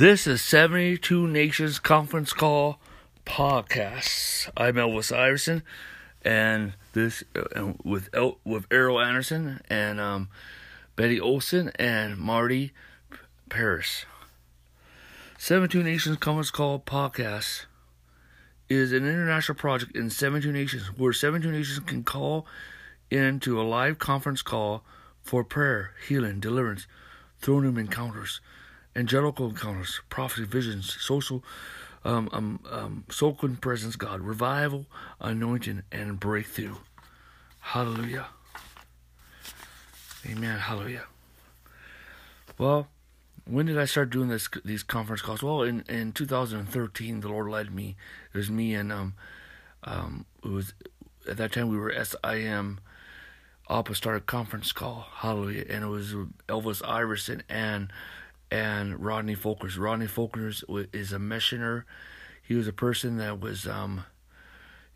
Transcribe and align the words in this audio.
This 0.00 0.26
is 0.26 0.40
72 0.40 1.28
Nations 1.28 1.78
Conference 1.78 2.32
Call 2.32 2.80
Podcast. 3.26 4.48
I'm 4.56 4.76
Elvis 4.76 5.14
Iverson, 5.14 5.62
and 6.22 6.72
this 6.94 7.22
uh, 7.36 7.74
with 7.84 8.08
El, 8.14 8.38
with 8.42 8.66
Erryl 8.70 9.04
Anderson 9.04 9.60
and 9.68 10.00
um, 10.00 10.30
Betty 10.96 11.20
Olson 11.20 11.70
and 11.74 12.16
Marty 12.16 12.72
Paris. 13.50 14.06
72 15.36 15.82
Nations 15.82 16.16
Conference 16.16 16.50
Call 16.50 16.80
Podcast 16.80 17.66
is 18.70 18.92
an 18.92 19.06
international 19.06 19.56
project 19.56 19.94
in 19.94 20.08
72 20.08 20.50
nations 20.50 20.86
where 20.96 21.12
72 21.12 21.52
nations 21.52 21.78
can 21.80 22.04
call 22.04 22.46
into 23.10 23.60
a 23.60 23.64
live 23.64 23.98
conference 23.98 24.40
call 24.40 24.82
for 25.20 25.44
prayer, 25.44 25.92
healing, 26.08 26.40
deliverance, 26.40 26.86
throne 27.42 27.64
room 27.64 27.76
encounters 27.76 28.40
angelical 28.94 29.48
encounters, 29.48 30.00
prophecy, 30.08 30.44
visions, 30.44 30.96
social, 31.00 31.44
um, 32.04 32.28
um, 32.32 32.60
um, 32.70 33.04
soul 33.10 33.34
presence, 33.34 33.96
God, 33.96 34.20
revival, 34.20 34.86
anointing, 35.20 35.82
and 35.92 36.18
breakthrough. 36.18 36.76
Hallelujah. 37.60 38.26
Amen. 40.28 40.58
Hallelujah. 40.58 41.04
Well, 42.58 42.88
when 43.46 43.66
did 43.66 43.78
I 43.78 43.84
start 43.84 44.10
doing 44.10 44.28
this 44.28 44.48
these 44.64 44.82
conference 44.82 45.22
calls? 45.22 45.42
Well, 45.42 45.62
in, 45.62 45.84
in 45.88 46.12
2013, 46.12 47.20
the 47.20 47.28
Lord 47.28 47.48
led 47.48 47.74
me. 47.74 47.96
It 48.32 48.38
was 48.38 48.50
me 48.50 48.74
and 48.74 48.92
um 48.92 49.14
um 49.84 50.26
it 50.44 50.50
was 50.50 50.74
at 51.28 51.36
that 51.36 51.52
time 51.52 51.68
we 51.68 51.76
were 51.78 51.92
SIM 52.04 52.80
Apostolic 53.68 54.26
Conference 54.26 54.72
Call. 54.72 55.06
Hallelujah, 55.16 55.64
and 55.68 55.84
it 55.84 55.88
was 55.88 56.14
Elvis 56.48 56.86
Iverson 56.86 57.42
and 57.48 57.92
and 58.50 59.04
Rodney 59.04 59.36
Folkers. 59.36 59.78
Rodney 59.78 60.06
Folkers 60.06 60.64
is 60.92 61.12
a 61.12 61.18
missioner. 61.18 61.86
He 62.42 62.54
was 62.54 62.66
a 62.66 62.72
person 62.72 63.16
that 63.18 63.40
was, 63.40 63.66
um, 63.66 64.04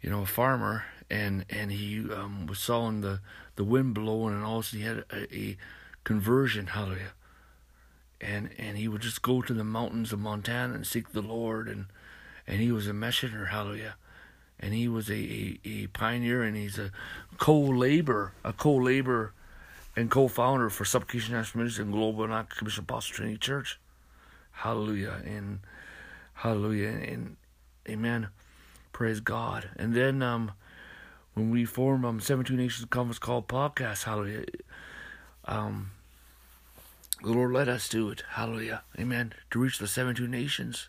you 0.00 0.10
know, 0.10 0.22
a 0.22 0.26
farmer, 0.26 0.84
and 1.10 1.44
and 1.48 1.70
he 1.70 2.10
um, 2.10 2.46
was 2.46 2.58
sawing 2.58 3.00
the 3.00 3.20
the 3.56 3.64
wind 3.64 3.94
blowing, 3.94 4.34
and 4.34 4.44
also 4.44 4.76
he 4.76 4.82
had 4.82 5.04
a, 5.12 5.34
a 5.34 5.56
conversion. 6.02 6.68
Hallelujah. 6.68 7.12
And 8.20 8.50
and 8.58 8.76
he 8.76 8.88
would 8.88 9.02
just 9.02 9.22
go 9.22 9.42
to 9.42 9.52
the 9.52 9.64
mountains 9.64 10.12
of 10.12 10.18
Montana 10.18 10.74
and 10.74 10.86
seek 10.86 11.12
the 11.12 11.22
Lord, 11.22 11.68
and 11.68 11.86
and 12.46 12.60
he 12.60 12.72
was 12.72 12.88
a 12.88 12.92
missioner. 12.92 13.46
Hallelujah. 13.46 13.94
And 14.58 14.72
he 14.72 14.88
was 14.88 15.10
a, 15.10 15.14
a, 15.14 15.60
a 15.64 15.86
pioneer, 15.88 16.42
and 16.42 16.56
he's 16.56 16.78
a 16.78 16.90
co-labor, 17.38 18.32
a 18.44 18.52
co-labor 18.52 19.32
and 19.96 20.10
co-founder 20.10 20.70
for 20.70 20.84
Supplication 20.84 21.32
International 21.32 21.62
Ministry 21.64 21.84
and 21.84 21.92
Global 21.92 22.24
and 22.24 22.48
Commission 22.48 22.84
Apostle 22.84 23.14
Trinity 23.14 23.38
Church. 23.38 23.78
Hallelujah 24.52 25.20
and 25.24 25.60
hallelujah 26.34 26.88
and 26.88 27.36
amen. 27.88 28.28
Praise 28.92 29.20
God. 29.20 29.70
And 29.76 29.94
then 29.94 30.22
um, 30.22 30.52
when 31.34 31.50
we 31.50 31.64
formed 31.64 32.04
um 32.04 32.20
72 32.20 32.56
Nations 32.56 32.86
Conference 32.88 33.18
called 33.18 33.48
podcast, 33.48 34.04
hallelujah. 34.04 34.44
Um, 35.44 35.90
the 37.22 37.32
Lord 37.32 37.52
led 37.52 37.68
us 37.68 37.88
to 37.88 38.10
it. 38.10 38.22
Hallelujah. 38.30 38.82
Amen. 38.98 39.32
To 39.50 39.58
reach 39.58 39.78
the 39.78 39.86
72 39.86 40.28
nations. 40.28 40.88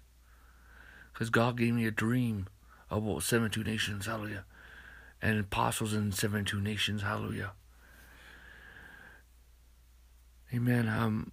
Because 1.13 1.29
God 1.29 1.57
gave 1.57 1.73
me 1.73 1.85
a 1.85 1.91
dream 1.91 2.47
about 2.91 3.23
72 3.23 3.63
nations. 3.63 4.05
Hallelujah. 4.05 4.45
And 5.21 5.39
apostles 5.39 5.93
in 5.93 6.11
72 6.11 6.59
nations. 6.59 7.03
Hallelujah. 7.03 7.53
Amen. 10.55 10.87
Um, 10.87 11.31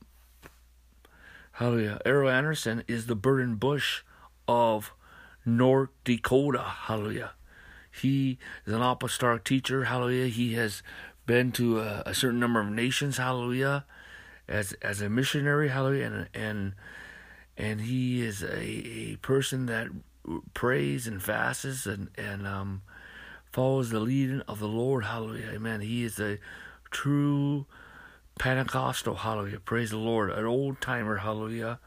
hallelujah. 1.53 2.01
Erryl 2.05 2.33
Anderson 2.33 2.83
is 2.89 3.07
the 3.07 3.15
Burden 3.15 3.55
Bush 3.55 4.03
of 4.49 4.93
North 5.47 5.91
Dakota. 6.03 6.63
Hallelujah. 6.63 7.33
He 7.89 8.39
is 8.67 8.73
an 8.73 8.83
apostolic 8.83 9.45
teacher. 9.45 9.85
Hallelujah. 9.85 10.27
He 10.27 10.55
has 10.55 10.83
been 11.25 11.53
to 11.53 11.79
a, 11.79 12.03
a, 12.07 12.15
certain 12.15 12.41
number 12.41 12.61
of 12.61 12.69
nations. 12.69 13.19
Hallelujah. 13.19 13.85
As 14.49 14.73
as 14.83 15.01
a 15.01 15.09
missionary. 15.09 15.69
Hallelujah. 15.69 16.07
And 16.07 16.29
and 16.35 16.73
and 17.57 17.81
he 17.83 18.23
is 18.23 18.43
a, 18.43 18.61
a 18.61 19.17
person 19.17 19.67
that 19.67 19.87
prays 20.53 21.07
and 21.07 21.23
fasts 21.23 21.87
and 21.87 22.09
and 22.17 22.45
um 22.45 22.83
follows 23.53 23.91
the 23.91 24.01
leading 24.01 24.41
of 24.49 24.59
the 24.59 24.67
Lord. 24.67 25.05
Hallelujah. 25.05 25.51
Amen. 25.53 25.81
He 25.81 26.03
is 26.03 26.19
a 26.19 26.39
true 26.91 27.67
Pentecostal, 28.43 29.15
hallelujah, 29.15 29.61
praise 29.61 29.91
the 29.91 29.97
Lord, 29.97 30.33
an 30.33 30.45
old 30.45 30.81
timer, 30.81 31.19
hallelujah, 31.19 31.79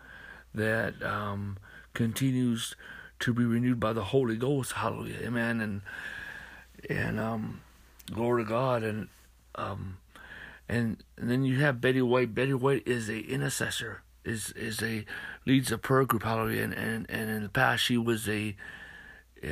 that 0.53 1.03
um, 1.03 1.57
continues 1.93 2.77
to 3.19 3.33
be 3.33 3.43
renewed 3.43 3.77
by 3.77 3.91
the 3.91 4.05
Holy 4.05 4.37
Ghost, 4.37 4.71
hallelujah, 4.71 5.17
amen, 5.21 5.59
and 5.59 5.81
and 6.89 7.19
um, 7.19 7.59
glory 8.09 8.45
to 8.45 8.49
God, 8.49 8.83
and 8.83 9.09
um, 9.55 9.97
and, 10.69 11.03
and 11.17 11.29
then 11.29 11.43
you 11.43 11.59
have 11.59 11.81
Betty 11.81 12.01
White. 12.01 12.33
Betty 12.33 12.53
White 12.53 12.87
is 12.87 13.09
a 13.09 13.19
intercessor, 13.19 14.03
is 14.23 14.51
is 14.51 14.81
a 14.81 15.03
leads 15.45 15.73
a 15.73 15.77
prayer 15.77 16.05
group, 16.05 16.23
hallelujah, 16.23 16.63
and 16.63 16.73
and, 16.73 17.05
and 17.09 17.29
in 17.31 17.43
the 17.43 17.49
past 17.49 17.83
she 17.83 17.97
was 17.97 18.29
a 18.29 18.55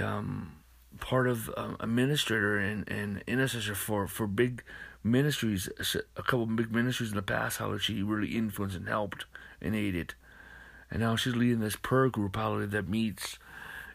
um 0.01 0.53
part 1.01 1.27
of 1.27 1.51
um, 1.57 1.75
administrator 1.81 2.57
and 2.57 2.89
and 2.89 3.21
intercessor 3.27 3.75
for 3.75 4.07
for 4.07 4.25
big 4.25 4.63
ministries, 5.03 5.69
a 6.15 6.23
couple 6.23 6.45
big 6.45 6.71
ministries 6.71 7.09
in 7.09 7.15
the 7.15 7.21
past, 7.21 7.57
how 7.57 7.77
she 7.77 8.01
really 8.01 8.35
influenced 8.35 8.77
and 8.77 8.87
helped 8.87 9.25
and 9.61 9.75
aided. 9.75 10.13
And 10.89 11.01
now 11.01 11.15
she's 11.15 11.35
leading 11.35 11.59
this 11.59 11.75
prayer 11.75 12.09
group, 12.09 12.35
how 12.35 12.65
that 12.65 12.87
meets 12.87 13.37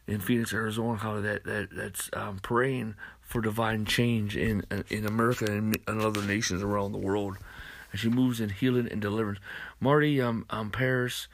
in 0.06 0.20
Phoenix, 0.20 0.52
Arizona, 0.52 0.96
how 0.98 1.20
that, 1.20 1.44
that 1.44 1.68
that's 1.72 2.10
um, 2.12 2.38
praying 2.40 2.94
for 3.20 3.40
divine 3.40 3.84
change 3.84 4.36
in 4.36 4.64
in 4.88 5.06
America 5.06 5.44
and, 5.44 5.78
and 5.86 6.00
other 6.00 6.22
nations 6.22 6.62
around 6.62 6.92
the 6.92 6.98
world. 6.98 7.36
And 7.92 8.00
she 8.00 8.08
moves 8.08 8.40
in 8.40 8.48
healing 8.50 8.88
and 8.90 9.00
deliverance. 9.00 9.38
Marty 9.80 10.20
um, 10.20 10.46
um 10.50 10.70
Paris 10.70 11.28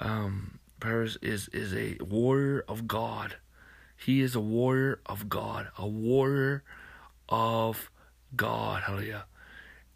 um 0.00 0.58
Paris 0.80 1.18
is 1.20 1.48
is 1.48 1.74
a 1.74 1.96
warrior 2.02 2.64
of 2.68 2.86
God. 2.86 3.36
He 3.96 4.20
is 4.20 4.34
a 4.34 4.40
warrior 4.40 5.00
of 5.06 5.28
God, 5.28 5.68
a 5.76 5.86
warrior 5.86 6.62
of 7.28 7.90
God, 8.36 8.82
hallelujah. 8.82 9.24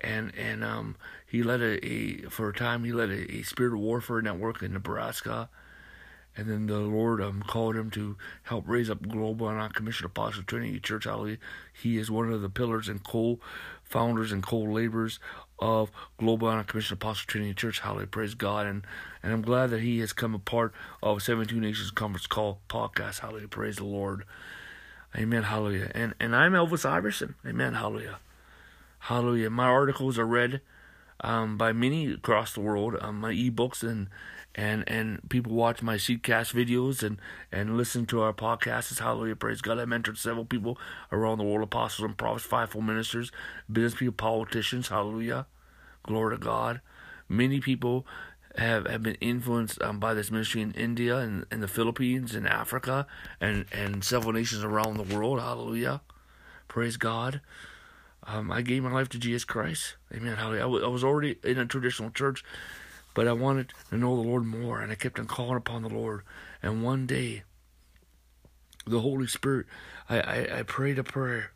And 0.01 0.33
and 0.37 0.65
um 0.65 0.97
he 1.27 1.43
led 1.43 1.61
a, 1.61 1.85
a 1.87 2.23
for 2.31 2.49
a 2.49 2.55
time 2.55 2.85
he 2.85 2.93
led 2.93 3.11
a, 3.11 3.33
a 3.33 3.43
spirit 3.43 3.77
warfare 3.77 4.23
network 4.23 4.63
in 4.63 4.73
Nebraska. 4.73 5.49
And 6.37 6.49
then 6.49 6.67
the 6.67 6.79
Lord 6.79 7.21
um, 7.21 7.43
called 7.43 7.75
him 7.77 7.91
to 7.91 8.17
help 8.45 8.65
raise 8.69 8.89
up 8.89 9.07
Global 9.07 9.49
and 9.49 9.75
Commission 9.75 10.07
Apostle 10.07 10.45
Trinity 10.45 10.79
Church. 10.79 11.05
Hallelujah. 11.05 11.39
He 11.73 11.99
is 11.99 12.11
one 12.11 12.33
of 12.33 12.41
the 12.41 12.49
pillars 12.49 12.89
and 12.89 13.03
co-founders 13.03 14.31
and 14.31 14.43
co-laborers 14.43 15.19
of 15.59 15.91
Global 16.19 16.49
and 16.49 16.67
Commission 16.67 16.95
Apostle 16.95 17.27
Trinity 17.27 17.53
Church. 17.53 17.81
Hallelujah. 17.81 18.07
Praise 18.07 18.35
God. 18.35 18.67
And 18.67 18.87
and 19.23 19.33
I'm 19.33 19.43
glad 19.43 19.71
that 19.71 19.81
he 19.81 19.99
has 19.99 20.13
come 20.13 20.35
a 20.35 20.39
part 20.39 20.73
of 21.03 21.23
72 21.23 21.61
Nations 21.61 21.91
Conference 21.91 22.27
Call 22.27 22.61
podcast. 22.69 23.19
Hallelujah. 23.19 23.49
Praise 23.49 23.77
the 23.77 23.85
Lord. 23.85 24.25
Amen. 25.17 25.43
Hallelujah. 25.43 25.91
And 25.95 26.15
and 26.21 26.35
I'm 26.35 26.53
Elvis 26.53 26.89
Iverson. 26.89 27.35
Amen. 27.45 27.75
Hallelujah. 27.75 28.19
Hallelujah. 29.01 29.51
My 29.51 29.67
articles 29.67 30.19
are 30.19 30.27
read 30.27 30.61
um, 31.21 31.57
by 31.57 31.73
many 31.73 32.13
across 32.13 32.53
the 32.53 32.61
world. 32.61 32.97
Um, 33.01 33.21
my 33.21 33.33
ebooks 33.33 33.83
and 33.83 34.09
and 34.55 34.85
and 34.89 35.29
people 35.29 35.53
watch 35.53 35.83
my 35.83 35.97
Seedcast 35.97 36.53
videos 36.53 37.03
and 37.03 37.19
and 37.51 37.77
listen 37.77 38.07
to 38.07 38.21
our 38.21 38.33
podcasts. 38.33 38.99
Hallelujah, 38.99 39.37
praise 39.37 39.61
God. 39.61 39.79
I 39.79 39.85
mentored 39.85 40.19
several 40.19 40.45
people 40.45 40.79
around 41.13 41.39
the 41.39 41.45
world: 41.45 41.63
apostles 41.63 42.07
and 42.07 42.17
prophets, 42.17 42.45
fivefold 42.45 42.85
ministers, 42.85 43.31
business 43.71 43.99
people, 43.99 44.13
politicians. 44.15 44.89
Hallelujah, 44.89 45.47
glory 46.03 46.37
to 46.37 46.43
God. 46.43 46.81
Many 47.29 47.61
people 47.61 48.07
have 48.57 48.87
have 48.87 49.03
been 49.03 49.17
influenced 49.17 49.81
um, 49.83 49.99
by 49.99 50.13
this 50.15 50.31
ministry 50.31 50.61
in 50.61 50.73
India 50.73 51.19
and, 51.19 51.47
and 51.51 51.63
the 51.63 51.69
Philippines 51.69 52.35
and 52.35 52.47
Africa 52.47 53.07
and 53.41 53.65
and 53.73 54.05
several 54.05 54.33
nations 54.33 54.65
around 54.65 54.97
the 54.97 55.15
world. 55.15 55.41
Hallelujah, 55.41 56.01
praise 56.69 56.97
God. 56.97 57.41
Um, 58.27 58.51
I 58.51 58.63
gave 58.63 58.83
my 58.83 58.93
life 58.93 59.09
to 59.11 59.19
Jesus 59.19 59.45
Christ. 59.45 59.97
Amen. 60.15 60.37
Hallelujah. 60.37 60.85
I, 60.85 60.89
was 60.89 61.05
already 61.05 61.37
in 61.43 61.59
a 61.59 61.67
traditional 61.67 62.11
church, 62.11 62.45
but 63.15 63.27
I 63.27 63.33
wanted 63.33 63.73
to 63.89 63.97
know 63.97 64.15
the 64.17 64.29
Lord 64.29 64.45
more, 64.45 64.81
and 64.81 64.93
I 64.93 64.95
kept 64.95 65.19
on 65.19 65.27
calling 65.27 65.57
upon 65.57 65.83
the 65.83 65.89
Lord. 65.89 66.23
And 66.63 66.83
one 66.83 67.07
day, 67.07 67.45
the 68.87 69.01
Holy 69.01 69.27
Spirit, 69.27 69.67
I, 70.09 70.21
I, 70.21 70.59
I 70.59 70.63
prayed 70.63 70.99
a 70.99 71.05
prayer, 71.05 71.53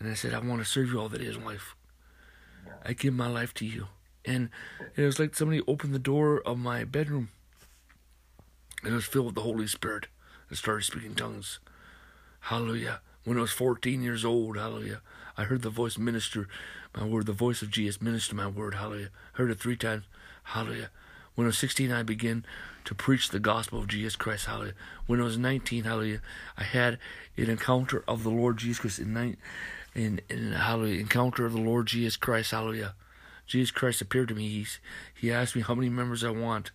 and 0.00 0.10
I 0.10 0.14
said, 0.14 0.32
I 0.32 0.38
want 0.38 0.60
to 0.60 0.64
serve 0.64 0.88
you 0.88 1.00
all 1.00 1.08
that 1.10 1.20
is 1.20 1.36
life. 1.36 1.74
I 2.84 2.92
give 2.92 3.14
my 3.14 3.28
life 3.28 3.52
to 3.54 3.66
you. 3.66 3.88
And 4.24 4.50
it 4.96 5.02
was 5.02 5.20
like 5.20 5.36
somebody 5.36 5.62
opened 5.68 5.94
the 5.94 6.00
door 6.00 6.40
of 6.44 6.58
my 6.58 6.84
bedroom, 6.84 7.28
and 8.82 8.92
it 8.92 8.96
was 8.96 9.04
filled 9.04 9.26
with 9.26 9.34
the 9.34 9.42
Holy 9.42 9.66
Spirit, 9.66 10.06
and 10.48 10.56
started 10.56 10.84
speaking 10.84 11.14
tongues. 11.14 11.60
Hallelujah 12.40 13.00
when 13.26 13.36
I 13.36 13.42
was 13.42 13.50
14 13.50 14.02
years 14.02 14.24
old, 14.24 14.56
hallelujah. 14.56 15.02
I 15.36 15.44
heard 15.44 15.62
the 15.62 15.68
voice 15.68 15.98
minister 15.98 16.48
my 16.96 17.04
word, 17.04 17.26
the 17.26 17.32
voice 17.32 17.60
of 17.60 17.70
Jesus 17.70 18.00
minister 18.00 18.34
my 18.34 18.46
word, 18.46 18.74
hallelujah. 18.74 19.10
Heard 19.32 19.50
it 19.50 19.58
three 19.58 19.76
times, 19.76 20.04
hallelujah. 20.44 20.90
When 21.34 21.44
I 21.44 21.48
was 21.48 21.58
16, 21.58 21.90
I 21.90 22.04
began 22.04 22.46
to 22.84 22.94
preach 22.94 23.28
the 23.28 23.40
gospel 23.40 23.80
of 23.80 23.88
Jesus 23.88 24.16
Christ. 24.16 24.46
Hallelujah. 24.46 24.74
When 25.06 25.20
I 25.20 25.24
was 25.24 25.36
19, 25.36 25.84
hallelujah, 25.84 26.22
I 26.56 26.62
had 26.62 26.98
an 27.36 27.50
encounter 27.50 28.04
of 28.08 28.22
the 28.22 28.30
Lord 28.30 28.56
Jesus 28.58 28.78
Christ. 28.78 29.00
In, 29.00 29.12
nine, 29.12 29.36
in, 29.94 30.20
in 30.30 30.52
hallelujah, 30.52 31.00
encounter 31.00 31.44
of 31.44 31.52
the 31.52 31.60
Lord 31.60 31.88
Jesus 31.88 32.16
Christ. 32.16 32.52
Hallelujah. 32.52 32.94
Jesus 33.46 33.72
Christ 33.72 34.00
appeared 34.00 34.28
to 34.28 34.34
me. 34.34 34.48
He's, 34.48 34.78
he 35.14 35.32
asked 35.32 35.56
me 35.56 35.62
how 35.62 35.74
many 35.74 35.88
members 35.88 36.24
I 36.24 36.30
want. 36.30 36.70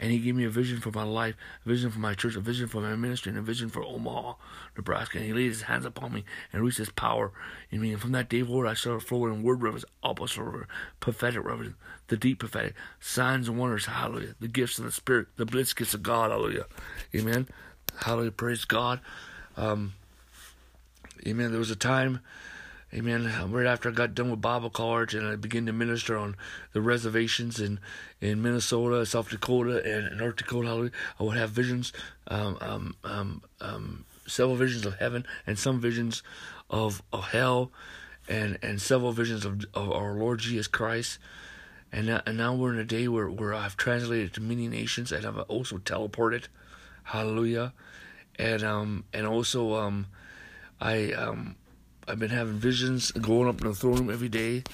And 0.00 0.12
he 0.12 0.18
gave 0.18 0.36
me 0.36 0.44
a 0.44 0.50
vision 0.50 0.80
for 0.80 0.92
my 0.92 1.02
life, 1.02 1.34
a 1.64 1.68
vision 1.68 1.90
for 1.90 1.98
my 1.98 2.14
church, 2.14 2.36
a 2.36 2.40
vision 2.40 2.68
for 2.68 2.80
my 2.80 2.94
ministry, 2.94 3.30
and 3.30 3.38
a 3.38 3.42
vision 3.42 3.68
for 3.68 3.82
Omaha, 3.82 4.34
Nebraska. 4.76 5.18
And 5.18 5.26
he 5.26 5.32
laid 5.32 5.48
his 5.48 5.62
hands 5.62 5.84
upon 5.84 6.12
me 6.12 6.24
and 6.52 6.62
released 6.62 6.78
his 6.78 6.90
power 6.90 7.32
in 7.70 7.80
me. 7.80 7.92
And 7.92 8.00
from 8.00 8.12
that 8.12 8.28
day 8.28 8.42
forward, 8.42 8.68
I 8.68 8.74
started 8.74 9.06
flowing 9.06 9.34
in 9.34 9.42
word 9.42 9.62
reverence, 9.62 9.84
apostle 10.02 10.44
reverence, 10.44 10.70
prophetic 11.00 11.44
reverence, 11.44 11.74
the 12.06 12.16
deep 12.16 12.38
prophetic, 12.38 12.74
signs 13.00 13.48
and 13.48 13.58
wonders, 13.58 13.86
hallelujah, 13.86 14.34
the 14.40 14.48
gifts 14.48 14.78
of 14.78 14.84
the 14.84 14.92
Spirit, 14.92 15.28
the 15.36 15.44
blitz 15.44 15.72
gifts 15.72 15.94
of 15.94 16.02
God, 16.02 16.30
hallelujah. 16.30 16.66
Amen. 17.14 17.48
Hallelujah. 17.96 18.30
Praise 18.30 18.64
God. 18.64 19.00
Um, 19.56 19.94
amen. 21.26 21.50
There 21.50 21.58
was 21.58 21.70
a 21.70 21.76
time 21.76 22.20
Amen. 22.94 23.30
Right 23.50 23.66
after 23.66 23.90
I 23.90 23.92
got 23.92 24.14
done 24.14 24.30
with 24.30 24.40
Bible 24.40 24.70
college 24.70 25.14
and 25.14 25.26
I 25.26 25.36
began 25.36 25.66
to 25.66 25.72
minister 25.74 26.16
on 26.16 26.36
the 26.72 26.80
reservations 26.80 27.60
in, 27.60 27.80
in 28.18 28.40
Minnesota, 28.40 29.04
South 29.04 29.28
Dakota, 29.28 29.82
and 29.84 30.16
North 30.16 30.36
Dakota, 30.36 30.90
I 31.20 31.22
would 31.22 31.36
have 31.36 31.50
visions, 31.50 31.92
um, 32.28 32.56
um, 32.62 32.96
um, 33.04 33.42
um, 33.60 34.04
several 34.26 34.56
visions 34.56 34.86
of 34.86 34.96
heaven 34.96 35.26
and 35.46 35.58
some 35.58 35.80
visions 35.80 36.22
of, 36.70 37.02
of 37.12 37.24
hell 37.24 37.70
and, 38.26 38.58
and 38.62 38.80
several 38.80 39.12
visions 39.12 39.44
of, 39.44 39.66
of 39.74 39.92
our 39.92 40.14
Lord 40.14 40.38
Jesus 40.38 40.66
Christ. 40.66 41.18
And 41.92 42.06
now, 42.06 42.22
and 42.24 42.38
now 42.38 42.54
we're 42.54 42.72
in 42.72 42.78
a 42.78 42.84
day 42.84 43.06
where, 43.06 43.28
where 43.28 43.52
I've 43.52 43.76
translated 43.76 44.32
to 44.34 44.40
many 44.40 44.66
nations 44.66 45.12
and 45.12 45.26
I've 45.26 45.38
also 45.40 45.76
teleported. 45.76 46.44
Hallelujah. 47.04 47.74
And 48.38 48.62
um 48.62 49.04
and 49.12 49.26
also 49.26 49.74
um 49.74 50.06
I 50.80 51.12
um 51.12 51.56
I've 52.08 52.18
been 52.18 52.30
having 52.30 52.54
visions, 52.54 53.10
going 53.12 53.48
up 53.48 53.60
in 53.60 53.68
the 53.68 53.74
throne 53.74 53.96
room 53.96 54.10
every 54.10 54.28
day 54.28 54.64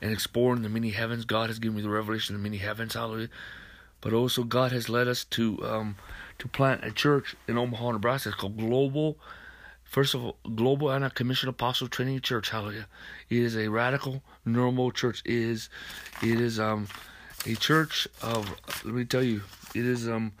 and 0.00 0.12
exploring 0.12 0.62
the 0.62 0.68
many 0.68 0.90
heavens. 0.90 1.24
God 1.24 1.50
has 1.50 1.58
given 1.58 1.76
me 1.76 1.82
the 1.82 1.90
revelation 1.90 2.34
of 2.34 2.40
the 2.40 2.48
many 2.48 2.58
heavens, 2.58 2.94
hallelujah. 2.94 3.28
But 4.00 4.12
also 4.12 4.44
God 4.44 4.70
has 4.72 4.88
led 4.88 5.08
us 5.08 5.24
to 5.24 5.58
um, 5.66 5.96
to 6.38 6.46
plant 6.46 6.84
a 6.84 6.92
church 6.92 7.34
in 7.48 7.58
Omaha, 7.58 7.92
Nebraska. 7.92 8.28
It's 8.28 8.38
called 8.38 8.56
Global 8.56 9.18
First 9.88 10.14
of 10.14 10.22
all, 10.22 10.36
Global 10.54 10.92
Anna 10.92 11.08
Commission 11.08 11.48
Apostle 11.48 11.88
Training 11.88 12.20
Church, 12.20 12.50
hallelujah. 12.50 12.86
It 13.30 13.38
is 13.38 13.56
a 13.56 13.68
radical 13.68 14.22
normal 14.44 14.90
church. 14.90 15.22
It 15.24 15.32
is 15.32 15.70
it 16.22 16.38
is 16.38 16.60
um 16.60 16.88
a 17.46 17.54
church 17.54 18.06
of 18.20 18.54
let 18.84 18.94
me 18.94 19.06
tell 19.06 19.22
you, 19.22 19.40
it 19.74 19.86
is 19.86 20.06
um 20.06 20.32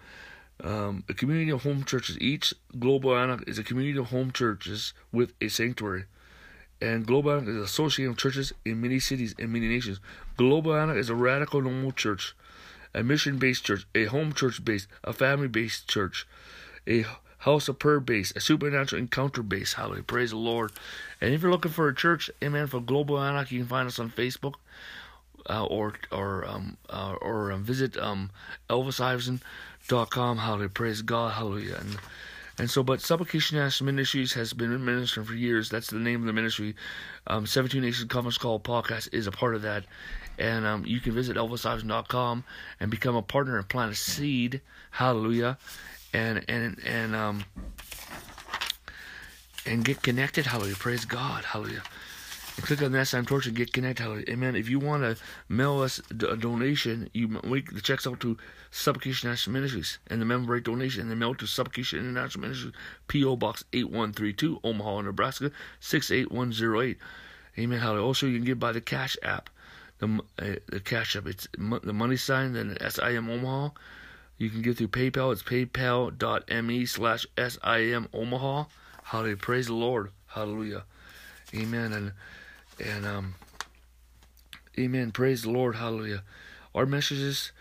um, 0.62 1.04
a 1.08 1.14
community 1.14 1.50
of 1.50 1.62
home 1.62 1.84
churches. 1.84 2.18
Each 2.20 2.52
Global 2.78 3.16
Anna 3.16 3.38
is 3.46 3.58
a 3.58 3.64
community 3.64 3.98
of 3.98 4.10
home 4.10 4.32
churches 4.32 4.92
with 5.12 5.32
a 5.40 5.48
sanctuary 5.48 6.04
and 6.80 7.06
Global 7.06 7.38
is 7.38 7.56
association 7.56 8.12
of 8.12 8.16
churches 8.16 8.52
in 8.64 8.80
many 8.80 9.00
cities 9.00 9.34
and 9.38 9.52
many 9.52 9.68
nations. 9.68 10.00
Global 10.36 10.76
Anak 10.76 10.96
is 10.96 11.10
a 11.10 11.14
radical 11.14 11.60
normal 11.60 11.92
church, 11.92 12.34
a 12.94 13.02
mission 13.02 13.38
based 13.38 13.64
church, 13.64 13.86
a 13.94 14.04
home 14.06 14.32
church 14.32 14.64
based, 14.64 14.88
a 15.02 15.12
family 15.12 15.48
based 15.48 15.88
church, 15.88 16.26
a 16.86 17.04
house 17.38 17.68
of 17.68 17.78
prayer 17.78 18.00
based, 18.00 18.36
a 18.36 18.40
supernatural 18.40 19.00
encounter 19.00 19.42
based. 19.42 19.74
Hallelujah. 19.74 20.04
Praise 20.04 20.30
the 20.30 20.36
Lord. 20.36 20.72
And 21.20 21.34
if 21.34 21.42
you're 21.42 21.50
looking 21.50 21.72
for 21.72 21.88
a 21.88 21.94
church, 21.94 22.30
amen, 22.42 22.68
for 22.68 22.80
Global 22.80 23.18
Anak, 23.20 23.50
you 23.50 23.60
can 23.60 23.68
find 23.68 23.88
us 23.88 23.98
on 23.98 24.10
Facebook. 24.10 24.54
Uh, 25.48 25.64
or 25.64 25.94
or 26.12 26.44
um, 26.46 26.76
uh, 26.90 27.14
or 27.22 27.50
um, 27.52 27.62
visit 27.62 27.96
um, 27.96 28.30
elvisiverson.com. 28.68 30.38
Hallelujah, 30.38 30.68
praise 30.68 31.00
God, 31.00 31.32
hallelujah. 31.34 31.76
And 31.80 31.96
and 32.58 32.68
so, 32.68 32.82
but 32.82 33.00
Supplication 33.00 33.56
International 33.56 33.86
Ministries 33.86 34.32
has 34.32 34.52
been 34.52 34.84
ministering 34.84 35.26
for 35.26 35.34
years. 35.34 35.70
That's 35.70 35.90
the 35.90 35.98
name 35.98 36.20
of 36.20 36.26
the 36.26 36.32
ministry. 36.32 36.74
Um, 37.26 37.46
17 37.46 37.80
Nations 37.80 38.08
Conference 38.08 38.36
Call 38.36 38.58
podcast 38.58 39.08
is 39.12 39.26
a 39.26 39.30
part 39.30 39.54
of 39.54 39.62
that. 39.62 39.84
And 40.38 40.66
um, 40.66 40.84
you 40.84 41.00
can 41.00 41.12
visit 41.12 41.36
elvisiverson.com 41.36 42.44
and 42.80 42.90
become 42.90 43.16
a 43.16 43.22
partner 43.22 43.58
and 43.58 43.68
plant 43.68 43.92
a 43.92 43.94
seed. 43.94 44.60
Hallelujah. 44.90 45.58
And, 46.12 46.44
and, 46.48 46.78
and, 46.84 47.14
um, 47.14 47.44
and 49.64 49.84
get 49.84 50.02
connected. 50.02 50.46
Hallelujah. 50.46 50.76
Praise 50.76 51.04
God. 51.04 51.44
Hallelujah 51.44 51.82
click 52.62 52.82
on 52.82 52.92
that 52.92 53.06
sign 53.06 53.24
torch 53.24 53.46
and 53.46 53.56
get 53.56 53.72
connected. 53.72 54.28
Amen. 54.28 54.56
If 54.56 54.68
you 54.68 54.78
want 54.78 55.02
to 55.02 55.16
mail 55.48 55.80
us 55.80 56.00
a 56.10 56.36
donation, 56.36 57.08
you 57.12 57.28
make 57.28 57.72
the 57.72 57.80
checks 57.80 58.06
out 58.06 58.20
to 58.20 58.36
Supplication 58.70 59.28
International 59.28 59.54
Ministries 59.54 59.98
and 60.08 60.20
the 60.20 60.24
member 60.24 60.52
rate 60.52 60.64
donation 60.64 61.02
and 61.02 61.10
the 61.10 61.16
mail 61.16 61.34
to 61.36 61.46
Supplication 61.46 62.00
International 62.00 62.42
Ministries, 62.42 62.74
P.O. 63.06 63.36
Box 63.36 63.64
8132, 63.72 64.60
Omaha, 64.64 65.02
Nebraska 65.02 65.50
68108. 65.80 66.98
Amen. 67.58 67.78
Hallelujah. 67.80 68.04
Also, 68.04 68.26
you 68.26 68.36
can 68.36 68.44
give 68.44 68.58
by 68.60 68.72
the 68.72 68.80
Cash 68.80 69.16
App. 69.22 69.50
The, 69.98 70.20
uh, 70.38 70.54
the 70.68 70.80
Cash 70.80 71.16
App, 71.16 71.26
it's 71.26 71.48
the 71.56 71.92
money 71.92 72.16
sign, 72.16 72.52
then 72.52 72.76
SIM 72.88 73.28
Omaha. 73.28 73.70
You 74.36 74.50
can 74.50 74.62
give 74.62 74.78
through 74.78 74.88
PayPal. 74.88 75.32
It's 75.32 75.42
paypal.me 75.42 76.86
slash 76.86 77.26
SIM 77.36 78.08
Omaha. 78.12 78.64
Hallelujah. 79.02 79.36
Praise 79.36 79.66
the 79.66 79.74
Lord. 79.74 80.10
Hallelujah. 80.28 80.84
Amen. 81.54 81.92
And 81.92 82.12
and 82.80 83.06
um, 83.06 83.34
amen. 84.78 85.12
Praise 85.12 85.42
the 85.42 85.50
Lord. 85.50 85.76
Hallelujah. 85.76 86.22
Our 86.74 86.86
messages, 86.86 87.52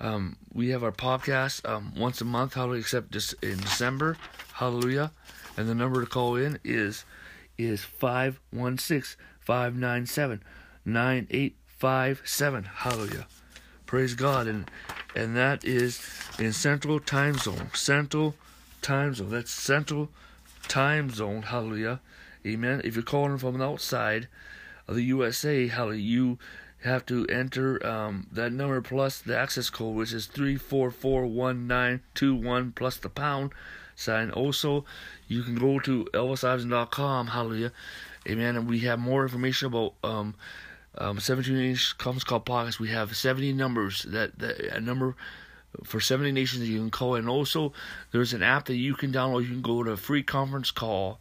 um, 0.00 0.36
we 0.52 0.70
have 0.70 0.82
our 0.82 0.92
podcast 0.92 1.68
um, 1.68 1.92
once 1.96 2.20
a 2.20 2.24
month. 2.24 2.54
Hallelujah. 2.54 2.80
Except 2.80 3.10
just 3.10 3.34
in 3.42 3.58
December. 3.58 4.16
Hallelujah. 4.54 5.12
And 5.56 5.68
the 5.68 5.74
number 5.74 6.00
to 6.00 6.06
call 6.06 6.36
in 6.36 6.58
is 6.64 7.04
is 7.58 7.82
516 7.82 9.18
597 9.40 10.42
9857. 10.84 12.64
Hallelujah. 12.64 13.26
Praise 13.86 14.14
God. 14.14 14.46
And 14.46 14.70
and 15.14 15.36
that 15.36 15.64
is 15.64 16.00
in 16.38 16.52
Central 16.52 16.98
Time 16.98 17.36
Zone. 17.36 17.70
Central 17.74 18.34
Time 18.80 19.14
Zone. 19.14 19.30
That's 19.30 19.50
Central 19.50 20.08
Time 20.68 21.10
Zone. 21.10 21.42
Hallelujah. 21.42 22.00
Amen. 22.46 22.80
If 22.84 22.94
you're 22.96 23.02
calling 23.02 23.38
from 23.38 23.60
outside, 23.60 24.28
of 24.88 24.96
the 24.96 25.04
USA, 25.04 25.66
how 25.68 25.90
you 25.90 26.38
have 26.82 27.06
to 27.06 27.26
enter 27.26 27.84
um, 27.86 28.26
that 28.32 28.52
number 28.52 28.80
plus 28.80 29.20
the 29.20 29.36
access 29.36 29.70
code, 29.70 29.94
which 29.94 30.12
is 30.12 30.26
three 30.26 30.56
four 30.56 30.90
four 30.90 31.26
one 31.26 31.66
nine 31.66 32.00
two 32.14 32.34
one 32.34 32.72
plus 32.72 32.96
the 32.96 33.08
pound 33.08 33.52
sign. 33.94 34.30
Also, 34.30 34.84
you 35.28 35.42
can 35.42 35.54
go 35.54 35.78
to 35.78 36.04
elvisiverson.com. 36.12 37.28
Hallelujah, 37.28 37.72
amen. 38.28 38.56
And 38.56 38.68
we 38.68 38.80
have 38.80 38.98
more 38.98 39.22
information 39.22 39.68
about 39.68 39.94
um, 40.02 40.34
um, 40.98 41.20
17 41.20 41.56
inch 41.56 41.96
conference 41.98 42.24
call 42.24 42.40
podcast. 42.40 42.78
We 42.78 42.88
have 42.88 43.16
70 43.16 43.52
numbers 43.52 44.02
that, 44.08 44.38
that 44.38 44.58
a 44.76 44.80
number 44.80 45.16
for 45.84 46.00
70 46.00 46.32
nations 46.32 46.60
that 46.60 46.66
you 46.66 46.78
can 46.78 46.90
call. 46.90 47.14
And 47.14 47.28
also, 47.28 47.72
there's 48.10 48.34
an 48.34 48.42
app 48.42 48.66
that 48.66 48.76
you 48.76 48.94
can 48.94 49.12
download. 49.12 49.42
You 49.42 49.48
can 49.48 49.62
go 49.62 49.82
to 49.82 49.96
free 49.96 50.22
conference 50.22 50.70
call 50.70 51.20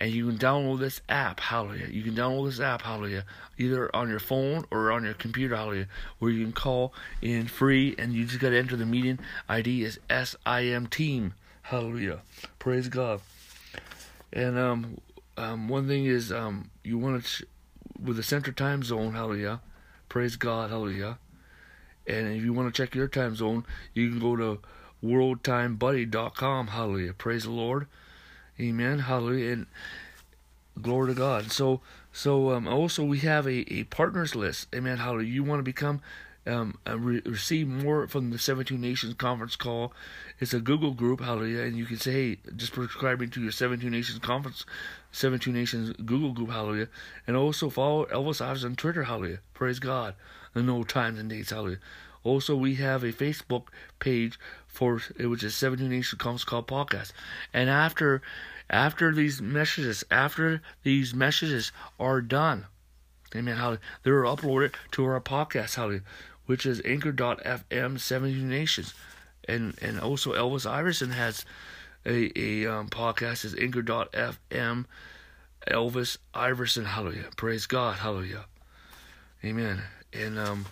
and 0.00 0.10
you 0.10 0.26
can 0.26 0.38
download 0.38 0.80
this 0.80 1.02
app, 1.10 1.38
hallelujah. 1.38 1.88
You 1.88 2.02
can 2.02 2.14
download 2.14 2.46
this 2.46 2.58
app, 2.58 2.80
hallelujah, 2.80 3.26
either 3.58 3.94
on 3.94 4.08
your 4.08 4.18
phone 4.18 4.64
or 4.70 4.90
on 4.90 5.04
your 5.04 5.12
computer, 5.12 5.54
hallelujah, 5.54 5.88
where 6.18 6.30
you 6.30 6.42
can 6.42 6.54
call 6.54 6.94
in 7.20 7.46
free 7.46 7.94
and 7.98 8.14
you 8.14 8.24
just 8.24 8.40
got 8.40 8.50
to 8.50 8.58
enter 8.58 8.76
the 8.76 8.86
meeting 8.86 9.18
ID 9.46 9.84
is 9.84 10.00
SIM 10.08 10.86
Team, 10.86 11.34
hallelujah. 11.62 12.20
Praise 12.58 12.88
God. 12.88 13.20
And 14.32 14.58
um, 14.58 15.00
um, 15.36 15.68
one 15.68 15.86
thing 15.86 16.06
is 16.06 16.32
um, 16.32 16.70
you 16.82 16.96
want 16.96 17.22
to, 17.22 17.46
with 18.02 18.16
the 18.16 18.22
Central 18.22 18.54
Time 18.54 18.82
Zone, 18.82 19.12
hallelujah, 19.12 19.60
praise 20.08 20.36
God, 20.36 20.70
hallelujah. 20.70 21.18
And 22.06 22.34
if 22.34 22.42
you 22.42 22.54
want 22.54 22.74
to 22.74 22.82
check 22.82 22.94
your 22.94 23.06
time 23.06 23.36
zone, 23.36 23.66
you 23.92 24.08
can 24.08 24.18
go 24.18 24.34
to 24.34 24.60
worldtimebuddy.com, 25.04 26.68
hallelujah, 26.68 27.12
praise 27.12 27.44
the 27.44 27.50
Lord. 27.50 27.86
Amen. 28.60 29.00
Hallelujah. 29.00 29.52
And 29.52 29.66
glory 30.80 31.08
to 31.12 31.14
God. 31.14 31.50
So 31.50 31.80
so 32.12 32.50
um, 32.50 32.68
also 32.68 33.04
we 33.04 33.18
have 33.20 33.46
a, 33.46 33.72
a 33.72 33.84
partners 33.84 34.34
list. 34.34 34.68
Amen. 34.74 34.98
Hallelujah. 34.98 35.32
You 35.32 35.44
want 35.44 35.60
to 35.60 35.64
become 35.64 36.00
um, 36.46 36.78
re- 36.88 37.22
receive 37.24 37.68
more 37.68 38.08
from 38.08 38.30
the 38.30 38.38
17 38.38 38.80
Nations 38.80 39.14
conference 39.14 39.56
call. 39.56 39.92
It's 40.38 40.54
a 40.54 40.60
Google 40.60 40.92
group, 40.92 41.20
hallelujah, 41.20 41.62
and 41.62 41.76
you 41.76 41.84
can 41.84 41.98
say, 41.98 42.12
hey, 42.12 42.38
just 42.56 42.74
subscribing 42.74 43.30
to 43.30 43.42
your 43.42 43.52
17 43.52 43.90
Nations 43.90 44.18
conference, 44.18 44.64
17 45.12 45.52
Nations 45.52 45.92
Google 46.04 46.32
group, 46.32 46.50
hallelujah, 46.50 46.88
and 47.26 47.36
also 47.36 47.68
follow 47.68 48.06
Elvis 48.06 48.40
Ives 48.40 48.64
on 48.64 48.74
Twitter, 48.74 49.04
hallelujah, 49.04 49.40
praise 49.52 49.78
God, 49.78 50.14
and 50.54 50.66
no 50.66 50.82
times 50.82 51.18
and 51.18 51.28
dates, 51.28 51.50
hallelujah. 51.50 51.78
Also, 52.22 52.54
we 52.54 52.74
have 52.74 53.02
a 53.02 53.12
Facebook 53.12 53.64
page 53.98 54.38
for 54.66 55.00
which 55.18 55.42
is 55.42 55.54
17 55.54 55.88
Nations 55.88 56.20
Conference 56.20 56.44
Call 56.44 56.62
podcast, 56.62 57.12
and 57.52 57.70
after 57.70 58.22
after 58.70 59.12
these 59.12 59.42
messages, 59.42 60.04
after 60.10 60.62
these 60.82 61.12
messages 61.12 61.72
are 61.98 62.20
done, 62.22 62.66
Amen. 63.34 63.56
Hallelujah. 63.56 63.80
They're 64.02 64.22
uploaded 64.24 64.74
to 64.92 65.04
our 65.04 65.20
podcast. 65.20 65.76
Hallelujah. 65.76 66.02
which 66.46 66.66
is 66.66 66.82
Anchor.fm 66.84 68.00
72 68.00 68.44
Nations. 68.44 68.94
And 69.46 69.76
and 69.80 70.00
also 70.00 70.32
Elvis 70.32 70.68
Iverson 70.68 71.10
has 71.10 71.44
a, 72.04 72.30
a 72.36 72.66
um, 72.66 72.88
podcast 72.88 73.44
is 73.44 73.54
Anchor.fm 73.54 74.86
Elvis 75.68 76.16
Iverson. 76.34 76.86
Hallelujah. 76.86 77.30
Praise 77.36 77.66
God. 77.66 77.98
Hallelujah. 77.98 78.46
Amen. 79.44 79.82
And 80.12 80.38
um 80.38 80.66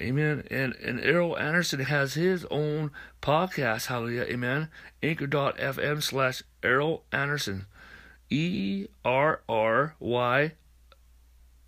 Amen. 0.00 0.44
And 0.50 0.74
and 0.76 1.00
Erryl 1.00 1.38
Anderson 1.38 1.80
has 1.80 2.14
his 2.14 2.46
own 2.50 2.90
podcast. 3.20 3.86
Hallelujah. 3.86 4.22
Amen. 4.22 4.68
Anchor.fm 5.02 6.02
slash 6.02 6.42
Erryl 6.62 7.02
Anderson. 7.12 7.66
E 8.30 8.86
R 9.04 9.42
R 9.48 9.94
Y 9.98 10.52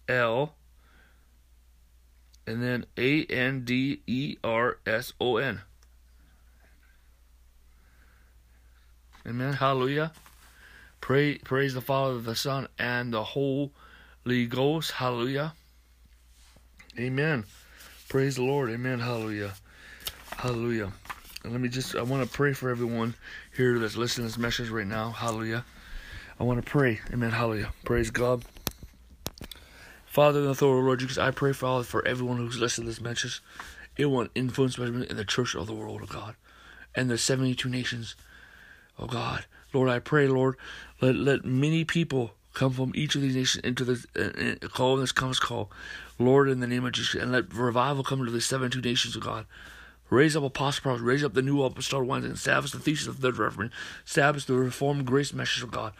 L 0.08 0.54
and 2.46 2.62
then 2.62 2.84
A 2.96 3.24
N 3.24 3.64
D 3.64 4.02
E 4.06 4.36
R 4.42 4.78
S 4.86 5.12
O 5.20 5.36
N. 5.36 5.62
Amen. 9.26 9.54
Hallelujah. 9.54 10.12
Pray, 11.00 11.38
praise 11.38 11.74
the 11.74 11.80
Father, 11.80 12.20
the 12.20 12.34
Son, 12.34 12.68
and 12.78 13.12
the 13.12 13.22
Holy 13.22 14.46
Ghost. 14.48 14.92
Hallelujah. 14.92 15.54
Amen. 16.98 17.44
Praise 18.12 18.36
the 18.36 18.42
Lord. 18.42 18.68
Amen. 18.68 18.98
Hallelujah. 18.98 19.54
Hallelujah. 20.36 20.92
And 21.42 21.52
let 21.52 21.62
me 21.62 21.70
just, 21.70 21.96
I 21.96 22.02
want 22.02 22.22
to 22.22 22.28
pray 22.28 22.52
for 22.52 22.68
everyone 22.68 23.14
here 23.56 23.78
that's 23.78 23.96
listening 23.96 24.26
to 24.26 24.32
this 24.32 24.38
message 24.38 24.68
right 24.68 24.86
now. 24.86 25.12
Hallelujah. 25.12 25.64
I 26.38 26.44
want 26.44 26.62
to 26.62 26.70
pray. 26.70 27.00
Amen. 27.10 27.30
Hallelujah. 27.30 27.72
Praise 27.86 28.10
God. 28.10 28.44
Father 30.04 30.40
in 30.40 30.44
the 30.44 30.50
authority, 30.50 30.84
Lord 30.84 31.00
Jesus, 31.00 31.16
I 31.16 31.30
pray, 31.30 31.54
Father, 31.54 31.84
for 31.84 32.06
everyone 32.06 32.36
who's 32.36 32.60
listening 32.60 32.84
to 32.84 32.90
this 32.90 33.00
message. 33.00 33.42
It 33.96 34.04
will 34.04 34.28
influence 34.34 34.76
measurement 34.76 35.10
in 35.10 35.16
the 35.16 35.24
church 35.24 35.54
of 35.54 35.66
the 35.66 35.72
world, 35.72 36.02
oh 36.02 36.06
God, 36.06 36.34
and 36.94 37.08
the 37.08 37.16
72 37.16 37.66
nations, 37.66 38.14
oh 38.98 39.06
God. 39.06 39.46
Lord, 39.72 39.88
I 39.88 40.00
pray, 40.00 40.28
Lord, 40.28 40.56
let, 41.00 41.16
let 41.16 41.46
many 41.46 41.86
people 41.86 42.32
come 42.52 42.72
from 42.72 42.92
each 42.94 43.14
of 43.14 43.22
these 43.22 43.36
nations 43.36 43.64
into 43.64 43.84
the 43.84 44.04
uh, 44.14 44.66
uh 44.66 44.68
call 44.68 44.96
this 44.96 45.12
comes 45.12 45.40
call. 45.40 45.70
Lord, 46.18 46.48
in 46.48 46.60
the 46.60 46.66
name 46.66 46.84
of 46.84 46.92
Jesus, 46.92 47.20
and 47.20 47.32
let 47.32 47.52
revival 47.52 48.04
come 48.04 48.24
to 48.24 48.30
the 48.30 48.40
72 48.40 48.80
nations, 48.80 49.16
of 49.16 49.22
God. 49.22 49.46
Raise 50.10 50.36
up 50.36 50.44
apostles, 50.44 51.00
raise 51.00 51.24
up 51.24 51.32
the 51.32 51.42
new 51.42 51.62
apostolic 51.62 52.06
ones, 52.06 52.24
and 52.24 52.34
establish 52.34 52.72
the 52.72 52.78
thesis 52.78 53.06
of 53.06 53.20
the 53.20 53.28
third 53.28 53.38
reference, 53.38 53.72
establish 54.06 54.44
the 54.44 54.54
reformed 54.54 55.06
grace 55.06 55.32
message 55.32 55.62
of 55.62 55.70
God. 55.70 55.94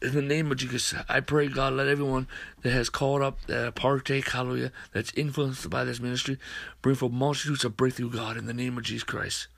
In 0.00 0.12
the 0.12 0.22
name 0.22 0.52
of 0.52 0.58
Jesus, 0.58 0.94
I 1.08 1.20
pray, 1.20 1.48
God, 1.48 1.72
let 1.72 1.88
everyone 1.88 2.28
that 2.62 2.70
has 2.70 2.88
called 2.88 3.22
up, 3.22 3.38
uh, 3.48 3.52
that 3.52 3.74
partake, 3.74 4.30
hallelujah, 4.30 4.70
that's 4.92 5.12
influenced 5.16 5.68
by 5.70 5.84
this 5.84 5.98
ministry, 5.98 6.38
bring 6.82 6.94
forth 6.94 7.12
multitudes 7.12 7.64
of 7.64 7.76
breakthrough, 7.76 8.10
God, 8.10 8.36
in 8.36 8.46
the 8.46 8.54
name 8.54 8.76
of 8.78 8.84
Jesus 8.84 9.04
Christ. 9.04 9.48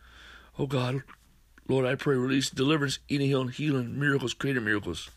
Oh, 0.59 0.66
God, 0.66 1.02
Lord, 1.66 1.85
I 1.85 1.97
pray, 1.97 2.16
release 2.16 2.49
deliverance, 2.49 3.00
healing, 3.07 3.49
healing, 3.49 3.99
miracles, 3.99 4.33
creative 4.33 4.62
miracles. 4.62 5.11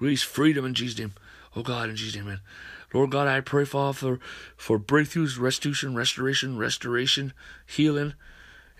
Release 0.00 0.22
freedom 0.22 0.64
in 0.64 0.74
Jesus' 0.74 0.98
name. 0.98 1.12
Oh, 1.56 1.62
God, 1.62 1.90
in 1.90 1.96
Jesus' 1.96 2.16
name, 2.16 2.26
man. 2.26 2.40
Lord 2.92 3.10
God, 3.10 3.28
I 3.28 3.40
pray, 3.40 3.64
Father, 3.64 3.92
for, 3.92 4.20
for 4.56 4.78
breakthroughs, 4.78 5.38
restitution, 5.38 5.94
restoration, 5.94 6.58
restoration, 6.58 7.32
healing. 7.66 8.14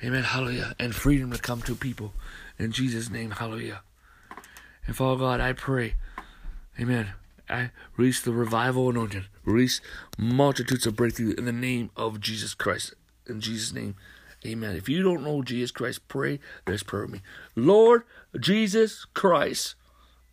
Amen. 0.03 0.25
Hallelujah. 0.25 0.75
And 0.79 0.95
freedom 0.95 1.31
to 1.33 1.39
come 1.39 1.63
to 1.63 1.75
people. 1.75 2.13
In 2.59 2.73
Jesus' 2.73 3.11
name. 3.11 3.33
Hallelujah. 3.33 3.83
And 4.87 4.97
Father 4.97 5.19
God, 5.19 5.41
I 5.41 5.53
pray. 5.53 5.95
Amen. 6.79 7.13
I 7.49 7.71
release 7.97 8.21
the 8.21 8.33
revival 8.33 8.89
anointing. 8.89 9.27
Release 9.45 9.81
multitudes 10.17 10.87
of 10.87 10.97
breakthrough 10.97 11.35
in 11.35 11.45
the 11.45 11.53
name 11.53 11.91
of 11.97 12.21
Jesus 12.21 12.55
Christ. 12.55 12.95
In 13.29 13.41
Jesus' 13.41 13.73
name. 13.73 13.97
Amen. 14.47 14.75
If 14.77 14.89
you 14.89 15.03
don't 15.03 15.23
know 15.23 15.43
Jesus 15.43 15.71
Christ, 15.71 16.09
pray 16.09 16.41
this 16.67 16.83
prayer 16.83 17.03
with 17.03 17.13
me. 17.13 17.21
Lord 17.55 18.05
Jesus 18.39 19.05
Christ. 19.05 19.75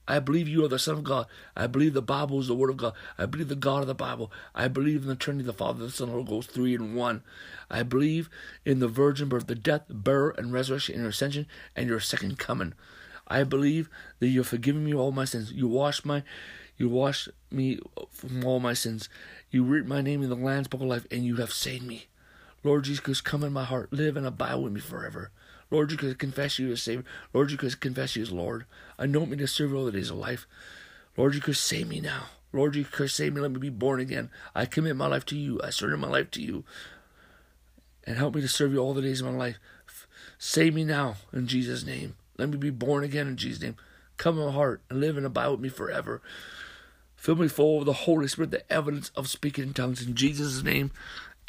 I 0.08 0.20
believe 0.20 0.48
you 0.48 0.64
are 0.64 0.70
the 0.70 0.80
Son 0.80 0.96
of 0.96 1.04
God. 1.04 1.28
I 1.56 1.68
believe 1.68 1.94
the 1.94 2.02
Bible 2.02 2.40
is 2.40 2.48
the 2.48 2.56
Word 2.56 2.70
of 2.70 2.78
God. 2.78 2.94
I 3.18 3.26
believe 3.26 3.50
the 3.50 3.56
God 3.56 3.82
of 3.82 3.88
the 3.88 3.94
Bible. 3.96 4.32
I 4.56 4.68
believe 4.68 5.02
in 5.02 5.08
the 5.08 5.16
Trinity, 5.16 5.46
the 5.46 5.54
Father, 5.54 5.86
the 5.86 5.92
Son, 5.92 6.08
the 6.08 6.14
Holy 6.14 6.26
Ghost, 6.26 6.52
three 6.52 6.74
in 6.74 6.96
one. 6.96 7.24
I 7.70 7.84
believe 7.84 8.30
in 8.66 8.80
the 8.80 8.88
virgin 8.88 9.28
birth, 9.28 9.48
the 9.48 9.56
death, 9.56 9.84
burial, 9.90 10.38
and 10.38 10.54
resurrection, 10.54 10.96
and 10.96 11.02
your 11.04 11.10
ascension, 11.10 11.46
and 11.76 11.90
your 11.90 12.00
second 12.00 12.40
coming. 12.40 12.74
I 13.28 13.44
believe 13.44 13.90
that 14.20 14.28
you 14.28 14.40
have 14.40 14.48
forgiven 14.48 14.86
me 14.86 14.94
all 14.94 15.12
my 15.12 15.26
sins. 15.26 15.52
You 15.52 15.68
washed 15.68 16.06
my, 16.06 16.24
you 16.78 16.88
washed 16.88 17.30
me 17.52 17.80
from 18.10 18.46
all 18.46 18.62
my 18.62 18.74
sins. 18.74 19.10
You 19.52 19.64
written 19.64 19.90
my 19.90 20.02
name 20.02 20.24
in 20.24 20.30
the 20.30 20.36
Lamb's 20.36 20.70
Book 20.70 20.82
of 20.82 20.88
Life, 20.88 21.06
and 21.12 21.26
you 21.26 21.36
have 21.38 21.52
saved 21.52 21.86
me. 21.86 22.06
Lord 22.64 22.86
Jesus, 22.86 23.22
come 23.22 23.44
in 23.44 23.54
my 23.54 23.66
heart, 23.66 23.92
live 23.92 24.16
and 24.16 24.26
abide 24.26 24.56
with 24.56 24.74
me 24.74 24.80
forever. 24.80 25.32
Lord, 25.70 25.92
you 25.92 25.98
could 25.98 26.18
confess 26.18 26.60
you 26.60 26.72
as 26.72 26.82
Savior. 26.82 27.04
Lord, 27.34 27.52
you 27.52 27.58
could 27.58 27.80
confess 27.80 28.16
you 28.16 28.22
as 28.22 28.32
Lord. 28.32 28.66
Anoint 28.98 29.32
me 29.32 29.38
to 29.38 29.48
serve 29.48 29.72
you 29.72 29.78
all 29.78 29.86
the 29.86 29.92
days 29.92 30.10
of 30.10 30.18
life. 30.18 30.48
Lord, 31.18 31.36
you 31.36 31.42
could 31.42 31.58
save 31.58 31.88
me 31.88 32.00
now. 32.00 32.26
Lord, 32.54 32.76
you 32.76 32.86
could 32.86 33.12
save 33.12 33.34
me. 33.34 33.42
Let 33.42 33.52
me 33.52 33.60
be 33.60 33.70
born 33.70 34.00
again. 34.00 34.30
I 34.56 34.66
commit 34.66 34.96
my 34.96 35.08
life 35.08 35.26
to 35.26 35.38
you. 35.38 35.60
I 35.64 35.70
surrender 35.70 35.98
my 35.98 36.08
life 36.08 36.32
to 36.32 36.42
you. 36.42 36.64
And 38.06 38.18
help 38.18 38.36
me 38.36 38.42
to 38.42 38.48
serve 38.48 38.72
you 38.72 38.80
all 38.80 38.94
the 38.94 39.02
days 39.02 39.22
of 39.22 39.28
my 39.28 39.38
life. 39.38 39.58
Save 40.38 40.74
me 40.74 40.84
now 40.84 41.16
in 41.34 41.48
Jesus' 41.48 41.86
name. 41.86 42.16
Let 42.38 42.50
me 42.50 42.58
be 42.58 42.70
born 42.70 43.04
again 43.04 43.28
in 43.28 43.36
Jesus' 43.36 43.62
name. 43.62 43.76
Come 44.18 44.40
in 44.40 44.46
my 44.46 44.52
heart 44.52 44.82
and 44.90 45.02
live 45.02 45.18
and 45.18 45.26
abide 45.26 45.50
with 45.50 45.60
me 45.60 45.70
forever. 45.70 46.22
Fill 47.16 47.36
me 47.36 47.48
full 47.48 47.80
of 47.80 47.86
the 47.86 47.94
Holy 47.94 48.28
Spirit, 48.28 48.52
the 48.52 48.72
evidence 48.72 49.12
of 49.16 49.28
speaking 49.28 49.66
in 49.66 49.74
tongues. 49.74 50.06
In 50.06 50.16
Jesus' 50.16 50.64
name, 50.64 50.92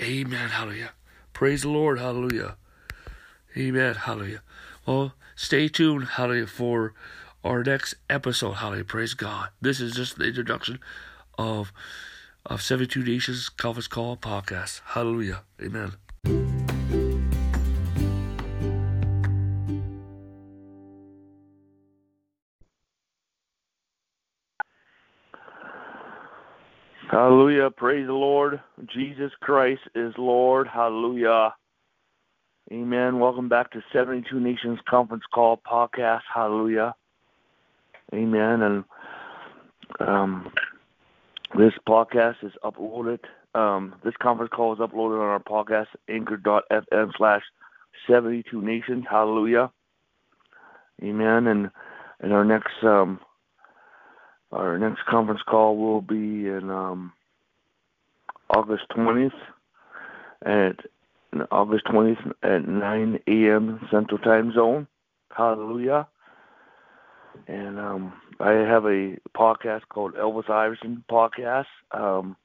amen. 0.01 0.49
Hallelujah. 0.49 0.91
Praise 1.33 1.63
the 1.63 1.69
Lord. 1.69 1.99
Hallelujah. 1.99 2.57
Amen. 3.57 3.95
Hallelujah. 3.95 4.43
Well, 4.87 5.15
stay 5.37 5.69
tuned, 5.69 6.09
hallelujah, 6.09 6.47
for 6.47 6.95
our 7.45 7.63
next 7.63 7.95
episode. 8.09 8.55
Hallelujah. 8.55 8.85
Praise 8.85 9.15
God. 9.15 9.49
This 9.61 9.81
is 9.81 9.95
just 9.95 10.19
the 10.19 10.25
introduction 10.25 10.79
of 11.39 11.73
of 12.47 12.63
72 12.63 13.03
Nations 13.03 13.49
Conference 13.49 13.89
Call 13.89 14.17
podcast. 14.17 14.81
Hallelujah. 14.87 15.43
Amen. 15.61 15.93
Hallelujah. 27.11 27.71
Praise 27.71 28.07
the 28.07 28.13
Lord. 28.13 28.61
Jesus 28.95 29.33
Christ 29.41 29.81
is 29.95 30.13
Lord. 30.19 30.69
Hallelujah. 30.69 31.55
Amen. 32.71 33.19
Welcome 33.19 33.49
back 33.49 33.71
to 33.71 33.83
72 33.95 34.39
Nations 34.39 34.79
Conference 34.87 35.25
Call 35.33 35.57
Podcast. 35.57 36.21
Hallelujah. 36.35 36.95
Amen. 38.13 38.61
And 38.61 38.85
um, 40.01 40.53
this 41.57 41.73
podcast 41.89 42.45
is 42.45 42.53
uploaded. 42.63 43.21
Um, 43.55 43.95
this 44.05 44.13
conference 44.21 44.53
call 44.55 44.75
is 44.75 44.81
uploaded 44.81 45.19
on 45.19 45.29
our 45.29 45.41
podcast, 45.41 45.87
anchor.fm 46.11 47.11
slash 47.17 47.43
72 48.07 48.61
Nations. 48.61 49.07
Hallelujah. 49.09 49.71
Amen. 51.03 51.47
And 51.47 51.71
and 52.21 52.33
our 52.35 52.45
next 52.45 52.83
um, 52.83 53.19
our 54.53 54.77
next 54.79 55.07
conference 55.09 55.41
call 55.49 55.79
will 55.79 56.03
be 56.03 56.49
in 56.49 56.69
um, 56.71 57.13
August 58.55 58.85
20th 58.95 59.33
at 60.45 60.77
August 61.51 61.87
20th 61.87 62.33
at 62.43 62.67
9 62.67 63.21
a.m. 63.27 63.89
Central 63.91 64.19
Time 64.19 64.53
Zone. 64.53 64.87
Hallelujah. 65.37 66.09
And 67.47 67.79
um, 67.79 68.13
I 68.41 68.53
have 68.53 68.85
a 68.85 69.17
podcast 69.37 69.83
called 69.89 70.15
Elvis 70.15 70.51
Iverson 70.51 71.05
Podcast 71.11 71.67
um, 71.93 72.37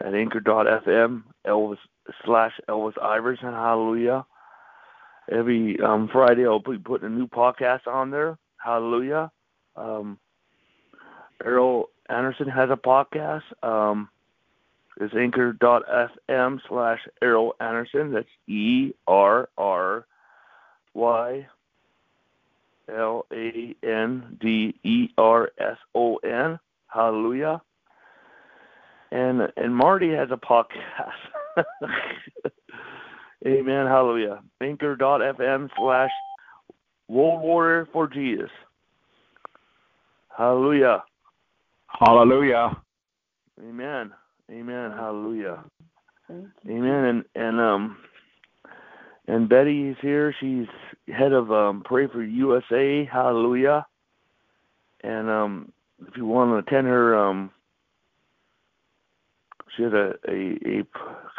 at 0.00 0.14
anchor.fm, 0.14 1.22
Elvis 1.46 1.78
slash 2.24 2.52
Elvis 2.68 3.00
Iverson. 3.00 3.52
Hallelujah. 3.52 4.26
Every 5.30 5.80
um, 5.80 6.08
Friday 6.12 6.46
I'll 6.46 6.58
be 6.58 6.78
putting 6.78 7.06
a 7.06 7.10
new 7.10 7.28
podcast 7.28 7.86
on 7.86 8.10
there. 8.10 8.36
Hallelujah. 8.58 9.30
Um, 9.76 10.18
Erryl 11.42 11.84
Anderson 12.08 12.48
has 12.48 12.70
a 12.70 12.76
podcast. 12.76 13.42
Um, 13.62 14.08
is 15.00 15.10
anchor.fm 15.16 16.60
slash 16.68 17.00
Erryl 17.22 17.52
Anderson. 17.60 18.12
That's 18.12 18.28
E 18.46 18.92
R 19.06 19.48
R 19.56 20.06
Y 20.94 21.46
L 22.88 23.26
A 23.32 23.74
N 23.82 24.36
D 24.40 24.74
E 24.84 25.08
R 25.16 25.50
S 25.58 25.78
O 25.94 26.16
N. 26.16 26.58
Hallelujah. 26.88 27.62
And 29.10 29.52
and 29.56 29.74
Marty 29.74 30.10
has 30.10 30.28
a 30.30 30.36
podcast. 30.36 31.56
Amen. 33.46 33.86
Hallelujah. 33.86 34.42
Anchor.fm 34.60 35.68
slash 35.76 36.10
World 37.08 37.42
Warrior 37.42 37.88
for 37.92 38.06
Jesus. 38.06 38.50
Hallelujah. 40.36 41.02
Hallelujah. 41.88 42.80
Amen. 43.60 44.12
Amen. 44.52 44.90
Hallelujah. 44.90 45.64
Amen. 46.30 47.04
And 47.04 47.24
and 47.34 47.60
um 47.60 47.96
and 49.26 49.48
Betty 49.48 49.88
is 49.88 49.96
here. 50.02 50.34
She's 50.38 50.66
head 51.08 51.32
of 51.32 51.50
um 51.50 51.82
Pray 51.84 52.06
for 52.06 52.22
USA. 52.22 53.08
Hallelujah. 53.10 53.86
And 55.02 55.30
um 55.30 55.72
if 56.06 56.16
you 56.16 56.26
want 56.26 56.50
to 56.50 56.56
attend 56.56 56.86
her 56.86 57.16
um 57.16 57.50
she 59.74 59.84
had 59.84 59.94
a, 59.94 60.14
a, 60.28 60.58
a 60.66 60.82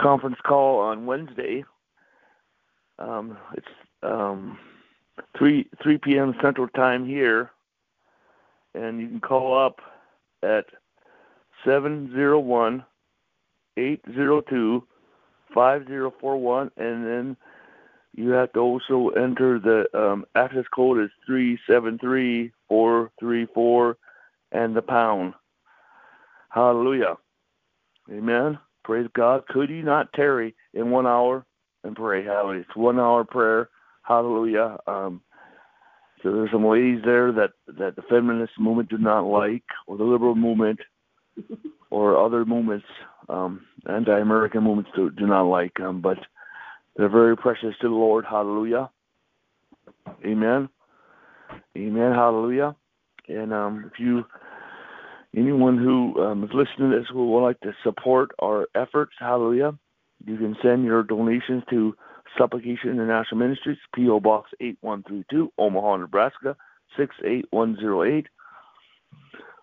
conference 0.02 0.38
call 0.44 0.80
on 0.80 1.06
Wednesday. 1.06 1.64
Um 2.98 3.38
it's 3.56 3.68
um 4.02 4.58
three 5.38 5.70
three 5.84 6.00
PM 6.00 6.34
Central 6.42 6.68
Time 6.70 7.06
here. 7.06 7.52
And 8.74 9.00
you 9.00 9.08
can 9.08 9.20
call 9.20 9.56
up 9.56 9.82
at 10.42 10.66
seven 11.64 12.12
zero 12.12 12.40
one 12.40 12.84
eight 13.78 14.02
zero 14.14 14.42
two 14.42 14.84
five 15.54 15.88
zero 15.88 16.14
four 16.20 16.38
one, 16.38 16.72
and 16.78 17.06
then 17.06 17.38
you 18.16 18.30
have 18.30 18.54
to 18.54 18.60
also 18.60 19.10
enter 19.10 19.60
the 19.60 19.86
um, 20.00 20.26
access 20.36 20.66
code 20.74 21.00
is 21.00 21.10
three 21.26 21.58
seven 21.68 21.98
three 21.98 22.52
four 22.68 23.12
three 23.20 23.48
four, 23.54 23.98
and 24.52 24.76
the 24.76 24.82
pound. 24.82 25.34
Hallelujah, 26.50 27.18
Amen. 28.12 28.60
Praise 28.84 29.08
God. 29.16 29.48
Could 29.48 29.70
you 29.70 29.82
not 29.82 30.12
tarry 30.14 30.56
in 30.74 30.92
one 30.92 31.08
hour 31.08 31.46
and 31.84 31.96
pray? 31.96 32.24
Hallelujah. 32.24 32.62
It's 32.62 32.76
one 32.76 33.00
hour 33.00 33.24
prayer. 33.24 33.70
Hallelujah. 34.04 34.78
Um, 34.88 35.22
so 36.22 36.32
there's 36.34 36.52
some 36.52 36.66
ladies 36.66 37.02
there 37.04 37.32
that 37.32 37.52
that 37.68 37.96
the 37.96 38.02
feminist 38.04 38.54
movement 38.60 38.90
do 38.90 38.98
not 38.98 39.22
like, 39.22 39.64
or 39.88 39.98
the 39.98 40.04
liberal 40.04 40.36
movement, 40.36 40.80
or 41.94 42.18
other 42.18 42.44
movements, 42.44 42.88
um, 43.30 43.62
anti-American 43.88 44.64
movements 44.64 44.90
do, 44.96 45.12
do 45.12 45.28
not 45.28 45.44
like. 45.44 45.80
Um, 45.80 46.02
but 46.02 46.18
they're 46.96 47.08
very 47.08 47.38
precious 47.38 47.76
to 47.82 47.88
the 47.88 47.94
Lord. 47.94 48.26
Hallelujah. 48.28 48.90
Amen. 50.26 50.70
Amen. 51.78 52.12
Hallelujah. 52.12 52.76
And 53.28 53.54
um, 53.54 53.92
if 53.94 54.00
you, 54.00 54.24
anyone 55.38 55.78
who 55.78 56.20
um, 56.20 56.44
is 56.44 56.50
listening 56.52 56.90
to 56.90 56.98
this 56.98 57.08
who 57.14 57.32
would 57.32 57.44
like 57.44 57.60
to 57.60 57.74
support 57.84 58.32
our 58.42 58.68
efforts, 58.74 59.14
hallelujah, 59.20 59.78
you 60.26 60.38
can 60.38 60.56
send 60.64 60.86
your 60.86 61.04
donations 61.04 61.62
to 61.70 61.94
Supplication 62.40 62.90
International 62.90 63.38
Ministries, 63.38 63.78
P.O. 63.94 64.20
Box 64.20 64.50
8132, 64.60 65.52
Omaha, 65.60 65.98
Nebraska 65.98 66.56
68108. 66.98 68.26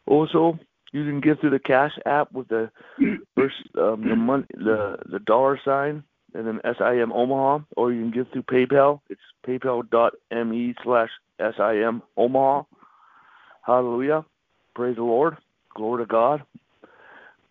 Also, 0.07 0.59
you 0.93 1.05
can 1.05 1.21
give 1.21 1.39
through 1.41 1.51
the 1.51 1.59
Cash 1.59 1.93
app 2.07 2.33
with 2.33 2.49
the 2.49 2.71
first 3.37 3.57
um, 3.79 4.09
the 4.09 4.17
money 4.17 4.45
the 4.51 4.99
the 5.11 5.21
dollar 5.21 5.59
sign 5.65 6.03
and 6.35 6.47
then 6.47 6.61
SIM 6.65 7.13
Omaha, 7.13 7.65
or 7.77 7.93
you 7.93 8.03
can 8.03 8.11
give 8.11 8.27
through 8.33 8.43
PayPal. 8.45 9.01
It's 9.09 9.21
paypal.me 9.47 10.75
slash 10.85 11.11
SIM 11.39 12.03
Omaha. 12.17 12.63
Hallelujah. 13.63 14.25
Praise 14.75 14.97
the 14.97 15.03
Lord. 15.03 15.37
Glory 15.75 16.03
to 16.03 16.07
God. 16.07 16.43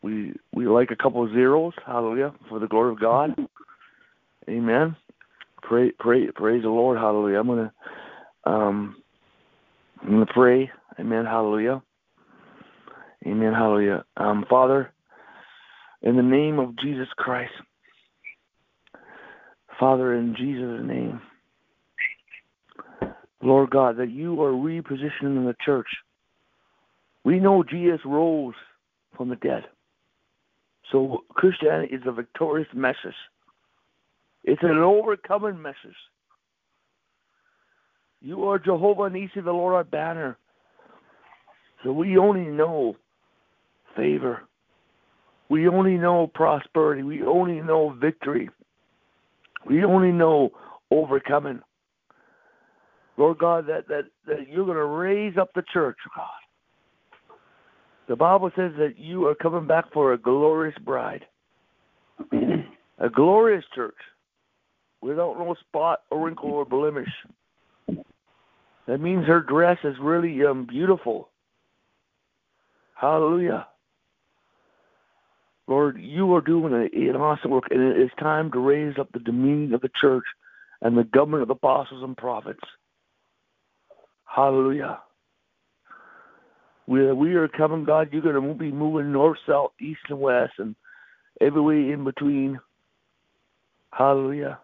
We 0.01 0.34
we 0.53 0.67
like 0.67 0.91
a 0.91 0.96
couple 0.96 1.24
of 1.24 1.31
zeros. 1.31 1.74
Hallelujah. 1.86 2.34
For 2.48 2.60
the 2.60 2.67
glory 2.67 2.91
of 2.91 3.00
God. 3.00 3.36
Amen. 4.50 4.96
Pray 5.62 5.91
pray 5.91 6.27
praise 6.31 6.63
the 6.63 6.69
Lord. 6.69 6.98
Hallelujah. 6.98 7.39
I'm 7.39 7.48
gonna 7.48 7.74
um 8.46 9.03
I'm 10.01 10.12
gonna 10.12 10.25
pray. 10.25 10.72
Amen. 11.00 11.25
Hallelujah. 11.25 11.81
Amen. 13.26 13.54
Hallelujah. 13.54 14.06
Um, 14.18 14.46
Father, 14.50 14.94
in 16.02 16.16
the 16.16 16.24
name 16.24 16.60
of 16.60 16.78
Jesus 16.78 17.08
Christ, 17.17 17.52
Father, 19.80 20.15
in 20.15 20.36
Jesus' 20.38 20.82
name, 20.86 21.22
Lord 23.41 23.70
God, 23.70 23.98
that 23.98 24.10
you 24.10 24.41
are 24.41 24.52
repositioning 24.52 25.46
the 25.46 25.56
church. 25.63 25.88
We 27.24 27.39
know 27.39 27.63
Jesus 27.63 28.00
rose 28.06 28.56
from 29.15 29.30
the 29.30 29.36
dead. 29.38 29.63
So 30.91 31.24
Christianity 31.30 31.93
is 31.93 32.02
a 32.06 32.12
victorious 32.12 32.67
message. 32.74 33.15
It's 34.43 34.63
an 34.63 34.78
overcoming 34.78 35.62
message. 35.62 35.96
You 38.22 38.46
are 38.46 38.60
Jehovah 38.60 39.10
Nisi, 39.10 39.41
the 39.41 39.52
Lord 39.52 39.76
our 39.76 39.84
banner. 39.84 40.38
So 41.84 41.93
we 41.93 42.17
only 42.17 42.46
know 42.46 42.96
favor. 43.95 44.43
We 45.49 45.67
only 45.67 45.97
know 45.97 46.28
prosperity. 46.28 47.04
We 47.04 47.23
only 47.23 47.62
know 47.62 47.95
victory. 47.99 48.49
We 49.65 49.84
only 49.84 50.12
know 50.12 50.52
overcoming. 50.91 51.62
Lord 53.17 53.39
God, 53.39 53.67
that, 53.67 53.88
that, 53.88 54.04
that 54.28 54.47
you're 54.49 54.65
going 54.65 54.78
to 54.78 54.86
raise 54.86 55.38
up 55.38 55.49
the 55.54 55.63
church, 55.73 55.97
God. 56.15 56.28
The 58.08 58.15
Bible 58.15 58.49
says 58.56 58.71
that 58.80 58.97
you 58.97 59.28
are 59.28 59.36
coming 59.36 59.67
back 59.67 59.91
for 59.93 60.13
a 60.13 60.17
glorious 60.17 60.78
bride, 60.84 61.25
a 62.32 63.10
glorious 63.13 63.63
church 63.75 63.97
without 65.02 65.38
no 65.38 65.56
spot 65.67 66.02
or 66.10 66.25
wrinkle 66.25 66.49
or 66.49 66.65
blemish. 66.65 67.10
That 68.88 68.99
means 68.99 69.28
her 69.28 69.41
dress 69.41 69.78
is 69.84 69.95
really 70.02 70.43
um, 70.43 70.65
beautiful. 70.65 71.30
Hallelujah. 72.95 73.67
Lord, 75.69 76.01
you 76.01 76.34
are 76.34 76.41
doing 76.41 76.73
an 76.73 77.15
awesome 77.15 77.51
work, 77.51 77.65
and 77.69 77.79
it 77.79 78.01
is 78.01 78.10
time 78.19 78.51
to 78.51 78.60
raise 78.60 78.97
up 78.97 79.08
the 79.12 79.19
dominion 79.19 79.75
of 79.75 79.82
the 79.82 79.91
church 80.01 80.23
and 80.82 80.97
the 80.97 81.03
government 81.03 81.43
of 81.43 81.51
apostles 81.51 82.03
and 82.03 82.17
prophets. 82.17 82.63
Hallelujah. 84.25 84.99
We, 86.88 87.13
we 87.13 87.36
are 87.36 87.47
coming, 87.47 87.86
God. 87.86 88.10
You're 88.12 88.23
going 88.23 88.34
to 88.34 88.53
be 88.55 88.71
moving 88.71 89.12
north, 89.12 89.38
south, 89.47 89.73
east, 89.79 89.99
and 90.10 90.19
west, 90.19 90.53
and 90.58 90.75
every 91.39 91.62
way 91.62 91.93
in 91.93 92.03
between. 92.03 92.60
Hallelujah. 93.91 94.58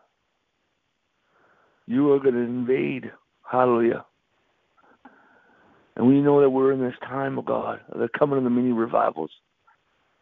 You 1.85 2.13
are 2.13 2.19
going 2.19 2.33
to 2.33 2.41
invade. 2.41 3.11
Hallelujah. 3.43 4.03
And 5.97 6.07
we 6.07 6.19
know 6.19 6.41
that 6.41 6.49
we're 6.49 6.71
in 6.71 6.81
this 6.81 6.97
time 7.03 7.37
oh 7.37 7.41
of 7.41 7.45
God, 7.45 7.81
the 7.95 8.09
coming 8.17 8.39
of 8.39 8.43
the 8.43 8.49
many 8.49 8.71
revivals. 8.71 9.29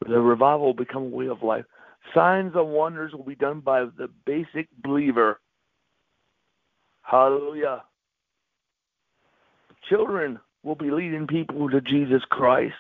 The 0.08 0.20
revival 0.20 0.68
will 0.68 0.74
become 0.74 1.04
a 1.04 1.08
way 1.08 1.28
of 1.28 1.44
life. 1.44 1.66
Signs 2.14 2.54
and 2.56 2.70
wonders 2.70 3.14
will 3.14 3.24
be 3.24 3.36
done 3.36 3.62
by 3.62 3.86
the 3.86 4.10
basic 4.26 4.68
believer. 4.84 5.40
Hallelujah. 7.02 7.84
Children 9.90 10.40
will 10.64 10.76
be 10.76 10.92
leading 10.92 11.28
people 11.28 11.70
to 11.70 11.82
Jesus 11.82 12.22
Christ. 12.30 12.76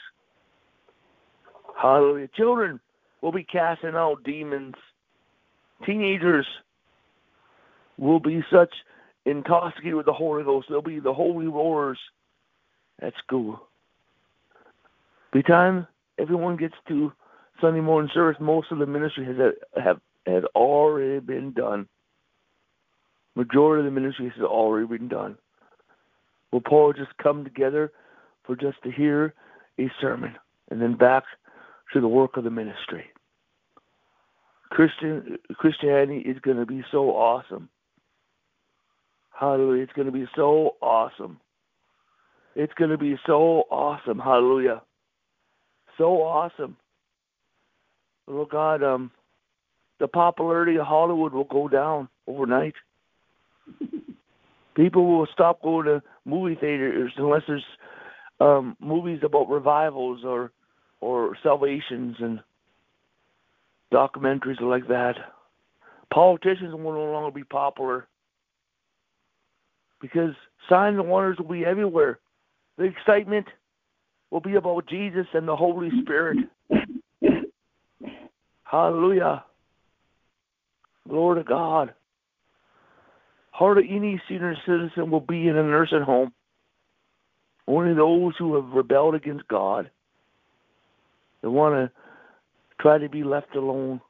Hallelujah. 1.81 2.29
Children 2.36 2.79
will 3.21 3.31
be 3.31 3.43
casting 3.43 3.95
out 3.95 4.23
demons. 4.23 4.75
Teenagers 5.86 6.47
will 7.97 8.19
be 8.19 8.43
such 8.51 8.73
intoxicated 9.25 9.95
with 9.95 10.05
the 10.05 10.13
Holy 10.13 10.43
Ghost. 10.43 10.67
They'll 10.69 10.81
be 10.81 10.99
the 10.99 11.13
holy 11.13 11.47
roars 11.47 11.99
at 13.01 13.13
school. 13.25 13.67
The 15.33 15.43
time 15.43 15.88
everyone 16.19 16.58
gets 16.58 16.76
to 16.88 17.12
Sunday 17.62 17.82
morning 17.82 18.10
service, 18.13 18.38
most 18.39 18.71
of 18.71 18.80
the 18.80 18.86
ministry 18.86 19.26
has 19.26 19.36
have 19.82 19.99
has 20.26 20.43
already 20.56 21.19
been 21.19 21.54
done. 21.54 21.88
Majority 23.36 23.86
of 23.88 23.93
the 23.93 23.99
ministry 23.99 24.32
has 24.36 24.43
already 24.43 24.88
been 24.88 25.08
done. 25.08 25.38
Will 26.52 26.62
Paul 26.62 26.93
just 26.93 27.17
come 27.21 27.43
together 27.43 27.91
for 28.45 28.56
just 28.56 28.82
to 28.84 28.91
hear 28.91 29.34
a 29.80 29.89
sermon 29.99 30.36
and 30.69 30.82
then 30.82 30.95
back 30.95 31.23
to 31.93 32.02
the 32.02 32.08
work 32.08 32.38
of 32.38 32.43
the 32.43 32.52
ministry? 32.52 33.06
Christian 34.69 35.38
Christianity 35.56 36.19
is 36.19 36.39
going 36.39 36.58
to 36.58 36.65
be 36.65 36.84
so 36.91 37.10
awesome. 37.12 37.69
Hallelujah! 39.32 39.84
It's 39.84 39.93
going 39.93 40.08
to 40.08 40.12
be 40.12 40.28
so 40.36 40.76
awesome. 40.82 41.39
It's 42.56 42.73
going 42.73 42.91
to 42.91 42.97
be 42.97 43.17
so 43.26 43.63
awesome. 43.71 44.19
Hallelujah. 44.19 44.82
So 45.97 46.21
awesome. 46.21 46.77
Lord 48.27 48.49
God, 48.49 48.84
um, 48.84 49.12
the 49.99 50.08
popularity 50.08 50.77
of 50.77 50.86
Hollywood 50.86 51.34
will 51.34 51.43
go 51.43 51.67
down 51.67 52.08
overnight. 52.27 52.73
People 54.75 55.06
will 55.06 55.27
stop 55.32 55.62
going 55.62 55.86
to 55.86 56.01
movie 56.25 56.56
theaters 56.56 57.12
unless 57.17 57.43
there's 57.47 57.63
um, 58.39 58.75
movies 58.79 59.19
about 59.23 59.49
revivals 59.49 60.21
or 60.23 60.51
or 60.99 61.38
salvations 61.43 62.15
and 62.19 62.39
documentaries 63.93 64.62
like 64.62 64.88
that. 64.88 65.15
Politicians 66.13 66.73
will 66.73 66.93
no 66.93 67.12
longer 67.12 67.32
be 67.32 67.43
popular 67.43 68.08
because 70.01 70.34
signs 70.69 70.97
and 70.97 71.10
wonders 71.10 71.38
will 71.38 71.53
be 71.53 71.65
everywhere. 71.65 72.19
The 72.77 72.86
excitement 72.86 73.47
will 74.34 74.41
be 74.41 74.56
about 74.56 74.88
Jesus 74.88 75.28
and 75.36 75.48
the 75.48 75.56
Holy 75.56 75.91
Spirit. 76.02 76.39
Hallelujah. 78.63 79.46
Glory 81.08 81.43
to 81.43 81.48
God. 81.48 81.93
Hardly 83.52 83.88
any 83.91 84.19
senior 84.28 84.56
citizen 84.65 85.12
will 85.12 85.19
be 85.19 85.48
in 85.48 85.56
a 85.56 85.62
nursing 85.62 86.02
home. 86.02 86.34
Only 87.67 87.93
those 87.93 88.34
who 88.39 88.56
have 88.56 88.74
rebelled 88.74 89.13
against 89.13 89.48
God. 89.48 89.91
They 91.43 91.48
want 91.48 91.76
to 91.76 91.91
try 92.82 92.98
to 92.98 93.10
be 93.10 93.24
left 93.24 93.56
alone. 93.56 94.02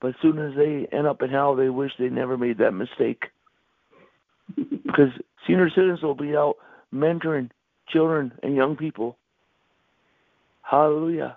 But 0.00 0.08
as 0.08 0.14
soon 0.22 0.40
as 0.40 0.56
they 0.56 0.88
end 0.90 1.06
up 1.06 1.22
in 1.22 1.30
hell, 1.30 1.54
they 1.54 1.68
wish 1.68 1.92
they 2.00 2.08
never 2.08 2.36
made 2.36 2.58
that 2.58 2.72
mistake. 2.72 3.26
because 4.56 5.10
senior 5.46 5.70
citizens 5.70 6.02
will 6.02 6.16
be 6.16 6.34
out 6.34 6.56
mentoring 6.92 7.50
children 7.88 8.32
and 8.42 8.56
young 8.56 8.74
people. 8.74 9.16
Hallelujah. 10.68 11.36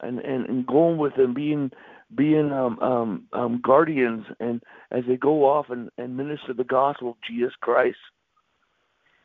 And, 0.00 0.18
and, 0.18 0.46
and 0.46 0.66
going 0.66 0.98
with 0.98 1.14
them, 1.14 1.32
being 1.32 1.70
being 2.14 2.52
um, 2.52 2.78
um, 2.80 3.24
um, 3.32 3.60
guardians, 3.64 4.26
and 4.38 4.62
as 4.90 5.02
they 5.08 5.16
go 5.16 5.44
off 5.44 5.66
and, 5.70 5.88
and 5.96 6.14
minister 6.16 6.52
the 6.52 6.64
gospel 6.64 7.10
of 7.10 7.16
Jesus 7.26 7.52
Christ. 7.60 7.96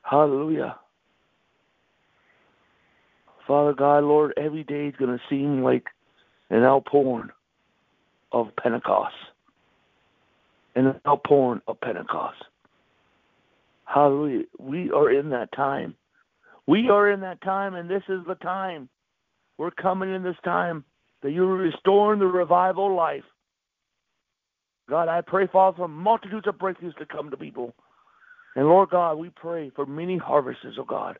Hallelujah. 0.04 0.78
Father 3.46 3.74
God, 3.74 4.04
Lord, 4.04 4.34
every 4.38 4.64
day 4.64 4.88
is 4.88 4.96
going 4.98 5.18
to 5.18 5.24
seem 5.30 5.64
like 5.64 5.88
an 6.50 6.64
outpouring 6.64 7.30
of 8.32 8.56
Pentecost. 8.62 9.16
An 10.76 11.00
outpouring 11.06 11.62
of 11.68 11.82
Pentecost. 11.82 12.38
Hallelujah. 13.86 14.44
We 14.60 14.92
are 14.92 15.12
in 15.12 15.30
that 15.32 15.52
time. 15.54 15.96
We 16.68 16.90
are 16.90 17.10
in 17.10 17.22
that 17.22 17.42
time, 17.42 17.76
and 17.76 17.90
this 17.90 18.04
is 18.08 18.20
the 18.28 18.36
time. 18.36 18.90
We're 19.58 19.72
coming 19.72 20.14
in 20.14 20.24
this 20.24 20.36
time 20.44 20.84
that 21.24 21.32
you're 21.32 21.48
restoring 21.48 22.20
the 22.20 22.28
revival 22.28 22.96
life. 22.96 23.24
God, 24.90 25.10
I 25.10 25.22
pray, 25.22 25.48
Father, 25.48 25.78
for 25.78 25.88
multitudes 25.88 26.48
of 26.48 26.56
breakthroughs 26.56 26.96
to 26.98 27.06
come 27.06 27.30
to 27.30 27.38
people. 27.38 27.74
And 28.56 28.68
Lord 28.68 28.90
God, 28.90 29.16
we 29.16 29.30
pray 29.30 29.72
for 29.76 29.86
many 29.86 30.18
harvests, 30.18 30.66
oh 30.80 30.84
God. 30.84 31.18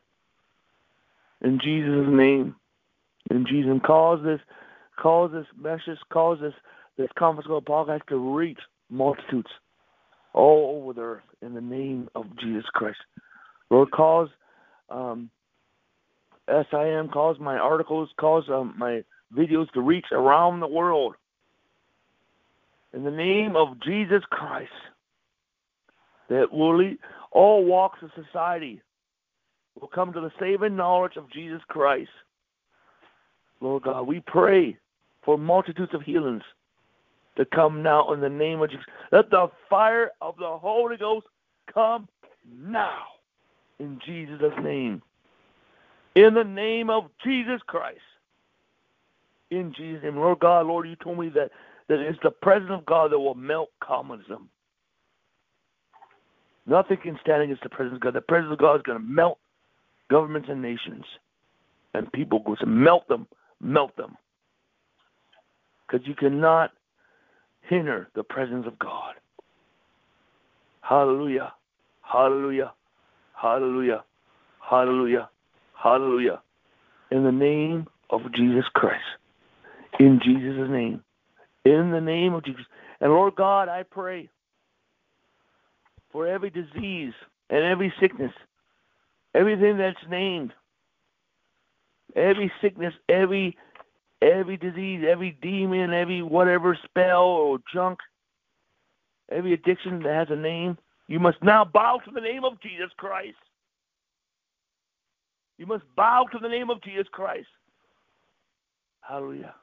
In 1.42 1.60
Jesus' 1.62 2.06
name. 2.08 2.56
In 3.30 3.44
Jesus' 3.46 3.68
name. 3.68 3.80
cause 3.80 4.20
this 4.24 4.40
cause 5.00 5.30
this 5.32 5.46
message, 5.56 5.98
cause 6.10 6.38
this 6.40 6.54
this 6.96 7.08
conference 7.16 7.46
call 7.46 7.62
podcast 7.62 8.06
to 8.08 8.16
reach 8.16 8.58
multitudes 8.90 9.50
all 10.32 10.82
over 10.82 10.92
the 10.92 11.00
earth 11.00 11.22
in 11.42 11.54
the 11.54 11.60
name 11.60 12.08
of 12.14 12.24
Jesus 12.40 12.64
Christ. 12.72 12.98
Lord, 13.70 13.90
cause 13.92 14.28
um, 14.90 15.30
SIM, 16.48 17.08
cause 17.08 17.36
my 17.38 17.56
articles, 17.56 18.08
cause 18.18 18.44
um, 18.48 18.74
my 18.76 19.02
videos 19.36 19.70
to 19.72 19.80
reach 19.80 20.06
around 20.12 20.60
the 20.60 20.68
world. 20.68 21.14
In 22.94 23.04
the 23.04 23.10
name 23.10 23.54
of 23.54 23.80
Jesus 23.80 24.22
Christ, 24.30 24.70
that 26.28 26.52
will 26.52 26.78
lead 26.78 26.98
all 27.32 27.64
walks 27.64 28.02
of 28.02 28.10
society 28.14 28.80
will 29.78 29.88
come 29.88 30.12
to 30.12 30.20
the 30.20 30.32
saving 30.40 30.76
knowledge 30.76 31.16
of 31.16 31.30
Jesus 31.30 31.60
Christ. 31.68 32.10
Lord 33.60 33.84
God, 33.84 34.06
we 34.06 34.20
pray 34.20 34.76
for 35.24 35.36
multitudes 35.36 35.94
of 35.94 36.02
healings 36.02 36.42
to 37.36 37.44
come 37.44 37.82
now 37.82 38.12
in 38.12 38.20
the 38.20 38.28
name 38.28 38.60
of 38.62 38.70
Jesus. 38.70 38.84
Let 39.12 39.30
the 39.30 39.48
fire 39.68 40.10
of 40.20 40.36
the 40.38 40.58
Holy 40.58 40.96
Ghost 40.96 41.26
come 41.72 42.08
now 42.50 43.02
in 43.78 44.00
Jesus' 44.04 44.52
name. 44.62 45.02
In 46.18 46.34
the 46.34 46.42
name 46.42 46.90
of 46.90 47.04
Jesus 47.22 47.60
Christ 47.68 48.00
in 49.52 49.72
Jesus' 49.76 50.02
name. 50.02 50.16
Lord 50.16 50.40
God, 50.40 50.66
Lord, 50.66 50.88
you 50.88 50.96
told 50.96 51.16
me 51.16 51.28
that, 51.30 51.52
that 51.88 52.00
it's 52.00 52.18
the 52.24 52.32
presence 52.32 52.72
of 52.72 52.84
God 52.86 53.12
that 53.12 53.18
will 53.20 53.36
melt 53.36 53.70
communism. 53.80 54.48
Nothing 56.66 56.98
can 56.98 57.18
stand 57.22 57.42
against 57.42 57.62
the 57.62 57.68
presence 57.68 57.94
of 57.94 58.00
God. 58.00 58.14
The 58.14 58.20
presence 58.20 58.52
of 58.52 58.58
God 58.58 58.74
is 58.74 58.82
going 58.82 58.98
to 58.98 59.04
melt 59.04 59.38
governments 60.10 60.48
and 60.50 60.60
nations. 60.60 61.04
And 61.94 62.10
people 62.10 62.40
go 62.44 62.56
to 62.56 62.66
melt 62.66 63.06
them, 63.06 63.28
melt 63.60 63.96
them. 63.96 64.16
Because 65.86 66.04
you 66.04 66.16
cannot 66.16 66.72
hinder 67.60 68.08
the 68.16 68.24
presence 68.24 68.66
of 68.66 68.76
God. 68.80 69.14
Hallelujah. 70.80 71.52
Hallelujah. 72.02 72.72
Hallelujah. 73.34 74.02
Hallelujah. 74.60 75.30
Hallelujah. 75.82 76.40
In 77.10 77.24
the 77.24 77.32
name 77.32 77.86
of 78.10 78.20
Jesus 78.34 78.64
Christ 78.74 79.04
in 79.98 80.20
Jesus' 80.22 80.68
name. 80.70 81.02
In 81.64 81.90
the 81.90 82.00
name 82.00 82.34
of 82.34 82.44
Jesus. 82.44 82.64
And 83.00 83.12
Lord 83.12 83.34
God, 83.36 83.68
I 83.68 83.82
pray 83.82 84.28
for 86.10 86.26
every 86.26 86.50
disease 86.50 87.12
and 87.50 87.64
every 87.64 87.92
sickness, 88.00 88.32
everything 89.34 89.78
that's 89.78 89.98
named, 90.08 90.52
every 92.16 92.50
sickness, 92.60 92.94
every 93.08 93.56
every 94.20 94.56
disease, 94.56 95.04
every 95.08 95.38
demon, 95.42 95.92
every 95.92 96.22
whatever 96.22 96.76
spell 96.84 97.22
or 97.22 97.58
junk, 97.72 98.00
every 99.30 99.52
addiction 99.52 100.02
that 100.02 100.14
has 100.14 100.28
a 100.30 100.36
name, 100.36 100.76
you 101.06 101.20
must 101.20 101.38
now 101.42 101.64
bow 101.64 102.00
to 102.04 102.10
the 102.10 102.20
name 102.20 102.44
of 102.44 102.60
Jesus 102.60 102.90
Christ. 102.96 103.36
You 105.58 105.66
must 105.66 105.84
bow 105.96 106.24
to 106.32 106.38
the 106.38 106.48
name 106.48 106.70
of 106.70 106.82
Jesus 106.82 107.06
Christ. 107.10 107.48
Hallelujah. 109.00 109.54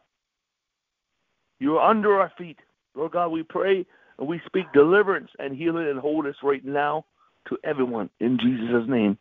You 1.60 1.77
are 1.77 1.89
under 1.89 2.19
our 2.19 2.31
feet. 2.38 2.60
Lord 2.95 3.13
God, 3.13 3.29
we 3.29 3.43
pray 3.43 3.86
and 4.19 4.27
we 4.27 4.41
speak 4.45 4.65
deliverance 4.73 5.29
and 5.39 5.55
healing 5.55 5.88
and 5.88 5.99
wholeness 5.99 6.36
right 6.43 6.63
now 6.63 7.05
to 7.47 7.58
everyone 7.63 8.10
in 8.19 8.38
Jesus' 8.38 8.89
name. 8.89 9.17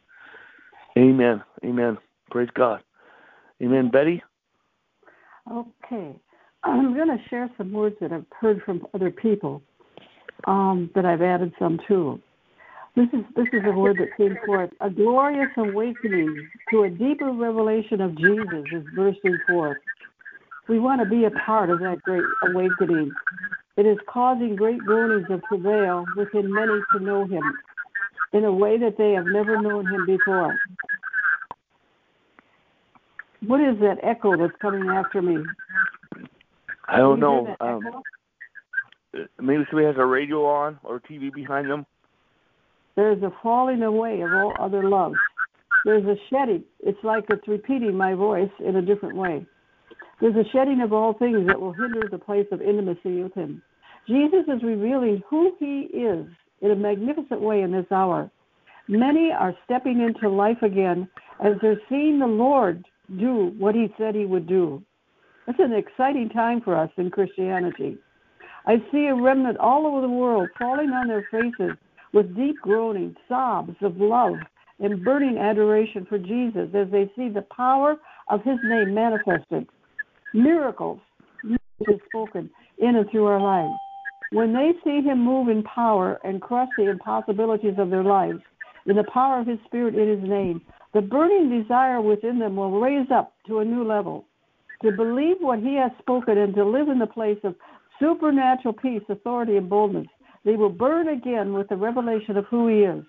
Amen. 0.97 1.43
Amen. 1.65 1.99
Praise 2.31 2.49
God. 2.55 2.83
Amen. 3.63 3.91
Betty? 3.91 4.23
Okay. 5.51 6.17
I'm 6.63 6.95
going 6.95 7.09
to 7.09 7.19
share 7.29 7.51
some 7.59 7.73
words 7.73 7.97
that 8.01 8.13
I've 8.13 8.25
heard 8.41 8.63
from 8.65 8.87
other 8.95 9.11
people 9.11 9.63
um, 10.47 10.91
that 10.95 11.05
I've 11.05 11.23
added 11.23 11.53
some 11.59 11.79
to. 11.89 12.21
This 12.97 13.09
is 13.13 13.25
this 13.35 13.49
is 13.53 13.63
a 13.65 13.73
word 13.73 13.99
that 13.99 14.17
came 14.17 14.37
forth. 14.47 14.71
A 14.81 14.89
glorious 14.89 15.51
awakening 15.57 16.49
to 16.71 16.85
a 16.85 16.91
deeper 16.91 17.33
revelation 17.33 18.01
of 18.01 18.17
Jesus 18.17 18.65
is 18.73 18.85
bursting 18.95 19.39
forth. 19.49 19.79
We 20.69 20.79
want 20.79 21.03
to 21.03 21.09
be 21.09 21.25
a 21.25 21.31
part 21.31 21.71
of 21.71 21.81
that 21.81 22.01
great 22.03 22.25
awakening. 22.43 23.11
It 23.77 23.87
is 23.87 23.99
causing 24.09 24.55
great 24.55 24.79
groanings 24.85 25.27
of 25.29 25.43
travail 25.49 26.05
within 26.17 26.53
many 26.55 26.81
to 26.93 27.01
know 27.01 27.27
Him 27.27 27.43
in 28.33 28.45
a 28.45 28.53
way 28.53 28.79
that 28.79 28.97
they 28.97 29.13
have 29.13 29.27
never 29.27 29.61
known 29.61 29.87
Him 29.87 30.07
before. 30.07 30.57
What 33.45 33.61
is 33.61 33.79
that 33.81 33.99
echo 34.05 34.37
that's 34.37 34.55
coming 34.63 34.89
after 34.89 35.21
me? 35.21 35.45
I 36.87 36.99
don't 36.99 37.19
know. 37.19 37.57
Um, 37.61 38.03
maybe 39.41 39.65
somebody 39.69 39.87
has 39.87 39.97
a 39.99 40.07
radio 40.07 40.47
on 40.47 40.79
or 40.85 41.01
TV 41.01 41.35
behind 41.35 41.69
them. 41.69 41.85
There 42.97 43.13
is 43.13 43.23
a 43.23 43.33
falling 43.43 43.83
away 43.83 44.21
of 44.21 44.33
all 44.33 44.53
other 44.61 44.89
loves. 44.89 45.17
There's 45.85 46.05
a 46.05 46.17
shedding. 46.31 46.65
It's 46.81 47.03
like 47.03 47.25
it's 47.29 47.49
repeating 47.49 47.97
my 47.97 48.15
voice 48.15 48.51
in 48.65 48.77
a 48.77 48.83
different 48.83 49.17
way. 49.17 49.45
There's 50.21 50.37
a 50.37 50.49
shedding 50.53 50.81
of 50.81 50.93
all 50.93 51.13
things 51.13 51.47
that 51.47 51.61
will 51.61 51.73
hinder 51.73 52.09
the 52.11 52.19
place 52.19 52.47
of 52.53 52.63
intimacy 52.63 53.23
with 53.23 53.35
Him. 53.35 53.63
Jesus 54.09 54.45
is 54.49 54.63
revealing 54.63 55.23
who 55.29 55.55
He 55.59 55.89
is 55.93 56.27
in 56.63 56.71
a 56.71 56.77
magnificent 56.77 57.41
way 57.41 57.63
in 57.63 57.73
this 57.73 57.91
hour. 57.91 58.31
Many 58.89 59.31
are 59.33 59.57
stepping 59.65 60.01
into 60.01 60.29
life 60.29 60.63
again 60.63 61.09
as 61.45 61.55
they're 61.61 61.81
seeing 61.89 62.19
the 62.19 62.27
Lord 62.27 62.85
do 63.19 63.53
what 63.59 63.75
He 63.75 63.93
said 63.99 64.15
He 64.15 64.25
would 64.25 64.47
do. 64.47 64.83
It's 65.47 65.59
an 65.59 65.73
exciting 65.73 66.31
time 66.31 66.61
for 66.61 66.77
us 66.77 66.91
in 66.97 67.11
Christianity. 67.11 67.99
I 68.67 68.77
see 68.91 69.07
a 69.07 69.15
remnant 69.15 69.59
all 69.59 69.87
over 69.87 70.01
the 70.01 70.09
world 70.09 70.49
falling 70.59 70.91
on 70.91 71.09
their 71.09 71.27
faces 71.31 71.77
with 72.15 72.35
deep 72.35 72.61
groaning, 72.61 73.15
sobs 73.29 73.77
of 73.83 73.97
love, 73.99 74.39
and 74.81 75.05
burning 75.05 75.37
adoration 75.37 76.07
for 76.09 76.19
Jesus 76.19 76.69
as 76.75 76.91
they 76.91 77.11
see 77.15 77.29
the 77.29 77.47
power 77.55 77.97
of 78.31 78.43
His 78.43 78.59
name 78.63 78.95
manifested 78.95 79.67
miracles 80.35 81.01
is 81.89 82.01
spoken 82.07 82.51
in 82.79 82.97
and 82.97 83.11
through 83.11 83.27
our 83.27 83.41
lives. 83.41 83.79
When 84.31 84.53
they 84.53 84.73
see 84.83 85.01
him 85.01 85.25
move 85.25 85.49
in 85.49 85.63
power 85.63 86.19
and 86.25 86.43
crush 86.43 86.69
the 86.77 86.89
impossibilities 86.89 87.75
of 87.79 87.91
their 87.91 88.03
lives 88.03 88.41
in 88.87 88.97
the 88.97 89.05
power 89.05 89.41
of 89.41 89.47
his 89.47 89.59
spirit 89.65 89.95
in 89.95 90.09
his 90.09 90.29
name, 90.29 90.61
the 90.93 91.01
burning 91.01 91.63
desire 91.63 92.01
within 92.01 92.39
them 92.39 92.57
will 92.57 92.81
raise 92.81 93.07
up 93.13 93.35
to 93.47 93.61
a 93.61 93.65
new 93.65 93.85
level 93.85 94.27
to 94.83 94.91
believe 94.91 95.37
what 95.41 95.61
he 95.61 95.75
has 95.77 95.91
spoken 95.99 96.37
and 96.37 96.55
to 96.55 96.65
live 96.65 96.89
in 96.89 96.99
the 96.99 97.07
place 97.07 97.39
of 97.45 97.55
supernatural 98.01 98.75
peace, 98.75 99.03
authority, 99.09 99.57
and 99.57 99.71
boldness. 99.71 100.07
They 100.45 100.57
will 100.57 100.71
burn 100.71 101.09
again 101.09 101.53
with 101.53 101.69
the 101.69 101.77
revelation 101.77 102.37
of 102.37 102.45
who 102.47 102.69
he 102.69 102.81
is. 102.81 103.05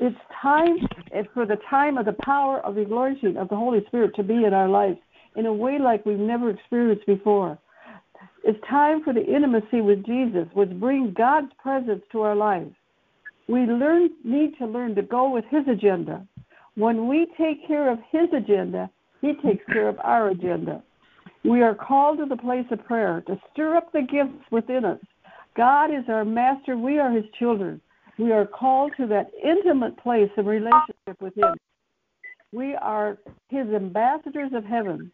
It's 0.00 0.16
time 0.40 0.78
for 1.34 1.46
the 1.46 1.58
time 1.68 1.98
of 1.98 2.06
the 2.06 2.16
power 2.24 2.60
of 2.60 2.74
the 2.74 2.82
anointing 2.82 3.36
of 3.36 3.48
the 3.48 3.56
Holy 3.56 3.84
Spirit 3.86 4.14
to 4.16 4.22
be 4.22 4.44
in 4.44 4.54
our 4.54 4.68
lives 4.68 4.98
in 5.36 5.46
a 5.46 5.52
way 5.52 5.78
like 5.78 6.04
we've 6.04 6.18
never 6.18 6.50
experienced 6.50 7.06
before. 7.06 7.58
It's 8.44 8.58
time 8.68 9.04
for 9.04 9.12
the 9.12 9.24
intimacy 9.24 9.80
with 9.80 10.04
Jesus, 10.04 10.48
which 10.54 10.70
brings 10.70 11.14
God's 11.14 11.52
presence 11.62 12.02
to 12.12 12.22
our 12.22 12.34
lives. 12.34 12.74
We 13.48 13.60
learn, 13.60 14.10
need 14.24 14.56
to 14.58 14.66
learn 14.66 14.94
to 14.96 15.02
go 15.02 15.30
with 15.30 15.44
His 15.50 15.62
agenda. 15.68 16.26
When 16.74 17.08
we 17.08 17.26
take 17.38 17.66
care 17.66 17.90
of 17.90 17.98
His 18.10 18.28
agenda, 18.36 18.90
He 19.20 19.34
takes 19.44 19.64
care 19.66 19.88
of 19.88 19.98
our 20.02 20.28
agenda. 20.28 20.82
We 21.44 21.62
are 21.62 21.74
called 21.74 22.18
to 22.18 22.26
the 22.26 22.36
place 22.36 22.66
of 22.70 22.84
prayer 22.84 23.22
to 23.26 23.40
stir 23.52 23.76
up 23.76 23.92
the 23.92 24.02
gifts 24.02 24.44
within 24.50 24.84
us. 24.84 24.98
God 25.56 25.86
is 25.86 26.04
our 26.08 26.24
master. 26.24 26.76
We 26.76 26.98
are 26.98 27.10
His 27.10 27.24
children. 27.38 27.80
We 28.18 28.32
are 28.32 28.46
called 28.46 28.92
to 28.98 29.06
that 29.08 29.30
intimate 29.42 29.96
place 29.98 30.30
of 30.36 30.46
relationship 30.46 31.20
with 31.20 31.36
Him. 31.36 31.54
We 32.52 32.74
are 32.74 33.18
His 33.48 33.66
ambassadors 33.68 34.52
of 34.54 34.64
heaven. 34.64 35.10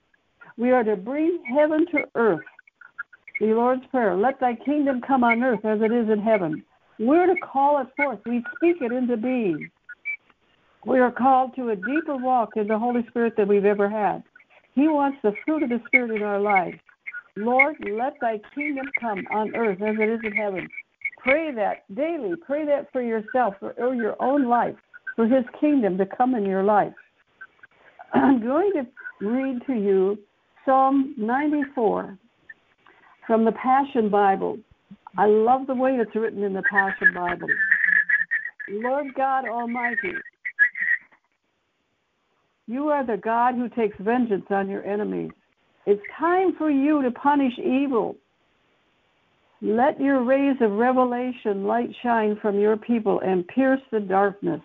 We 0.57 0.73
are 0.73 0.85
to 0.85 0.97
bring 0.97 1.43
heaven 1.57 1.87
to 1.93 2.05
earth. 2.15 2.45
The 3.41 3.47
Lord's 3.47 3.87
Prayer 3.91 4.17
Let 4.17 4.41
thy 4.41 4.57
kingdom 4.57 5.01
come 5.01 5.23
on 5.23 5.43
earth 5.43 5.65
as 5.65 5.81
it 5.81 5.93
is 5.93 6.11
in 6.11 6.21
heaven. 6.21 6.65
We're 6.99 7.27
to 7.27 7.41
call 7.41 7.81
it 7.81 7.87
forth. 7.97 8.19
We 8.27 8.45
speak 8.57 8.77
it 8.81 8.91
into 8.91 9.17
being. 9.17 9.71
We 10.85 10.99
are 10.99 11.13
called 11.13 11.55
to 11.57 11.71
a 11.71 11.77
deeper 11.77 12.17
walk 12.17 12.51
in 12.57 12.67
the 12.67 12.79
Holy 12.79 13.07
Spirit 13.09 13.35
than 13.37 13.49
we've 13.49 13.65
ever 13.65 13.89
had. 13.89 14.25
He 14.75 14.89
wants 14.89 15.19
the 15.23 15.33
fruit 15.45 15.63
of 15.63 15.69
the 15.69 15.81
Spirit 15.87 16.11
in 16.11 16.23
our 16.23 16.41
lives. 16.41 16.79
Lord, 17.39 17.77
let 17.89 18.19
thy 18.21 18.41
kingdom 18.53 18.87
come 18.99 19.25
on 19.31 19.55
earth 19.55 19.81
as 19.81 19.95
it 19.97 20.09
is 20.09 20.21
in 20.25 20.33
heaven. 20.33 20.69
Pray 21.19 21.55
that 21.55 21.85
daily. 21.95 22.35
Pray 22.45 22.67
that 22.67 22.91
for 22.91 23.01
yourself, 23.01 23.55
for 23.61 23.95
your 23.95 24.21
own 24.21 24.49
life, 24.49 24.75
for 25.15 25.25
his 25.27 25.45
kingdom 25.61 25.97
to 25.99 26.07
come 26.07 26.35
in 26.35 26.45
your 26.45 26.65
life. 26.65 26.93
I'm 28.13 28.41
going 28.41 28.73
to 28.73 28.87
read 29.25 29.63
to 29.69 29.73
you 29.73 30.19
Psalm 30.65 31.15
94 31.17 32.19
from 33.25 33.45
the 33.45 33.53
Passion 33.53 34.11
Bible. 34.11 34.59
I 35.17 35.27
love 35.27 35.69
the 35.69 35.75
way 35.75 35.93
it's 35.93 36.17
written 36.17 36.43
in 36.43 36.55
the 36.55 36.63
Passion 36.63 37.15
Bible. 37.15 37.51
Lord 38.69 39.15
God 39.15 39.45
Almighty, 39.45 40.15
you 42.67 42.89
are 42.89 43.07
the 43.07 43.17
God 43.17 43.55
who 43.55 43.69
takes 43.69 43.97
vengeance 44.01 44.47
on 44.51 44.69
your 44.69 44.85
enemies. 44.85 45.31
It's 45.91 46.03
time 46.19 46.55
for 46.59 46.71
you 46.71 47.01
to 47.01 47.11
punish 47.11 47.59
evil. 47.59 48.15
Let 49.63 49.99
your 49.99 50.23
rays 50.23 50.59
of 50.61 50.73
revelation 50.73 51.65
light 51.65 51.89
shine 52.03 52.39
from 52.43 52.59
your 52.59 52.77
people 52.77 53.23
and 53.25 53.49
pierce 53.49 53.81
the 53.91 54.01
darkness 54.01 54.61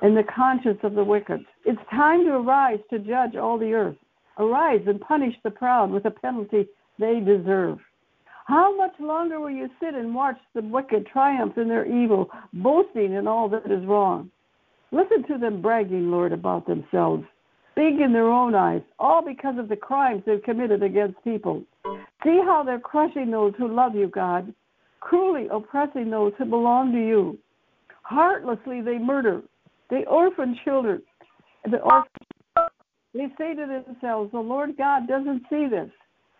and 0.00 0.16
the 0.16 0.22
conscience 0.22 0.78
of 0.84 0.94
the 0.94 1.02
wicked. 1.02 1.40
It's 1.64 1.80
time 1.90 2.24
to 2.26 2.34
arise 2.34 2.78
to 2.90 3.00
judge 3.00 3.34
all 3.34 3.58
the 3.58 3.72
earth. 3.72 3.96
Arise 4.38 4.82
and 4.86 5.00
punish 5.00 5.34
the 5.42 5.50
proud 5.50 5.90
with 5.90 6.04
a 6.04 6.12
penalty 6.12 6.68
they 7.00 7.18
deserve. 7.18 7.78
How 8.46 8.76
much 8.76 8.94
longer 9.00 9.40
will 9.40 9.50
you 9.50 9.68
sit 9.80 9.94
and 9.94 10.14
watch 10.14 10.38
the 10.54 10.62
wicked 10.62 11.08
triumph 11.08 11.58
in 11.58 11.66
their 11.66 11.86
evil, 11.86 12.30
boasting 12.52 13.14
in 13.14 13.26
all 13.26 13.48
that 13.48 13.68
is 13.68 13.84
wrong? 13.84 14.30
Listen 14.92 15.26
to 15.26 15.38
them 15.38 15.60
bragging, 15.60 16.12
Lord, 16.12 16.32
about 16.32 16.68
themselves, 16.68 17.24
big 17.78 18.00
in 18.00 18.12
their 18.12 18.28
own 18.28 18.56
eyes, 18.56 18.82
all 18.98 19.24
because 19.24 19.56
of 19.56 19.68
the 19.68 19.76
crimes 19.76 20.20
they've 20.26 20.42
committed 20.42 20.82
against 20.82 21.22
people. 21.22 21.62
See 22.24 22.40
how 22.44 22.64
they're 22.66 22.80
crushing 22.80 23.30
those 23.30 23.52
who 23.56 23.72
love 23.72 23.94
you, 23.94 24.08
God, 24.08 24.52
cruelly 24.98 25.46
oppressing 25.48 26.10
those 26.10 26.32
who 26.36 26.44
belong 26.46 26.90
to 26.90 26.98
you. 26.98 27.38
Heartlessly 28.02 28.80
they 28.80 28.98
murder, 28.98 29.42
they 29.90 30.04
orphan 30.06 30.58
children. 30.64 31.00
The 31.70 31.78
orphan, 31.78 32.10
they 33.14 33.28
say 33.38 33.54
to 33.54 33.84
themselves, 33.86 34.32
"The 34.32 34.40
Lord 34.40 34.76
God 34.76 35.06
doesn't 35.06 35.48
see 35.48 35.68
this. 35.68 35.90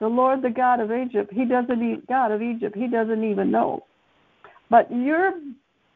The 0.00 0.08
Lord, 0.08 0.42
the 0.42 0.50
God 0.50 0.80
of 0.80 0.90
Egypt, 0.90 1.32
He 1.32 1.44
doesn't 1.44 1.82
eat 1.82 2.04
God 2.08 2.32
of 2.32 2.42
Egypt. 2.42 2.74
He 2.76 2.88
doesn't 2.88 3.22
even 3.22 3.52
know." 3.52 3.84
But 4.70 4.90
you're 4.90 5.34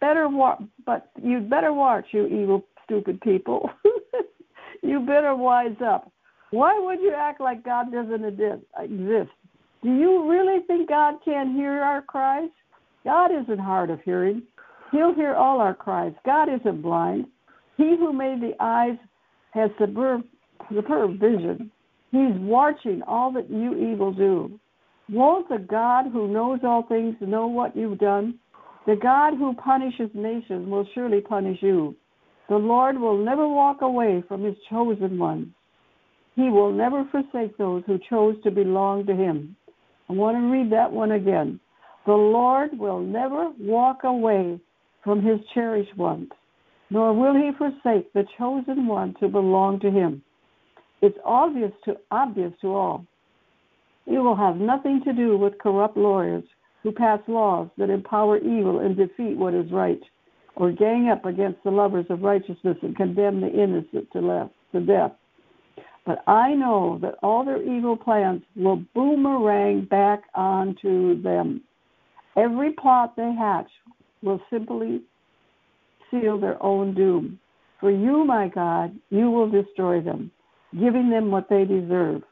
better, 0.01 0.29
wa- 0.29 0.59
but 0.87 1.11
you'd 1.21 1.51
better 1.51 1.73
watch, 1.73 2.07
you 2.13 2.27
evil, 2.27 2.65
stupid 2.85 3.21
people. 3.23 3.69
you 4.83 5.01
better 5.01 5.35
wise 5.35 5.77
up. 5.85 6.11
Why 6.51 6.79
would 6.79 7.01
you 7.01 7.15
act 7.17 7.41
like 7.41 7.65
God 7.65 7.91
doesn't 7.93 8.25
exist? 8.25 9.31
Do 9.83 9.91
you 9.91 10.31
really 10.31 10.61
think 10.67 10.89
God 10.89 11.15
can't 11.25 11.55
hear 11.55 11.81
our 11.81 12.03
cries? 12.03 12.51
God 13.05 13.31
isn't 13.33 13.59
hard 13.59 13.91
of 13.91 14.01
hearing. 14.05 14.43
He'll 14.93 15.15
hear 15.15 15.35
all 15.35 15.61
our 15.61 15.75
cries. 15.75 16.13
God 16.27 16.49
isn't 16.49 16.83
blind. 16.83 17.27
He 17.77 17.97
who 17.99 18.13
made 18.13 18.43
the 18.43 18.53
eyes 18.61 18.99
has 19.53 19.71
superb, 19.79 20.23
superb 20.73 21.19
vision. 21.19 21.71
He's 22.11 22.37
watching 22.41 23.03
all 23.07 23.33
that 23.33 23.51
you 23.51 23.75
evil 23.75 24.13
do. 24.13 24.61
Won't 25.09 25.49
the 25.49 25.59
God 25.59 26.13
who 26.13 26.29
knows 26.29 26.61
all 26.63 26.83
things 26.83 27.17
know 27.21 27.47
what 27.47 27.75
you've 27.75 27.99
done? 27.99 28.39
The 28.87 28.97
God 28.97 29.35
who 29.39 29.55
punishes 29.55 30.11
nations 30.13 30.69
will 30.69 30.87
surely 30.95 31.21
punish 31.21 31.59
you. 31.63 31.97
The 32.49 32.57
Lord 32.57 32.99
will 32.99 33.17
never 33.17 33.49
walk 33.49 33.83
away 33.83 34.23
from 34.29 34.43
his 34.43 34.57
chosen 34.69 35.19
ones. 35.19 35.49
He 36.35 36.49
will 36.49 36.73
never 36.73 37.05
forsake 37.11 37.57
those 37.57 37.83
who 37.87 37.99
chose 38.11 38.37
to 38.43 38.51
belong 38.51 39.07
to 39.07 39.15
him. 39.15 39.57
I 40.09 40.15
want 40.15 40.37
to 40.37 40.51
read 40.51 40.71
that 40.73 40.93
one 40.93 41.13
again. 41.13 41.61
The 42.07 42.13
Lord 42.13 42.79
will 42.79 43.01
never 43.01 43.51
walk 43.59 44.05
away 44.05 44.59
from 45.05 45.23
his 45.23 45.39
cherished 45.55 45.97
ones 45.97 46.29
nor 46.93 47.15
will 47.15 47.35
he 47.35 47.51
forsake 47.57 48.13
the 48.13 48.27
chosen 48.37 48.87
ones 48.87 49.17
who 49.19 49.29
belong 49.29 49.81
to 49.81 49.91
him. 49.91 50.23
It's 51.01 51.17
obvious 51.25 51.73
to 51.87 51.97
obvious 52.11 52.53
to 52.61 52.75
all. 52.75 53.07
It 54.07 54.19
will 54.19 54.37
have 54.37 54.57
nothing 54.57 55.01
to 55.05 55.13
do 55.15 55.39
with 55.39 55.59
corrupt 55.59 55.97
lawyers 55.97 56.45
who 56.83 56.93
pass 56.93 57.21
laws 57.29 57.69
that 57.79 57.89
empower 57.89 58.37
evil 58.39 58.81
and 58.81 58.95
defeat 58.95 59.39
what 59.39 59.55
is 59.55 59.73
right, 59.73 60.01
or 60.57 60.73
gang 60.73 61.09
up 61.09 61.25
against 61.25 61.63
the 61.65 61.71
lovers 61.71 62.07
of 62.11 62.23
righteousness 62.23 62.77
and 62.83 62.97
condemn 62.97 63.41
the 63.41 63.51
innocent 63.51 64.11
to, 64.13 64.21
left, 64.21 64.53
to 64.73 64.81
death. 64.81 65.13
But 66.05 66.23
I 66.27 66.55
know 66.55 66.99
that 67.03 67.15
all 67.23 67.45
their 67.45 67.63
evil 67.63 67.97
plans 67.97 68.43
will 68.57 68.83
boomerang 68.95 69.85
back 69.85 70.23
onto 70.35 71.21
them. 71.23 71.63
Every 72.37 72.73
plot 72.73 73.15
they 73.17 73.33
hatch 73.39 73.71
will 74.23 74.41
simply 74.51 75.03
seal 76.11 76.39
their 76.39 76.63
own 76.63 76.95
doom. 76.95 77.39
For 77.81 77.91
you, 77.91 78.25
my 78.25 78.49
God, 78.49 78.97
you 79.11 79.31
will 79.31 79.51
destroy 79.51 80.01
them, 80.01 80.31
giving 80.79 81.11
them 81.11 81.31
what 81.31 81.49
they 81.49 81.65
deserve. 81.65 82.23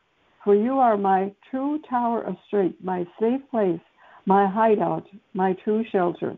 For 0.44 0.54
you 0.54 0.78
are 0.78 0.96
my 0.96 1.32
true 1.50 1.80
tower 1.88 2.22
of 2.22 2.36
strength, 2.46 2.78
my 2.82 3.06
safe 3.20 3.40
place, 3.50 3.80
my 4.26 4.48
hideout, 4.48 5.06
my 5.34 5.54
true 5.64 5.84
shelter. 5.90 6.36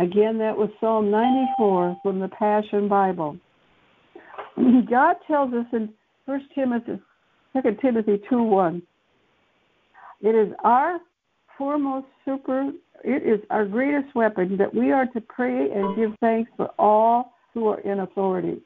Again, 0.00 0.38
that 0.38 0.56
was 0.56 0.70
Psalm 0.80 1.10
94 1.10 1.98
from 2.02 2.20
the 2.20 2.28
Passion 2.28 2.88
Bible. 2.88 3.36
God 4.56 5.16
tells 5.26 5.52
us 5.52 5.66
in 5.74 5.90
1 6.24 6.48
Timothy, 6.54 6.98
2 7.52 7.60
Timothy 7.82 8.22
2 8.30 8.42
1, 8.42 8.82
it 10.22 10.34
is 10.34 10.54
our 10.64 10.98
foremost 11.58 12.06
super 12.24 12.70
it 13.04 13.22
is 13.22 13.40
our 13.50 13.66
greatest 13.66 14.14
weapon 14.14 14.56
that 14.58 14.74
we 14.74 14.92
are 14.92 15.06
to 15.06 15.20
pray 15.22 15.70
and 15.70 15.96
give 15.96 16.10
thanks 16.20 16.50
for 16.56 16.68
all 16.78 17.32
who 17.54 17.68
are 17.68 17.80
in 17.80 18.00
authority. 18.00 18.60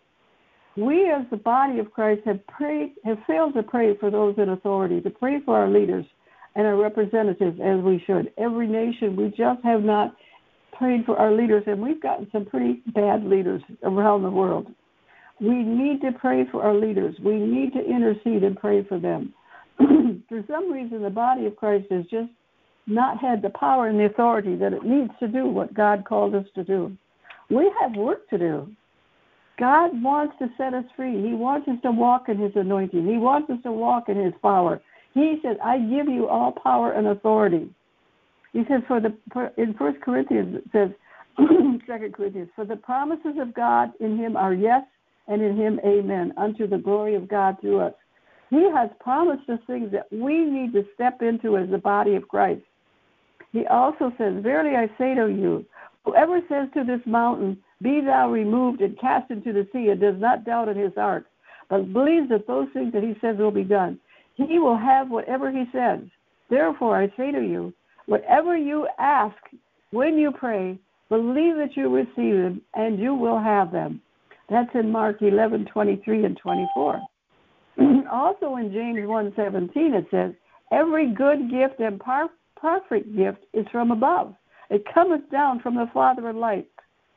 We, 0.76 1.08
as 1.08 1.24
the 1.30 1.36
body 1.36 1.78
of 1.78 1.92
Christ, 1.92 2.22
have 2.26 2.44
prayed, 2.48 2.94
have 3.04 3.18
failed 3.28 3.54
to 3.54 3.62
pray 3.62 3.96
for 3.96 4.10
those 4.10 4.34
in 4.38 4.48
authority, 4.48 5.00
to 5.02 5.10
pray 5.10 5.38
for 5.44 5.56
our 5.56 5.68
leaders 5.68 6.04
and 6.56 6.66
our 6.66 6.76
representatives 6.76 7.60
as 7.64 7.80
we 7.80 8.02
should. 8.06 8.32
Every 8.38 8.66
nation, 8.66 9.14
we 9.14 9.28
just 9.28 9.62
have 9.62 9.82
not 9.82 10.16
prayed 10.74 11.04
for 11.04 11.16
our 11.16 11.32
leaders, 11.32 11.64
and 11.66 11.80
we've 11.80 12.02
gotten 12.02 12.28
some 12.32 12.44
pretty 12.44 12.82
bad 12.94 13.24
leaders 13.24 13.62
around 13.82 14.22
the 14.22 14.30
world. 14.30 14.66
We 15.40 15.62
need 15.62 16.00
to 16.02 16.12
pray 16.12 16.44
for 16.50 16.62
our 16.62 16.74
leaders. 16.74 17.16
We 17.22 17.36
need 17.36 17.72
to 17.72 17.84
intercede 17.84 18.44
and 18.44 18.56
pray 18.56 18.84
for 18.84 18.98
them. 18.98 19.34
for 20.28 20.44
some 20.48 20.72
reason, 20.72 21.02
the 21.02 21.10
body 21.10 21.46
of 21.46 21.56
Christ 21.56 21.86
is 21.90 22.06
just 22.06 22.30
not 22.86 23.18
had 23.18 23.42
the 23.42 23.50
power 23.50 23.88
and 23.88 23.98
the 23.98 24.06
authority 24.06 24.56
that 24.56 24.72
it 24.72 24.84
needs 24.84 25.10
to 25.20 25.28
do 25.28 25.46
what 25.46 25.74
God 25.74 26.04
called 26.04 26.34
us 26.34 26.46
to 26.54 26.64
do. 26.64 26.96
We 27.50 27.72
have 27.80 27.96
work 27.96 28.28
to 28.30 28.38
do. 28.38 28.68
God 29.58 29.90
wants 30.02 30.34
to 30.40 30.48
set 30.58 30.74
us 30.74 30.84
free. 30.96 31.22
He 31.22 31.34
wants 31.34 31.68
us 31.68 31.76
to 31.82 31.90
walk 31.90 32.28
in 32.28 32.38
His 32.38 32.52
anointing. 32.54 33.06
He 33.06 33.18
wants 33.18 33.50
us 33.50 33.58
to 33.62 33.72
walk 33.72 34.08
in 34.08 34.16
His 34.16 34.34
power. 34.42 34.80
He 35.14 35.38
said, 35.42 35.58
"I 35.60 35.78
give 35.78 36.08
you 36.08 36.28
all 36.28 36.52
power 36.52 36.92
and 36.92 37.06
authority." 37.06 37.70
He 38.54 38.64
says, 38.66 38.80
"For 38.88 39.00
the 39.00 39.14
in 39.58 39.74
First 39.74 40.00
Corinthians 40.00 40.56
it 40.56 40.64
says, 40.72 40.90
Second 41.86 42.14
Corinthians, 42.14 42.48
for 42.56 42.64
the 42.64 42.76
promises 42.76 43.36
of 43.38 43.52
God 43.52 43.92
in 44.00 44.16
Him 44.16 44.36
are 44.36 44.54
yes, 44.54 44.84
and 45.28 45.42
in 45.42 45.54
Him 45.56 45.78
amen, 45.84 46.32
unto 46.38 46.66
the 46.66 46.78
glory 46.78 47.14
of 47.14 47.28
God 47.28 47.60
through 47.60 47.80
us." 47.80 47.94
He 48.50 48.70
has 48.70 48.88
promised 49.00 49.48
us 49.50 49.58
things 49.66 49.90
that 49.92 50.06
we 50.12 50.44
need 50.44 50.72
to 50.74 50.86
step 50.94 51.22
into 51.22 51.58
as 51.58 51.68
the 51.70 51.78
body 51.78 52.14
of 52.14 52.28
Christ. 52.28 52.62
He 53.52 53.66
also 53.66 54.12
says, 54.18 54.42
Verily 54.42 54.76
I 54.76 54.86
say 54.98 55.14
to 55.14 55.26
you, 55.26 55.64
whoever 56.04 56.40
says 56.48 56.68
to 56.74 56.84
this 56.84 57.00
mountain, 57.06 57.58
Be 57.82 58.00
thou 58.00 58.30
removed 58.30 58.80
and 58.80 58.98
cast 58.98 59.30
into 59.30 59.52
the 59.52 59.66
sea, 59.72 59.88
and 59.88 60.00
does 60.00 60.20
not 60.20 60.44
doubt 60.44 60.68
in 60.68 60.76
his 60.76 60.94
heart, 60.94 61.26
but 61.68 61.92
believes 61.92 62.28
that 62.28 62.46
those 62.46 62.68
things 62.72 62.92
that 62.92 63.02
he 63.02 63.14
says 63.20 63.38
will 63.38 63.50
be 63.50 63.64
done, 63.64 63.98
he 64.34 64.58
will 64.58 64.76
have 64.76 65.10
whatever 65.10 65.50
he 65.50 65.64
says. 65.72 66.00
Therefore, 66.50 66.96
I 66.96 67.08
say 67.16 67.32
to 67.32 67.40
you, 67.40 67.72
whatever 68.06 68.56
you 68.56 68.88
ask 68.98 69.36
when 69.90 70.18
you 70.18 70.32
pray, 70.32 70.78
believe 71.08 71.56
that 71.56 71.76
you 71.76 71.88
receive 71.88 72.42
them, 72.42 72.62
and 72.74 72.98
you 72.98 73.14
will 73.14 73.38
have 73.38 73.70
them. 73.70 74.00
That's 74.50 74.70
in 74.74 74.90
Mark 74.90 75.22
11, 75.22 75.66
23 75.72 76.24
and 76.24 76.36
24. 76.36 77.00
also 78.12 78.56
in 78.56 78.72
James 78.72 79.06
1, 79.06 79.32
17, 79.36 79.94
it 79.94 80.06
says, 80.10 80.32
Every 80.72 81.12
good 81.12 81.50
gift 81.50 81.80
and 81.80 82.00
perfect 82.60 83.14
gift 83.16 83.38
is 83.52 83.66
from 83.70 83.90
above. 83.90 84.34
It 84.70 84.84
cometh 84.92 85.30
down 85.30 85.60
from 85.60 85.74
the 85.74 85.88
Father 85.92 86.28
of 86.30 86.36
lights, 86.36 86.68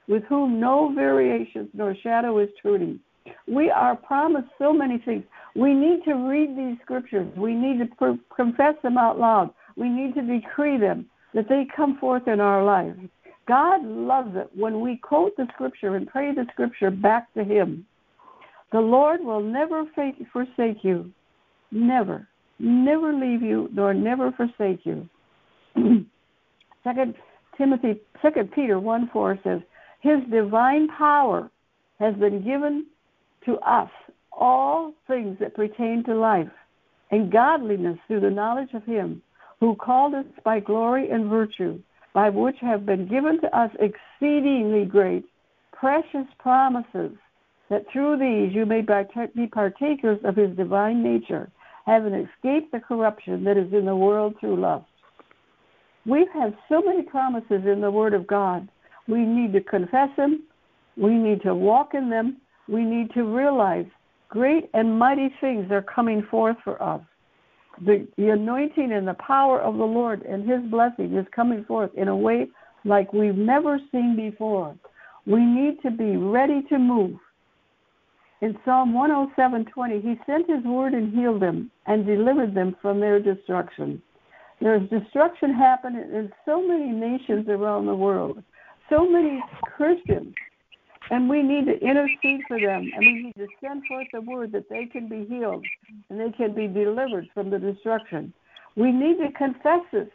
with 0.07 0.23
whom 0.23 0.59
no 0.59 0.93
variations 0.93 1.69
nor 1.73 1.95
shadow 2.03 2.39
is 2.39 2.49
turning. 2.61 2.99
We 3.47 3.69
are 3.69 3.95
promised 3.95 4.49
so 4.57 4.71
many 4.73 4.99
things. 4.99 5.23
We 5.55 5.73
need 5.73 6.03
to 6.05 6.13
read 6.13 6.57
these 6.57 6.77
scriptures. 6.83 7.27
We 7.35 7.53
need 7.53 7.79
to 7.79 8.19
confess 8.35 8.75
them 8.83 8.97
out 8.97 9.19
loud. 9.19 9.53
We 9.77 9.89
need 9.89 10.15
to 10.15 10.21
decree 10.21 10.77
them 10.77 11.05
that 11.33 11.47
they 11.47 11.67
come 11.73 11.97
forth 11.99 12.27
in 12.27 12.39
our 12.39 12.63
lives. 12.63 12.99
God 13.47 13.85
loves 13.85 14.35
it 14.35 14.49
when 14.55 14.81
we 14.81 14.97
quote 14.97 15.37
the 15.37 15.47
scripture 15.53 15.95
and 15.95 16.07
pray 16.07 16.33
the 16.33 16.45
scripture 16.51 16.91
back 16.91 17.33
to 17.35 17.43
Him. 17.43 17.85
The 18.71 18.79
Lord 18.79 19.23
will 19.23 19.41
never 19.41 19.85
forsake 20.33 20.83
you. 20.83 21.11
Never. 21.71 22.27
Never 22.59 23.13
leave 23.13 23.41
you, 23.41 23.69
nor 23.71 23.93
never 23.93 24.31
forsake 24.31 24.85
you. 24.85 25.07
Second 26.83 27.15
Timothy, 27.57 28.01
Second 28.21 28.51
Peter 28.51 28.79
1 28.79 29.09
4 29.13 29.39
says, 29.43 29.61
His 30.01 30.19
divine 30.31 30.87
power 30.89 31.49
has 31.99 32.15
been 32.15 32.43
given 32.43 32.87
to 33.45 33.57
us 33.59 33.89
all 34.31 34.93
things 35.07 35.37
that 35.39 35.55
pertain 35.55 36.03
to 36.05 36.15
life 36.15 36.49
and 37.11 37.31
godliness 37.31 37.97
through 38.07 38.21
the 38.21 38.29
knowledge 38.29 38.73
of 38.73 38.83
Him 38.83 39.21
who 39.59 39.75
called 39.75 40.13
us 40.13 40.25
by 40.43 40.59
glory 40.59 41.09
and 41.09 41.29
virtue, 41.29 41.79
by 42.13 42.29
which 42.29 42.57
have 42.61 42.85
been 42.85 43.07
given 43.07 43.39
to 43.41 43.57
us 43.57 43.71
exceedingly 43.79 44.85
great, 44.85 45.25
precious 45.71 46.27
promises, 46.39 47.11
that 47.69 47.85
through 47.91 48.17
these 48.17 48.55
you 48.55 48.65
may 48.65 48.81
be 48.81 49.47
partakers 49.47 50.19
of 50.23 50.35
His 50.35 50.55
divine 50.55 51.03
nature, 51.03 51.49
having 51.85 52.13
escaped 52.13 52.71
the 52.71 52.79
corruption 52.79 53.43
that 53.43 53.57
is 53.57 53.71
in 53.73 53.85
the 53.85 53.95
world 53.95 54.35
through 54.39 54.59
lust. 54.59 54.85
We 56.05 56.27
have 56.33 56.53
so 56.69 56.81
many 56.81 57.03
promises 57.03 57.65
in 57.65 57.81
the 57.81 57.91
Word 57.91 58.13
of 58.13 58.27
God. 58.27 58.67
We 59.07 59.19
need 59.19 59.53
to 59.53 59.61
confess 59.61 60.09
them. 60.15 60.43
We 60.95 61.15
need 61.15 61.41
to 61.43 61.53
walk 61.53 61.93
in 61.93 62.09
them 62.09 62.37
we 62.67 62.83
need 62.83 63.11
to 63.13 63.23
realize 63.23 63.85
great 64.29 64.69
and 64.73 64.99
mighty 64.99 65.33
things 65.39 65.71
are 65.71 65.81
coming 65.81 66.25
forth 66.29 66.57
for 66.63 66.81
us. 66.81 67.01
The, 67.85 68.07
the 68.17 68.29
anointing 68.29 68.91
and 68.91 69.07
the 69.07 69.15
power 69.15 69.61
of 69.61 69.77
the 69.77 69.83
Lord 69.83 70.23
and 70.23 70.49
His 70.49 70.61
blessing 70.71 71.15
is 71.15 71.25
coming 71.35 71.63
forth 71.65 71.91
in 71.95 72.07
a 72.07 72.15
way 72.15 72.47
like 72.85 73.13
we've 73.13 73.35
never 73.35 73.79
seen 73.91 74.15
before. 74.15 74.75
We 75.25 75.39
need 75.39 75.81
to 75.83 75.91
be 75.91 76.17
ready 76.17 76.63
to 76.69 76.79
move. 76.79 77.17
In 78.41 78.57
Psalm 78.63 78.93
107:20, 78.93 80.01
He 80.01 80.19
sent 80.25 80.49
His 80.49 80.63
word 80.63 80.93
and 80.93 81.13
healed 81.13 81.41
them 81.41 81.71
and 81.85 82.05
delivered 82.05 82.53
them 82.53 82.75
from 82.81 82.99
their 82.99 83.19
destruction. 83.19 84.01
There's 84.59 84.89
destruction 84.89 85.53
happening 85.53 86.09
in 86.13 86.31
so 86.45 86.65
many 86.65 86.91
nations 86.91 87.47
around 87.47 87.85
the 87.85 87.95
world. 87.95 88.43
So 88.89 89.07
many 89.07 89.43
Christians 89.63 90.33
and 91.09 91.29
we 91.29 91.41
need 91.41 91.65
to 91.65 91.79
intercede 91.79 92.41
for 92.47 92.59
them, 92.59 92.89
and 92.93 92.99
we 92.99 93.23
need 93.23 93.35
to 93.37 93.47
send 93.61 93.83
forth 93.87 94.07
the 94.11 94.21
word 94.21 94.51
that 94.51 94.69
they 94.69 94.85
can 94.85 95.07
be 95.07 95.25
healed 95.25 95.65
and 96.09 96.19
they 96.19 96.31
can 96.35 96.53
be 96.53 96.67
delivered 96.67 97.27
from 97.33 97.49
the 97.49 97.59
destruction. 97.59 98.33
We 98.75 98.91
need 98.91 99.17
to 99.17 99.31
confess 99.31 99.81
this 99.91 100.09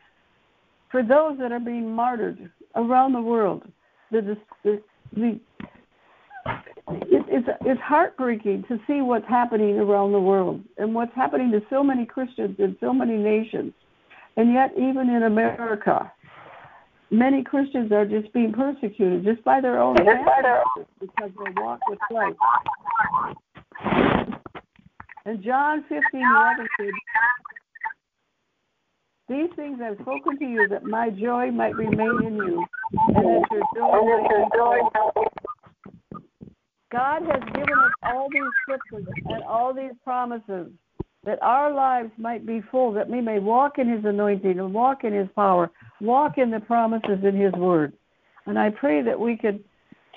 for 0.90 1.02
those 1.02 1.38
that 1.38 1.52
are 1.52 1.60
being 1.60 1.90
martyred 1.90 2.50
around 2.76 3.14
the 3.14 3.22
world. 3.22 3.62
The, 4.10 4.36
the, 4.62 4.82
the, 5.14 5.40
it, 6.88 7.24
it's, 7.28 7.48
it's 7.62 7.80
heartbreaking 7.80 8.64
to 8.68 8.78
see 8.86 9.00
what's 9.00 9.26
happening 9.28 9.78
around 9.78 10.12
the 10.12 10.20
world 10.20 10.62
and 10.76 10.94
what's 10.94 11.14
happening 11.14 11.50
to 11.52 11.60
so 11.70 11.82
many 11.82 12.04
Christians 12.04 12.56
in 12.58 12.76
so 12.80 12.92
many 12.92 13.16
nations. 13.16 13.72
And 14.36 14.52
yet, 14.52 14.72
even 14.76 15.08
in 15.08 15.24
America, 15.24 16.10
many 17.12 17.44
Christians 17.44 17.92
are 17.92 18.06
just 18.06 18.32
being 18.32 18.52
persecuted 18.52 19.24
just 19.24 19.44
by 19.44 19.60
their 19.60 19.78
own 19.78 19.96
because 19.96 21.30
they 21.44 21.62
walk 21.62 21.80
with 21.88 21.98
Christ. 22.00 22.38
And 25.24 25.42
John 25.44 25.82
15, 25.88 26.00
11 26.14 26.66
said, 26.78 26.86
These 29.28 29.50
things 29.54 29.78
I've 29.84 29.98
spoken 30.00 30.38
to 30.38 30.44
you 30.44 30.66
that 30.68 30.84
my 30.84 31.10
joy 31.10 31.50
might 31.52 31.76
remain 31.76 32.26
in 32.26 32.36
you 32.36 32.64
and 33.14 33.24
that 33.24 33.44
your 33.50 34.48
joy 34.56 34.80
might 34.82 35.14
be 35.14 35.22
God 36.90 37.22
has 37.22 37.42
given 37.54 37.78
us 37.78 37.92
all 38.02 38.28
these 38.30 38.42
scriptures 38.62 39.06
and 39.26 39.42
all 39.44 39.72
these 39.72 39.92
promises 40.04 40.68
that 41.24 41.42
our 41.42 41.72
lives 41.72 42.10
might 42.18 42.46
be 42.46 42.62
full, 42.70 42.92
that 42.92 43.08
we 43.08 43.20
may 43.20 43.38
walk 43.38 43.78
in 43.78 43.88
His 43.88 44.04
anointing 44.04 44.58
and 44.58 44.74
walk 44.74 45.04
in 45.04 45.12
His 45.12 45.28
power, 45.36 45.70
walk 46.00 46.38
in 46.38 46.50
the 46.50 46.60
promises 46.60 47.18
in 47.22 47.36
His 47.36 47.52
Word. 47.52 47.92
And 48.46 48.58
I 48.58 48.70
pray 48.70 49.02
that 49.02 49.18
we 49.18 49.36
could 49.36 49.62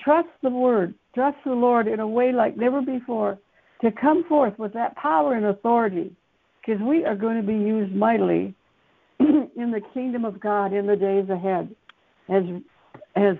trust 0.02 0.28
the 0.42 0.50
Word, 0.50 0.94
trust 1.14 1.36
the 1.44 1.52
Lord 1.52 1.86
in 1.86 2.00
a 2.00 2.08
way 2.08 2.32
like 2.32 2.56
never 2.56 2.82
before, 2.82 3.38
to 3.82 3.92
come 3.92 4.24
forth 4.24 4.58
with 4.58 4.72
that 4.72 4.96
power 4.96 5.34
and 5.34 5.46
authority, 5.46 6.14
because 6.60 6.82
we 6.82 7.04
are 7.04 7.14
going 7.14 7.40
to 7.40 7.46
be 7.46 7.54
used 7.54 7.94
mightily 7.94 8.54
in 9.20 9.70
the 9.70 9.82
kingdom 9.94 10.24
of 10.24 10.40
God 10.40 10.72
in 10.72 10.86
the 10.86 10.96
days 10.96 11.28
ahead. 11.30 11.74
As 12.28 12.42
as 13.14 13.36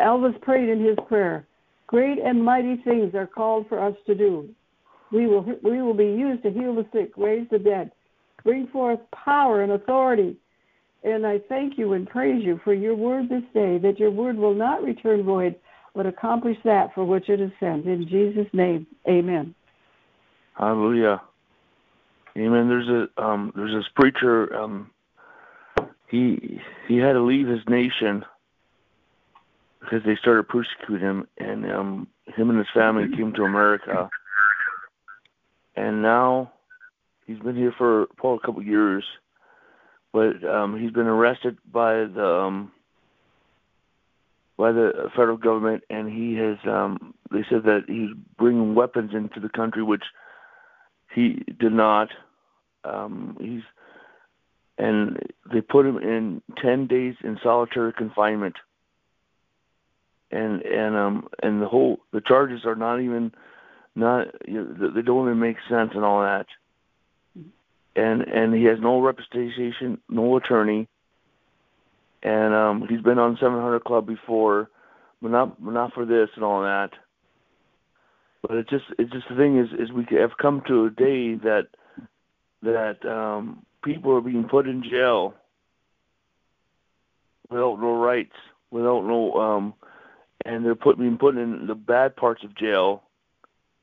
Elvis 0.00 0.40
prayed 0.40 0.68
in 0.68 0.82
his 0.82 0.96
prayer, 1.08 1.46
great 1.86 2.18
and 2.18 2.42
mighty 2.42 2.76
things 2.84 3.14
are 3.14 3.26
called 3.26 3.68
for 3.68 3.78
us 3.78 3.94
to 4.06 4.14
do. 4.14 4.48
We 5.12 5.26
will, 5.26 5.44
we 5.62 5.82
will 5.82 5.94
be 5.94 6.04
used 6.04 6.42
to 6.42 6.50
heal 6.50 6.74
the 6.74 6.86
sick, 6.92 7.12
raise 7.16 7.46
the 7.50 7.58
dead, 7.58 7.92
bring 8.44 8.66
forth 8.68 8.98
power 9.24 9.62
and 9.62 9.72
authority. 9.72 10.36
And 11.04 11.26
I 11.26 11.38
thank 11.48 11.78
you 11.78 11.92
and 11.92 12.08
praise 12.08 12.42
you 12.44 12.60
for 12.64 12.74
your 12.74 12.96
word 12.96 13.28
this 13.28 13.44
day, 13.54 13.78
that 13.78 13.98
your 13.98 14.10
word 14.10 14.36
will 14.36 14.54
not 14.54 14.82
return 14.82 15.22
void, 15.22 15.54
but 15.94 16.06
accomplish 16.06 16.56
that 16.64 16.92
for 16.94 17.04
which 17.04 17.28
it 17.28 17.40
is 17.40 17.52
sent. 17.60 17.86
In 17.86 18.08
Jesus' 18.08 18.52
name, 18.52 18.86
amen. 19.08 19.54
Hallelujah. 20.54 21.22
Amen. 22.36 22.68
There's 22.68 22.88
a 22.88 23.22
um, 23.22 23.52
there's 23.54 23.74
this 23.74 23.90
preacher. 23.94 24.54
Um, 24.54 24.90
he 26.10 26.60
he 26.86 26.98
had 26.98 27.12
to 27.12 27.22
leave 27.22 27.46
his 27.46 27.60
nation 27.68 28.24
because 29.80 30.00
they 30.04 30.16
started 30.16 30.48
persecuting 30.48 31.06
him, 31.06 31.26
and 31.38 31.70
um, 31.70 32.06
him 32.26 32.50
and 32.50 32.58
his 32.58 32.68
family 32.74 33.04
came 33.16 33.32
to 33.34 33.44
America 33.44 34.10
and 35.76 36.02
now 36.02 36.52
he's 37.26 37.38
been 37.38 37.56
here 37.56 37.74
for 37.76 38.06
probably 38.16 38.38
a 38.42 38.46
couple 38.46 38.62
years, 38.62 39.04
but 40.12 40.42
um, 40.44 40.80
he's 40.80 40.92
been 40.92 41.06
arrested 41.06 41.58
by 41.70 42.04
the 42.04 42.26
um, 42.26 42.72
by 44.56 44.72
the 44.72 45.10
federal 45.14 45.36
government, 45.36 45.84
and 45.90 46.10
he 46.10 46.36
has. 46.36 46.56
Um, 46.66 47.14
they 47.30 47.44
said 47.50 47.64
that 47.64 47.84
he's 47.88 48.10
bringing 48.38 48.74
weapons 48.74 49.10
into 49.14 49.40
the 49.40 49.48
country, 49.48 49.82
which 49.82 50.04
he 51.14 51.42
did 51.58 51.72
not. 51.72 52.08
Um, 52.84 53.36
he's 53.40 53.62
and 54.78 55.18
they 55.52 55.60
put 55.60 55.86
him 55.86 55.98
in 55.98 56.42
ten 56.62 56.86
days 56.86 57.14
in 57.22 57.38
solitary 57.42 57.92
confinement, 57.92 58.56
and 60.30 60.62
and 60.62 60.96
um 60.96 61.28
and 61.42 61.60
the 61.60 61.68
whole 61.68 61.98
the 62.12 62.20
charges 62.20 62.64
are 62.64 62.76
not 62.76 63.00
even 63.00 63.32
not 63.96 64.28
you 64.46 64.62
know, 64.62 64.90
they 64.90 65.02
don't 65.02 65.26
even 65.26 65.40
make 65.40 65.56
sense 65.68 65.92
and 65.94 66.04
all 66.04 66.20
that. 66.20 66.46
And 67.96 68.22
and 68.22 68.54
he 68.54 68.64
has 68.64 68.78
no 68.80 69.00
representation, 69.00 69.98
no 70.08 70.36
attorney, 70.36 70.86
and 72.22 72.54
um 72.54 72.86
he's 72.88 73.00
been 73.00 73.18
on 73.18 73.38
700 73.40 73.84
Club 73.84 74.06
before, 74.06 74.68
but 75.22 75.30
not 75.30 75.60
not 75.62 75.94
for 75.94 76.04
this 76.04 76.28
and 76.34 76.44
all 76.44 76.62
that. 76.62 76.90
But 78.42 78.58
it 78.58 78.68
just 78.68 78.84
it's 78.98 79.10
just 79.10 79.28
the 79.30 79.36
thing 79.36 79.58
is 79.58 79.68
is 79.78 79.90
we 79.90 80.06
have 80.10 80.36
come 80.40 80.62
to 80.68 80.84
a 80.84 80.90
day 80.90 81.34
that 81.36 81.68
that 82.62 83.04
um 83.10 83.64
people 83.82 84.12
are 84.14 84.20
being 84.20 84.44
put 84.44 84.68
in 84.68 84.82
jail 84.82 85.34
without 87.48 87.80
no 87.80 87.94
rights, 87.96 88.36
without 88.70 89.06
no 89.06 89.32
um 89.34 89.74
and 90.44 90.64
they're 90.66 90.74
put 90.74 90.98
being 90.98 91.16
put 91.16 91.36
in 91.36 91.66
the 91.66 91.74
bad 91.74 92.14
parts 92.14 92.44
of 92.44 92.54
jail 92.54 93.02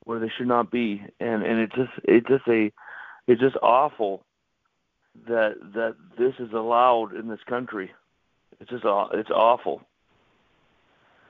where 0.06 0.20
they 0.20 0.32
should 0.38 0.48
not 0.48 0.72
be, 0.72 1.02
and 1.20 1.44
and 1.44 1.60
it's 1.60 1.76
just 1.76 1.92
it's 2.04 2.28
just 2.28 2.48
a 2.48 2.72
it's 3.28 3.42
just 3.42 3.56
awful 3.62 4.24
that 5.28 5.56
that 5.74 5.96
this 6.18 6.34
is 6.40 6.52
allowed 6.54 7.16
in 7.16 7.28
this 7.28 7.44
country. 7.48 7.92
It's 8.60 8.70
just 8.70 8.84
it's 9.14 9.30
awful. 9.30 9.82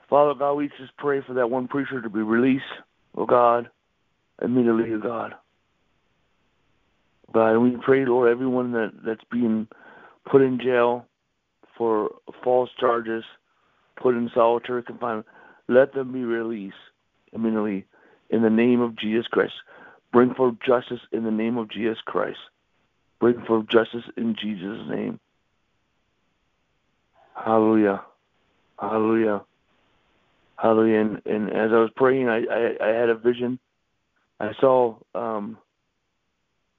Father 0.09 0.34
God, 0.38 0.53
we 0.53 0.67
just 0.80 0.95
pray 0.97 1.21
for 1.26 1.34
that 1.34 1.49
one 1.49 1.67
preacher 1.67 2.01
to 2.01 2.09
be 2.09 2.21
released, 2.21 2.63
oh 3.15 3.26
God, 3.26 3.69
immediately, 4.41 4.93
oh 4.93 4.99
God. 4.99 5.36
God, 7.34 7.57
we 7.57 7.76
pray, 7.84 8.05
Lord, 8.05 8.30
everyone 8.30 8.71
that 8.74 8.91
that's 9.05 9.24
being 9.32 9.67
put 10.30 10.41
in 10.41 10.59
jail 10.59 11.05
for 11.78 12.11
false 12.43 12.69
charges, 12.80 13.24
put 13.95 14.15
in 14.15 14.30
solitary 14.34 14.84
confinement, 14.84 15.26
let 15.67 15.93
them 15.93 16.11
be 16.11 16.24
released 16.24 16.76
immediately 17.32 17.86
in 18.34 18.42
the 18.42 18.50
name 18.50 18.82
of 18.82 18.98
Jesus 18.98 19.28
Christ. 19.28 19.54
Bring 20.12 20.34
forth 20.34 20.56
justice 20.66 21.02
in 21.12 21.24
the 21.24 21.32
name 21.32 21.58
of 21.58 21.70
Jesus 21.70 22.00
Christ. 22.04 22.40
Bring 23.20 23.46
forth 23.46 23.68
justice 23.68 24.04
in 24.18 24.36
Jesus' 24.36 24.90
name. 24.90 25.20
Hallelujah. 27.36 28.02
Hallelujah. 28.80 29.44
Hallelujah. 30.58 31.00
And, 31.00 31.22
and 31.26 31.50
as 31.52 31.72
I 31.72 31.80
was 31.80 31.92
praying, 31.96 32.28
I, 32.28 32.44
I, 32.52 32.76
I 32.82 32.88
had 32.90 33.10
a 33.10 33.16
vision. 33.16 33.60
I 34.40 34.54
saw 34.60 34.98
um, 35.14 35.58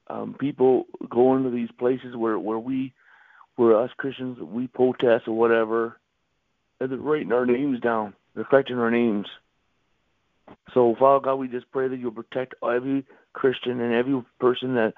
um, 0.07 0.35
people 0.37 0.87
going 1.09 1.43
to 1.43 1.49
these 1.49 1.71
places 1.79 2.17
where, 2.17 2.37
where 2.37 2.59
we, 2.59 2.93
where 3.55 3.79
us 3.79 3.91
Christians, 3.95 4.39
we 4.39 4.67
protest 4.67 5.27
or 5.27 5.37
whatever, 5.37 5.97
and 6.81 6.91
they're 6.91 6.97
writing 6.97 7.31
our 7.31 7.45
names 7.45 7.79
down. 7.79 8.13
They're 8.33 8.43
collecting 8.43 8.77
our 8.77 8.91
names. 8.91 9.27
So, 10.73 10.95
Father 10.99 11.23
God, 11.23 11.35
we 11.35 11.47
just 11.47 11.71
pray 11.71 11.87
that 11.87 11.97
you'll 11.97 12.11
protect 12.11 12.55
every 12.63 13.05
Christian 13.33 13.79
and 13.79 13.93
every 13.93 14.23
person 14.39 14.75
that 14.75 14.93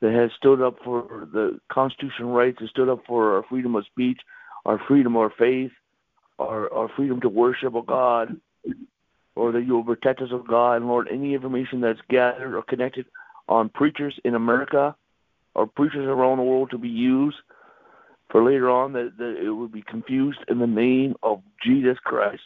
that 0.00 0.12
has 0.12 0.30
stood 0.36 0.60
up 0.60 0.76
for 0.84 1.26
the 1.32 1.58
constitutional 1.72 2.32
rights, 2.32 2.58
has 2.60 2.68
stood 2.70 2.88
up 2.88 3.00
for 3.06 3.36
our 3.36 3.44
freedom 3.48 3.74
of 3.74 3.86
speech, 3.86 4.20
our 4.66 4.78
freedom 4.86 5.16
of 5.16 5.30
faith, 5.38 5.70
our, 6.38 6.72
our 6.72 6.90
freedom 6.96 7.20
to 7.22 7.28
worship 7.28 7.74
a 7.74 7.82
God, 7.82 8.38
or 9.34 9.52
that 9.52 9.64
you 9.64 9.74
will 9.74 9.84
protect 9.84 10.20
us, 10.20 10.28
of 10.32 10.46
God. 10.46 10.74
And 10.74 10.86
Lord, 10.86 11.08
any 11.10 11.34
information 11.34 11.80
that's 11.80 12.00
gathered 12.10 12.54
or 12.54 12.62
connected 12.62 13.06
on 13.48 13.68
preachers 13.70 14.18
in 14.24 14.34
America 14.34 14.94
or 15.54 15.66
preachers 15.66 16.06
around 16.06 16.38
the 16.38 16.44
world 16.44 16.70
to 16.72 16.78
be 16.78 16.88
used 16.88 17.36
for 18.30 18.44
later 18.44 18.68
on, 18.68 18.92
that, 18.92 19.16
that 19.18 19.42
it 19.42 19.50
would 19.50 19.72
be 19.72 19.82
confused 19.82 20.40
in 20.48 20.58
the 20.58 20.66
name 20.66 21.14
of 21.22 21.40
Jesus 21.64 21.96
Christ. 22.04 22.42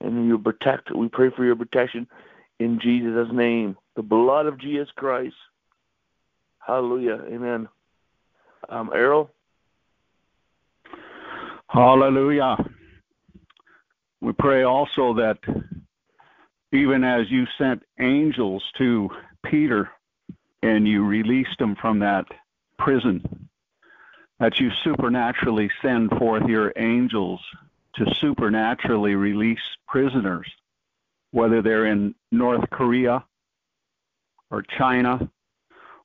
And 0.00 0.26
you 0.26 0.38
protect, 0.38 0.94
we 0.94 1.08
pray 1.08 1.30
for 1.30 1.44
your 1.44 1.56
protection 1.56 2.06
in 2.58 2.80
Jesus' 2.80 3.28
name. 3.32 3.76
The 3.96 4.02
blood 4.02 4.46
of 4.46 4.58
Jesus 4.58 4.88
Christ. 4.96 5.34
Hallelujah. 6.58 7.22
Amen. 7.26 7.68
Um, 8.68 8.90
Erryl? 8.94 9.28
Hallelujah. 11.68 12.56
We 14.20 14.32
pray 14.32 14.64
also 14.64 15.14
that 15.14 15.38
even 16.72 17.04
as 17.04 17.30
you 17.30 17.44
sent 17.58 17.82
angels 17.98 18.62
to 18.78 19.08
Peter 19.44 19.90
and 20.62 20.86
you 20.86 21.04
released 21.04 21.58
him 21.58 21.76
from 21.80 21.98
that 22.00 22.26
prison, 22.78 23.48
that 24.38 24.58
you 24.58 24.70
supernaturally 24.84 25.70
send 25.82 26.10
forth 26.10 26.44
your 26.46 26.72
angels 26.76 27.40
to 27.96 28.06
supernaturally 28.20 29.14
release 29.14 29.58
prisoners, 29.86 30.50
whether 31.32 31.62
they're 31.62 31.86
in 31.86 32.14
North 32.30 32.68
Korea 32.70 33.24
or 34.50 34.62
China 34.78 35.30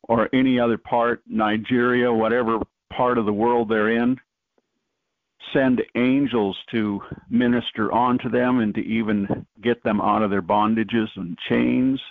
or 0.03 0.29
any 0.33 0.59
other 0.59 0.77
part, 0.77 1.21
Nigeria, 1.27 2.11
whatever 2.11 2.59
part 2.91 3.17
of 3.17 3.25
the 3.25 3.33
world 3.33 3.69
they're 3.69 3.89
in, 3.89 4.17
send 5.53 5.81
angels 5.95 6.57
to 6.71 7.01
minister 7.29 7.91
onto 7.91 8.29
them 8.29 8.59
and 8.59 8.73
to 8.75 8.81
even 8.81 9.45
get 9.61 9.83
them 9.83 10.01
out 10.01 10.21
of 10.21 10.29
their 10.29 10.41
bondages 10.41 11.09
and 11.15 11.37
chains. 11.37 12.01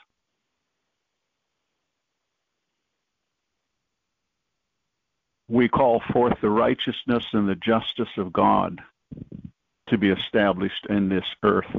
We 5.48 5.68
call 5.68 6.00
forth 6.12 6.40
the 6.40 6.50
righteousness 6.50 7.26
and 7.32 7.48
the 7.48 7.54
justice 7.54 8.08
of 8.16 8.32
God 8.32 8.80
to 9.88 9.98
be 9.98 10.10
established 10.10 10.86
in 10.88 11.08
this 11.08 11.24
earth. 11.42 11.70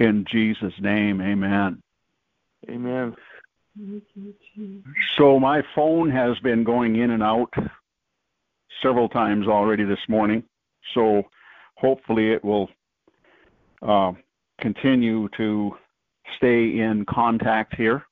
In 0.00 0.24
Jesus' 0.30 0.74
name, 0.80 1.20
amen. 1.20 1.82
Amen. 2.68 3.16
So 5.16 5.38
my 5.38 5.62
phone 5.74 6.10
has 6.10 6.38
been 6.40 6.64
going 6.64 6.96
in 6.96 7.10
and 7.10 7.22
out 7.22 7.52
several 8.82 9.08
times 9.08 9.46
already 9.46 9.84
this 9.84 9.98
morning. 10.08 10.42
So 10.94 11.22
hopefully 11.76 12.32
it 12.32 12.44
will 12.44 12.68
uh, 13.82 14.12
continue 14.60 15.28
to 15.36 15.76
stay 16.36 16.78
in 16.78 17.04
contact 17.08 17.74
here. 17.76 18.04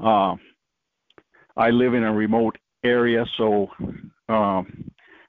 Uh, 0.00 0.36
I 1.56 1.70
live 1.70 1.94
in 1.94 2.02
a 2.02 2.12
remote 2.12 2.58
area, 2.82 3.24
so 3.36 3.68
uh, 4.28 4.62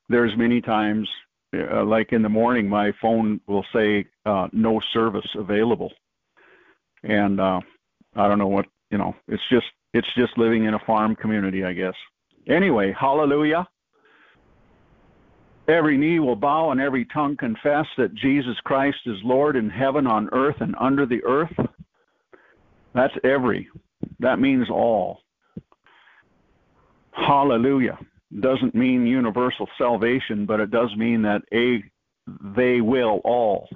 there's 0.10 0.32
many 0.38 0.62
times, 0.62 1.08
uh, 1.53 1.84
like 1.84 2.12
in 2.12 2.22
the 2.22 2.30
morning, 2.30 2.68
my 2.68 2.91
phone 3.01 3.39
will 3.47 3.66
say 3.74 4.06
uh, 4.26 4.47
no 4.51 4.80
service 4.93 5.28
available, 5.36 5.91
and 7.03 7.39
uh, 7.39 7.60
I 8.16 8.28
don't 8.28 8.39
know 8.39 8.47
what 8.47 8.66
you 8.91 8.97
know. 8.97 9.16
It's 9.28 9.43
just 9.49 9.66
it's 9.93 10.08
just 10.16 10.38
living 10.38 10.66
in 10.66 10.74
a 10.74 10.80
farm 10.86 11.16
community, 11.16 11.64
I 11.64 11.74
guess. 11.74 11.95
Anyway, 12.47 12.93
hallelujah. 12.99 13.68
Every 15.68 15.97
knee 15.97 16.20
will 16.20 16.36
bow 16.36 16.72
and 16.72 16.80
every 16.80 17.06
tongue 17.06 17.36
confess 17.38 17.86
that 17.97 18.14
Jesus 18.14 18.56
Christ 18.66 18.99
is 19.08 19.18
Lord 19.24 19.56
in 19.56 19.70
heaven, 19.70 20.06
on 20.06 20.30
earth, 20.32 20.58
and 20.60 20.76
under 20.80 21.08
the 21.08 21.24
earth. 21.24 21.53
That's 22.93 23.14
every. 23.24 23.68
That 24.20 24.39
means 24.39 24.70
all. 24.70 25.22
Hallelujah. 27.12 27.97
Doesn't 28.39 28.76
mean 28.76 29.05
universal 29.05 29.67
salvation, 29.78 30.45
but 30.45 30.59
it 30.59 30.71
does 30.71 30.89
mean 30.97 31.21
that 31.21 31.41
a 31.53 31.84
they 32.55 32.82
will 32.82 33.21
all. 33.23 33.69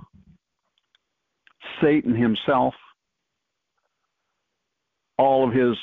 Satan 1.82 2.16
himself, 2.16 2.74
all 5.18 5.48
of 5.48 5.54
his 5.54 5.76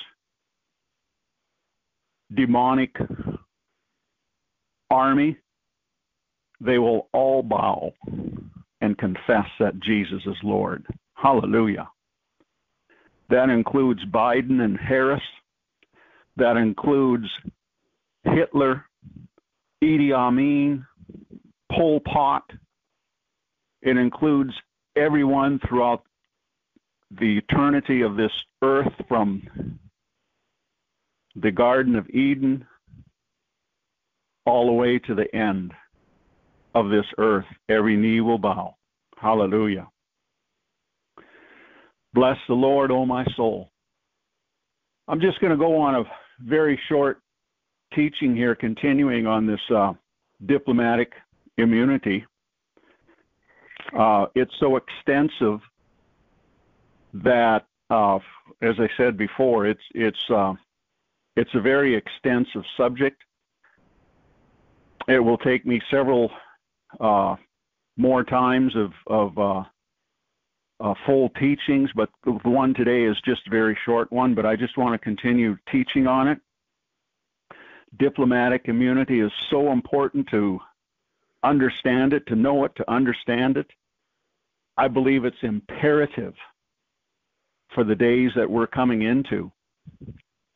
demonic 2.35 2.95
army, 4.91 5.37
they 6.61 6.79
will 6.79 7.09
all 7.13 7.43
bow 7.43 7.93
and 8.81 8.99
confess 8.99 9.47
that 9.61 9.81
Jesus 9.81 10.23
is 10.27 10.37
Lord. 10.43 10.85
Hallelujah. 11.15 11.89
That 13.31 13.49
includes 13.49 14.05
Biden 14.07 14.61
and 14.61 14.77
Harris. 14.77 15.23
That 16.37 16.57
includes 16.57 17.27
Hitler, 18.35 18.85
Idi 19.83 20.13
Amin, 20.13 20.85
Pol 21.73 22.01
Pot. 22.01 22.45
It 23.83 23.97
includes 23.97 24.53
everyone 24.97 25.61
throughout 25.69 26.03
the 27.21 27.39
eternity 27.39 28.03
of 28.03 28.17
this 28.17 28.33
earth 28.63 28.93
from 29.09 29.43
the 31.37 31.51
Garden 31.51 31.95
of 31.95 32.09
Eden 32.11 32.67
all 34.47 34.67
the 34.67 34.73
way 34.73 34.99
to 35.01 35.15
the 35.15 35.33
end 35.35 35.73
of 36.75 36.89
this 36.89 37.07
earth, 37.19 37.45
every 37.69 37.97
knee 37.97 38.21
will 38.21 38.39
bow. 38.39 38.77
Hallelujah. 39.19 39.89
Bless 42.15 42.37
the 42.49 42.55
Lord, 42.55 42.91
O 42.91 43.05
my 43.05 43.25
soul. 43.37 43.71
I'm 45.09 45.21
just 45.21 45.41
going 45.41 45.51
to 45.51 45.57
go 45.57 45.77
on 45.77 45.97
a 45.97 46.05
very 46.41 46.79
short 46.89 47.21
teaching 47.97 48.37
here, 48.37 48.55
continuing 48.55 49.27
on 49.27 49.47
this 49.47 49.61
uh, 49.75 49.93
diplomatic 50.45 51.13
immunity. 51.59 52.25
Uh, 53.99 54.27
it's 54.35 54.53
so 54.61 54.77
extensive 54.77 55.59
that, 57.15 57.67
uh, 57.91 58.19
as 58.63 58.75
I 58.79 58.89
said 58.97 59.17
before, 59.17 59.67
it's 59.67 59.81
it's 59.95 60.31
uh, 60.31 60.53
it's 61.37 61.51
a 61.55 61.61
very 61.61 61.97
extensive 61.97 62.63
subject. 62.77 63.23
It 65.09 65.19
will 65.19 65.39
take 65.39 65.65
me 65.67 65.81
several 65.91 66.31
uh, 67.01 67.37
more 67.97 68.25
times 68.25 68.75
of, 68.77 68.93
of 69.07 69.39
uh, 69.39 69.63
uh, 70.81 70.95
full 71.07 71.31
teachings, 71.41 71.91
but 71.95 72.09
the 72.25 72.33
one 72.45 72.75
today 72.75 73.05
is 73.05 73.17
just 73.25 73.43
a 73.47 73.51
very 73.51 73.79
short 73.85 74.11
one, 74.13 74.35
but 74.35 74.45
I 74.45 74.57
just 74.57 74.77
want 74.77 74.95
to 74.95 74.99
continue 74.99 75.57
teaching 75.71 76.07
on 76.07 76.29
it. 76.29 76.39
Diplomatic 77.99 78.63
immunity 78.67 79.21
is 79.21 79.33
so 79.51 79.73
important 79.73 80.29
to 80.31 80.61
understand 81.43 82.13
it, 82.13 82.27
to 82.27 82.35
know 82.35 82.65
it, 82.65 82.75
to 82.77 82.91
understand 82.91 83.57
it. 83.57 83.67
I 84.77 84.89
believe 84.89 85.25
it's 85.25 85.37
imperative 85.43 86.35
for 87.75 87.85
the 87.85 87.95
days 87.95 88.31
that 88.37 88.51
we're 88.51 88.67
coming 88.67 89.03
into 89.03 89.51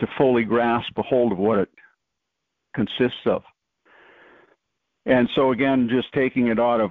to 0.01 0.07
fully 0.19 0.45
grasp 0.45 0.93
a 0.97 1.03
hold 1.03 1.33
of 1.33 1.39
what 1.39 1.59
it 1.59 1.69
consists 2.75 3.27
of. 3.27 3.43
And 5.07 5.29
so 5.35 5.53
again, 5.53 5.89
just 5.91 6.13
taking 6.13 6.49
it 6.49 6.59
out 6.59 6.81
of 6.81 6.91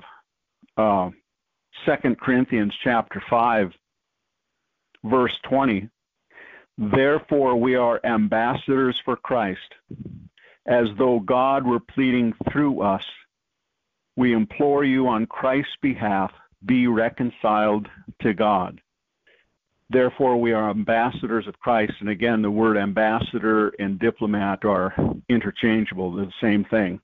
uh, 0.77 1.09
Second 1.85 2.19
Corinthians 2.19 2.73
chapter 2.83 3.21
five, 3.29 3.71
verse 5.03 5.37
twenty, 5.43 5.89
Therefore, 6.77 7.57
we 7.57 7.75
are 7.75 7.99
ambassadors 8.05 8.95
for 9.03 9.17
Christ, 9.17 9.59
as 10.69 10.85
though 10.99 11.19
God 11.19 11.65
were 11.65 11.79
pleading 11.79 12.33
through 12.51 12.81
us. 12.81 13.03
We 14.15 14.33
implore 14.33 14.83
you 14.83 15.07
on 15.07 15.25
Christ's 15.25 15.75
behalf, 15.81 16.31
be 16.65 16.85
reconciled 16.87 17.87
to 18.21 18.33
God. 18.33 18.79
Therefore, 19.89 20.39
we 20.39 20.53
are 20.53 20.69
ambassadors 20.69 21.47
of 21.47 21.57
Christ. 21.59 21.93
And 21.99 22.09
again, 22.09 22.43
the 22.43 22.51
word 22.51 22.77
ambassador 22.77 23.69
and 23.79 23.97
diplomat 23.97 24.63
are 24.63 24.93
interchangeable, 25.27 26.11
They're 26.11 26.25
the 26.25 26.33
same 26.39 26.63
thing. 26.65 27.01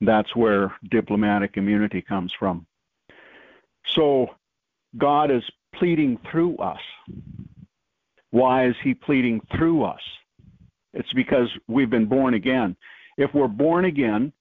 That's 0.00 0.36
where 0.36 0.72
diplomatic 0.88 1.56
immunity 1.56 2.02
comes 2.02 2.32
from. 2.38 2.66
So, 3.86 4.28
God 4.96 5.32
is 5.32 5.42
pleading 5.74 6.18
through 6.30 6.56
us. 6.58 6.80
Why 8.30 8.66
is 8.66 8.76
He 8.84 8.94
pleading 8.94 9.40
through 9.56 9.82
us? 9.82 10.00
It's 10.94 11.12
because 11.12 11.48
we've 11.66 11.90
been 11.90 12.06
born 12.06 12.34
again. 12.34 12.76
If 13.20 13.34
we're 13.34 13.48
born 13.48 13.84
again, 13.84 14.32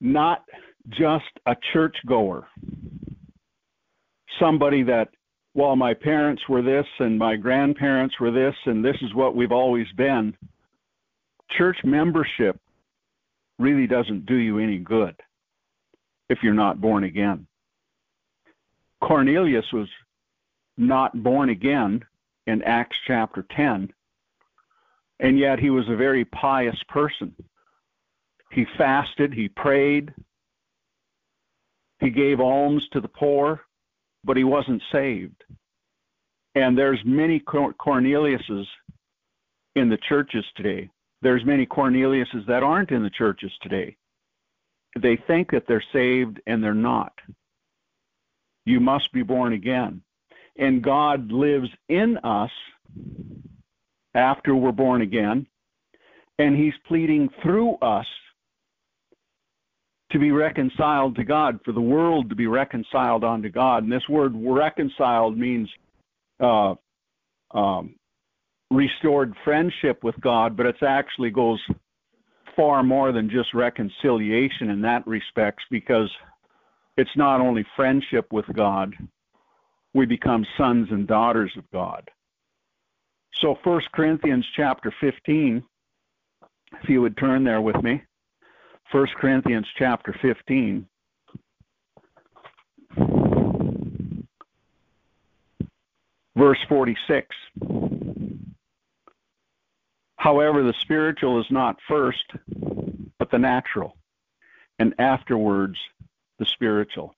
not 0.00 0.44
just 0.90 1.24
a 1.44 1.56
churchgoer, 1.72 2.46
somebody 4.38 4.84
that 4.84 5.08
well, 5.52 5.74
my 5.74 5.92
parents 5.92 6.40
were 6.48 6.62
this 6.62 6.86
and 7.00 7.18
my 7.18 7.34
grandparents 7.34 8.14
were 8.20 8.30
this, 8.30 8.54
and 8.66 8.84
this 8.84 8.94
is 9.02 9.12
what 9.12 9.34
we've 9.34 9.50
always 9.50 9.88
been. 9.96 10.36
Church 11.58 11.76
membership 11.82 12.56
really 13.58 13.88
doesn't 13.88 14.26
do 14.26 14.36
you 14.36 14.60
any 14.60 14.78
good 14.78 15.16
if 16.28 16.38
you're 16.44 16.54
not 16.54 16.80
born 16.80 17.02
again. 17.02 17.44
Cornelius 19.02 19.64
was 19.72 19.88
not 20.78 21.20
born 21.24 21.50
again 21.50 22.04
in 22.46 22.62
Acts 22.62 22.96
chapter 23.08 23.44
10, 23.56 23.92
and 25.20 25.38
yet 25.38 25.58
he 25.58 25.70
was 25.70 25.88
a 25.88 25.96
very 25.96 26.24
pious 26.24 26.78
person. 26.88 27.34
He 28.50 28.66
fasted, 28.76 29.32
he 29.32 29.48
prayed, 29.48 30.12
he 32.00 32.10
gave 32.10 32.40
alms 32.40 32.88
to 32.92 33.00
the 33.00 33.08
poor, 33.08 33.60
but 34.24 34.36
he 34.36 34.44
wasn't 34.44 34.82
saved. 34.90 35.44
And 36.54 36.76
there's 36.76 37.00
many 37.04 37.38
Corneliuses 37.38 38.66
in 39.76 39.88
the 39.88 39.98
churches 40.08 40.44
today. 40.56 40.90
There's 41.22 41.44
many 41.44 41.66
Corneliuses 41.66 42.46
that 42.46 42.62
aren't 42.62 42.90
in 42.90 43.02
the 43.02 43.10
churches 43.10 43.52
today. 43.62 43.96
They 44.98 45.16
think 45.28 45.52
that 45.52 45.64
they're 45.68 45.84
saved 45.92 46.40
and 46.46 46.64
they're 46.64 46.74
not. 46.74 47.12
You 48.64 48.80
must 48.80 49.12
be 49.12 49.22
born 49.22 49.52
again. 49.52 50.02
And 50.58 50.82
God 50.82 51.30
lives 51.30 51.68
in 51.88 52.16
us 52.18 52.50
after 54.14 54.54
we're 54.54 54.72
born 54.72 55.02
again, 55.02 55.46
and 56.38 56.56
He's 56.56 56.74
pleading 56.86 57.28
through 57.42 57.76
us 57.76 58.06
to 60.12 60.18
be 60.18 60.32
reconciled 60.32 61.14
to 61.16 61.24
God, 61.24 61.60
for 61.64 61.72
the 61.72 61.80
world 61.80 62.28
to 62.30 62.34
be 62.34 62.46
reconciled 62.46 63.22
unto 63.22 63.48
God. 63.48 63.84
And 63.84 63.92
this 63.92 64.08
word 64.08 64.32
reconciled 64.34 65.38
means 65.38 65.68
uh, 66.40 66.74
um, 67.52 67.94
restored 68.70 69.34
friendship 69.44 70.02
with 70.02 70.20
God, 70.20 70.56
but 70.56 70.66
it 70.66 70.76
actually 70.82 71.30
goes 71.30 71.60
far 72.56 72.82
more 72.82 73.12
than 73.12 73.30
just 73.30 73.54
reconciliation 73.54 74.70
in 74.70 74.80
that 74.82 75.06
respect 75.06 75.60
because 75.70 76.10
it's 76.96 77.10
not 77.16 77.40
only 77.40 77.64
friendship 77.76 78.32
with 78.32 78.46
God, 78.54 78.94
we 79.94 80.06
become 80.06 80.44
sons 80.58 80.88
and 80.90 81.06
daughters 81.06 81.52
of 81.56 81.64
God. 81.72 82.08
So 83.34 83.56
1 83.62 83.80
Corinthians 83.92 84.46
chapter 84.54 84.92
15, 85.00 85.62
if 86.82 86.88
you 86.88 87.00
would 87.00 87.16
turn 87.16 87.44
there 87.44 87.60
with 87.60 87.82
me. 87.82 88.02
1 88.92 89.06
Corinthians 89.18 89.66
chapter 89.78 90.14
15. 90.20 90.86
Verse 96.36 96.58
46. 96.68 97.26
However, 100.16 100.62
the 100.62 100.74
spiritual 100.80 101.40
is 101.40 101.46
not 101.50 101.78
first, 101.88 102.24
but 103.18 103.30
the 103.30 103.38
natural, 103.38 103.96
and 104.78 104.94
afterwards 104.98 105.78
the 106.38 106.44
spiritual. 106.46 107.14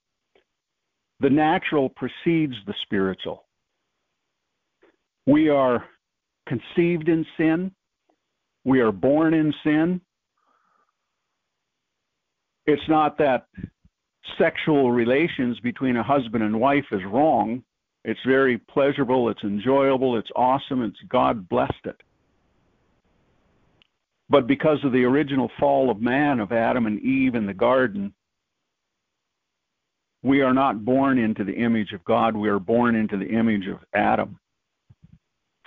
The 1.21 1.31
natural 1.31 1.89
precedes 1.89 2.55
the 2.67 2.75
spiritual. 2.83 3.45
We 5.27 5.49
are 5.49 5.85
conceived 6.47 7.09
in 7.09 7.25
sin, 7.37 7.73
we 8.65 8.81
are 8.81 8.93
born 8.93 9.35
in 9.35 9.53
sin, 9.65 10.01
it's 12.67 12.89
not 12.89 13.19
that 13.19 13.47
sexual 14.39 14.93
relations 14.93 15.59
between 15.61 15.97
a 15.97 16.03
husband 16.03 16.45
and 16.45 16.59
wife 16.59 16.85
is 16.93 17.03
wrong. 17.05 17.63
It's 18.05 18.21
very 18.27 18.59
pleasurable, 18.59 19.29
it's 19.29 19.43
enjoyable, 19.43 20.17
it's 20.17 20.31
awesome, 20.35 20.83
it's 20.83 20.99
God 21.09 21.49
blessed 21.49 21.73
it. 21.85 22.01
But 24.29 24.47
because 24.47 24.79
of 24.85 24.93
the 24.93 25.05
original 25.05 25.51
fall 25.61 25.91
of 25.91 26.01
man, 26.01 26.41
of 26.41 26.53
Adam 26.53 26.87
and 26.87 27.01
Eve 27.01 27.35
in 27.35 27.47
the 27.47 27.55
garden, 27.55 28.15
we 30.23 30.41
are 30.41 30.55
not 30.55 30.85
born 30.85 31.19
into 31.19 31.45
the 31.45 31.55
image 31.55 31.93
of 31.93 32.05
God, 32.05 32.37
we 32.37 32.49
are 32.49 32.59
born 32.59 32.95
into 32.95 33.17
the 33.17 33.27
image 33.27 33.67
of 33.67 33.79
Adam, 33.93 34.39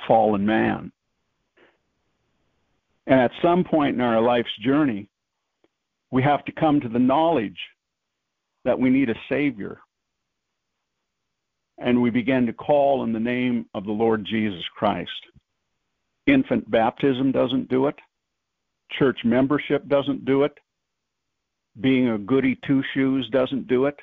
fallen 0.07 0.45
man. 0.45 0.91
And 3.07 3.19
at 3.19 3.31
some 3.41 3.63
point 3.63 3.95
in 3.95 4.01
our 4.01 4.21
life's 4.21 4.55
journey, 4.63 5.09
we 6.11 6.23
have 6.23 6.43
to 6.45 6.51
come 6.51 6.79
to 6.81 6.89
the 6.89 6.99
knowledge 6.99 7.57
that 8.63 8.79
we 8.79 8.89
need 8.89 9.09
a 9.09 9.15
Savior. 9.29 9.79
And 11.77 12.01
we 12.01 12.09
begin 12.09 12.45
to 12.45 12.53
call 12.53 13.03
in 13.03 13.13
the 13.13 13.19
name 13.19 13.65
of 13.73 13.85
the 13.85 13.91
Lord 13.91 14.25
Jesus 14.25 14.63
Christ. 14.77 15.11
Infant 16.25 16.69
baptism 16.71 17.31
doesn't 17.31 17.69
do 17.69 17.87
it. 17.87 17.95
Church 18.97 19.19
membership 19.23 19.87
doesn't 19.87 20.25
do 20.25 20.43
it. 20.43 20.53
Being 21.81 22.09
a 22.09 22.17
goody 22.17 22.57
two 22.65 22.81
shoes 22.93 23.27
doesn't 23.31 23.67
do 23.67 23.85
it. 23.85 23.99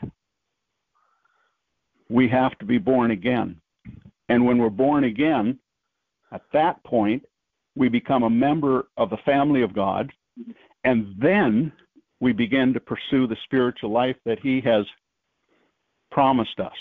We 2.09 2.28
have 2.28 2.57
to 2.59 2.66
be 2.66 2.78
born 2.78 3.11
again. 3.11 3.61
And 4.28 4.44
when 4.44 4.59
we're 4.59 4.70
born 4.70 5.05
again, 5.05 5.59
at 6.32 6.42
that 6.52 6.82
point, 6.84 7.24
we 7.76 7.88
become 7.88 8.22
a 8.22 8.30
member 8.30 8.88
of 8.96 9.10
the 9.10 9.18
family 9.24 9.62
of 9.62 9.74
God. 9.74 10.10
And 10.84 11.14
then 11.20 11.72
we 12.20 12.32
begin 12.32 12.72
to 12.72 12.80
pursue 12.80 13.26
the 13.26 13.36
spiritual 13.44 13.90
life 13.90 14.16
that 14.24 14.38
He 14.40 14.60
has 14.62 14.86
promised 16.10 16.58
us. 16.60 16.72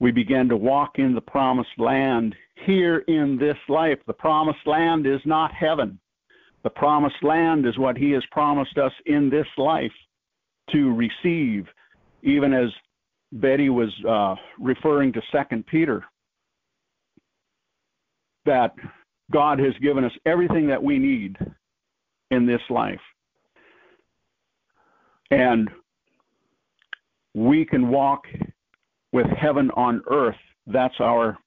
We 0.00 0.10
begin 0.10 0.48
to 0.48 0.56
walk 0.56 0.98
in 0.98 1.14
the 1.14 1.20
promised 1.20 1.78
land 1.78 2.34
here 2.66 2.98
in 3.08 3.38
this 3.38 3.56
life. 3.68 3.98
The 4.06 4.12
promised 4.12 4.66
land 4.66 5.06
is 5.06 5.20
not 5.24 5.52
heaven. 5.52 5.98
The 6.64 6.70
promised 6.70 7.22
land 7.22 7.66
is 7.66 7.78
what 7.78 7.96
He 7.96 8.10
has 8.12 8.24
promised 8.30 8.78
us 8.78 8.92
in 9.06 9.30
this 9.30 9.46
life 9.56 9.92
to 10.72 10.94
receive, 10.94 11.66
even 12.22 12.52
as 12.52 12.70
Betty 13.32 13.68
was 13.68 13.90
uh, 14.08 14.34
referring 14.58 15.12
to 15.12 15.22
Second 15.30 15.66
Peter, 15.66 16.04
that 18.44 18.74
God 19.30 19.58
has 19.58 19.74
given 19.80 20.04
us 20.04 20.12
everything 20.26 20.66
that 20.68 20.82
we 20.82 20.98
need 20.98 21.36
in 22.30 22.46
this 22.46 22.60
life. 22.70 23.00
And 25.30 25.70
we 27.34 27.64
can 27.64 27.88
walk 27.88 28.26
with 29.12 29.26
heaven 29.26 29.70
on 29.74 30.02
earth. 30.10 30.36
That's 30.66 31.00
our 31.00 31.38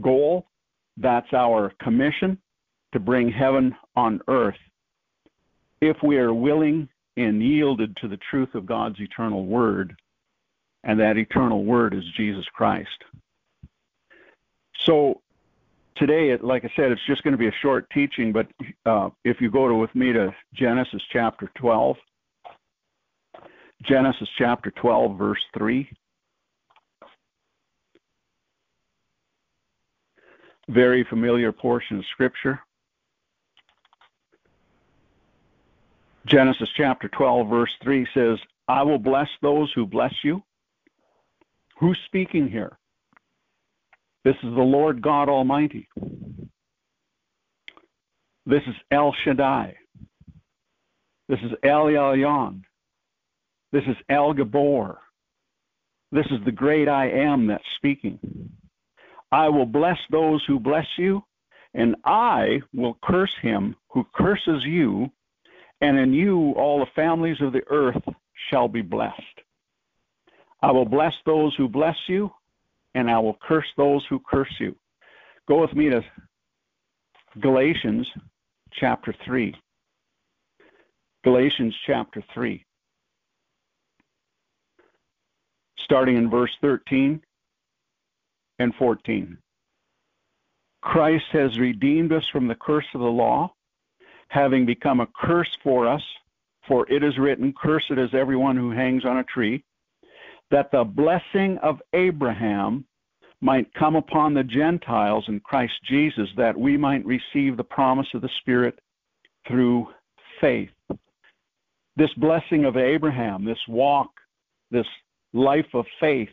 goal. 0.00 0.46
That's 0.96 1.32
our 1.32 1.72
commission 1.82 2.38
to 2.92 3.00
bring 3.00 3.30
heaven 3.30 3.74
on 3.96 4.20
earth 4.28 4.58
if 5.80 5.96
we 6.02 6.18
are 6.18 6.34
willing 6.34 6.88
and 7.16 7.42
yielded 7.42 7.96
to 7.96 8.08
the 8.08 8.18
truth 8.30 8.54
of 8.54 8.66
God's 8.66 9.00
eternal 9.00 9.46
word. 9.46 9.96
And 10.84 10.98
that 11.00 11.18
eternal 11.18 11.64
word 11.64 11.94
is 11.94 12.04
Jesus 12.16 12.44
Christ. 12.52 12.88
So 14.84 15.20
today, 16.00 16.36
like 16.42 16.64
I 16.64 16.70
said, 16.74 16.90
it's 16.90 17.06
just 17.06 17.22
going 17.22 17.32
to 17.32 17.38
be 17.38 17.46
a 17.46 17.52
short 17.62 17.88
teaching, 17.90 18.32
but 18.32 18.46
uh, 18.86 19.10
if 19.24 19.40
you 19.40 19.50
go 19.50 19.68
to, 19.68 19.74
with 19.74 19.94
me 19.94 20.12
to 20.12 20.34
Genesis 20.54 21.02
chapter 21.12 21.48
12, 21.56 21.96
Genesis 23.86 24.28
chapter 24.38 24.72
12, 24.72 25.16
verse 25.16 25.40
3. 25.56 25.88
Very 30.68 31.06
familiar 31.08 31.52
portion 31.52 31.98
of 31.98 32.04
Scripture. 32.12 32.60
Genesis 36.26 36.68
chapter 36.76 37.08
12, 37.08 37.48
verse 37.48 37.70
3 37.82 38.06
says, 38.14 38.38
I 38.68 38.82
will 38.82 38.98
bless 38.98 39.28
those 39.42 39.70
who 39.74 39.86
bless 39.86 40.14
you. 40.22 40.42
Who's 41.78 41.98
speaking 42.06 42.48
here? 42.48 42.78
This 44.24 44.36
is 44.42 44.54
the 44.54 44.62
Lord 44.62 45.00
God 45.00 45.28
Almighty. 45.28 45.88
This 48.44 48.62
is 48.66 48.74
El 48.90 49.14
Shaddai. 49.24 49.76
This 51.28 51.38
is 51.40 51.52
El 51.62 51.86
Elyon. 51.86 52.62
This 53.72 53.84
is 53.84 53.96
El 54.08 54.34
Gibbor. 54.34 54.96
This 56.12 56.26
is 56.26 56.44
the 56.44 56.52
great 56.52 56.88
I 56.88 57.08
am 57.08 57.46
that's 57.46 57.64
speaking. 57.76 58.18
I 59.32 59.48
will 59.48 59.66
bless 59.66 59.98
those 60.10 60.44
who 60.46 60.58
bless 60.58 60.86
you, 60.98 61.22
and 61.72 61.96
I 62.04 62.60
will 62.74 62.98
curse 63.02 63.34
him 63.40 63.76
who 63.90 64.04
curses 64.12 64.64
you, 64.64 65.10
and 65.80 65.98
in 65.98 66.12
you 66.12 66.52
all 66.56 66.80
the 66.80 66.90
families 66.94 67.40
of 67.40 67.52
the 67.52 67.62
earth 67.70 68.02
shall 68.50 68.68
be 68.68 68.82
blessed. 68.82 69.22
I 70.60 70.72
will 70.72 70.84
bless 70.84 71.14
those 71.24 71.54
who 71.56 71.68
bless 71.68 71.96
you, 72.08 72.32
and 72.94 73.10
I 73.10 73.18
will 73.18 73.38
curse 73.42 73.66
those 73.76 74.04
who 74.08 74.20
curse 74.30 74.52
you. 74.58 74.74
Go 75.48 75.60
with 75.60 75.74
me 75.74 75.90
to 75.90 76.02
Galatians 77.40 78.06
chapter 78.72 79.14
3. 79.24 79.54
Galatians 81.24 81.74
chapter 81.86 82.22
3. 82.34 82.64
Starting 85.84 86.16
in 86.16 86.30
verse 86.30 86.50
13 86.60 87.20
and 88.58 88.74
14. 88.74 89.36
Christ 90.82 91.24
has 91.32 91.58
redeemed 91.58 92.12
us 92.12 92.24
from 92.32 92.48
the 92.48 92.54
curse 92.54 92.86
of 92.94 93.00
the 93.00 93.06
law, 93.06 93.52
having 94.28 94.64
become 94.64 95.00
a 95.00 95.08
curse 95.20 95.50
for 95.62 95.86
us, 95.86 96.02
for 96.66 96.90
it 96.90 97.02
is 97.02 97.18
written, 97.18 97.52
Cursed 97.60 97.92
is 97.92 98.10
everyone 98.14 98.56
who 98.56 98.70
hangs 98.70 99.04
on 99.04 99.18
a 99.18 99.24
tree, 99.24 99.62
that 100.50 100.70
the 100.72 100.84
blessing 100.84 101.58
of 101.62 101.80
Abraham 101.92 102.84
might 103.40 103.72
come 103.74 103.96
upon 103.96 104.34
the 104.34 104.44
Gentiles 104.44 105.24
in 105.28 105.40
Christ 105.40 105.72
Jesus, 105.88 106.28
that 106.36 106.58
we 106.58 106.76
might 106.76 107.04
receive 107.06 107.56
the 107.56 107.64
promise 107.64 108.08
of 108.14 108.20
the 108.20 108.28
Spirit 108.40 108.78
through 109.48 109.88
faith. 110.40 110.70
This 111.96 112.12
blessing 112.16 112.64
of 112.64 112.76
Abraham, 112.76 113.44
this 113.44 113.58
walk, 113.68 114.10
this 114.70 114.86
life 115.32 115.66
of 115.74 115.86
faith, 115.98 116.28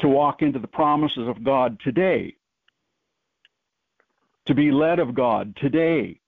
to 0.00 0.08
walk 0.08 0.42
into 0.42 0.58
the 0.58 0.66
promises 0.66 1.28
of 1.28 1.44
God 1.44 1.78
today, 1.84 2.34
to 4.46 4.54
be 4.54 4.72
led 4.72 4.98
of 4.98 5.14
God 5.14 5.54
today, 5.60 6.18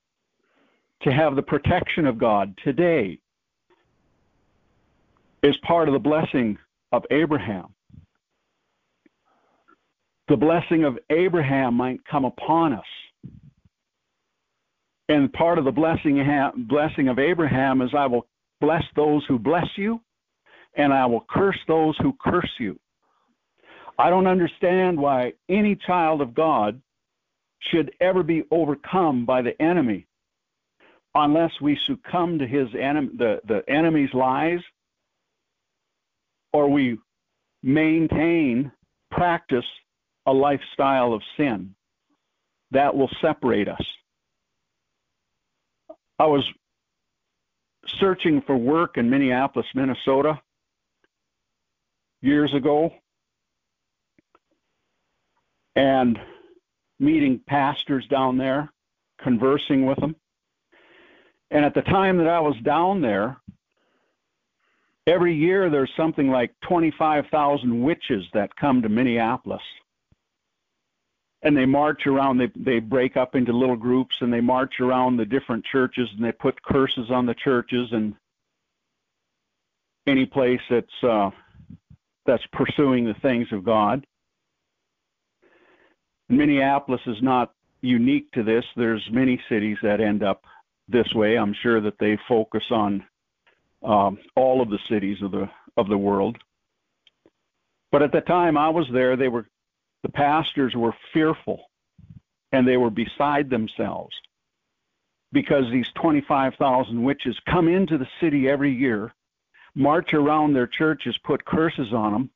to 1.03 1.13
have 1.13 1.35
the 1.35 1.43
protection 1.43 2.07
of 2.07 2.19
God 2.19 2.57
today, 2.63 3.19
is 5.45 5.57
part 5.59 5.89
of 5.89 5.95
the 5.95 6.01
blessing 6.01 6.59
of 6.91 7.05
Abraham 7.13 7.75
the 10.29 10.37
blessing 10.37 10.85
of 10.85 10.99
Abraham 11.11 11.75
might 11.75 12.05
come 12.05 12.25
upon 12.25 12.73
us. 12.73 12.85
And 15.09 15.33
part 15.33 15.59
of 15.59 15.67
the 15.67 15.73
blessing, 15.73 16.25
blessing 16.67 17.09
of 17.09 17.19
Abraham 17.19 17.83
is 17.83 17.91
I 17.97 18.07
will 18.07 18.27
bless 18.61 18.85
those 18.97 19.25
who 19.29 19.39
bless 19.39 19.67
you, 19.77 20.01
and 20.77 20.95
I 20.95 21.05
will 21.07 21.27
curse 21.29 21.59
those 21.69 21.95
who 21.99 22.17
curse 22.19 22.51
you. 22.59 22.79
I 23.99 24.09
don't 24.09 24.27
understand 24.27 24.99
why 24.99 25.35
any 25.49 25.77
child 25.77 26.23
of 26.23 26.35
God 26.35 26.81
should 27.61 27.93
ever 28.01 28.23
be 28.23 28.45
overcome 28.51 29.27
by 29.27 29.43
the 29.43 29.61
enemy 29.61 30.07
unless 31.15 31.53
we 31.61 31.79
succumb 31.87 32.39
to 32.39 32.47
his 32.47 32.73
the, 32.73 33.41
the 33.47 33.63
enemy's 33.69 34.13
lies 34.15 34.61
or 36.55 36.69
we 36.69 36.97
maintain, 37.65 38.71
practice 39.11 39.65
a 40.27 40.33
lifestyle 40.33 41.13
of 41.13 41.21
sin. 41.37 41.75
That 42.71 42.95
will 42.95 43.11
separate 43.21 43.69
us. 43.69 43.85
I 46.21 46.27
was 46.27 46.45
searching 48.01 48.41
for 48.47 48.57
work 48.57 48.99
in 48.99 49.11
Minneapolis, 49.11 49.67
Minnesota 49.75 50.41
years 52.23 52.55
ago 52.55 52.91
and 55.75 56.17
meeting 57.01 57.41
pastors 57.49 58.07
down 58.09 58.39
there, 58.39 58.73
conversing 59.21 59.87
with 59.87 59.99
them. 59.99 60.15
And 61.51 61.65
at 61.65 61.75
the 61.75 61.83
time 61.83 62.17
that 62.19 62.29
I 62.29 62.39
was 62.39 62.55
down 62.65 63.01
there, 63.01 63.39
every 65.07 65.35
year 65.35 65.71
there's 65.71 65.91
something 65.97 66.29
like 66.31 66.53
25,000 66.69 67.83
witches 67.83 68.25
that 68.33 68.55
come 68.57 68.83
to 68.83 68.89
Minneapolis 68.89 69.63
and 71.43 71.57
they 71.57 71.67
march 71.67 72.07
around 72.07 72.39
they 72.39 72.51
they 72.57 72.81
break 72.81 73.17
up 73.17 73.35
into 73.35 73.53
little 73.53 73.77
groups 73.77 74.17
and 74.21 74.33
they 74.33 74.41
march 74.41 74.81
around 74.81 75.17
the 75.17 75.27
different 75.27 75.65
churches 75.65 76.09
and 76.17 76.25
they 76.25 76.33
put 76.33 76.61
curses 76.63 77.11
on 77.11 77.27
the 77.27 77.35
churches 77.35 77.89
and 77.93 78.15
any 80.07 80.27
place 80.27 80.61
that's 80.71 81.05
uh 81.05 81.31
that's 82.27 82.45
pursuing 82.53 83.05
the 83.05 83.15
things 83.21 83.47
of 83.53 83.65
God. 83.65 84.07
Minneapolis 86.31 87.03
is 87.07 87.19
not 87.21 87.53
unique 87.83 88.31
to 88.33 88.43
this. 88.43 88.65
There's 88.77 89.07
many 89.13 89.39
cities 89.49 89.77
that 89.83 90.01
end 90.01 90.23
up 90.23 90.43
this 90.89 91.13
way. 91.15 91.37
I'm 91.37 91.55
sure 91.63 91.83
that 91.83 91.99
they 92.01 92.19
focus 92.27 92.65
on 92.71 93.05
um, 93.85 94.19
all 94.37 94.61
of 94.61 94.71
the 94.71 94.79
cities 94.89 95.19
of 95.23 95.31
the 95.31 95.49
of 95.77 95.89
the 95.89 95.99
world. 95.99 96.37
But 97.93 98.03
at 98.03 98.13
the 98.13 98.21
time 98.23 98.57
I 98.57 98.69
was 98.69 98.87
there, 98.93 99.17
they 99.17 99.29
were 99.29 99.47
the 100.03 100.09
pastors 100.11 100.75
were 100.75 100.95
fearful 101.13 101.61
and 102.53 102.67
they 102.67 102.77
were 102.77 102.91
beside 102.91 103.51
themselves 103.51 104.15
because 105.33 105.65
these 105.73 105.89
25,000 106.01 107.03
witches 107.03 107.37
come 107.51 107.67
into 107.69 107.99
the 107.99 108.07
city 108.21 108.49
every 108.49 108.73
year, 108.73 109.13
march 109.75 110.15
around 110.15 110.53
their 110.53 110.69
churches, 110.69 111.19
put 111.25 111.45
curses 111.45 111.93
on 111.93 112.13
them, 112.13 112.31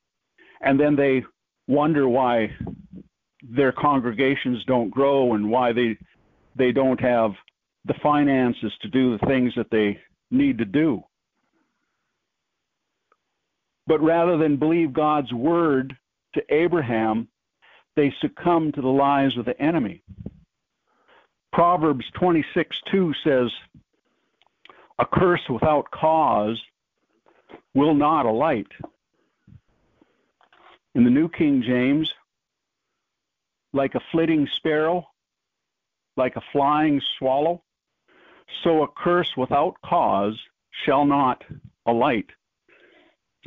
and 0.61 0.81
then 0.81 0.97
they 0.97 1.25
wonder 1.69 2.09
why 2.09 2.51
their 3.43 3.71
congregations 3.71 4.65
don't 4.65 4.91
grow 4.91 5.35
and 5.35 5.49
why 5.49 5.73
they 5.73 5.97
they 6.57 6.73
don't 6.73 7.01
have 7.01 7.31
the 7.85 7.95
finances 8.03 8.73
to 8.83 8.89
do 8.89 9.17
the 9.17 9.27
things 9.27 9.53
that 9.57 9.71
they 9.71 9.97
need 10.33 10.59
to 10.59 10.65
do. 10.65 11.01
But 13.89 14.03
rather 14.03 14.37
than 14.37 14.59
believe 14.59 14.93
God's 14.93 15.33
word 15.33 15.97
to 16.35 16.43
Abraham, 16.55 17.27
they 17.97 18.15
succumb 18.21 18.71
to 18.73 18.83
the 18.83 18.89
lies 18.89 19.35
of 19.39 19.47
the 19.47 19.59
enemy. 19.61 20.03
Proverbs 21.55 22.05
26 22.13 22.83
2 22.91 23.15
says, 23.25 23.51
A 24.99 25.07
curse 25.07 25.49
without 25.49 25.91
cause 25.91 26.61
will 27.75 27.95
not 27.95 28.27
alight. 28.27 28.69
In 30.95 31.05
the 31.05 31.11
New 31.11 31.31
King 31.31 31.63
James, 31.63 32.13
like 33.73 33.95
a 33.95 34.03
flitting 34.13 34.47
sparrow, 34.57 35.09
like 36.19 36.37
a 36.37 36.43
flying 36.53 37.01
swallow, 37.19 37.63
so 38.63 38.83
a 38.83 38.89
curse 38.89 39.35
without 39.35 39.81
cause 39.83 40.39
shall 40.85 41.07
not 41.07 41.43
alight. 41.87 42.27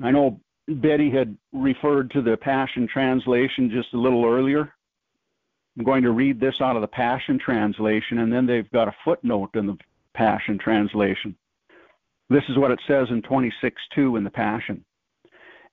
I 0.04 0.12
know 0.12 0.40
Betty 0.68 1.12
had 1.12 1.38
referred 1.54 2.12
to 2.12 2.22
the 2.22 2.38
Passion 2.38 2.88
Translation 2.92 3.70
just 3.70 3.94
a 3.94 4.00
little 4.00 4.26
earlier. 4.26 4.74
I'm 5.78 5.84
going 5.86 6.04
to 6.04 6.12
read 6.12 6.40
this 6.40 6.56
out 6.62 6.76
of 6.76 6.82
the 6.82 6.88
Passion 6.88 7.40
Translation, 7.40 8.20
and 8.20 8.32
then 8.32 8.46
they've 8.46 8.70
got 8.72 8.88
a 8.88 8.96
footnote 9.06 9.52
in 9.56 9.68
the 9.68 9.78
Passion 10.14 10.58
Translation. 10.58 11.36
This 12.30 12.44
is 12.50 12.58
what 12.58 12.72
it 12.72 12.80
says 12.88 13.08
in 13.10 13.22
26:2 13.22 14.18
in 14.18 14.24
the 14.24 14.30
Passion. 14.30 14.84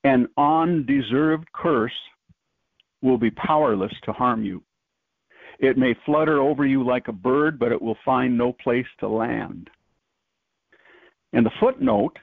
An 0.04 0.28
undeserved 0.36 1.50
curse 1.52 1.92
will 3.02 3.18
be 3.18 3.30
powerless 3.30 3.92
to 4.04 4.12
harm 4.12 4.44
you. 4.44 4.62
It 5.58 5.76
may 5.76 5.94
flutter 6.06 6.40
over 6.40 6.64
you 6.64 6.84
like 6.84 7.08
a 7.08 7.12
bird, 7.12 7.58
but 7.58 7.72
it 7.72 7.80
will 7.80 7.98
find 8.04 8.36
no 8.36 8.52
place 8.52 8.86
to 9.00 9.08
land. 9.08 9.70
And 11.32 11.44
the 11.44 11.50
footnote 11.60 12.16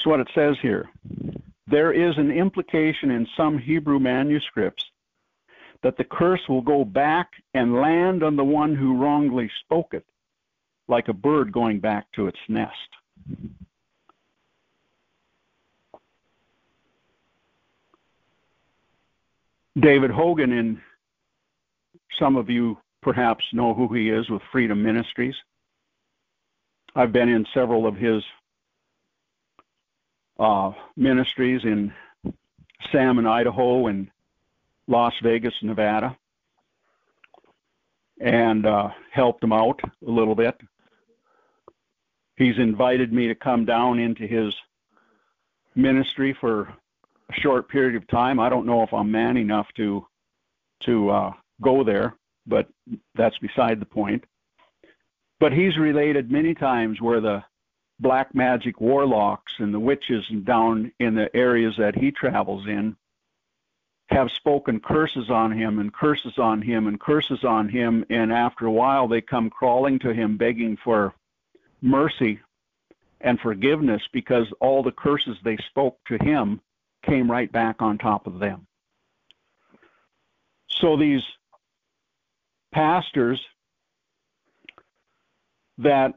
that's 0.00 0.06
what 0.06 0.20
it 0.20 0.28
says 0.34 0.56
here. 0.62 0.88
There 1.66 1.92
is 1.92 2.16
an 2.16 2.30
implication 2.30 3.10
in 3.10 3.28
some 3.36 3.58
Hebrew 3.58 3.98
manuscripts 3.98 4.82
that 5.82 5.98
the 5.98 6.04
curse 6.04 6.40
will 6.48 6.62
go 6.62 6.86
back 6.86 7.28
and 7.52 7.74
land 7.74 8.22
on 8.22 8.34
the 8.34 8.44
one 8.44 8.74
who 8.74 8.96
wrongly 8.96 9.50
spoke 9.60 9.92
it, 9.92 10.06
like 10.88 11.08
a 11.08 11.12
bird 11.12 11.52
going 11.52 11.80
back 11.80 12.06
to 12.12 12.28
its 12.28 12.38
nest. 12.48 12.72
David 19.78 20.10
Hogan, 20.10 20.52
and 20.52 20.78
some 22.18 22.36
of 22.36 22.48
you 22.48 22.78
perhaps 23.02 23.44
know 23.52 23.74
who 23.74 23.92
he 23.92 24.08
is 24.08 24.30
with 24.30 24.40
Freedom 24.50 24.82
Ministries. 24.82 25.36
I've 26.96 27.12
been 27.12 27.28
in 27.28 27.44
several 27.52 27.86
of 27.86 27.96
his 27.96 28.22
uh, 30.40 30.72
ministries 30.96 31.62
in 31.64 31.92
Salmon, 32.90 33.26
Idaho, 33.26 33.86
and 33.88 34.10
Las 34.88 35.14
Vegas, 35.22 35.54
Nevada. 35.62 36.16
and 38.20 38.66
uh, 38.66 38.90
helped 39.10 39.42
him 39.42 39.52
out 39.52 39.80
a 39.84 40.10
little 40.10 40.34
bit. 40.34 40.60
He's 42.36 42.58
invited 42.58 43.12
me 43.12 43.28
to 43.28 43.34
come 43.34 43.64
down 43.64 43.98
into 43.98 44.26
his 44.26 44.54
ministry 45.74 46.36
for 46.40 46.62
a 47.30 47.40
short 47.40 47.68
period 47.68 47.96
of 47.96 48.06
time. 48.08 48.40
I 48.40 48.48
don't 48.48 48.66
know 48.66 48.82
if 48.82 48.92
I'm 48.92 49.10
man 49.10 49.36
enough 49.36 49.68
to 49.76 50.06
to 50.84 51.10
uh, 51.10 51.32
go 51.60 51.84
there, 51.84 52.16
but 52.46 52.66
that's 53.14 53.36
beside 53.38 53.80
the 53.80 53.86
point. 53.86 54.24
But 55.38 55.52
he's 55.52 55.76
related 55.76 56.30
many 56.30 56.54
times 56.54 57.00
where 57.00 57.20
the 57.20 57.42
black 58.00 58.34
magic 58.34 58.80
warlocks 58.80 59.52
and 59.58 59.72
the 59.72 59.78
witches 59.78 60.24
and 60.30 60.44
down 60.44 60.90
in 60.98 61.14
the 61.14 61.34
areas 61.36 61.74
that 61.78 61.94
he 61.94 62.10
travels 62.10 62.66
in 62.66 62.96
have 64.08 64.30
spoken 64.32 64.80
curses 64.80 65.30
on 65.30 65.52
him 65.52 65.78
and 65.78 65.92
curses 65.92 66.36
on 66.38 66.60
him 66.60 66.88
and 66.88 66.98
curses 66.98 67.44
on 67.44 67.68
him. 67.68 68.04
And 68.10 68.32
after 68.32 68.66
a 68.66 68.72
while 68.72 69.06
they 69.06 69.20
come 69.20 69.50
crawling 69.50 69.98
to 70.00 70.12
him 70.12 70.36
begging 70.36 70.76
for 70.82 71.14
mercy 71.80 72.40
and 73.20 73.38
forgiveness 73.38 74.02
because 74.12 74.46
all 74.60 74.82
the 74.82 74.90
curses 74.90 75.36
they 75.44 75.58
spoke 75.68 75.98
to 76.08 76.18
him 76.22 76.60
came 77.04 77.30
right 77.30 77.50
back 77.52 77.76
on 77.80 77.98
top 77.98 78.26
of 78.26 78.38
them. 78.38 78.66
So 80.68 80.96
these 80.96 81.22
pastors 82.72 83.40
that 85.78 86.14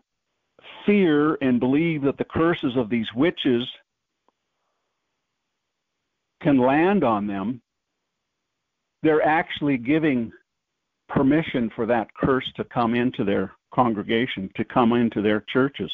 fear 0.86 1.38
and 1.42 1.60
believe 1.60 2.02
that 2.04 2.18
the 2.18 2.26
curses 2.26 2.76
of 2.76 2.90
these 2.90 3.08
witches 3.16 3.68
can 6.42 6.58
land 6.58 7.04
on 7.04 7.28
them, 7.28 7.62
they're 9.02 9.26
actually 9.26 9.78
giving 9.78 10.32
permission 11.10 11.70
for 11.76 11.86
that 11.86 12.14
curse 12.14 12.50
to 12.56 12.64
come 12.64 12.96
into 12.96 13.24
their 13.24 13.52
congregation, 13.74 14.50
to 14.56 14.64
come 14.64 14.94
into 14.94 15.22
their 15.22 15.42
churches. 15.42 15.92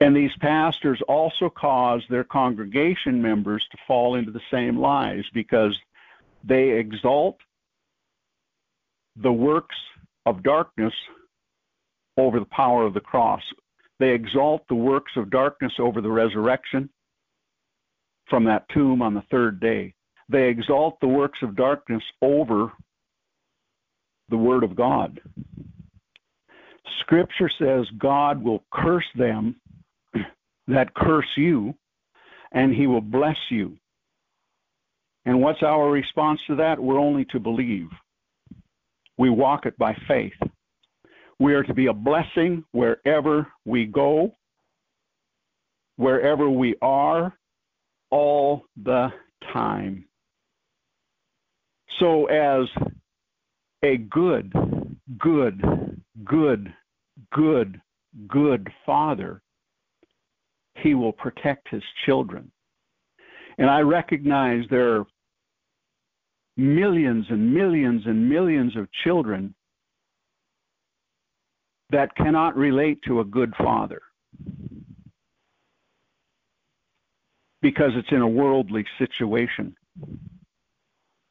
And 0.00 0.14
these 0.14 0.34
pastors 0.40 1.00
also 1.08 1.48
cause 1.48 2.02
their 2.10 2.24
congregation 2.24 3.22
members 3.22 3.64
to 3.70 3.78
fall 3.86 4.16
into 4.16 4.30
the 4.30 4.40
same 4.50 4.78
lies 4.78 5.24
because 5.32 5.78
they 6.42 6.70
exalt 6.70 7.38
the 9.16 9.32
works 9.32 9.76
of 10.26 10.42
darkness 10.42 10.92
over 12.16 12.38
the 12.38 12.46
power 12.46 12.84
of 12.84 12.94
the 12.94 13.00
cross. 13.00 13.42
They 13.98 14.10
exalt 14.10 14.62
the 14.68 14.74
works 14.74 15.12
of 15.16 15.30
darkness 15.30 15.72
over 15.78 16.00
the 16.00 16.10
resurrection 16.10 16.88
from 18.28 18.44
that 18.44 18.68
tomb 18.72 19.02
on 19.02 19.14
the 19.14 19.24
third 19.30 19.60
day. 19.60 19.94
They 20.28 20.48
exalt 20.48 20.98
the 21.00 21.08
works 21.08 21.38
of 21.42 21.56
darkness 21.56 22.02
over 22.22 22.72
the 24.30 24.36
Word 24.36 24.64
of 24.64 24.74
God. 24.74 25.20
Scripture 27.00 27.50
says 27.58 27.86
God 27.98 28.42
will 28.42 28.64
curse 28.72 29.04
them 29.16 29.56
that 30.66 30.94
curse 30.94 31.26
you, 31.36 31.74
and 32.52 32.74
He 32.74 32.86
will 32.86 33.02
bless 33.02 33.36
you. 33.50 33.76
And 35.26 35.40
what's 35.40 35.62
our 35.62 35.90
response 35.90 36.40
to 36.46 36.56
that? 36.56 36.80
We're 36.80 36.98
only 36.98 37.24
to 37.26 37.38
believe. 37.38 37.88
We 39.16 39.30
walk 39.30 39.66
it 39.66 39.76
by 39.78 39.96
faith. 40.08 40.32
We 41.38 41.54
are 41.54 41.62
to 41.64 41.74
be 41.74 41.86
a 41.86 41.92
blessing 41.92 42.64
wherever 42.72 43.46
we 43.64 43.86
go, 43.86 44.32
wherever 45.96 46.48
we 46.48 46.76
are, 46.80 47.36
all 48.10 48.64
the 48.82 49.08
time. 49.52 50.04
So, 51.98 52.26
as 52.26 52.66
a 53.82 53.96
good, 53.96 54.52
good, 55.18 55.62
good, 56.24 56.72
good, 57.32 57.80
good 58.28 58.68
father, 58.86 59.42
he 60.76 60.94
will 60.94 61.12
protect 61.12 61.68
his 61.68 61.82
children. 62.06 62.50
And 63.58 63.70
I 63.70 63.80
recognize 63.80 64.64
there 64.70 64.96
are 64.96 65.06
millions 66.56 67.26
and 67.30 67.52
millions 67.52 68.02
and 68.06 68.28
millions 68.28 68.76
of 68.76 68.88
children 69.04 69.54
that 71.90 72.14
cannot 72.16 72.56
relate 72.56 73.00
to 73.02 73.20
a 73.20 73.24
good 73.24 73.54
father 73.56 74.02
because 77.60 77.92
it's 77.94 78.12
in 78.12 78.20
a 78.20 78.28
worldly 78.28 78.84
situation. 78.98 79.74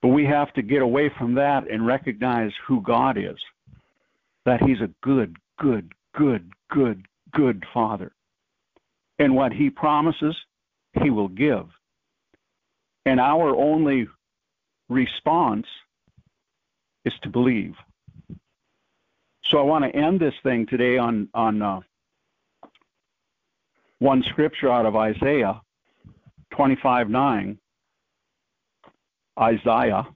But 0.01 0.09
we 0.09 0.25
have 0.25 0.51
to 0.53 0.61
get 0.61 0.81
away 0.81 1.11
from 1.17 1.35
that 1.35 1.69
and 1.69 1.85
recognize 1.85 2.51
who 2.67 2.81
God 2.81 3.17
is 3.17 3.37
that 4.45 4.61
He's 4.61 4.81
a 4.81 4.89
good, 5.01 5.37
good, 5.59 5.93
good, 6.15 6.51
good, 6.69 7.05
good 7.31 7.63
Father. 7.73 8.11
And 9.19 9.35
what 9.35 9.53
He 9.53 9.69
promises, 9.69 10.35
He 11.01 11.09
will 11.09 11.29
give. 11.29 11.67
And 13.05 13.19
our 13.19 13.55
only 13.55 14.07
response 14.89 15.67
is 17.05 17.13
to 17.21 17.29
believe. 17.29 17.75
So 19.53 19.59
I 19.59 19.61
want 19.61 19.83
to 19.85 19.95
end 19.95 20.19
this 20.19 20.33
thing 20.41 20.65
today 20.65 20.97
on 20.97 21.29
on 21.35 21.61
uh, 21.61 21.81
one 23.99 24.23
scripture 24.31 24.71
out 24.71 24.87
of 24.87 24.95
Isaiah 24.95 25.61
25:9. 26.53 27.59
Isaiah 29.39 30.07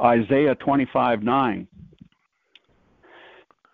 Isaiah 0.00 0.54
25:9. 0.54 1.66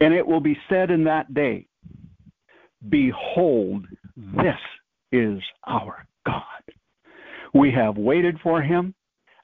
And 0.01 0.15
it 0.15 0.27
will 0.27 0.41
be 0.41 0.59
said 0.71 0.91
in 0.91 1.05
that 1.05 1.35
day, 1.35 1.67
Behold, 2.89 3.85
this 4.17 4.57
is 5.13 5.43
our 5.67 6.07
God. 6.25 6.43
We 7.53 7.73
have 7.73 7.99
waited 7.99 8.41
for 8.43 8.63
him, 8.63 8.95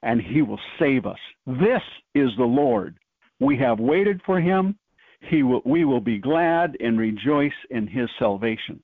and 0.01 0.19
he 0.19 0.41
will 0.41 0.59
save 0.79 1.05
us. 1.05 1.19
This 1.45 1.83
is 2.15 2.31
the 2.35 2.45
Lord. 2.45 2.97
We 3.43 3.57
have 3.57 3.79
waited 3.79 4.21
for 4.25 4.39
him. 4.39 4.77
He 5.29 5.43
will, 5.43 5.61
we 5.65 5.85
will 5.85 6.01
be 6.01 6.17
glad 6.17 6.75
and 6.79 6.99
rejoice 6.99 7.51
in 7.69 7.87
his 7.87 8.09
salvation. 8.19 8.81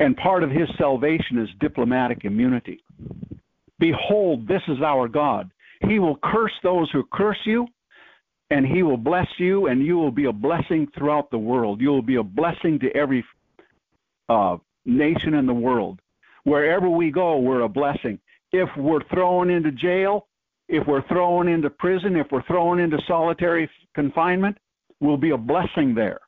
And 0.00 0.16
part 0.16 0.42
of 0.42 0.50
his 0.50 0.68
salvation 0.76 1.38
is 1.38 1.48
diplomatic 1.60 2.24
immunity. 2.24 2.82
Behold, 3.78 4.46
this 4.46 4.62
is 4.68 4.82
our 4.82 5.08
God. 5.08 5.50
He 5.88 5.98
will 5.98 6.18
curse 6.22 6.52
those 6.62 6.90
who 6.90 7.04
curse 7.12 7.38
you, 7.44 7.66
and 8.50 8.66
he 8.66 8.82
will 8.82 8.96
bless 8.96 9.28
you, 9.38 9.66
and 9.66 9.84
you 9.84 9.96
will 9.96 10.10
be 10.10 10.26
a 10.26 10.32
blessing 10.32 10.86
throughout 10.96 11.30
the 11.30 11.38
world. 11.38 11.80
You 11.80 11.88
will 11.88 12.02
be 12.02 12.16
a 12.16 12.22
blessing 12.22 12.78
to 12.80 12.94
every 12.94 13.24
uh, 14.28 14.56
nation 14.84 15.34
in 15.34 15.46
the 15.46 15.54
world. 15.54 16.00
Wherever 16.44 16.88
we 16.88 17.10
go, 17.10 17.38
we're 17.38 17.62
a 17.62 17.68
blessing 17.68 18.18
if 18.52 18.68
we're 18.76 19.04
thrown 19.12 19.50
into 19.50 19.72
jail, 19.72 20.26
if 20.68 20.86
we're 20.86 21.06
thrown 21.08 21.48
into 21.48 21.70
prison, 21.70 22.16
if 22.16 22.26
we're 22.30 22.42
thrown 22.44 22.80
into 22.80 22.98
solitary 23.06 23.70
confinement, 23.94 24.56
will 25.00 25.16
be 25.16 25.30
a 25.30 25.36
blessing 25.36 25.94
there. 25.94 26.20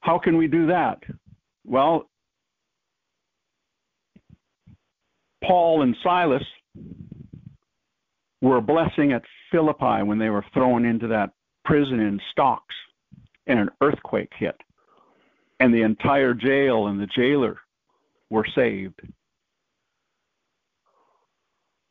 How 0.00 0.18
can 0.18 0.36
we 0.36 0.46
do 0.46 0.66
that? 0.68 0.98
Well, 1.66 2.08
Paul 5.44 5.82
and 5.82 5.94
Silas 6.02 6.42
were 8.40 8.58
a 8.58 8.62
blessing 8.62 9.12
at 9.12 9.22
Philippi 9.50 10.02
when 10.02 10.18
they 10.18 10.30
were 10.30 10.44
thrown 10.54 10.84
into 10.84 11.08
that 11.08 11.30
prison 11.64 12.00
in 12.00 12.20
stocks 12.30 12.74
and 13.46 13.58
an 13.58 13.70
earthquake 13.82 14.30
hit. 14.38 14.56
And 15.60 15.74
the 15.74 15.82
entire 15.82 16.34
jail 16.34 16.86
and 16.86 17.00
the 17.00 17.08
jailer 17.14 17.58
were 18.30 18.46
saved. 18.54 19.00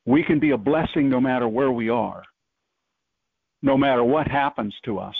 We 0.08 0.24
can 0.24 0.40
be 0.40 0.52
a 0.52 0.58
blessing 0.58 1.10
no 1.10 1.20
matter 1.20 1.50
where 1.50 1.70
we 1.70 1.90
are, 1.90 2.24
no 3.62 3.78
matter 3.78 4.06
what 4.06 4.26
happens 4.26 4.74
to 4.86 5.00
us. 5.00 5.18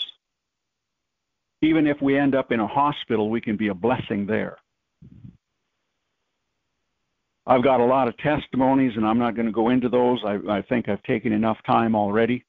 Even 1.60 1.86
if 1.86 2.00
we 2.00 2.18
end 2.18 2.34
up 2.34 2.52
in 2.52 2.58
a 2.58 2.66
hospital, 2.66 3.28
we 3.28 3.42
can 3.42 3.56
be 3.56 3.68
a 3.68 3.74
blessing 3.74 4.24
there. 4.26 4.56
I've 7.46 7.62
got 7.62 7.80
a 7.80 7.84
lot 7.84 8.08
of 8.08 8.16
testimonies, 8.16 8.92
and 8.96 9.06
I'm 9.06 9.18
not 9.18 9.34
going 9.34 9.44
to 9.44 9.52
go 9.52 9.68
into 9.68 9.90
those. 9.90 10.22
I, 10.24 10.38
I 10.48 10.62
think 10.62 10.88
I've 10.88 11.02
taken 11.02 11.32
enough 11.32 11.58
time 11.66 11.94
already. 11.94 12.46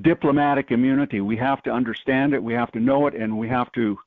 Diplomatic 0.00 0.70
immunity, 0.70 1.20
we 1.20 1.36
have 1.36 1.62
to 1.64 1.70
understand 1.70 2.32
it, 2.32 2.42
we 2.42 2.54
have 2.54 2.72
to 2.72 2.80
know 2.80 3.06
it, 3.08 3.14
and 3.14 3.38
we 3.38 3.48
have 3.48 3.70
to, 3.72 3.98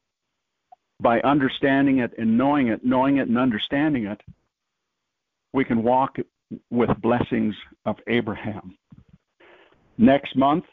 by 1.00 1.22
understanding 1.22 2.00
it 2.00 2.14
and 2.18 2.40
knowing 2.40 2.70
it, 2.70 2.84
knowing 2.84 3.18
it 3.18 3.28
and 3.28 3.38
understanding 3.38 4.06
it, 4.06 4.22
we 5.54 5.64
can 5.64 5.84
walk 5.84 6.18
with 6.70 6.90
blessings 7.02 7.56
of 7.86 7.96
Abraham. 8.08 8.78
Next 9.98 10.36
month, 10.36 10.66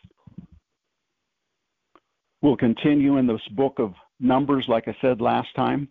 we'll 2.43 2.57
continue 2.57 3.16
in 3.18 3.26
this 3.26 3.41
book 3.53 3.79
of 3.79 3.95
Numbers, 4.20 4.64
like 4.68 4.89
I 4.89 4.97
said 5.01 5.20
last 5.20 5.49
time, 5.55 5.89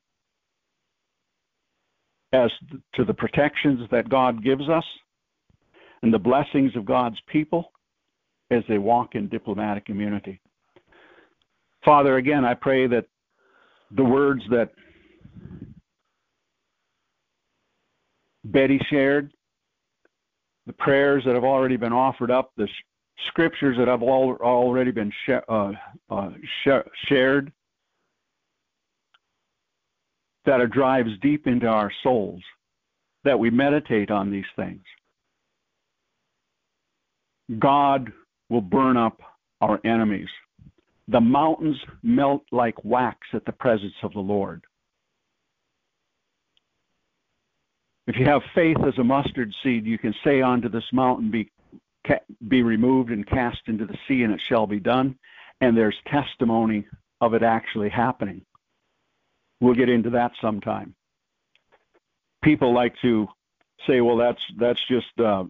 as 2.33 2.51
to 2.95 3.05
the 3.05 3.13
protections 3.13 3.87
that 3.91 4.09
God 4.09 4.43
gives 4.43 4.67
us. 4.69 4.83
and 6.03 6.13
the 6.13 6.19
blessings 6.19 6.75
of 6.75 6.85
God's 6.85 7.17
people 7.27 7.71
as 8.51 8.63
they 8.69 8.77
walk 8.77 9.15
in 9.15 9.27
diplomatic 9.27 9.89
immunity. 9.89 10.39
Father, 11.83 12.17
again, 12.17 12.45
I 12.45 12.53
pray 12.53 12.87
that 12.87 13.05
the 13.91 14.03
words 14.03 14.41
that 14.51 14.71
Betty 18.43 18.79
shared, 18.89 19.31
the 20.67 20.73
prayers 20.73 21.23
that 21.25 21.33
have 21.33 21.45
already 21.45 21.77
been 21.77 21.93
offered 21.93 22.29
up, 22.29 22.51
the 22.57 22.67
scriptures 23.27 23.77
that 23.77 23.87
have 23.87 24.03
all, 24.03 24.35
already 24.41 24.91
been 24.91 25.11
sh- 25.25 25.43
uh, 25.47 25.71
uh, 26.09 26.29
sh- 26.63 26.89
shared, 27.07 27.51
that 30.45 30.59
it 30.59 30.71
drives 30.71 31.09
deep 31.21 31.47
into 31.47 31.65
our 31.65 31.91
souls, 32.03 32.43
that 33.23 33.39
we 33.39 33.49
meditate 33.49 34.11
on 34.11 34.29
these 34.29 34.45
things. 34.57 34.83
God 37.59 38.11
will 38.49 38.61
burn 38.61 38.97
up 38.97 39.21
our 39.61 39.79
enemies. 39.85 40.29
The 41.07 41.21
mountains 41.21 41.77
melt 42.03 42.43
like 42.51 42.83
wax 42.83 43.19
at 43.33 43.45
the 43.45 43.53
presence 43.53 43.95
of 44.03 44.11
the 44.11 44.19
Lord. 44.19 44.65
If 48.07 48.15
you 48.17 48.25
have 48.25 48.41
faith 48.55 48.77
as 48.87 48.97
a 48.97 49.03
mustard 49.03 49.53
seed, 49.61 49.85
you 49.85 49.97
can 49.97 50.15
say 50.23 50.41
unto 50.41 50.69
this 50.69 50.85
mountain, 50.93 51.29
be, 51.29 51.51
be 52.47 52.63
removed 52.63 53.11
and 53.11 53.27
cast 53.27 53.59
into 53.67 53.85
the 53.85 53.97
sea, 54.07 54.23
and 54.23 54.33
it 54.33 54.41
shall 54.41 54.65
be 54.65 54.79
done. 54.79 55.17
And 55.59 55.75
there's 55.75 55.95
testimony 56.07 56.87
of 57.19 57.33
it 57.33 57.43
actually 57.43 57.89
happening. 57.89 58.43
We'll 59.59 59.73
get 59.73 59.89
into 59.89 60.11
that 60.11 60.31
sometime. 60.41 60.95
People 62.43 62.73
like 62.73 62.93
to 63.01 63.27
say, 63.85 63.99
well, 64.01 64.15
that's 64.15 64.41
that's 64.57 64.81
just 64.87 65.19
uh, 65.19 65.45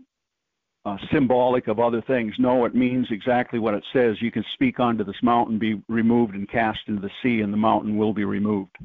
uh, 0.85 0.97
symbolic 1.11 1.67
of 1.67 1.79
other 1.79 2.01
things. 2.01 2.33
No, 2.39 2.65
it 2.65 2.73
means 2.73 3.07
exactly 3.11 3.59
what 3.59 3.73
it 3.73 3.83
says. 3.91 4.21
You 4.21 4.31
can 4.31 4.45
speak 4.53 4.79
unto 4.79 5.03
this 5.03 5.21
mountain, 5.21 5.59
be 5.59 5.81
removed 5.89 6.33
and 6.33 6.49
cast 6.49 6.79
into 6.87 7.01
the 7.01 7.11
sea, 7.21 7.41
and 7.41 7.51
the 7.51 7.57
mountain 7.57 7.97
will 7.97 8.13
be 8.13 8.25
removed. 8.25 8.77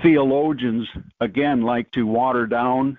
Theologians, 0.00 0.88
again, 1.20 1.62
like 1.62 1.90
to 1.92 2.06
water 2.06 2.46
down 2.46 2.98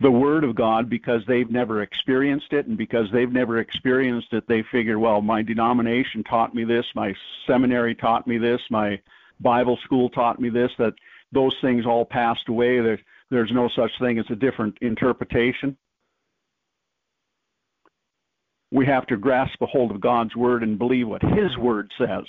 the 0.00 0.10
Word 0.10 0.44
of 0.44 0.54
God 0.54 0.90
because 0.90 1.22
they've 1.26 1.50
never 1.50 1.82
experienced 1.82 2.52
it, 2.52 2.66
and 2.66 2.76
because 2.76 3.10
they've 3.12 3.32
never 3.32 3.58
experienced 3.58 4.32
it, 4.32 4.46
they 4.46 4.62
figure, 4.70 4.98
well, 4.98 5.22
my 5.22 5.42
denomination 5.42 6.22
taught 6.24 6.54
me 6.54 6.64
this, 6.64 6.84
my 6.94 7.14
seminary 7.46 7.94
taught 7.94 8.26
me 8.26 8.36
this, 8.36 8.60
my 8.70 9.00
Bible 9.40 9.78
school 9.84 10.10
taught 10.10 10.38
me 10.38 10.50
this, 10.50 10.70
that 10.78 10.94
those 11.32 11.56
things 11.60 11.86
all 11.86 12.04
passed 12.04 12.48
away. 12.48 12.80
There, 12.80 13.00
there's 13.30 13.50
no 13.52 13.68
such 13.74 13.90
thing 13.98 14.18
as 14.18 14.26
a 14.30 14.36
different 14.36 14.76
interpretation. 14.80 15.76
We 18.70 18.84
have 18.86 19.06
to 19.06 19.16
grasp 19.16 19.60
a 19.62 19.66
hold 19.66 19.90
of 19.90 20.00
God's 20.00 20.36
Word 20.36 20.62
and 20.62 20.78
believe 20.78 21.08
what 21.08 21.22
His 21.22 21.56
Word 21.56 21.90
says. 21.96 22.24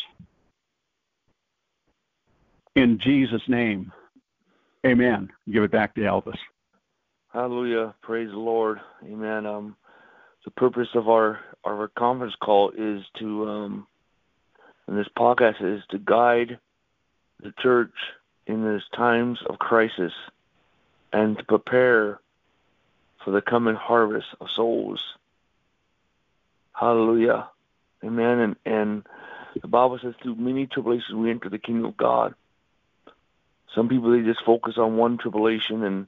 In 2.78 3.00
Jesus' 3.00 3.42
name, 3.48 3.92
amen. 4.86 5.32
Give 5.52 5.64
it 5.64 5.72
back 5.72 5.96
to 5.96 6.02
Elvis. 6.02 6.38
Hallelujah. 7.34 7.96
Praise 8.04 8.30
the 8.30 8.38
Lord. 8.38 8.80
Amen. 9.04 9.48
Um, 9.48 9.76
the 10.46 10.52
purpose 10.52 10.90
of 10.94 11.10
our, 11.10 11.40
our 11.64 11.88
conference 11.98 12.36
call 12.40 12.70
is 12.78 13.04
to, 13.18 13.50
um, 13.50 13.88
and 14.86 14.96
this 14.96 15.08
podcast 15.18 15.60
is 15.60 15.82
to 15.90 15.98
guide 15.98 16.60
the 17.42 17.52
church 17.64 17.96
in 18.46 18.72
these 18.72 18.86
times 18.96 19.40
of 19.50 19.58
crisis 19.58 20.14
and 21.12 21.36
to 21.36 21.44
prepare 21.46 22.20
for 23.26 23.32
the 23.32 23.42
coming 23.42 23.74
harvest 23.74 24.28
of 24.40 24.52
souls. 24.56 25.04
Hallelujah. 26.74 27.50
Amen. 28.04 28.38
And, 28.38 28.56
and 28.68 29.08
the 29.60 29.68
Bible 29.68 29.98
says 30.00 30.14
through 30.22 30.36
many 30.36 30.68
tribulations 30.68 31.16
we 31.16 31.32
enter 31.32 31.50
the 31.50 31.58
kingdom 31.58 31.86
of 31.86 31.98
God. 31.98 32.36
Some 33.76 33.90
people 33.90 34.12
they 34.12 34.26
just 34.26 34.44
focus 34.46 34.76
on 34.78 34.98
one 34.98 35.18
tribulation 35.18 35.84
and 35.84 36.08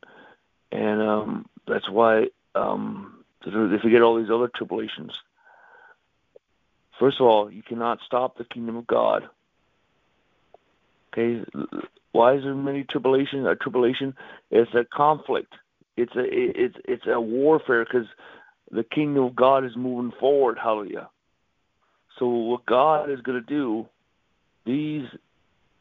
and 0.72 1.02
um, 1.02 1.50
that's 1.68 1.90
why 1.90 2.28
um, 2.56 3.24
they 3.44 3.78
forget 3.82 4.02
all 4.02 4.18
these 4.20 4.32
other 4.32 4.50
tribulations. 4.54 5.12
First 7.00 7.20
of 7.20 7.28
all, 7.28 7.52
you 7.52 7.64
cannot 7.64 8.00
stop 8.06 8.38
the 8.38 8.44
kingdom 8.44 8.76
of 8.76 8.86
God. 8.86 9.30
Okay, 11.12 11.44
why 12.12 12.36
is 12.36 12.44
there 12.44 12.54
many 12.54 12.84
tribulations? 12.84 13.48
A 13.48 13.56
tribulation 13.56 14.16
It's 14.52 14.74
a 14.76 14.84
conflict. 14.84 15.54
It's 15.98 16.16
a 16.16 16.24
it's 16.26 16.76
it's 16.86 17.08
a 17.08 17.20
warfare 17.20 17.86
because 17.86 18.08
the 18.72 18.84
kingdom 18.84 19.24
of 19.24 19.36
God 19.36 19.66
is 19.66 19.76
moving 19.76 20.14
forward. 20.20 20.58
Hallelujah. 20.62 21.10
So 22.18 22.28
what 22.28 22.66
God 22.66 23.10
is 23.10 23.22
going 23.22 23.42
to 23.42 23.46
do, 23.46 23.88
these 24.66 25.08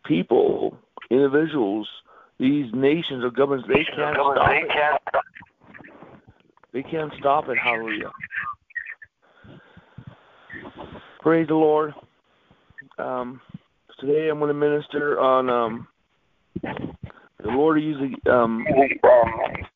people, 0.05 0.79
individuals, 1.11 1.89
these 2.39 2.67
nations 2.73 3.25
or 3.25 3.31
governments, 3.31 3.69
they 3.69 3.85
can't 3.85 4.17
stop 4.17 5.03
it. 5.15 5.21
They 6.73 6.83
can't 6.83 7.13
stop 7.19 7.49
it. 7.49 7.59
Hallelujah. 7.63 8.11
Praise 11.21 11.49
the 11.49 11.55
Lord. 11.55 11.95
Um, 12.99 13.41
today 13.99 14.29
I'm 14.29 14.39
going 14.39 14.49
to 14.49 14.55
minister 14.55 15.19
on 15.21 15.51
um, 15.51 15.89
the 16.63 17.49
Lord 17.51 17.81
usually 17.83 18.15
um, 18.31 18.65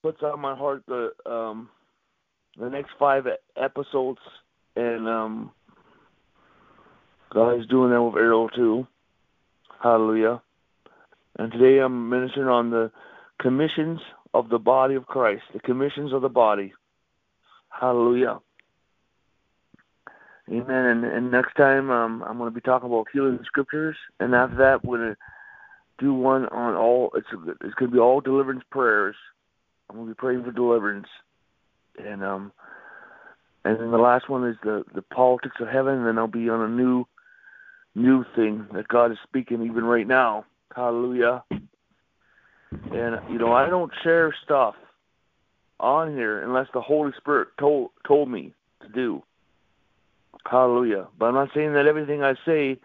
puts 0.02 0.22
on 0.22 0.40
my 0.40 0.54
heart 0.54 0.82
the 0.86 1.10
um, 1.26 1.68
the 2.58 2.68
next 2.68 2.90
five 2.98 3.24
episodes, 3.56 4.20
and 4.76 5.08
um, 5.08 5.50
God 7.32 7.60
is 7.60 7.66
doing 7.66 7.90
that 7.90 8.02
with 8.02 8.14
Erryl 8.14 8.52
too. 8.54 8.86
Hallelujah. 9.82 10.42
And 11.38 11.50
today 11.52 11.78
I'm 11.78 12.08
ministering 12.08 12.48
on 12.48 12.70
the 12.70 12.90
commissions 13.40 14.00
of 14.34 14.48
the 14.48 14.58
body 14.58 14.94
of 14.94 15.06
Christ, 15.06 15.42
the 15.52 15.60
commissions 15.60 16.12
of 16.12 16.22
the 16.22 16.28
body. 16.28 16.72
Hallelujah. 17.68 18.40
Amen. 20.50 20.68
And, 20.68 21.04
and 21.04 21.30
next 21.30 21.54
time 21.54 21.90
um, 21.90 22.22
I'm 22.22 22.38
going 22.38 22.50
to 22.50 22.54
be 22.54 22.60
talking 22.60 22.88
about 22.88 23.06
healing 23.12 23.38
scriptures, 23.44 23.96
and 24.20 24.34
after 24.34 24.56
that 24.56 24.84
we're 24.84 24.98
going 24.98 25.10
to 25.10 25.16
do 25.98 26.12
one 26.12 26.46
on 26.46 26.74
all. 26.74 27.10
It's 27.14 27.28
it's 27.62 27.74
going 27.74 27.90
to 27.90 27.94
be 27.94 27.98
all 27.98 28.20
deliverance 28.20 28.64
prayers. 28.70 29.16
I'm 29.88 29.96
going 29.96 30.08
to 30.08 30.14
be 30.14 30.18
praying 30.18 30.44
for 30.44 30.50
deliverance, 30.50 31.06
and 31.96 32.24
um, 32.24 32.52
and 33.64 33.78
then 33.78 33.90
the 33.90 33.98
last 33.98 34.28
one 34.28 34.46
is 34.46 34.56
the 34.62 34.84
the 34.94 35.02
politics 35.02 35.56
of 35.60 35.68
heaven. 35.68 35.94
And 35.98 36.06
then 36.06 36.18
I'll 36.18 36.26
be 36.26 36.48
on 36.48 36.60
a 36.60 36.68
new 36.68 37.06
new 37.94 38.24
thing 38.34 38.66
that 38.72 38.88
God 38.88 39.12
is 39.12 39.18
speaking 39.22 39.62
even 39.62 39.84
right 39.84 40.06
now. 40.06 40.44
Hallelujah. 40.74 41.44
And 42.92 43.20
you 43.26 43.38
know, 43.38 43.52
I 43.52 43.68
don't 43.68 43.92
share 44.02 44.34
stuff 44.44 44.74
on 45.80 46.14
here 46.14 46.42
unless 46.42 46.68
the 46.72 46.80
Holy 46.80 47.12
Spirit 47.18 47.48
told 47.58 47.90
told 48.06 48.30
me 48.30 48.52
to 48.82 48.88
do. 48.88 49.22
Hallelujah. 50.50 51.08
But 51.18 51.26
I'm 51.26 51.34
not 51.34 51.50
saying 51.54 51.72
that 51.74 51.86
everything 51.86 52.22
I 52.22 52.34
say, 52.44 52.78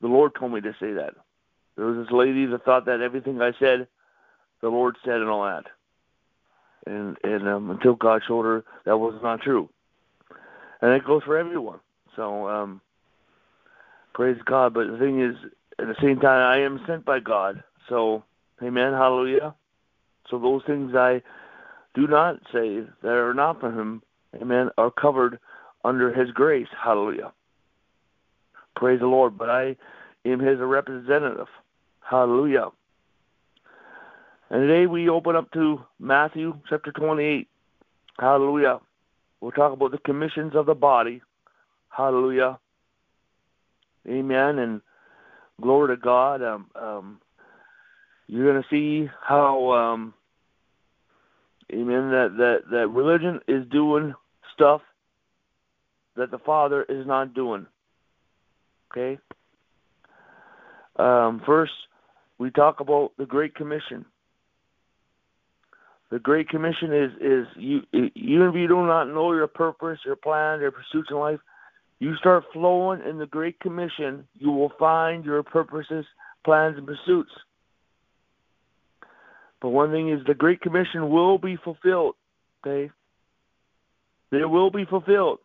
the 0.00 0.08
Lord 0.08 0.32
told 0.38 0.52
me 0.52 0.60
to 0.60 0.72
say 0.80 0.92
that. 0.92 1.14
There 1.76 1.86
was 1.86 2.04
this 2.04 2.12
lady 2.12 2.46
that 2.46 2.64
thought 2.64 2.86
that 2.86 3.00
everything 3.00 3.40
I 3.40 3.52
said, 3.58 3.88
the 4.60 4.68
Lord 4.68 4.96
said 5.04 5.16
and 5.16 5.28
all 5.28 5.44
that. 5.44 5.64
And 6.86 7.16
and 7.24 7.48
um, 7.48 7.70
until 7.70 7.94
God 7.94 8.22
showed 8.26 8.44
her 8.44 8.64
that 8.84 8.96
was 8.96 9.18
not 9.22 9.40
true. 9.42 9.68
And 10.80 10.92
it 10.92 11.04
goes 11.04 11.22
for 11.24 11.38
everyone. 11.38 11.80
So 12.16 12.48
um 12.48 12.80
praise 14.14 14.40
God. 14.44 14.74
But 14.74 14.88
the 14.90 14.98
thing 14.98 15.20
is 15.20 15.36
at 15.82 15.88
the 15.88 15.96
same 16.00 16.18
time 16.20 16.40
I 16.40 16.64
am 16.64 16.80
sent 16.86 17.04
by 17.04 17.20
God. 17.20 17.62
So 17.88 18.24
Amen, 18.62 18.92
hallelujah. 18.92 19.54
So 20.30 20.38
those 20.38 20.62
things 20.66 20.94
I 20.94 21.20
do 21.94 22.06
not 22.06 22.36
say 22.52 22.82
that 23.02 23.08
are 23.08 23.34
not 23.34 23.60
from 23.60 23.78
him, 23.78 24.02
amen, 24.40 24.70
are 24.78 24.90
covered 24.90 25.38
under 25.84 26.12
his 26.12 26.30
grace. 26.30 26.68
Hallelujah. 26.82 27.32
Praise 28.76 29.00
the 29.00 29.06
Lord. 29.06 29.36
But 29.36 29.50
I 29.50 29.76
am 30.24 30.38
his 30.38 30.58
representative. 30.60 31.48
Hallelujah. 32.00 32.68
And 34.50 34.68
today 34.68 34.86
we 34.86 35.08
open 35.08 35.34
up 35.34 35.50
to 35.52 35.80
Matthew 35.98 36.58
chapter 36.68 36.92
28. 36.92 37.48
Hallelujah. 38.20 38.78
We'll 39.40 39.50
talk 39.50 39.72
about 39.72 39.90
the 39.90 39.98
commissions 39.98 40.54
of 40.54 40.66
the 40.66 40.74
body. 40.74 41.20
Hallelujah. 41.88 42.60
Amen. 44.08 44.58
And 44.58 44.80
glory 45.60 45.96
to 45.96 46.00
God. 46.00 46.42
Um, 46.42 46.66
um, 46.74 47.20
you're 48.26 48.50
going 48.50 48.62
to 48.62 48.68
see 48.70 49.10
how, 49.26 49.72
um, 49.72 50.14
amen, 51.72 52.10
that, 52.10 52.34
that, 52.38 52.58
that 52.70 52.88
religion 52.88 53.40
is 53.48 53.66
doing 53.70 54.14
stuff 54.54 54.80
that 56.16 56.30
the 56.30 56.38
Father 56.38 56.82
is 56.88 57.06
not 57.06 57.34
doing. 57.34 57.66
Okay? 58.90 59.18
Um, 60.96 61.42
first, 61.46 61.72
we 62.38 62.50
talk 62.50 62.80
about 62.80 63.12
the 63.18 63.26
Great 63.26 63.54
Commission. 63.54 64.04
The 66.10 66.18
Great 66.18 66.50
Commission 66.50 66.92
is 66.92 67.10
is 67.22 67.46
you 67.56 67.80
even 67.92 68.48
if 68.48 68.54
you 68.54 68.68
do 68.68 68.84
not 68.84 69.04
know 69.04 69.32
your 69.32 69.46
purpose, 69.46 69.98
your 70.04 70.16
plan, 70.16 70.60
your 70.60 70.70
pursuits 70.70 71.08
in 71.10 71.16
life, 71.16 71.40
you 72.02 72.16
start 72.16 72.42
flowing 72.52 73.00
in 73.08 73.18
the 73.18 73.26
Great 73.26 73.60
Commission, 73.60 74.26
you 74.36 74.50
will 74.50 74.72
find 74.76 75.24
your 75.24 75.40
purposes, 75.44 76.04
plans, 76.44 76.76
and 76.76 76.84
pursuits. 76.84 77.30
But 79.60 79.68
one 79.68 79.92
thing 79.92 80.08
is 80.08 80.18
the 80.26 80.34
Great 80.34 80.60
Commission 80.60 81.10
will 81.10 81.38
be 81.38 81.56
fulfilled. 81.62 82.16
Okay? 82.66 82.90
It 84.32 84.50
will 84.50 84.72
be 84.72 84.84
fulfilled. 84.84 85.38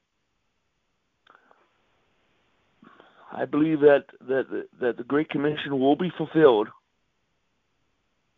I 3.32 3.46
believe 3.46 3.82
that 3.82 4.06
that 4.28 4.66
that 4.82 4.98
the 4.98 5.04
Great 5.04 5.30
Commission 5.30 5.78
will 5.78 5.96
be 5.96 6.12
fulfilled 6.18 6.70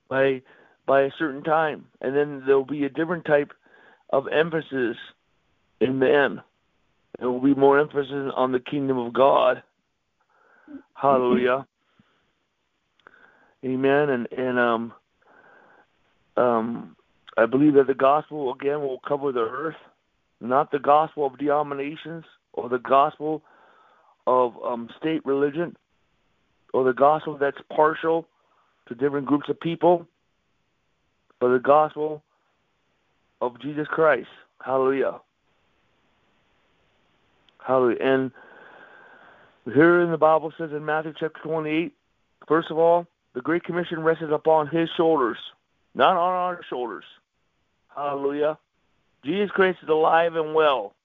by 0.10 0.42
by 0.86 1.04
a 1.04 1.12
certain 1.18 1.44
time, 1.44 1.86
and 2.02 2.14
then 2.14 2.44
there 2.46 2.58
will 2.58 2.66
be 2.66 2.84
a 2.84 2.90
different 2.90 3.24
type 3.24 3.54
of 4.10 4.28
emphasis 4.28 4.98
in 5.80 6.00
the 6.00 6.14
end. 6.14 6.42
There 7.20 7.30
will 7.30 7.42
be 7.42 7.54
more 7.54 7.80
emphasis 7.80 8.32
on 8.36 8.52
the 8.52 8.60
kingdom 8.60 8.98
of 8.98 9.14
God. 9.14 9.62
Hallelujah. 10.94 11.66
Amen. 13.66 14.10
And 14.10 14.28
and 14.32 14.60
um 14.60 14.94
um 16.38 16.96
I 17.38 17.46
believe 17.46 17.74
that 17.76 17.88
the 17.88 17.94
gospel 17.94 18.54
again 18.54 18.82
will 18.82 19.00
cover 19.08 19.32
the 19.32 19.42
earth, 19.42 19.76
not 20.42 20.72
the 20.72 20.80
gospel 20.80 21.26
of 21.26 21.38
denominations 21.38 22.26
or 22.54 22.70
the 22.70 22.80
gospel 22.80 23.42
of 24.28 24.54
um, 24.64 24.90
state 25.00 25.26
religion 25.26 25.76
or 26.74 26.84
the 26.84 26.94
gospel 26.94 27.38
that's 27.38 27.58
partial 27.76 28.28
to 28.88 28.96
different 28.96 29.26
groups 29.26 29.50
of 29.50 29.60
people, 29.60 30.06
but 31.40 31.50
the 31.50 31.60
gospel 31.60 32.24
of 33.42 33.60
Jesus 33.62 33.88
Christ. 33.88 34.28
Hallelujah. 34.64 35.20
Hallelujah. 37.60 37.98
And 38.02 38.32
here 39.66 40.02
in 40.02 40.12
the 40.12 40.18
Bible 40.18 40.52
says 40.58 40.72
in 40.72 40.84
Matthew 40.84 41.14
chapter 41.20 41.40
28, 41.44 41.94
first 42.48 42.72
of 42.72 42.78
all, 42.78 43.06
the 43.34 43.42
Great 43.42 43.64
Commission 43.64 44.02
rested 44.02 44.32
upon 44.32 44.68
his 44.68 44.90
shoulders, 44.98 45.38
not 45.94 46.18
on 46.18 46.34
our 46.34 46.62
shoulders. 46.70 47.06
Hallelujah. 47.96 48.58
Jesus 49.24 49.52
Christ 49.52 49.80
is 49.84 49.90
alive 49.90 50.36
and 50.36 50.54
well. 50.54 50.96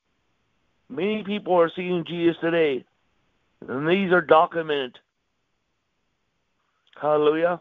Many 0.88 1.24
people 1.24 1.58
are 1.58 1.70
seeing 1.74 2.04
Jesus 2.06 2.36
today, 2.40 2.84
and 3.66 3.88
these 3.88 4.12
are 4.12 4.20
documented. 4.20 4.98
Hallelujah. 7.00 7.60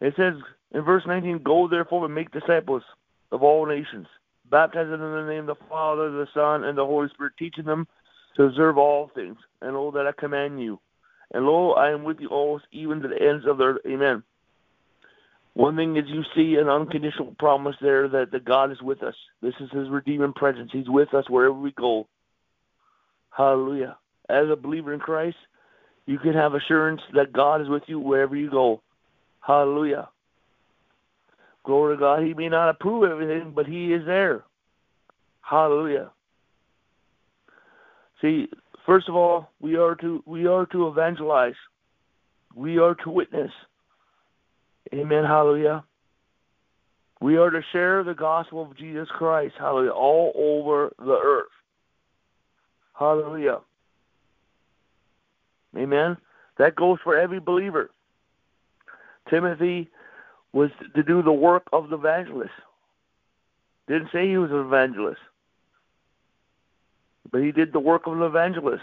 It 0.00 0.14
says 0.16 0.34
in 0.72 0.82
verse 0.82 1.04
19, 1.06 1.42
Go 1.42 1.68
therefore 1.68 2.04
and 2.04 2.14
make 2.14 2.30
disciples 2.30 2.82
of 3.30 3.42
all 3.42 3.66
nations, 3.66 4.06
baptizing 4.50 4.90
them 4.90 5.02
in 5.02 5.26
the 5.26 5.32
name 5.32 5.48
of 5.48 5.58
the 5.58 5.64
Father, 5.68 6.10
the 6.10 6.26
Son, 6.34 6.64
and 6.64 6.76
the 6.76 6.84
Holy 6.84 7.08
Spirit, 7.10 7.34
teaching 7.38 7.64
them 7.64 7.86
to 8.36 8.44
observe 8.44 8.78
all 8.78 9.10
things, 9.14 9.36
and 9.62 9.74
all 9.76 9.90
that 9.92 10.06
I 10.06 10.12
command 10.12 10.60
you. 10.62 10.78
And 11.32 11.44
lo, 11.44 11.72
I 11.72 11.90
am 11.90 12.04
with 12.04 12.20
you 12.20 12.28
always, 12.28 12.62
even 12.72 13.00
to 13.00 13.08
the 13.08 13.20
ends 13.20 13.46
of 13.46 13.58
the 13.58 13.64
earth. 13.64 13.80
Amen. 13.86 14.22
One 15.54 15.76
thing 15.76 15.96
is 15.96 16.04
you 16.06 16.22
see 16.36 16.54
an 16.54 16.68
unconditional 16.68 17.34
promise 17.38 17.74
there 17.80 18.08
that 18.08 18.30
the 18.30 18.38
God 18.38 18.70
is 18.70 18.80
with 18.80 19.02
us. 19.02 19.16
This 19.42 19.54
is 19.60 19.70
his 19.72 19.88
redeeming 19.88 20.32
presence. 20.32 20.70
He's 20.72 20.88
with 20.88 21.12
us 21.14 21.28
wherever 21.28 21.52
we 21.54 21.72
go. 21.72 22.06
Hallelujah. 23.30 23.96
As 24.28 24.48
a 24.50 24.56
believer 24.56 24.94
in 24.94 25.00
Christ, 25.00 25.36
you 26.06 26.18
can 26.18 26.34
have 26.34 26.54
assurance 26.54 27.00
that 27.14 27.32
God 27.32 27.60
is 27.60 27.68
with 27.68 27.82
you 27.86 27.98
wherever 27.98 28.36
you 28.36 28.50
go. 28.50 28.82
Hallelujah. 29.40 30.08
Glory 31.68 31.96
to 31.98 32.00
God. 32.00 32.22
He 32.22 32.32
may 32.32 32.48
not 32.48 32.70
approve 32.70 33.10
everything, 33.10 33.52
but 33.54 33.66
He 33.66 33.92
is 33.92 34.06
there. 34.06 34.42
Hallelujah. 35.42 36.10
See, 38.22 38.48
first 38.86 39.06
of 39.06 39.14
all, 39.14 39.50
we 39.60 39.76
are 39.76 39.94
to 39.96 40.22
we 40.24 40.46
are 40.46 40.64
to 40.64 40.88
evangelize. 40.88 41.60
We 42.54 42.78
are 42.78 42.94
to 42.94 43.10
witness. 43.10 43.50
Amen. 44.94 45.24
Hallelujah. 45.24 45.84
We 47.20 47.36
are 47.36 47.50
to 47.50 47.60
share 47.70 48.02
the 48.02 48.14
gospel 48.14 48.62
of 48.62 48.74
Jesus 48.74 49.06
Christ. 49.10 49.54
Hallelujah. 49.58 49.90
All 49.90 50.32
over 50.34 50.90
the 50.98 51.20
earth. 51.22 51.52
Hallelujah. 52.98 53.58
Amen. 55.76 56.16
That 56.56 56.76
goes 56.76 56.98
for 57.04 57.14
every 57.14 57.40
believer. 57.40 57.90
Timothy 59.28 59.90
was 60.52 60.70
to 60.94 61.02
do 61.02 61.22
the 61.22 61.32
work 61.32 61.64
of 61.72 61.90
the 61.90 61.96
evangelist. 61.96 62.52
Didn't 63.86 64.10
say 64.12 64.28
he 64.28 64.38
was 64.38 64.50
an 64.50 64.60
evangelist, 64.60 65.20
but 67.30 67.42
he 67.42 67.52
did 67.52 67.72
the 67.72 67.80
work 67.80 68.06
of 68.06 68.14
an 68.14 68.22
evangelist. 68.22 68.82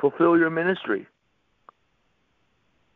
Fulfill 0.00 0.36
your 0.36 0.50
ministry. 0.50 1.06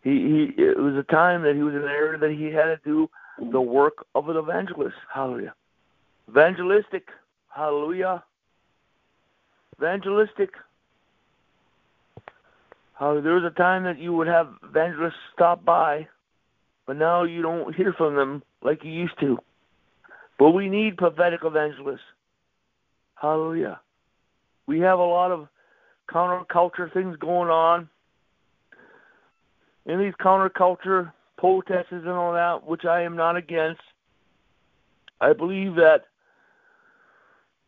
He, 0.02 0.10
he 0.56 0.62
it 0.62 0.78
was 0.78 0.94
a 0.96 1.02
time 1.02 1.42
that 1.42 1.54
he 1.54 1.62
was 1.62 1.74
in 1.74 1.82
an 1.82 1.88
area 1.88 2.18
that 2.18 2.30
he 2.30 2.46
had 2.46 2.64
to 2.64 2.78
do 2.84 3.10
the 3.50 3.60
work 3.60 4.04
of 4.14 4.28
an 4.28 4.36
evangelist. 4.36 4.96
Hallelujah. 5.12 5.54
Evangelistic. 6.28 7.08
Hallelujah. 7.48 8.22
Evangelistic. 9.78 10.50
How 12.94 13.20
there 13.20 13.34
was 13.34 13.44
a 13.44 13.56
time 13.56 13.84
that 13.84 13.98
you 13.98 14.12
would 14.12 14.26
have 14.26 14.48
evangelists 14.62 15.14
stop 15.32 15.64
by 15.64 16.08
but 16.88 16.96
now 16.96 17.22
you 17.22 17.42
don't 17.42 17.74
hear 17.74 17.92
from 17.92 18.16
them 18.16 18.42
like 18.62 18.82
you 18.82 18.90
used 18.90 19.20
to. 19.20 19.38
But 20.38 20.52
we 20.52 20.70
need 20.70 20.96
prophetic 20.96 21.40
evangelists. 21.44 22.00
Hallelujah. 23.14 23.78
We 24.66 24.80
have 24.80 24.98
a 24.98 25.04
lot 25.04 25.30
of 25.30 25.48
counterculture 26.10 26.90
things 26.90 27.16
going 27.16 27.50
on. 27.50 27.90
In 29.84 29.98
these 29.98 30.14
counterculture 30.18 31.12
protests 31.36 31.92
and 31.92 32.08
all 32.08 32.32
that, 32.32 32.66
which 32.66 32.86
I 32.86 33.02
am 33.02 33.16
not 33.16 33.36
against, 33.36 33.82
I 35.20 35.34
believe 35.34 35.74
that 35.74 36.06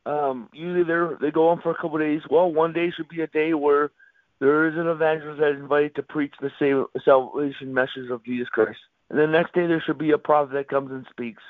um, 0.07 0.49
usually 0.55 0.85
they 0.85 1.27
they 1.27 1.31
go 1.31 1.49
on 1.49 1.61
for 1.61 1.73
a 1.73 1.75
couple 1.75 1.97
of 1.97 2.01
days. 2.01 2.23
Well, 2.31 2.51
one 2.51 2.73
day 2.73 2.91
should 2.91 3.09
be 3.11 3.21
a 3.21 3.27
day 3.27 3.53
where 3.53 3.91
there 4.39 4.67
is 4.67 4.79
an 4.79 4.87
evangelist 4.87 5.41
that 5.41 5.53
is 5.53 5.61
invited 5.61 5.95
to 5.97 6.03
preach 6.03 6.33
the 6.41 6.87
salvation 7.05 7.75
message 7.75 8.09
of 8.11 8.25
Jesus 8.25 8.49
Christ. 8.49 8.79
And 9.11 9.19
the 9.19 9.27
next 9.27 9.55
day 9.55 9.67
there 9.67 9.83
should 9.85 9.99
be 9.99 10.13
a 10.13 10.19
prophet 10.19 10.55
that 10.55 10.69
comes 10.69 10.91
and 10.91 11.07
speaks. 11.11 11.43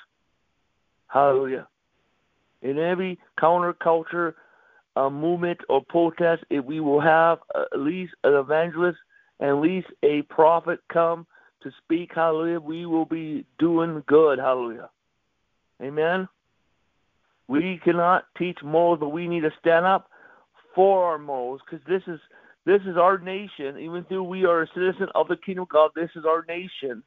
Hallelujah. 1.08 1.68
In 2.62 2.78
every 2.78 3.18
counterculture 3.38 4.34
uh, 4.96 5.10
movement 5.10 5.60
or 5.68 5.82
protest, 5.84 6.44
if 6.50 6.64
we 6.64 6.80
will 6.80 7.00
have 7.00 7.38
at 7.54 7.78
least 7.78 8.14
an 8.24 8.34
evangelist 8.34 8.98
and 9.38 9.50
at 9.50 9.56
least 9.56 9.88
a 10.02 10.22
prophet 10.22 10.80
come 10.92 11.26
to 11.62 11.70
speak, 11.84 12.12
hallelujah, 12.14 12.60
we 12.60 12.86
will 12.86 13.04
be 13.04 13.44
doing 13.58 14.02
good, 14.06 14.38
hallelujah. 14.38 14.90
Amen. 15.82 16.28
We 17.48 17.80
cannot 17.82 18.26
teach 18.38 18.58
morals, 18.62 19.00
but 19.00 19.08
we 19.08 19.26
need 19.26 19.40
to 19.40 19.52
stand 19.58 19.84
up 19.84 20.10
for 20.74 21.04
our 21.04 21.18
morals 21.18 21.60
because 21.64 21.84
this 21.86 22.02
is 22.06 22.20
this 22.64 22.80
is 22.82 22.96
our 22.96 23.18
nation. 23.18 23.78
Even 23.78 24.06
though 24.08 24.22
we 24.22 24.44
are 24.44 24.62
a 24.62 24.68
citizen 24.68 25.08
of 25.14 25.28
the 25.28 25.36
kingdom 25.36 25.62
of 25.62 25.68
God, 25.70 25.90
this 25.96 26.10
is 26.14 26.24
our 26.24 26.44
nation. 26.46 27.02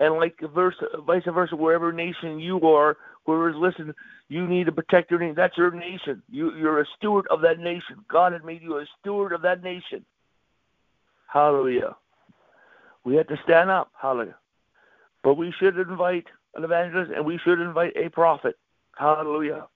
And 0.00 0.14
like 0.14 0.40
vice 0.40 1.24
versa, 1.26 1.56
wherever 1.56 1.92
nation 1.92 2.40
you 2.40 2.58
are, 2.62 2.96
whoever's 3.26 3.54
listening, 3.56 3.94
you 4.28 4.46
need 4.46 4.64
to 4.64 4.72
protect 4.72 5.10
your 5.10 5.20
nation. 5.20 5.34
That's 5.36 5.56
your 5.58 5.70
nation. 5.70 6.22
You, 6.30 6.56
you're 6.56 6.80
a 6.80 6.86
steward 6.96 7.26
of 7.30 7.42
that 7.42 7.58
nation. 7.58 7.96
God 8.08 8.32
has 8.32 8.42
made 8.42 8.62
you 8.62 8.78
a 8.78 8.86
steward 8.98 9.32
of 9.32 9.42
that 9.42 9.62
nation. 9.62 10.04
Hallelujah. 11.26 11.96
We 13.04 13.16
have 13.16 13.28
to 13.28 13.38
stand 13.44 13.70
up. 13.70 13.92
Hallelujah. 14.00 14.36
But 15.22 15.34
we 15.34 15.52
should 15.58 15.78
invite 15.78 16.26
an 16.54 16.64
evangelist 16.64 17.12
and 17.14 17.24
we 17.24 17.38
should 17.44 17.60
invite 17.60 17.92
a 17.94 18.08
prophet. 18.08 18.56
Hallelujah. 18.96 19.66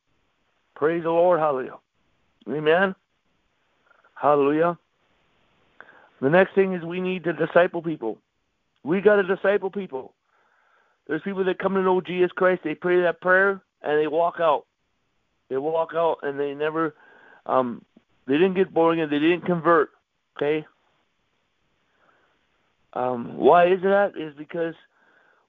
Praise 0.75 1.03
the 1.03 1.11
Lord. 1.11 1.39
Hallelujah. 1.39 1.79
Amen. 2.49 2.95
Hallelujah. 4.15 4.79
The 6.23 6.31
next 6.31 6.55
thing 6.55 6.73
is 6.73 6.83
we 6.83 7.01
need 7.01 7.25
to 7.25 7.35
disciple 7.35 7.83
people. 7.83 8.19
We 8.85 9.01
got 9.01 9.17
to 9.17 9.23
disciple 9.23 9.71
people. 9.71 10.14
There's 11.07 11.23
people 11.23 11.45
that 11.45 11.59
come 11.59 11.75
to 11.75 11.83
know 11.83 12.01
Jesus 12.01 12.31
Christ. 12.33 12.63
They 12.65 12.75
pray 12.75 13.01
that 13.03 13.21
prayer 13.21 13.63
and 13.83 14.01
they 14.01 14.07
walk 14.07 14.37
out. 14.41 14.65
They 15.51 15.57
walk 15.57 15.91
out 15.95 16.19
and 16.23 16.39
they 16.39 16.55
never, 16.55 16.95
um, 17.47 17.85
they 18.27 18.35
didn't 18.35 18.55
get 18.55 18.73
born 18.73 18.99
again. 18.99 19.11
They 19.11 19.19
didn't 19.19 19.47
convert. 19.47 19.91
Okay. 20.37 20.67
Um, 22.95 23.37
why 23.37 23.67
is 23.67 23.83
that? 23.83 24.13
Is 24.17 24.35
because 24.39 24.75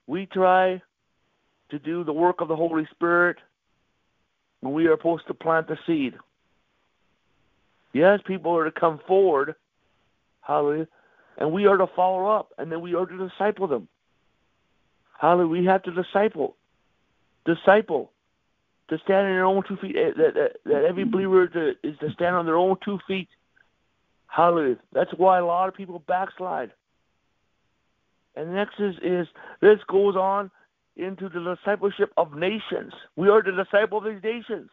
we 0.06 0.26
try 0.26 0.82
to 1.70 1.78
do 1.78 2.04
the 2.04 2.12
work 2.12 2.40
of 2.40 2.48
the 2.48 2.56
Holy 2.56 2.86
Spirit 2.92 3.38
when 4.60 4.74
we 4.74 4.86
are 4.86 4.96
supposed 4.96 5.26
to 5.28 5.34
plant 5.34 5.68
the 5.68 5.78
seed. 5.86 6.14
Yes, 7.92 8.20
people 8.26 8.56
are 8.56 8.64
to 8.64 8.78
come 8.78 9.00
forward. 9.06 9.54
Hallelujah 10.42 10.86
and 11.38 11.52
we 11.52 11.66
are 11.66 11.76
to 11.76 11.86
follow 11.94 12.26
up, 12.26 12.52
and 12.58 12.70
then 12.70 12.80
we 12.80 12.94
are 12.94 13.06
to 13.06 13.28
disciple 13.28 13.66
them. 13.66 13.88
Hallelujah. 15.18 15.48
We 15.48 15.64
have 15.66 15.82
to 15.84 15.90
disciple. 15.92 16.56
Disciple. 17.44 18.12
To 18.90 18.98
stand 18.98 19.26
on 19.26 19.32
their 19.32 19.44
own 19.44 19.62
two 19.66 19.76
feet. 19.76 19.94
That, 19.94 20.34
that, 20.34 20.56
that 20.64 20.84
every 20.84 21.04
mm-hmm. 21.04 21.12
believer 21.12 21.46
to, 21.48 21.70
is 21.82 21.98
to 21.98 22.10
stand 22.12 22.36
on 22.36 22.46
their 22.46 22.56
own 22.56 22.76
two 22.84 22.98
feet. 23.06 23.28
Hallelujah. 24.26 24.78
That's 24.92 25.12
why 25.16 25.38
a 25.38 25.44
lot 25.44 25.68
of 25.68 25.74
people 25.74 26.02
backslide. 26.06 26.72
And 28.34 28.54
next 28.54 28.78
is, 28.78 28.94
is 29.02 29.26
this 29.60 29.78
goes 29.88 30.14
on 30.14 30.50
into 30.96 31.28
the 31.28 31.56
discipleship 31.56 32.12
of 32.16 32.34
nations. 32.34 32.92
We 33.16 33.28
are 33.28 33.42
to 33.42 33.52
disciple 33.52 34.00
these 34.00 34.22
nations. 34.22 34.70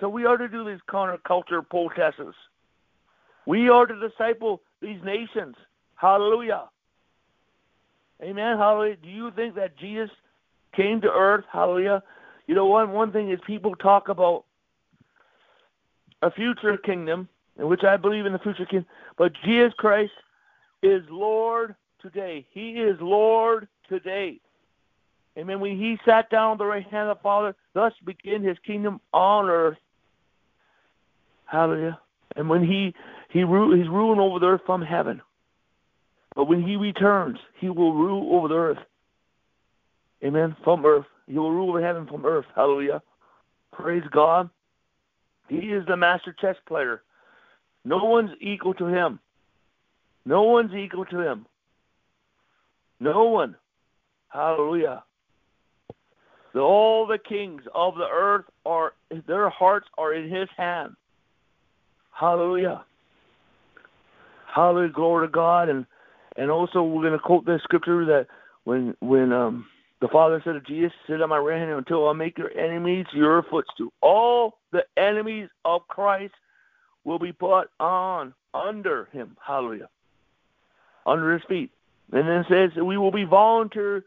So 0.00 0.08
we 0.08 0.24
are 0.24 0.36
to 0.36 0.48
do 0.48 0.64
these 0.64 0.80
counterculture 0.88 1.68
protests. 1.68 2.34
We 3.46 3.68
are 3.68 3.86
to 3.86 4.08
disciple 4.08 4.62
these 4.80 4.98
nations. 5.04 5.54
Hallelujah. 5.94 6.64
Amen. 8.22 8.56
Hallelujah. 8.56 8.96
Do 9.02 9.08
you 9.08 9.30
think 9.32 9.54
that 9.56 9.76
Jesus 9.76 10.10
came 10.74 11.00
to 11.00 11.10
earth? 11.10 11.44
Hallelujah. 11.50 12.02
You 12.46 12.54
know, 12.54 12.66
one 12.66 12.92
one 12.92 13.12
thing 13.12 13.30
is 13.30 13.38
people 13.46 13.74
talk 13.76 14.08
about 14.08 14.44
a 16.22 16.30
future 16.30 16.76
kingdom, 16.76 17.28
in 17.58 17.68
which 17.68 17.84
I 17.84 17.96
believe 17.96 18.26
in 18.26 18.32
the 18.32 18.38
future 18.38 18.64
kingdom, 18.64 18.86
but 19.18 19.32
Jesus 19.44 19.72
Christ 19.76 20.12
is 20.82 21.02
Lord 21.10 21.74
today. 22.00 22.46
He 22.50 22.72
is 22.72 22.96
Lord 23.00 23.68
today. 23.88 24.40
Amen. 25.36 25.58
When 25.60 25.76
he 25.76 25.98
sat 26.04 26.30
down 26.30 26.52
on 26.52 26.58
the 26.58 26.64
right 26.64 26.86
hand 26.86 27.08
of 27.08 27.18
the 27.18 27.22
Father, 27.22 27.56
thus 27.72 27.92
began 28.04 28.42
his 28.42 28.56
kingdom 28.64 29.00
on 29.12 29.48
earth. 29.48 29.78
Hallelujah. 31.46 31.98
And 32.36 32.48
when 32.48 32.62
he 32.64 32.94
he 33.30 33.40
he's 33.40 33.46
ruling 33.46 34.20
over 34.20 34.38
the 34.38 34.46
earth 34.46 34.60
from 34.64 34.82
heaven. 34.82 35.20
But 36.34 36.48
when 36.48 36.62
he 36.62 36.76
returns, 36.76 37.38
he 37.60 37.68
will 37.68 37.94
rule 37.94 38.36
over 38.36 38.48
the 38.48 38.54
earth. 38.54 38.78
Amen. 40.24 40.56
From 40.64 40.84
earth. 40.84 41.06
He 41.26 41.38
will 41.38 41.52
rule 41.52 41.70
over 41.70 41.84
heaven 41.84 42.06
from 42.06 42.26
earth. 42.26 42.46
Hallelujah. 42.54 43.02
Praise 43.72 44.04
God. 44.10 44.50
He 45.48 45.56
is 45.56 45.86
the 45.86 45.96
master 45.96 46.34
chess 46.40 46.56
player. 46.66 47.02
No 47.84 48.04
one's 48.04 48.30
equal 48.40 48.74
to 48.74 48.86
him. 48.86 49.20
No 50.24 50.42
one's 50.42 50.74
equal 50.74 51.04
to 51.06 51.20
him. 51.20 51.46
No 53.00 53.24
one. 53.24 53.56
Hallelujah. 54.28 55.04
The, 56.54 56.60
all 56.60 57.06
the 57.06 57.18
kings 57.18 57.62
of 57.74 57.96
the 57.96 58.06
earth 58.06 58.44
are 58.64 58.94
their 59.26 59.50
hearts 59.50 59.86
are 59.98 60.14
in 60.14 60.30
his 60.30 60.48
hand. 60.56 60.94
Hallelujah. 62.10 62.84
Hallelujah, 64.54 64.92
glory 64.92 65.26
to 65.26 65.32
God. 65.32 65.68
And 65.68 65.84
and 66.36 66.50
also 66.50 66.82
we're 66.82 67.02
gonna 67.02 67.18
quote 67.18 67.44
this 67.46 67.62
scripture 67.62 68.04
that 68.04 68.26
when 68.64 68.96
when 69.00 69.32
um 69.32 69.66
the 70.00 70.08
Father 70.08 70.40
said 70.44 70.52
to 70.52 70.60
Jesus, 70.60 70.92
Sit 71.06 71.22
on 71.22 71.30
my 71.30 71.38
right 71.38 71.58
hand 71.58 71.70
until 71.70 72.08
I 72.08 72.12
make 72.12 72.36
your 72.36 72.50
enemies 72.58 73.06
your 73.12 73.42
footstool. 73.44 73.90
All 74.02 74.58
the 74.70 74.84
enemies 74.96 75.48
of 75.64 75.86
Christ 75.88 76.34
will 77.04 77.18
be 77.18 77.32
put 77.32 77.70
on 77.80 78.34
under 78.52 79.06
him. 79.12 79.36
Hallelujah. 79.44 79.88
Under 81.06 81.32
his 81.32 81.42
feet. 81.48 81.70
And 82.12 82.28
then 82.28 82.40
it 82.40 82.46
says 82.50 82.82
we 82.82 82.98
will 82.98 83.12
be 83.12 83.24
volunteer 83.24 84.04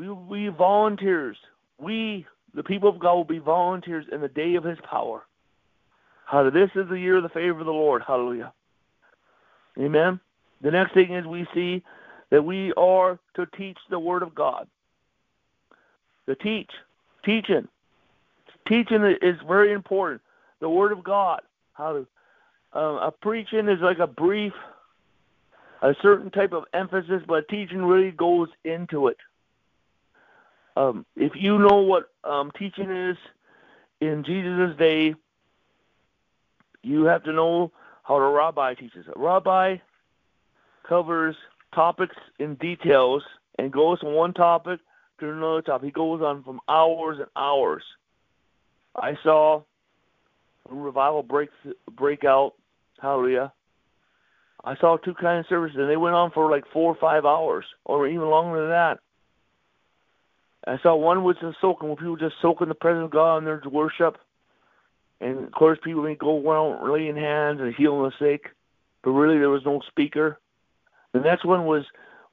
we 0.00 0.08
will 0.08 0.16
be 0.16 0.48
volunteers. 0.48 1.36
We, 1.78 2.24
the 2.54 2.62
people 2.62 2.88
of 2.88 2.98
God, 2.98 3.16
will 3.16 3.24
be 3.24 3.38
volunteers 3.38 4.06
in 4.10 4.22
the 4.22 4.28
day 4.28 4.54
of 4.54 4.64
his 4.64 4.78
power. 4.88 5.26
Hallelujah. 6.26 6.66
This 6.66 6.82
is 6.82 6.88
the 6.88 6.98
year 6.98 7.18
of 7.18 7.22
the 7.22 7.28
favor 7.28 7.60
of 7.60 7.66
the 7.66 7.72
Lord. 7.72 8.02
Hallelujah. 8.06 8.50
Amen. 9.78 10.18
The 10.60 10.70
next 10.70 10.92
thing 10.92 11.12
is 11.12 11.26
we 11.26 11.46
see 11.54 11.82
that 12.30 12.42
we 12.42 12.72
are 12.74 13.18
to 13.34 13.46
teach 13.46 13.78
the 13.88 13.98
Word 13.98 14.22
of 14.22 14.34
God. 14.34 14.68
To 16.26 16.34
teach. 16.34 16.70
Teaching. 17.24 17.68
Teaching 18.66 19.04
is 19.22 19.36
very 19.46 19.72
important. 19.72 20.20
The 20.60 20.68
Word 20.68 20.92
of 20.92 21.02
God. 21.02 21.40
How 21.72 21.92
to, 21.92 22.06
uh, 22.74 23.06
a 23.06 23.10
preaching 23.10 23.68
is 23.68 23.80
like 23.80 23.98
a 23.98 24.06
brief, 24.06 24.52
a 25.82 25.94
certain 26.02 26.30
type 26.30 26.52
of 26.52 26.64
emphasis, 26.74 27.22
but 27.26 27.48
teaching 27.48 27.84
really 27.84 28.10
goes 28.10 28.48
into 28.64 29.08
it. 29.08 29.16
Um, 30.76 31.04
if 31.16 31.32
you 31.34 31.58
know 31.58 31.80
what 31.80 32.10
um, 32.22 32.52
teaching 32.56 32.90
is 32.90 33.16
in 34.00 34.22
Jesus' 34.24 34.76
day, 34.76 35.14
you 36.82 37.04
have 37.04 37.24
to 37.24 37.32
know 37.32 37.72
how 38.02 38.16
a 38.16 38.30
rabbi 38.30 38.74
teaches. 38.74 39.06
A 39.14 39.18
rabbi 39.18 39.78
covers 40.90 41.36
topics 41.72 42.16
in 42.40 42.56
details 42.56 43.22
and 43.58 43.72
goes 43.72 44.00
from 44.00 44.12
one 44.12 44.34
topic 44.34 44.80
to 45.20 45.30
another 45.30 45.62
topic. 45.62 45.86
He 45.86 45.92
goes 45.92 46.20
on 46.20 46.42
from 46.42 46.60
hours 46.68 47.18
and 47.18 47.28
hours. 47.36 47.84
I 48.96 49.16
saw 49.22 49.62
revival 50.68 51.22
break 51.22 51.50
break 51.96 52.24
out. 52.24 52.54
Hallelujah. 53.00 53.52
I 54.64 54.76
saw 54.76 54.96
two 54.96 55.14
kind 55.14 55.38
of 55.38 55.46
services, 55.48 55.78
and 55.78 55.88
they 55.88 55.96
went 55.96 56.16
on 56.16 56.32
for 56.32 56.50
like 56.50 56.64
four 56.72 56.92
or 56.92 56.98
five 57.00 57.24
hours, 57.24 57.64
or 57.84 58.06
even 58.08 58.28
longer 58.28 58.60
than 58.60 58.70
that. 58.70 58.98
I 60.66 60.78
saw 60.82 60.96
one 60.96 61.24
which 61.24 61.38
was 61.40 61.52
just 61.52 61.60
soaking, 61.62 61.88
where 61.88 61.96
people 61.96 62.16
just 62.16 62.34
soak 62.42 62.60
in 62.60 62.68
the 62.68 62.74
presence 62.74 63.04
of 63.04 63.10
God 63.10 63.38
and 63.38 63.46
there's 63.46 63.64
worship. 63.64 64.18
And 65.20 65.44
of 65.44 65.52
course, 65.52 65.78
people 65.82 66.02
may 66.02 66.16
go 66.16 66.46
around 66.46 66.90
laying 66.90 67.16
hands 67.16 67.60
and 67.60 67.74
healing 67.74 68.02
the 68.02 68.12
sick, 68.18 68.50
but 69.02 69.12
really 69.12 69.38
there 69.38 69.48
was 69.48 69.64
no 69.64 69.80
speaker. 69.88 70.38
The 71.12 71.20
next 71.20 71.44
one 71.44 71.64
was 71.64 71.84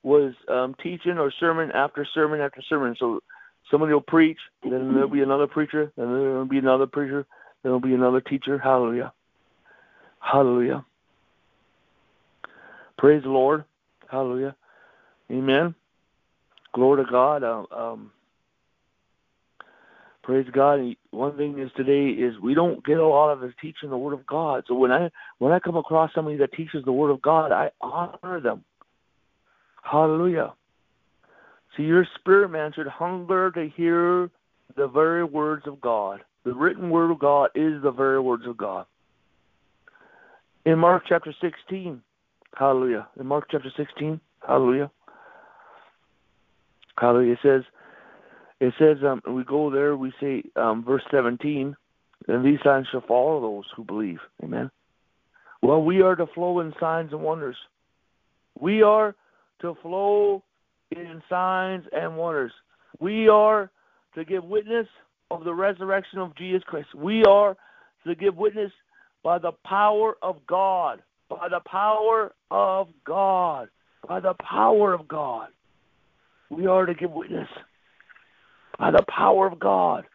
was 0.03 0.33
um, 0.47 0.75
teaching 0.81 1.17
or 1.17 1.31
sermon 1.39 1.71
after 1.71 2.07
sermon 2.13 2.39
after 2.39 2.61
sermon. 2.69 2.95
So 2.99 3.21
somebody 3.69 3.93
will 3.93 4.01
preach, 4.01 4.37
then 4.63 4.93
there'll 4.93 5.09
be 5.09 5.21
another 5.21 5.47
preacher, 5.47 5.91
then 5.97 6.07
there'll 6.07 6.45
be 6.45 6.59
another 6.59 6.87
preacher, 6.87 7.25
then 7.63 7.71
there'll 7.71 7.79
be 7.79 7.93
another 7.93 8.21
teacher. 8.21 8.57
Hallelujah. 8.57 9.11
Hallelujah. 10.19 10.85
Praise 12.97 13.23
the 13.23 13.29
Lord. 13.29 13.65
Hallelujah. 14.09 14.55
Amen. 15.31 15.75
Glory 16.73 17.03
to 17.03 17.11
God. 17.11 17.43
Um, 17.43 17.67
um, 17.71 18.11
praise 20.23 20.47
God. 20.51 20.79
One 21.11 21.37
thing 21.37 21.59
is 21.59 21.71
today 21.75 22.09
is 22.09 22.39
we 22.39 22.53
don't 22.53 22.83
get 22.85 22.97
a 22.97 23.07
lot 23.07 23.31
of 23.31 23.43
us 23.43 23.51
teaching 23.61 23.89
the 23.89 23.97
Word 23.97 24.13
of 24.13 24.25
God. 24.25 24.63
So 24.67 24.75
when 24.75 24.91
I 24.91 25.09
when 25.39 25.51
I 25.51 25.59
come 25.59 25.75
across 25.75 26.11
somebody 26.13 26.37
that 26.37 26.53
teaches 26.53 26.85
the 26.85 26.91
Word 26.91 27.11
of 27.11 27.21
God, 27.21 27.51
I 27.51 27.71
honor 27.81 28.39
them. 28.39 28.63
Hallelujah. 29.89 30.53
See, 31.75 31.83
your 31.83 32.05
spirit 32.19 32.49
man 32.49 32.71
should 32.73 32.87
hunger 32.87 33.51
to 33.51 33.69
hear 33.75 34.29
the 34.75 34.87
very 34.87 35.23
words 35.23 35.63
of 35.65 35.79
God. 35.79 36.21
The 36.43 36.53
written 36.53 36.89
Word 36.89 37.11
of 37.11 37.19
God 37.19 37.49
is 37.55 37.81
the 37.81 37.91
very 37.91 38.19
words 38.19 38.45
of 38.45 38.57
God. 38.57 38.85
In 40.65 40.79
Mark 40.79 41.03
chapter 41.07 41.33
16, 41.39 42.01
hallelujah. 42.55 43.07
In 43.19 43.27
Mark 43.27 43.45
chapter 43.49 43.71
16, 43.77 44.19
hallelujah. 44.45 44.91
Hallelujah. 46.99 47.33
It 47.33 47.39
says, 47.41 47.61
it 48.59 48.73
says, 48.79 48.97
um, 49.05 49.21
we 49.33 49.43
go 49.43 49.69
there, 49.69 49.95
we 49.95 50.11
say, 50.19 50.43
um, 50.55 50.83
verse 50.83 51.03
17, 51.11 51.75
and 52.27 52.45
these 52.45 52.59
signs 52.63 52.87
shall 52.91 53.03
follow 53.07 53.39
those 53.39 53.65
who 53.75 53.83
believe. 53.83 54.19
Amen. 54.43 54.69
Well, 55.61 55.83
we 55.83 56.01
are 56.01 56.15
to 56.15 56.27
flow 56.27 56.59
in 56.59 56.73
signs 56.79 57.13
and 57.13 57.21
wonders. 57.21 57.57
We 58.59 58.81
are 58.81 59.15
to 59.61 59.75
flow 59.81 60.43
in 60.91 61.21
signs 61.29 61.85
and 61.91 62.17
wonders. 62.17 62.51
We 62.99 63.27
are 63.27 63.69
to 64.15 64.25
give 64.25 64.43
witness 64.43 64.87
of 65.31 65.43
the 65.43 65.53
resurrection 65.53 66.19
of 66.19 66.35
Jesus 66.35 66.63
Christ. 66.65 66.93
We 66.95 67.23
are 67.23 67.57
to 68.05 68.15
give 68.15 68.35
witness 68.35 68.71
by 69.23 69.39
the 69.39 69.51
power 69.65 70.15
of 70.21 70.37
God. 70.47 71.01
By 71.29 71.49
the 71.49 71.61
power 71.69 72.33
of 72.49 72.87
God. 73.05 73.69
By 74.07 74.19
the 74.19 74.33
power 74.35 74.93
of 74.93 75.07
God. 75.07 75.49
We 76.49 76.67
are 76.67 76.85
to 76.85 76.93
give 76.93 77.11
witness 77.11 77.49
by 78.77 78.91
the 78.91 79.03
power 79.09 79.47
of 79.47 79.59
God, 79.59 80.05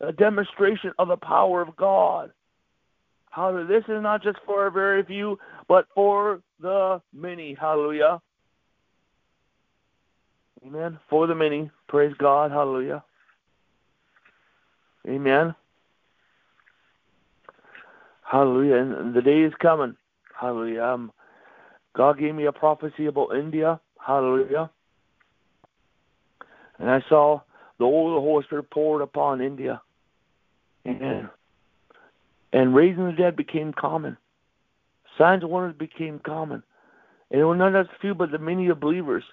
a 0.00 0.12
demonstration 0.12 0.92
of 0.98 1.08
the 1.08 1.16
power 1.16 1.62
of 1.62 1.74
God. 1.76 2.30
Hallelujah. 3.30 3.66
This 3.66 3.84
is 3.88 4.02
not 4.02 4.22
just 4.22 4.38
for 4.46 4.66
a 4.66 4.70
very 4.70 5.02
few, 5.02 5.38
but 5.68 5.86
for 5.94 6.40
the 6.60 7.00
many. 7.12 7.56
Hallelujah. 7.58 8.20
Amen. 10.66 10.98
For 11.10 11.26
the 11.26 11.34
many. 11.34 11.70
Praise 11.88 12.14
God. 12.18 12.50
Hallelujah. 12.50 13.04
Amen. 15.06 15.54
Hallelujah. 18.22 18.76
And 18.76 19.14
the 19.14 19.20
day 19.20 19.42
is 19.42 19.52
coming. 19.60 19.96
Hallelujah. 20.38 20.82
Um, 20.82 21.12
God 21.94 22.18
gave 22.18 22.34
me 22.34 22.46
a 22.46 22.52
prophecy 22.52 23.06
about 23.06 23.36
India. 23.36 23.78
Hallelujah. 24.04 24.70
And 26.78 26.90
I 26.90 27.04
saw 27.08 27.40
the 27.78 27.84
oil 27.84 28.08
of 28.08 28.14
the 28.14 28.50
Holy 28.50 28.62
poured 28.70 29.02
upon 29.02 29.40
India. 29.40 29.80
And, 30.84 31.28
and 32.52 32.74
raising 32.74 33.06
the 33.06 33.12
dead 33.12 33.36
became 33.36 33.72
common. 33.72 34.16
Signs 35.16 35.42
and 35.42 35.52
wonders 35.52 35.76
became 35.78 36.18
common. 36.18 36.62
And 37.30 37.40
it 37.40 37.44
was 37.44 37.58
not 37.58 37.72
just 37.72 38.00
few, 38.00 38.14
but 38.14 38.30
the 38.30 38.38
many 38.38 38.68
of 38.68 38.80
believers. 38.80 39.24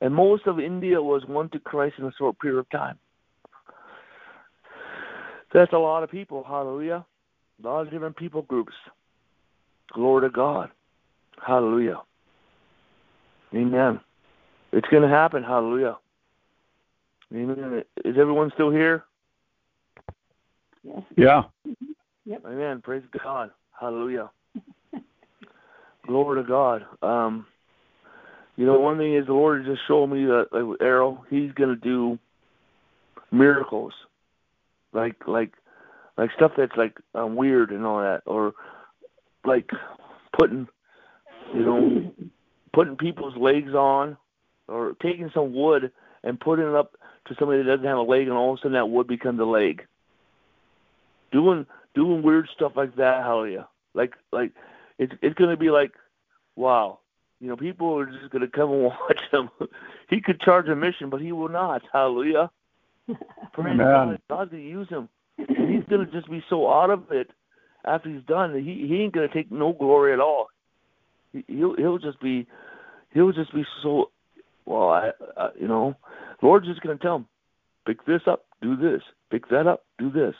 And 0.00 0.14
most 0.14 0.46
of 0.46 0.60
India 0.60 1.02
was 1.02 1.24
won 1.26 1.48
to 1.50 1.58
Christ 1.58 1.96
in 1.98 2.04
a 2.04 2.12
short 2.18 2.38
period 2.38 2.58
of 2.58 2.70
time. 2.70 2.98
That's 5.52 5.72
a 5.72 5.78
lot 5.78 6.02
of 6.02 6.10
people. 6.10 6.44
Hallelujah. 6.44 7.04
A 7.62 7.66
lot 7.66 7.80
of 7.80 7.90
different 7.90 8.16
people 8.16 8.42
groups. 8.42 8.74
Glory 9.92 10.28
to 10.28 10.30
God. 10.30 10.70
Hallelujah. 11.44 12.00
Amen. 13.54 14.00
It's 14.72 14.88
going 14.88 15.02
to 15.02 15.08
happen. 15.08 15.42
Hallelujah. 15.42 15.96
Amen. 17.34 17.82
Is 18.04 18.16
everyone 18.18 18.50
still 18.54 18.70
here? 18.70 19.04
Yes. 20.82 21.02
Yeah. 21.16 21.42
Yep. 22.26 22.42
Amen. 22.46 22.80
Praise 22.82 23.02
God. 23.22 23.50
Hallelujah. 23.78 24.30
Glory 26.06 26.42
to 26.42 26.48
God. 26.48 26.86
Um, 27.02 27.46
you 28.58 28.66
know, 28.66 28.80
one 28.80 28.98
thing 28.98 29.14
is 29.14 29.26
the 29.26 29.32
Lord 29.32 29.64
just 29.64 29.82
showed 29.86 30.08
me 30.08 30.24
that 30.24 30.48
like 30.50 30.80
Erryl, 30.80 31.20
He's 31.30 31.52
gonna 31.52 31.76
do 31.76 32.18
miracles, 33.30 33.92
like 34.92 35.14
like 35.28 35.52
like 36.16 36.30
stuff 36.34 36.50
that's 36.56 36.76
like 36.76 36.98
um, 37.14 37.36
weird 37.36 37.70
and 37.70 37.86
all 37.86 38.00
that, 38.00 38.22
or 38.26 38.54
like 39.44 39.70
putting, 40.36 40.66
you 41.54 41.64
know, 41.64 42.12
putting 42.72 42.96
people's 42.96 43.36
legs 43.36 43.74
on, 43.74 44.16
or 44.66 44.96
taking 45.00 45.30
some 45.32 45.54
wood 45.54 45.92
and 46.24 46.40
putting 46.40 46.66
it 46.66 46.74
up 46.74 46.96
to 47.28 47.36
somebody 47.38 47.62
that 47.62 47.68
doesn't 47.68 47.86
have 47.86 47.98
a 47.98 48.02
leg, 48.02 48.22
and 48.22 48.32
all 48.32 48.54
of 48.54 48.58
a 48.58 48.58
sudden 48.58 48.72
that 48.72 48.90
wood 48.90 49.06
becomes 49.06 49.38
a 49.38 49.44
leg. 49.44 49.86
Doing 51.30 51.64
doing 51.94 52.24
weird 52.24 52.48
stuff 52.56 52.72
like 52.74 52.96
that, 52.96 53.22
hallelujah. 53.22 53.68
Like 53.94 54.14
like 54.32 54.50
it's 54.98 55.12
it's 55.22 55.36
gonna 55.36 55.56
be 55.56 55.70
like, 55.70 55.92
wow, 56.56 56.98
you 57.40 57.48
know, 57.48 57.56
people 57.56 57.98
are 57.98 58.06
just 58.06 58.30
gonna 58.30 58.48
come 58.48 58.70
and 58.72 58.82
watch 59.08 59.20
him. 59.30 59.50
he 60.08 60.20
could 60.20 60.40
charge 60.40 60.68
a 60.68 60.76
mission, 60.76 61.10
but 61.10 61.20
he 61.20 61.32
will 61.32 61.48
not. 61.48 61.82
Hallelujah. 61.92 62.50
Praise 63.52 63.74
Amen. 63.74 63.78
God. 63.78 64.20
God's 64.28 64.50
gonna 64.50 64.62
use 64.62 64.88
him. 64.88 65.08
And 65.38 65.74
he's 65.74 65.84
gonna 65.88 66.06
just 66.06 66.30
be 66.30 66.42
so 66.50 66.70
out 66.70 66.90
of 66.90 67.10
it 67.10 67.30
after 67.84 68.10
he's 68.10 68.24
done. 68.24 68.54
He 68.54 68.86
he 68.86 69.02
ain't 69.02 69.14
gonna 69.14 69.28
take 69.28 69.50
no 69.50 69.72
glory 69.72 70.12
at 70.12 70.20
all. 70.20 70.48
He, 71.32 71.44
he'll 71.46 71.76
he'll 71.76 71.98
just 71.98 72.20
be 72.20 72.46
he'll 73.12 73.32
just 73.32 73.54
be 73.54 73.64
so 73.82 74.10
well. 74.66 74.90
I, 74.90 75.10
I 75.36 75.50
you 75.60 75.68
know, 75.68 75.94
Lord's 76.42 76.66
just 76.66 76.80
gonna 76.80 76.98
tell 76.98 77.16
him, 77.16 77.26
pick 77.86 78.04
this 78.04 78.22
up, 78.26 78.46
do 78.60 78.76
this, 78.76 79.02
pick 79.30 79.48
that 79.50 79.66
up, 79.66 79.84
do 79.98 80.10
this. 80.10 80.34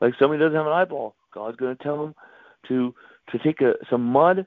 Like 0.00 0.14
somebody 0.18 0.40
doesn't 0.40 0.56
have 0.56 0.66
an 0.66 0.72
eyeball, 0.72 1.14
God's 1.32 1.56
gonna 1.56 1.76
tell 1.76 2.02
him 2.02 2.14
to 2.66 2.94
to 3.30 3.38
take 3.38 3.60
a 3.60 3.74
some 3.88 4.04
mud 4.04 4.46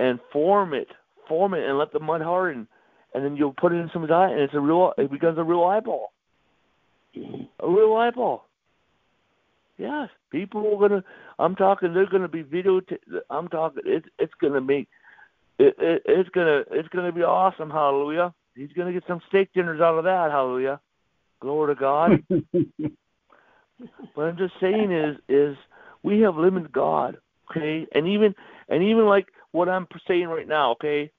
and 0.00 0.18
form 0.32 0.74
it, 0.74 0.88
form 1.28 1.54
it, 1.54 1.68
and 1.68 1.78
let 1.78 1.92
the 1.92 2.00
mud 2.00 2.22
harden, 2.22 2.66
and 3.14 3.24
then 3.24 3.36
you'll 3.36 3.54
put 3.54 3.72
it 3.72 3.76
in 3.76 3.90
somebody's 3.92 4.14
eye, 4.14 4.30
and 4.30 4.40
it's 4.40 4.54
a 4.54 4.60
real, 4.60 4.92
it 4.98 5.10
becomes 5.10 5.38
a 5.38 5.44
real 5.44 5.64
eyeball, 5.64 6.12
a 7.14 7.68
real 7.68 7.94
eyeball. 7.96 8.48
Yes, 9.78 10.08
people 10.30 10.74
are 10.74 10.88
gonna. 10.88 11.04
I'm 11.38 11.54
talking. 11.54 11.92
They're 11.92 12.06
gonna 12.06 12.28
be 12.28 12.42
video. 12.42 12.80
T- 12.80 12.96
I'm 13.28 13.48
talking. 13.48 13.82
It's 13.84 14.06
it's 14.18 14.32
gonna 14.40 14.62
be. 14.62 14.88
It, 15.58 15.74
it 15.78 16.02
it's 16.06 16.30
gonna 16.30 16.64
it's 16.70 16.88
gonna 16.88 17.12
be 17.12 17.22
awesome. 17.22 17.68
Hallelujah. 17.68 18.32
He's 18.54 18.72
gonna 18.72 18.94
get 18.94 19.04
some 19.06 19.20
steak 19.28 19.50
dinners 19.52 19.82
out 19.82 19.98
of 19.98 20.04
that. 20.04 20.30
Hallelujah. 20.30 20.80
Glory 21.40 21.74
to 21.74 21.78
God. 21.78 22.24
What 24.14 24.24
I'm 24.24 24.36
just 24.36 24.54
saying 24.60 24.92
is 24.92 25.16
is 25.28 25.56
we 26.02 26.20
have 26.20 26.36
limited 26.36 26.72
God, 26.72 27.18
okay? 27.50 27.86
And 27.92 28.06
even 28.08 28.34
and 28.68 28.82
even 28.82 29.06
like 29.06 29.26
what 29.56 29.68
I'm 29.68 29.86
saying 30.06 30.28
right 30.28 30.46
now, 30.46 30.72
okay? 30.72 31.10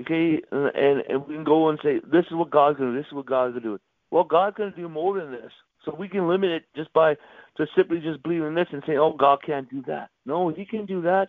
Okay, 0.00 0.40
and 0.50 0.66
and, 0.74 1.02
and 1.08 1.26
we 1.26 1.34
can 1.34 1.44
go 1.44 1.68
and 1.68 1.78
say 1.82 2.00
this 2.10 2.24
is 2.26 2.32
what 2.32 2.50
God's 2.50 2.78
gonna 2.78 2.92
do. 2.92 2.96
This 2.96 3.06
is 3.06 3.12
what 3.12 3.26
God's 3.26 3.54
gonna 3.54 3.64
do. 3.64 3.78
Well, 4.10 4.24
God's 4.24 4.56
gonna 4.56 4.72
do 4.72 4.88
more 4.88 5.18
than 5.18 5.30
this. 5.30 5.52
So 5.84 5.94
we 5.94 6.08
can 6.08 6.28
limit 6.28 6.50
it 6.50 6.64
just 6.74 6.92
by 6.92 7.16
just 7.56 7.70
simply 7.76 8.00
just 8.00 8.22
believing 8.22 8.54
this 8.54 8.68
and 8.72 8.82
saying, 8.86 8.98
"Oh, 8.98 9.12
God 9.12 9.38
can't 9.44 9.68
do 9.70 9.82
that." 9.86 10.10
No, 10.26 10.48
He 10.48 10.64
can 10.64 10.86
do 10.86 11.02
that. 11.02 11.28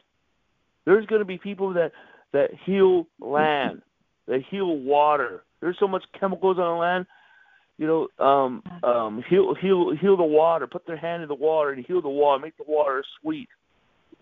There's 0.86 1.06
going 1.08 1.20
to 1.20 1.26
be 1.26 1.38
people 1.38 1.74
that 1.74 1.92
that 2.32 2.52
heal 2.66 3.08
land, 3.20 3.82
that 4.28 4.42
heal 4.50 4.78
water. 4.78 5.44
There's 5.62 5.78
so 5.80 5.88
much 5.88 6.04
chemicals 6.20 6.58
on 6.58 6.76
the 6.76 6.80
land 6.80 7.06
you 7.78 7.88
know, 7.88 8.26
um, 8.26 8.64
um, 8.84 9.24
heal, 9.30 9.54
heal, 9.54 9.94
heal 10.00 10.16
the 10.16 10.24
water. 10.24 10.66
Put 10.66 10.88
their 10.88 10.98
hand 10.98 11.24
in 11.24 11.28
the 11.28 11.36
water 11.36 11.72
and 11.72 11.86
heal 11.86 12.02
the 12.02 12.10
water. 12.10 12.42
Make 12.42 12.56
the 12.58 12.64
water 12.68 13.04
sweet. 13.22 13.50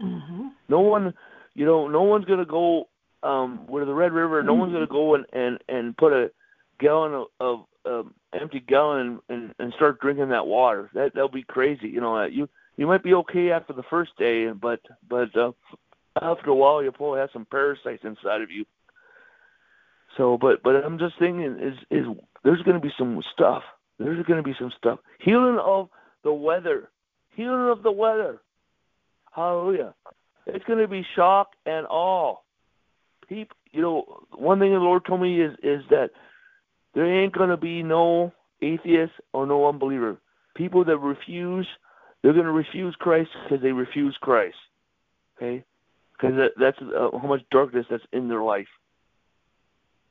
Mm-hmm. 0.02 0.48
No 0.70 0.80
one, 0.80 1.14
you 1.56 1.66
know, 1.66 1.88
no 1.88 2.04
one's 2.04 2.26
gonna 2.26 2.46
go 2.46 2.88
um, 3.22 3.66
where 3.68 3.86
the 3.86 3.94
Red 3.94 4.12
River. 4.12 4.44
No 4.44 4.54
one's 4.54 4.74
gonna 4.74 4.88
go 4.88 5.16
and 5.16 5.26
and 5.34 5.60
and 5.68 5.96
put 5.98 6.14
a 6.14 6.32
gallon 6.80 7.14
of, 7.14 7.28
of 7.40 7.66
um, 7.86 8.14
empty 8.40 8.60
gallon 8.60 9.20
and, 9.30 9.54
and 9.60 9.74
start 9.74 10.00
drinking 10.00 10.30
that 10.30 10.48
water. 10.48 10.90
That 10.94 11.14
that'll 11.14 11.30
be 11.30 11.44
crazy. 11.44 11.88
You 11.88 12.02
know, 12.02 12.24
you 12.26 12.50
you 12.78 12.88
might 12.88 13.04
be 13.04 13.14
okay 13.14 13.52
after 13.52 13.74
the 13.74 13.84
first 13.84 14.18
day, 14.18 14.48
but 14.52 14.82
but 15.08 15.36
uh, 15.38 15.52
after 16.22 16.50
a 16.50 16.56
while 16.56 16.82
you'll 16.82 16.92
probably 16.92 17.20
have 17.20 17.30
some 17.34 17.46
parasites 17.46 18.04
inside 18.04 18.42
of 18.42 18.52
you. 18.52 18.66
So, 20.18 20.38
but 20.38 20.64
but 20.64 20.76
I'm 20.76 21.00
just 21.00 21.18
thinking 21.20 21.58
is 21.60 21.78
is 21.90 22.06
there's 22.44 22.62
going 22.64 22.80
to 22.80 22.86
be 22.86 22.94
some 22.98 23.22
stuff. 23.34 23.64
There's 24.00 24.26
going 24.26 24.38
to 24.38 24.44
be 24.44 24.56
some 24.60 24.72
stuff. 24.78 25.00
Healing 25.20 25.60
of 25.64 25.90
the 26.24 26.34
weather. 26.34 26.90
Healing 27.36 27.70
of 27.70 27.84
the 27.84 27.92
weather. 27.92 28.42
Hallelujah. 29.32 29.94
It's 30.46 30.66
going 30.66 30.80
to 30.80 30.88
be 30.88 31.06
shock 31.16 31.52
and 31.66 31.86
awe. 31.90 32.36
People, 33.28 33.56
you 33.72 33.82
know, 33.82 34.26
one 34.36 34.60
thing 34.60 34.72
the 34.74 34.80
Lord 34.80 35.06
told 35.06 35.22
me 35.22 35.42
is 35.42 35.54
is 35.64 35.82
that 35.90 36.12
there 36.94 37.06
ain't 37.06 37.34
going 37.34 37.50
to 37.50 37.58
be 37.58 37.82
no 37.84 38.34
atheist 38.62 39.14
or 39.34 39.46
no 39.46 39.68
unbeliever. 39.68 40.18
People 40.56 40.86
that 40.86 40.98
refuse, 40.98 41.68
they're 42.22 42.34
going 42.34 42.46
to 42.46 42.52
refuse 42.52 42.96
Christ 43.00 43.30
because 43.44 43.64
they 43.64 43.72
refuse 43.72 44.16
Christ. 44.22 44.58
Okay, 45.38 45.64
because 46.12 46.36
that, 46.36 46.52
that's 46.60 46.78
uh, 46.82 47.18
how 47.18 47.28
much 47.28 47.42
darkness 47.50 47.86
that's 47.90 48.04
in 48.12 48.28
their 48.28 48.44
life. 48.44 48.68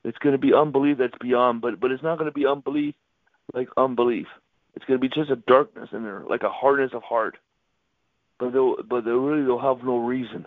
It's 0.03 0.17
going 0.17 0.33
to 0.33 0.39
be 0.39 0.53
unbelief 0.53 0.97
that's 0.97 1.17
beyond, 1.21 1.61
but 1.61 1.79
but 1.79 1.91
it's 1.91 2.03
not 2.03 2.17
going 2.17 2.29
to 2.29 2.37
be 2.37 2.45
unbelief 2.45 2.95
like 3.53 3.69
unbelief. 3.77 4.27
It's 4.75 4.85
going 4.85 4.99
to 4.99 5.01
be 5.01 5.13
just 5.13 5.29
a 5.29 5.35
darkness 5.35 5.89
in 5.91 6.03
there, 6.03 6.23
like 6.27 6.43
a 6.43 6.49
hardness 6.49 6.91
of 6.93 7.03
heart. 7.03 7.37
But 8.43 8.51
they'll 8.51 8.75
but 8.89 9.05
they 9.05 9.11
really 9.11 9.45
they'll 9.45 9.59
have 9.59 9.83
no 9.83 9.99
reason 9.99 10.45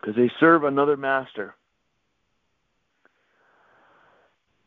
because 0.00 0.14
they 0.14 0.30
serve 0.38 0.64
another 0.64 0.96
master. 0.96 1.54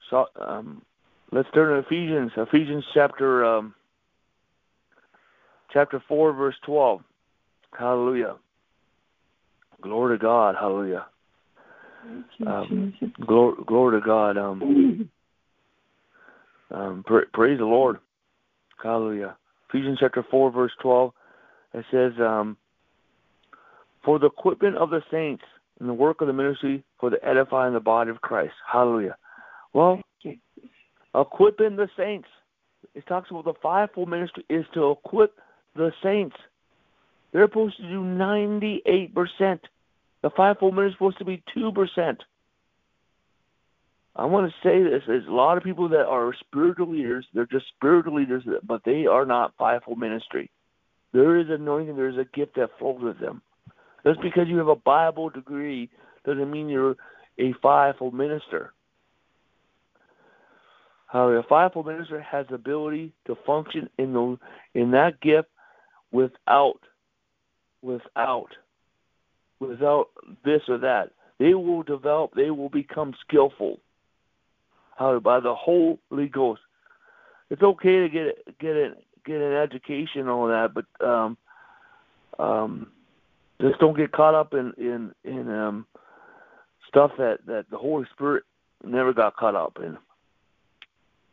So 0.09 0.25
um, 0.39 0.81
let's 1.31 1.49
turn 1.53 1.73
to 1.73 1.87
Ephesians. 1.87 2.31
Ephesians 2.35 2.83
chapter 2.93 3.45
um, 3.45 3.75
chapter 5.71 6.01
four, 6.07 6.33
verse 6.33 6.55
twelve. 6.65 7.01
Hallelujah. 7.77 8.37
Glory 9.81 10.17
to 10.17 10.21
God. 10.21 10.55
Hallelujah. 10.59 11.05
You, 12.37 12.47
Um, 12.47 12.93
Glory, 13.25 13.55
glory 13.65 13.99
to 14.01 14.05
God. 14.05 14.37
Um, 14.37 15.09
um, 16.71 17.03
pra- 17.05 17.27
praise 17.33 17.59
the 17.59 17.65
Lord. 17.65 17.97
Hallelujah. 18.81 19.35
Ephesians 19.69 19.97
chapter 19.99 20.25
4, 20.29 20.51
verse 20.51 20.71
12. 20.81 21.11
It 21.73 21.85
says, 21.91 22.13
um, 22.19 22.57
For 24.03 24.19
the 24.19 24.27
equipment 24.27 24.77
of 24.77 24.89
the 24.89 25.01
saints 25.11 25.43
and 25.79 25.89
the 25.89 25.93
work 25.93 26.21
of 26.21 26.27
the 26.27 26.33
ministry 26.33 26.83
for 26.99 27.09
the 27.09 27.23
edifying 27.25 27.73
the 27.73 27.79
body 27.79 28.11
of 28.11 28.21
Christ. 28.21 28.53
Hallelujah. 28.71 29.17
Well, 29.73 30.01
equipping 31.13 31.75
the 31.75 31.89
saints. 31.97 32.27
It 32.93 33.05
talks 33.07 33.29
about 33.29 33.45
the 33.45 33.53
fivefold 33.61 34.09
ministry 34.09 34.45
is 34.49 34.65
to 34.73 34.91
equip 34.91 35.35
the 35.75 35.91
saints. 36.01 36.35
They're 37.33 37.47
supposed 37.47 37.77
to 37.77 37.83
do 37.83 38.01
98%. 38.01 39.59
The 40.21 40.29
fivefold 40.29 40.75
ministry 40.75 40.91
is 40.91 40.93
supposed 40.95 41.17
to 41.19 41.25
be 41.25 41.43
2%. 41.57 42.17
I 44.15 44.25
want 44.25 44.49
to 44.49 44.67
say 44.67 44.81
this: 44.81 45.03
there's 45.05 45.27
a 45.27 45.31
lot 45.31 45.57
of 45.57 45.63
people 45.63 45.89
that 45.89 46.05
are 46.05 46.33
spiritual 46.47 46.91
leaders. 46.91 47.25
They're 47.33 47.45
just 47.45 47.65
spiritual 47.75 48.15
leaders, 48.15 48.43
but 48.63 48.81
they 48.85 49.05
are 49.07 49.25
not 49.25 49.53
fivefold 49.57 49.99
ministry. 49.99 50.49
There 51.11 51.37
is 51.37 51.47
anointing. 51.49 51.95
There 51.95 52.09
is 52.09 52.17
a 52.17 52.37
gift 52.37 52.55
that 52.55 52.69
flows 52.79 53.01
with 53.01 53.19
them. 53.19 53.41
Just 54.05 54.21
because 54.21 54.47
you 54.47 54.57
have 54.57 54.67
a 54.67 54.75
Bible 54.75 55.29
degree 55.29 55.89
doesn't 56.25 56.49
mean 56.49 56.69
you're 56.69 56.95
a 57.39 57.53
fivefold 57.61 58.13
minister. 58.13 58.73
How 61.07 61.27
a 61.29 61.43
fivefold 61.43 61.87
minister 61.87 62.21
has 62.21 62.45
the 62.47 62.55
ability 62.55 63.11
to 63.27 63.35
function 63.45 63.89
in 63.97 64.13
the 64.13 64.37
in 64.73 64.91
that 64.91 65.19
gift 65.21 65.49
without 66.11 66.79
without 67.81 68.47
without 69.59 70.07
this 70.45 70.61
or 70.69 70.77
that. 70.77 71.11
They 71.37 71.53
will 71.53 71.83
develop. 71.83 72.31
They 72.33 72.49
will 72.49 72.69
become 72.69 73.13
skillful 73.27 73.79
how 74.95 75.19
by 75.19 75.39
the 75.39 75.53
Holy 75.53 76.27
Ghost. 76.31 76.61
It's 77.49 77.61
okay 77.61 77.99
to 77.99 78.09
get 78.09 78.59
get 78.59 78.75
it 78.75 78.97
get 79.25 79.41
an 79.41 79.53
education 79.53 80.21
and 80.21 80.29
all 80.29 80.47
that, 80.47 80.73
but 80.73 81.05
um, 81.05 81.37
um, 82.39 82.91
just 83.61 83.79
don't 83.79 83.97
get 83.97 84.11
caught 84.11 84.35
up 84.35 84.53
in 84.53 84.73
in 84.77 85.11
in 85.23 85.49
um, 85.49 85.85
stuff 86.87 87.11
that 87.17 87.39
that 87.45 87.65
the 87.69 87.77
Holy 87.77 88.05
Spirit 88.13 88.43
never 88.83 89.13
got 89.13 89.35
caught 89.35 89.55
up 89.55 89.77
in. 89.81 89.97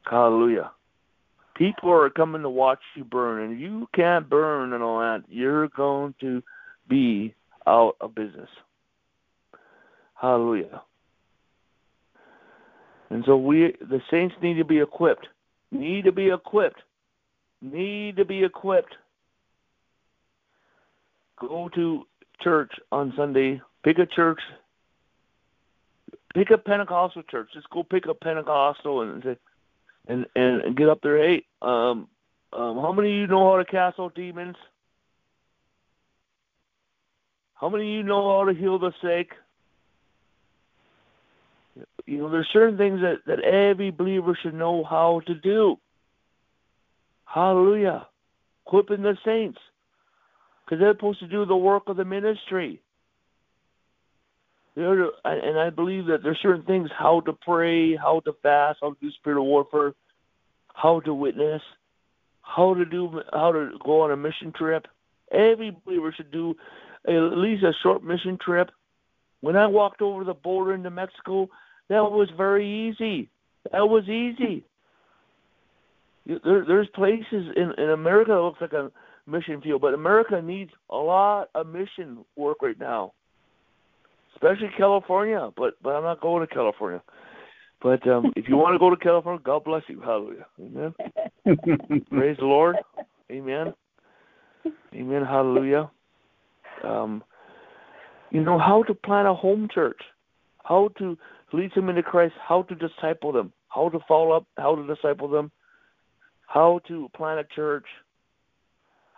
Hallelujah. 0.05 0.71
People 1.55 1.91
are 1.91 2.11
coming 2.11 2.43
to 2.43 2.51
watch 2.51 2.81
you 2.97 3.05
burn, 3.05 3.43
and 3.51 3.61
you 3.61 3.87
can't 3.95 4.29
burn 4.29 4.73
and 4.73 4.83
all 4.83 5.01
that. 5.01 5.23
You're 5.29 5.69
going 5.69 6.15
to 6.21 6.43
be 6.89 7.35
out 7.67 7.97
of 8.01 8.15
business. 8.15 8.49
Hallelujah. 10.15 10.83
And 13.13 13.23
so 13.27 13.37
we, 13.37 13.75
the 13.79 14.01
saints, 14.11 14.35
need 14.43 14.55
to 14.55 14.65
be 14.65 14.81
equipped. 14.81 15.29
Need 15.71 16.07
to 16.07 16.13
be 16.13 16.31
equipped. 16.31 16.81
Need 17.61 18.17
to 18.17 18.25
be 18.25 18.43
equipped. 18.43 18.95
Go 21.39 21.69
to 21.75 22.07
church 22.41 22.73
on 22.91 23.13
Sunday. 23.15 23.61
Pick 23.85 23.99
a 23.99 24.07
church. 24.07 24.41
Pick 26.35 26.51
a 26.51 26.57
Pentecostal 26.57 27.23
church. 27.25 27.51
Just 27.53 27.69
go 27.69 27.83
pick 27.83 28.07
a 28.07 28.15
Pentecostal 28.15 29.03
and 29.03 29.23
say, 29.23 29.37
and 30.09 30.25
and 30.35 30.75
get 30.75 30.89
up 30.89 31.01
there. 31.03 31.19
Hey, 31.19 31.45
um, 31.61 32.09
um, 32.55 32.79
how 32.79 32.93
many 32.93 33.11
of 33.11 33.15
you 33.15 33.27
know 33.27 33.51
how 33.51 33.59
to 33.59 33.65
cast 33.67 34.01
out 34.01 34.15
demons? 34.15 34.57
How 37.55 37.69
many 37.69 37.85
of 37.85 37.95
you 37.95 38.03
know 38.05 38.39
how 38.39 38.47
to 38.47 38.59
heal 38.59 38.79
the 38.79 38.93
sick? 39.03 39.33
You 42.07 42.19
know, 42.19 42.31
there's 42.31 42.49
certain 42.53 42.77
things 42.77 43.01
that, 43.01 43.19
that 43.27 43.41
every 43.41 43.91
believer 43.91 44.37
should 44.41 44.55
know 44.55 44.85
how 44.85 45.20
to 45.27 45.35
do. 45.35 45.79
Hallelujah. 47.24 48.07
Equipping 48.66 49.03
the 49.03 49.16
saints. 49.24 49.59
Because 50.65 50.81
they're 50.81 50.95
supposed 50.95 51.20
to 51.20 51.29
do 51.29 51.45
the 51.45 51.57
work 51.57 51.85
of 51.87 51.97
the 51.97 52.05
ministry. 52.05 52.81
They're, 54.74 55.11
and 55.24 55.59
I 55.59 55.70
believe 55.70 56.07
that 56.07 56.23
there's 56.23 56.39
certain 56.41 56.65
things 56.65 56.91
how 56.97 57.20
to 57.20 57.33
pray, 57.33 57.95
how 57.97 58.20
to 58.20 58.33
fast, 58.43 58.79
how 58.81 58.91
to 58.91 58.97
do 59.01 59.11
spiritual 59.12 59.47
warfare, 59.47 59.95
how 60.74 61.01
to 61.01 61.12
witness, 61.12 61.62
how 62.41 62.74
to 62.74 62.85
do 62.85 63.20
how 63.33 63.53
to 63.53 63.73
go 63.85 64.03
on 64.03 64.11
a 64.11 64.16
mission 64.16 64.53
trip. 64.53 64.87
Every 65.31 65.77
believer 65.85 66.12
should 66.16 66.31
do 66.31 66.55
at 67.07 67.12
least 67.12 67.65
a 67.65 67.73
short 67.83 68.03
mission 68.03 68.39
trip. 68.39 68.70
When 69.41 69.57
I 69.57 69.66
walked 69.66 70.03
over 70.03 70.24
the 70.24 70.35
border 70.35 70.74
into 70.74 70.91
Mexico, 70.91 71.49
that 71.93 72.10
was 72.10 72.31
very 72.39 72.89
easy. 72.89 73.28
That 73.70 73.86
was 73.86 74.05
easy. 74.09 74.64
There, 76.27 76.64
there's 76.66 76.89
places 76.94 77.52
in, 77.55 77.73
in 77.77 77.90
America 77.90 78.31
that 78.31 78.40
looks 78.40 78.60
like 78.62 78.73
a 78.73 78.90
mission 79.27 79.60
field, 79.60 79.82
but 79.82 79.93
America 79.93 80.40
needs 80.40 80.70
a 80.89 80.97
lot 80.97 81.51
of 81.55 81.66
mission 81.66 82.24
work 82.35 82.62
right 82.62 82.78
now, 82.78 83.12
especially 84.35 84.70
California. 84.78 85.51
But 85.55 85.74
but 85.82 85.90
I'm 85.90 86.02
not 86.02 86.23
going 86.23 86.47
to 86.47 86.55
California. 86.55 87.02
But 87.82 88.06
um, 88.09 88.32
if 88.36 88.48
you 88.48 88.56
want 88.56 88.74
to 88.74 88.78
go 88.78 88.89
to 88.89 88.97
California, 88.97 89.43
God 89.44 89.64
bless 89.64 89.82
you. 89.89 90.01
Hallelujah. 90.01 90.47
Amen. 90.59 90.94
Praise 92.10 92.36
the 92.39 92.47
Lord. 92.47 92.77
Amen. 93.31 93.74
Amen. 94.94 95.24
Hallelujah. 95.24 95.90
Um, 96.85 97.23
you 98.31 98.43
know 98.43 98.59
how 98.59 98.82
to 98.85 98.94
plan 98.94 99.27
a 99.27 99.35
home 99.35 99.69
church, 99.74 100.01
how 100.64 100.89
to 100.98 101.19
lead 101.53 101.73
them 101.74 101.89
into 101.89 102.03
Christ, 102.03 102.35
how 102.41 102.62
to 102.62 102.74
disciple 102.74 103.33
them, 103.33 103.53
how 103.69 103.89
to 103.89 103.99
follow 104.07 104.33
up, 104.33 104.47
how 104.57 104.74
to 104.74 104.87
disciple 104.87 105.29
them, 105.29 105.51
how 106.47 106.81
to 106.89 107.09
plant 107.15 107.41
a 107.41 107.55
church, 107.55 107.87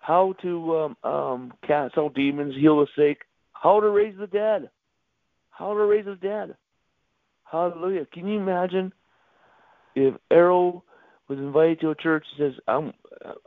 how 0.01 0.35
to 0.43 0.77
um, 0.77 0.97
um, 1.11 1.53
cast 1.67 1.97
out 1.97 2.15
demons, 2.15 2.55
heal 2.55 2.81
the 2.81 2.87
sick, 2.97 3.23
how 3.53 3.81
to 3.81 3.89
raise 3.89 4.17
the 4.19 4.27
dead, 4.27 4.71
how 5.51 5.73
to 5.73 5.85
raise 5.85 6.05
the 6.05 6.17
dead. 6.17 6.55
Hallelujah. 7.45 8.07
Can 8.13 8.27
you 8.27 8.39
imagine 8.39 8.93
if 9.95 10.15
Erryl 10.31 10.83
was 11.29 11.39
invited 11.39 11.81
to 11.81 11.91
a 11.91 11.95
church 11.95 12.25
and 12.39 12.53
says, 12.53 12.61
I'm 12.67 12.93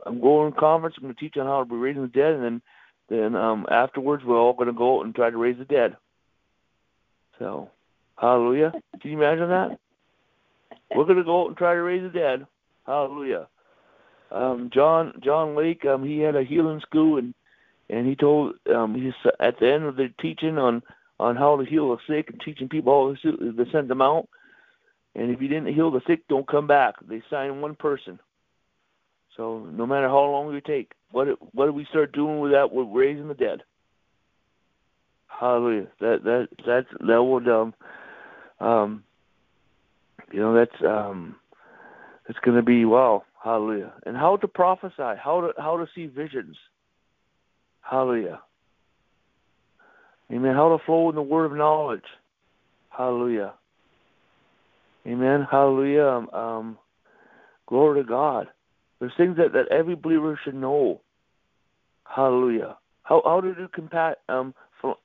I'm 0.04 0.20
going 0.20 0.50
to 0.50 0.56
a 0.56 0.60
conference, 0.60 0.96
I'm 0.98 1.04
going 1.04 1.14
to 1.14 1.20
teach 1.20 1.36
on 1.36 1.46
how 1.46 1.60
to 1.60 1.68
be 1.68 1.76
raising 1.76 2.02
the 2.02 2.08
dead, 2.08 2.32
and 2.34 2.42
then 2.42 2.62
then 3.08 3.36
um, 3.36 3.66
afterwards 3.70 4.24
we're 4.24 4.38
all 4.38 4.52
going 4.52 4.66
to 4.66 4.72
go 4.72 4.98
out 4.98 5.04
and 5.04 5.14
try 5.14 5.30
to 5.30 5.36
raise 5.36 5.58
the 5.58 5.64
dead. 5.64 5.96
So 7.38 7.70
Hallelujah. 8.20 8.72
Can 9.00 9.10
you 9.10 9.16
imagine 9.16 9.48
that? 9.48 9.78
We're 10.94 11.04
going 11.04 11.18
to 11.18 11.24
go 11.24 11.42
out 11.42 11.48
and 11.48 11.56
try 11.56 11.74
to 11.74 11.80
raise 11.82 12.02
the 12.02 12.08
dead. 12.08 12.46
Hallelujah. 12.86 13.46
Um, 14.30 14.70
John 14.72 15.12
John 15.22 15.54
Lake, 15.56 15.84
um, 15.84 16.04
he 16.04 16.18
had 16.18 16.36
a 16.36 16.42
healing 16.42 16.80
school, 16.80 17.18
and 17.18 17.34
and 17.88 18.06
he 18.06 18.14
told 18.14 18.54
um, 18.74 18.94
he's 18.94 19.14
at 19.40 19.58
the 19.58 19.70
end 19.70 19.84
of 19.84 19.96
the 19.96 20.08
teaching 20.20 20.58
on 20.58 20.82
on 21.20 21.36
how 21.36 21.56
to 21.56 21.64
heal 21.64 21.90
the 21.90 21.98
sick 22.06 22.30
and 22.30 22.40
teaching 22.40 22.68
people 22.68 23.16
how 23.22 23.30
to, 23.30 23.52
to 23.52 23.70
send 23.72 23.88
them 23.88 24.02
out. 24.02 24.28
And 25.14 25.30
if 25.30 25.40
you 25.40 25.48
didn't 25.48 25.74
heal 25.74 25.90
the 25.90 26.02
sick, 26.06 26.26
don't 26.28 26.46
come 26.46 26.66
back. 26.66 26.94
They 27.08 27.22
sign 27.30 27.60
one 27.60 27.74
person. 27.74 28.18
So 29.36 29.66
no 29.72 29.86
matter 29.86 30.08
how 30.08 30.24
long 30.24 30.52
you 30.52 30.60
take, 30.60 30.92
what 31.12 31.28
what 31.54 31.66
do 31.66 31.72
we 31.72 31.86
start 31.86 32.12
doing 32.12 32.40
with 32.40 32.52
that? 32.52 32.72
We're 32.72 32.84
raising 32.84 33.28
the 33.28 33.34
dead. 33.34 33.62
Hallelujah. 35.26 35.86
That 36.00 36.24
that 36.24 36.48
that's 36.66 36.88
that 37.06 37.22
would 37.22 37.48
um 37.48 37.74
um, 38.60 39.04
you 40.32 40.40
know 40.40 40.54
that's 40.54 40.82
um, 40.84 41.36
it's 42.28 42.38
going 42.40 42.56
to 42.56 42.62
be 42.62 42.84
wow, 42.84 43.24
hallelujah. 43.42 43.92
And 44.06 44.16
how 44.16 44.36
to 44.36 44.48
prophesy, 44.48 44.92
how 44.98 45.40
to 45.40 45.52
how 45.60 45.76
to 45.76 45.86
see 45.94 46.06
visions, 46.06 46.56
hallelujah. 47.80 48.40
Amen. 50.30 50.54
How 50.54 50.76
to 50.76 50.84
flow 50.84 51.08
in 51.08 51.14
the 51.14 51.22
word 51.22 51.46
of 51.46 51.56
knowledge, 51.56 52.04
hallelujah. 52.90 53.54
Amen. 55.08 55.46
Hallelujah. 55.50 56.04
Um, 56.04 56.28
um, 56.30 56.78
glory 57.66 58.02
to 58.02 58.08
God. 58.08 58.48
There's 59.00 59.12
things 59.16 59.36
that, 59.38 59.52
that 59.52 59.68
every 59.70 59.94
believer 59.94 60.38
should 60.44 60.54
know. 60.54 61.00
Hallelujah. 62.04 62.76
How 63.04 63.22
how 63.24 63.40
to 63.40 63.54
do 63.54 63.68
compa- 63.68 64.16
um, 64.28 64.54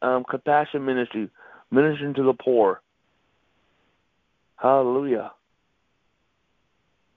um, 0.01 0.25
compassion 0.29 0.83
ministry, 0.83 1.29
ministering 1.71 2.13
to 2.15 2.23
the 2.23 2.33
poor. 2.33 2.81
Hallelujah. 4.57 5.31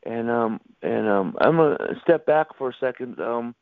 And 0.05 0.31
um 0.31 0.61
and 0.83 1.09
um 1.09 1.37
I'm 1.41 1.57
gonna 1.57 1.79
step 2.03 2.27
back 2.27 2.49
for 2.57 2.71
a 2.71 2.75
second. 2.81 3.21
Um, 3.21 3.55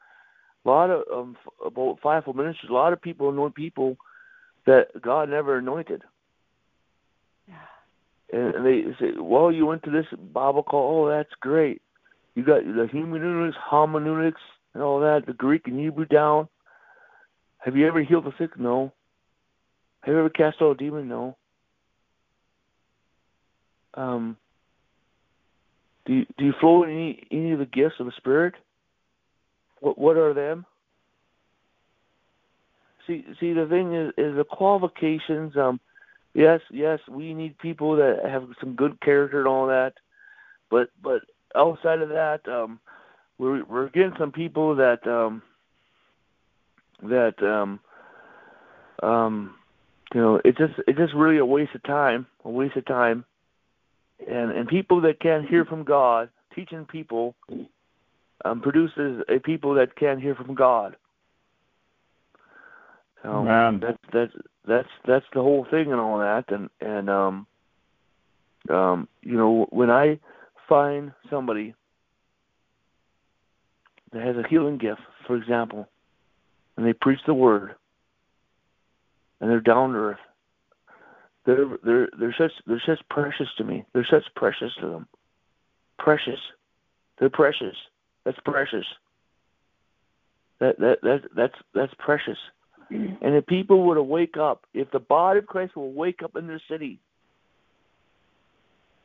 a 0.64 0.68
lot 0.68 0.90
of 0.90 1.02
um 1.12 1.36
about 1.64 2.00
fivefold 2.02 2.36
ministries. 2.36 2.70
A 2.70 2.74
lot 2.74 2.92
of 2.92 3.00
people 3.00 3.30
anoint 3.30 3.54
people 3.54 3.96
that 4.66 4.88
God 5.00 5.28
never 5.28 5.58
anointed. 5.58 6.02
Yeah. 7.46 7.54
And 8.32 8.64
they 8.64 8.84
say, 8.98 9.12
"Well, 9.18 9.52
you 9.52 9.66
went 9.66 9.82
to 9.84 9.90
this 9.90 10.06
Bible 10.32 10.62
call. 10.62 11.04
Oh, 11.04 11.08
that's 11.08 11.32
great. 11.40 11.82
You 12.34 12.42
got 12.44 12.64
the 12.64 12.88
hermeneutics, 12.90 13.56
hermeneutics, 13.70 14.40
and 14.74 14.82
all 14.82 15.00
that, 15.00 15.26
the 15.26 15.32
Greek 15.32 15.66
and 15.66 15.78
Hebrew 15.78 16.06
down. 16.06 16.48
Have 17.58 17.76
you 17.76 17.86
ever 17.86 18.02
healed 18.02 18.24
the 18.24 18.32
sick? 18.38 18.58
No. 18.58 18.92
Have 20.02 20.12
you 20.12 20.18
ever 20.18 20.30
cast 20.30 20.60
out 20.60 20.72
a 20.72 20.74
demon? 20.74 21.08
No. 21.08 21.36
Um, 23.94 24.36
do 26.06 26.12
you, 26.12 26.26
do 26.36 26.44
you 26.44 26.52
flow 26.60 26.82
in 26.84 26.90
any 26.90 27.26
any 27.30 27.52
of 27.52 27.58
the 27.58 27.66
gifts 27.66 27.96
of 27.98 28.06
the 28.06 28.12
Spirit? 28.16 28.54
What 29.80 29.98
what 29.98 30.16
are 30.16 30.34
them? 30.34 30.66
See 33.06 33.24
see 33.40 33.52
the 33.52 33.66
thing 33.66 33.94
is 33.94 34.08
is 34.18 34.36
the 34.36 34.44
qualifications. 34.44 35.56
Um, 35.56 35.80
yes 36.34 36.60
yes 36.70 36.98
we 37.08 37.32
need 37.32 37.56
people 37.58 37.96
that 37.96 38.20
have 38.28 38.48
some 38.60 38.74
good 38.74 39.00
character 39.00 39.38
and 39.38 39.48
all 39.48 39.66
that, 39.66 39.94
but 40.70 40.90
but 41.02 41.22
outside 41.54 42.00
of 42.00 42.08
that, 42.10 42.40
um, 42.48 42.80
we're 43.38 43.64
we're 43.64 43.88
getting 43.90 44.14
some 44.18 44.32
people 44.32 44.74
that 44.76 45.06
um 45.06 45.42
that 47.02 47.42
um 47.42 47.80
um 49.02 49.54
you 50.14 50.20
know 50.20 50.40
it's 50.44 50.58
just 50.58 50.74
it's 50.86 50.98
just 50.98 51.14
really 51.14 51.38
a 51.38 51.46
waste 51.46 51.74
of 51.74 51.82
time 51.84 52.26
a 52.44 52.50
waste 52.50 52.76
of 52.76 52.84
time 52.86 53.24
and 54.20 54.50
and 54.50 54.68
people 54.68 55.00
that 55.02 55.20
can't 55.20 55.48
hear 55.48 55.64
from 55.64 55.84
God, 55.84 56.28
teaching 56.54 56.84
people 56.84 57.34
um, 58.44 58.60
produces 58.60 59.22
a 59.28 59.38
people 59.38 59.74
that 59.74 59.96
can't 59.96 60.20
hear 60.20 60.34
from 60.34 60.54
God. 60.54 60.96
So 63.22 63.42
Man. 63.42 63.80
that's 63.80 63.98
that's 64.12 64.32
that's 64.66 64.88
that's 65.06 65.26
the 65.32 65.40
whole 65.40 65.66
thing 65.70 65.92
and 65.92 66.00
all 66.00 66.18
that, 66.18 66.44
and 66.48 66.68
and 66.80 67.08
um 67.08 67.46
um 68.70 69.08
you 69.22 69.36
know 69.36 69.66
when 69.70 69.90
I 69.90 70.18
find 70.68 71.12
somebody 71.30 71.74
that 74.12 74.22
has 74.22 74.36
a 74.36 74.46
healing 74.48 74.78
gift, 74.78 75.00
for 75.26 75.36
example, 75.36 75.88
and 76.76 76.86
they 76.86 76.92
preach 76.92 77.20
the 77.26 77.34
word, 77.34 77.74
and 79.40 79.50
they're 79.50 79.60
down 79.60 79.92
to 79.92 79.98
earth, 79.98 80.18
they're 81.46 81.78
they're 81.84 82.08
they're 82.18 82.34
such 82.38 82.52
they're 82.66 82.82
such 82.86 83.00
precious 83.10 83.48
to 83.58 83.64
me. 83.64 83.84
They're 83.92 84.06
such 84.10 84.24
precious 84.34 84.72
to 84.80 84.88
them. 84.88 85.08
Precious. 85.98 86.40
They're 87.18 87.30
precious. 87.30 87.76
That's 88.24 88.38
precious. 88.44 88.86
That 90.60 90.78
that 90.78 90.98
that 91.02 91.20
that's 91.36 91.54
that's 91.74 91.92
precious. 91.98 92.38
Mm-hmm. 92.90 93.24
And 93.24 93.34
if 93.34 93.46
people 93.46 93.84
were 93.84 93.94
to 93.94 94.02
wake 94.02 94.36
up, 94.36 94.64
if 94.72 94.90
the 94.90 94.98
body 94.98 95.38
of 95.38 95.46
Christ 95.46 95.76
will 95.76 95.92
wake 95.92 96.22
up 96.22 96.36
in 96.36 96.46
their 96.46 96.62
city, 96.70 96.98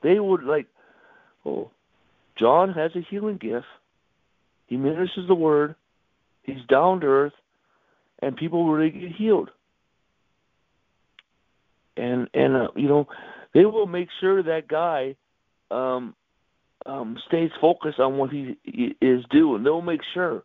they 0.03 0.19
would 0.19 0.43
like, 0.43 0.67
oh, 1.45 1.71
John 2.37 2.73
has 2.73 2.91
a 2.95 3.01
healing 3.09 3.37
gift. 3.37 3.65
He 4.67 4.77
ministers 4.77 5.27
the 5.27 5.35
word. 5.35 5.75
He's 6.43 6.63
down 6.69 7.01
to 7.01 7.07
earth, 7.07 7.33
and 8.21 8.35
people 8.35 8.71
really 8.71 8.91
get 8.91 9.11
healed. 9.11 9.49
And 11.99 12.27
and 12.33 12.55
uh, 12.55 12.67
you 12.75 12.87
know, 12.87 13.07
they 13.53 13.65
will 13.65 13.87
make 13.87 14.09
sure 14.19 14.41
that 14.43 14.67
guy 14.67 15.15
um, 15.71 16.15
um, 16.85 17.17
stays 17.27 17.51
focused 17.59 17.99
on 17.99 18.17
what 18.17 18.29
he, 18.29 18.57
he 18.63 18.95
is 19.01 19.23
doing. 19.31 19.63
They'll 19.63 19.81
make 19.81 20.01
sure. 20.13 20.43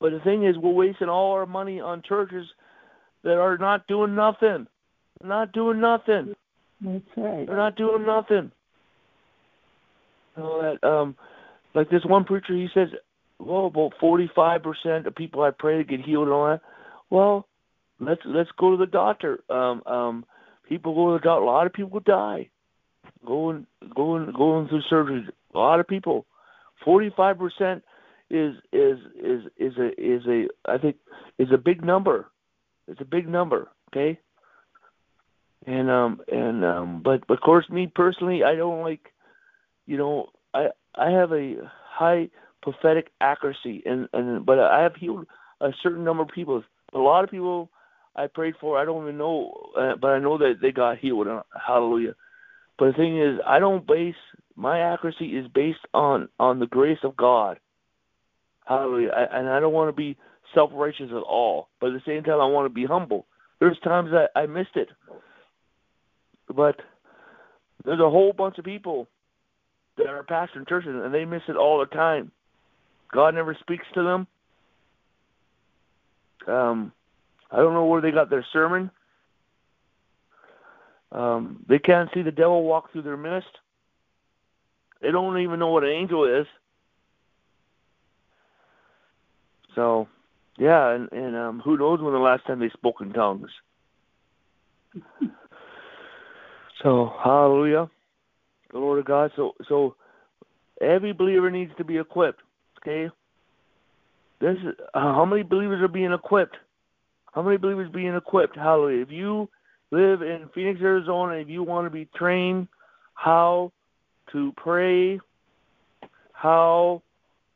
But 0.00 0.10
the 0.10 0.20
thing 0.20 0.44
is, 0.44 0.56
we're 0.56 0.72
wasting 0.72 1.08
all 1.08 1.32
our 1.32 1.46
money 1.46 1.80
on 1.80 2.02
churches 2.06 2.46
that 3.22 3.38
are 3.38 3.56
not 3.56 3.86
doing 3.86 4.14
nothing. 4.14 4.66
not 5.22 5.52
doing 5.52 5.80
nothing. 5.80 6.34
That's 6.80 7.04
right. 7.16 7.46
They're 7.46 7.56
not 7.56 7.76
doing 7.76 8.04
nothing. 8.06 8.50
You 10.36 10.42
know 10.42 10.62
that 10.62 10.86
um 10.86 11.16
like 11.74 11.90
this 11.90 12.04
one 12.04 12.24
preacher 12.24 12.54
he 12.54 12.68
says, 12.74 12.88
Well, 13.38 13.66
about 13.66 13.92
forty 14.00 14.30
five 14.34 14.62
percent 14.62 15.06
of 15.06 15.14
people 15.14 15.42
I 15.42 15.50
pray 15.56 15.78
to 15.78 15.84
get 15.84 16.04
healed 16.04 16.24
and 16.24 16.32
all 16.32 16.46
that. 16.46 16.60
Well, 17.10 17.46
let's 18.00 18.20
let's 18.26 18.50
go 18.58 18.72
to 18.72 18.76
the 18.76 18.86
doctor. 18.86 19.40
Um 19.48 19.82
um 19.86 20.24
people 20.68 20.94
go 20.94 21.18
to 21.18 21.28
a 21.30 21.44
lot 21.44 21.66
of 21.66 21.72
people 21.72 22.00
die. 22.00 22.48
Going 23.26 23.66
going 23.94 24.32
going 24.36 24.68
through 24.68 24.82
surgery. 24.88 25.26
A 25.54 25.58
lot 25.58 25.80
of 25.80 25.86
people. 25.86 26.26
Forty 26.84 27.10
five 27.16 27.38
percent 27.38 27.82
is 28.30 28.54
is 28.72 28.98
is 29.22 29.42
is 29.56 29.72
a 29.78 29.88
is 30.00 30.22
a 30.26 30.48
I 30.66 30.78
think 30.78 30.96
is 31.38 31.48
a 31.52 31.58
big 31.58 31.84
number. 31.84 32.26
It's 32.88 33.00
a 33.00 33.06
big 33.06 33.28
number, 33.28 33.68
okay? 33.90 34.18
And 35.66 35.90
um 35.90 36.20
and 36.30 36.64
um 36.64 37.02
but, 37.02 37.26
but 37.26 37.34
of 37.34 37.40
course 37.40 37.68
me 37.70 37.90
personally 37.94 38.42
I 38.44 38.54
don't 38.54 38.82
like 38.82 39.12
you 39.86 39.96
know, 39.96 40.30
I 40.52 40.68
I 40.94 41.10
have 41.10 41.32
a 41.32 41.56
high 41.88 42.28
prophetic 42.62 43.10
accuracy 43.20 43.82
and 43.86 44.08
and 44.12 44.44
but 44.44 44.58
I 44.58 44.82
have 44.82 44.96
healed 44.96 45.26
a 45.60 45.70
certain 45.82 46.04
number 46.04 46.22
of 46.22 46.28
people. 46.28 46.62
A 46.92 46.98
lot 46.98 47.24
of 47.24 47.30
people 47.30 47.70
I 48.16 48.28
prayed 48.28 48.54
for, 48.60 48.78
I 48.78 48.84
don't 48.84 49.02
even 49.02 49.18
know, 49.18 49.70
uh, 49.76 49.96
but 50.00 50.08
I 50.08 50.18
know 50.18 50.38
that 50.38 50.54
they 50.62 50.70
got 50.70 50.98
healed. 50.98 51.26
Hallelujah. 51.66 52.14
But 52.78 52.86
the 52.86 52.92
thing 52.92 53.20
is, 53.20 53.40
I 53.46 53.58
don't 53.58 53.86
base 53.86 54.14
my 54.56 54.80
accuracy 54.80 55.36
is 55.36 55.46
based 55.48 55.84
on 55.92 56.28
on 56.38 56.60
the 56.60 56.66
grace 56.66 56.98
of 57.02 57.16
God. 57.16 57.58
Hallelujah. 58.66 59.10
I, 59.10 59.38
and 59.38 59.48
I 59.48 59.60
don't 59.60 59.72
want 59.72 59.88
to 59.88 59.96
be 59.96 60.16
self 60.54 60.70
righteous 60.72 61.10
at 61.10 61.22
all, 61.22 61.68
but 61.80 61.88
at 61.88 61.94
the 61.94 62.02
same 62.06 62.22
time, 62.22 62.40
I 62.40 62.46
want 62.46 62.66
to 62.66 62.74
be 62.74 62.86
humble. 62.86 63.26
There's 63.60 63.78
times 63.80 64.10
that 64.12 64.30
I 64.36 64.46
missed 64.46 64.76
it, 64.76 64.88
but 66.54 66.76
there's 67.84 68.00
a 68.00 68.10
whole 68.10 68.32
bunch 68.32 68.58
of 68.58 68.64
people 68.64 69.08
that 69.96 70.06
are 70.06 70.24
pastoring 70.24 70.68
churches, 70.68 70.92
and 70.94 71.14
they 71.14 71.24
miss 71.24 71.42
it 71.48 71.56
all 71.56 71.78
the 71.78 71.94
time. 71.94 72.32
God 73.12 73.34
never 73.34 73.56
speaks 73.60 73.86
to 73.94 74.02
them. 74.02 74.26
Um, 76.46 76.92
I 77.50 77.56
don't 77.56 77.74
know 77.74 77.86
where 77.86 78.00
they 78.00 78.10
got 78.10 78.30
their 78.30 78.46
sermon. 78.52 78.90
Um, 81.12 81.64
they 81.68 81.78
can't 81.78 82.10
see 82.12 82.22
the 82.22 82.32
devil 82.32 82.64
walk 82.64 82.90
through 82.92 83.02
their 83.02 83.16
midst. 83.16 83.48
They 85.00 85.12
don't 85.12 85.38
even 85.38 85.58
know 85.58 85.68
what 85.68 85.84
an 85.84 85.90
angel 85.90 86.24
is. 86.24 86.46
So, 89.74 90.08
yeah, 90.58 90.90
and, 90.90 91.10
and 91.12 91.36
um, 91.36 91.60
who 91.64 91.76
knows 91.76 92.00
when 92.00 92.12
the 92.12 92.18
last 92.18 92.46
time 92.46 92.58
they 92.58 92.70
spoke 92.70 92.96
in 93.00 93.12
tongues. 93.12 93.50
so, 96.82 97.12
hallelujah. 97.22 97.90
The 98.72 98.78
Lord 98.78 98.98
of 98.98 99.04
God. 99.04 99.30
So, 99.36 99.54
so 99.68 99.96
every 100.80 101.12
believer 101.12 101.50
needs 101.50 101.72
to 101.78 101.84
be 101.84 101.98
equipped. 101.98 102.40
Okay. 102.80 103.12
This 104.40 104.56
is, 104.58 104.74
uh, 104.94 105.00
how 105.00 105.24
many 105.24 105.42
believers 105.42 105.82
are 105.82 105.88
being 105.88 106.12
equipped? 106.12 106.56
How 107.34 107.42
many 107.42 107.56
believers 107.56 107.90
being 107.92 108.14
equipped? 108.14 108.56
Hallelujah. 108.56 109.02
If 109.02 109.10
you 109.10 109.48
live 109.90 110.22
in 110.22 110.48
Phoenix, 110.54 110.80
Arizona, 110.80 111.34
if 111.34 111.48
you 111.48 111.62
want 111.62 111.86
to 111.86 111.90
be 111.90 112.08
trained 112.16 112.68
how 113.14 113.72
to 114.32 114.52
pray, 114.56 115.18
how 116.32 117.02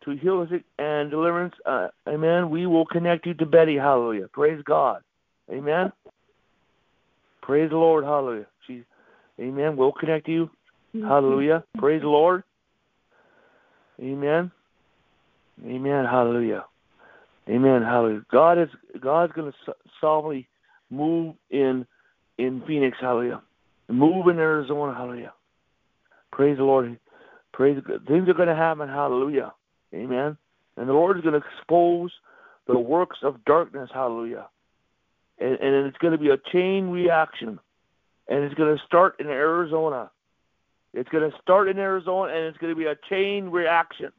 to 0.05 0.11
heal 0.17 0.47
sick 0.51 0.65
and 0.79 1.11
deliverance, 1.11 1.55
uh, 1.65 1.89
amen, 2.09 2.51
we 2.51 2.67
will 2.67 2.87
connect 2.87 3.27
you 3.27 3.35
to 3.35 3.47
Betty. 3.47 3.77
Hallelujah. 3.77 4.29
Praise 4.29 4.63
God. 4.65 5.03
Amen. 5.51 5.93
Praise 7.43 7.71
the 7.71 7.77
Lord. 7.77 8.05
Hallelujah. 8.05 8.47
She, 8.67 8.85
amen. 9.41 9.77
We'll 9.77 9.93
connect 9.93 10.29
you. 10.29 10.51
Hallelujah. 10.93 11.65
Praise 11.79 12.03
the 12.03 12.09
Lord. 12.09 12.43
Amen. 14.01 14.51
Amen. 15.65 16.05
Hallelujah. 16.05 16.65
Amen. 17.49 17.83
Hallelujah. 17.83 18.25
God 18.31 18.59
is 18.59 18.69
God's 19.01 19.33
going 19.33 19.53
to 19.53 19.75
sovereignly 20.01 20.49
move 20.91 21.35
in 21.51 21.87
in 22.37 22.63
Phoenix. 22.67 22.99
Hallelujah. 23.01 23.43
Move 23.89 24.29
in 24.29 24.39
Arizona. 24.39 24.95
Hallelujah. 24.95 25.33
Praise 26.31 26.59
the 26.59 26.65
Lord. 26.65 26.99
Praise 27.53 27.83
things 28.07 28.29
are 28.29 28.35
going 28.35 28.49
to 28.49 28.55
happen. 28.55 28.89
Hallelujah. 28.89 29.53
Amen. 29.95 30.37
And 30.77 30.89
the 30.89 30.93
Lord 30.93 31.17
is 31.17 31.23
going 31.23 31.41
to 31.41 31.47
expose 31.47 32.13
the 32.67 32.79
works 32.79 33.19
of 33.23 33.45
darkness. 33.45 33.91
Hallelujah. 33.93 34.47
And, 35.39 35.53
and 35.55 35.87
it's 35.87 35.99
going 35.99 36.13
to 36.13 36.19
be 36.19 36.31
a 36.31 36.37
chain 36.53 36.89
reaction. 36.91 37.59
And 38.29 38.45
it's 38.45 38.55
going 38.55 38.77
to 38.77 38.85
start 38.85 39.17
in 39.21 39.27
Arizona. 39.27 40.11
It's 40.93 41.09
going 41.09 41.31
to 41.31 41.37
start 41.41 41.69
in 41.69 41.79
Arizona, 41.79 42.33
and 42.33 42.45
it's 42.45 42.59
going 42.59 42.73
to 42.73 42.79
be 42.79 42.87
a 42.87 42.97
chain 43.09 43.49
reaction. 43.49 44.13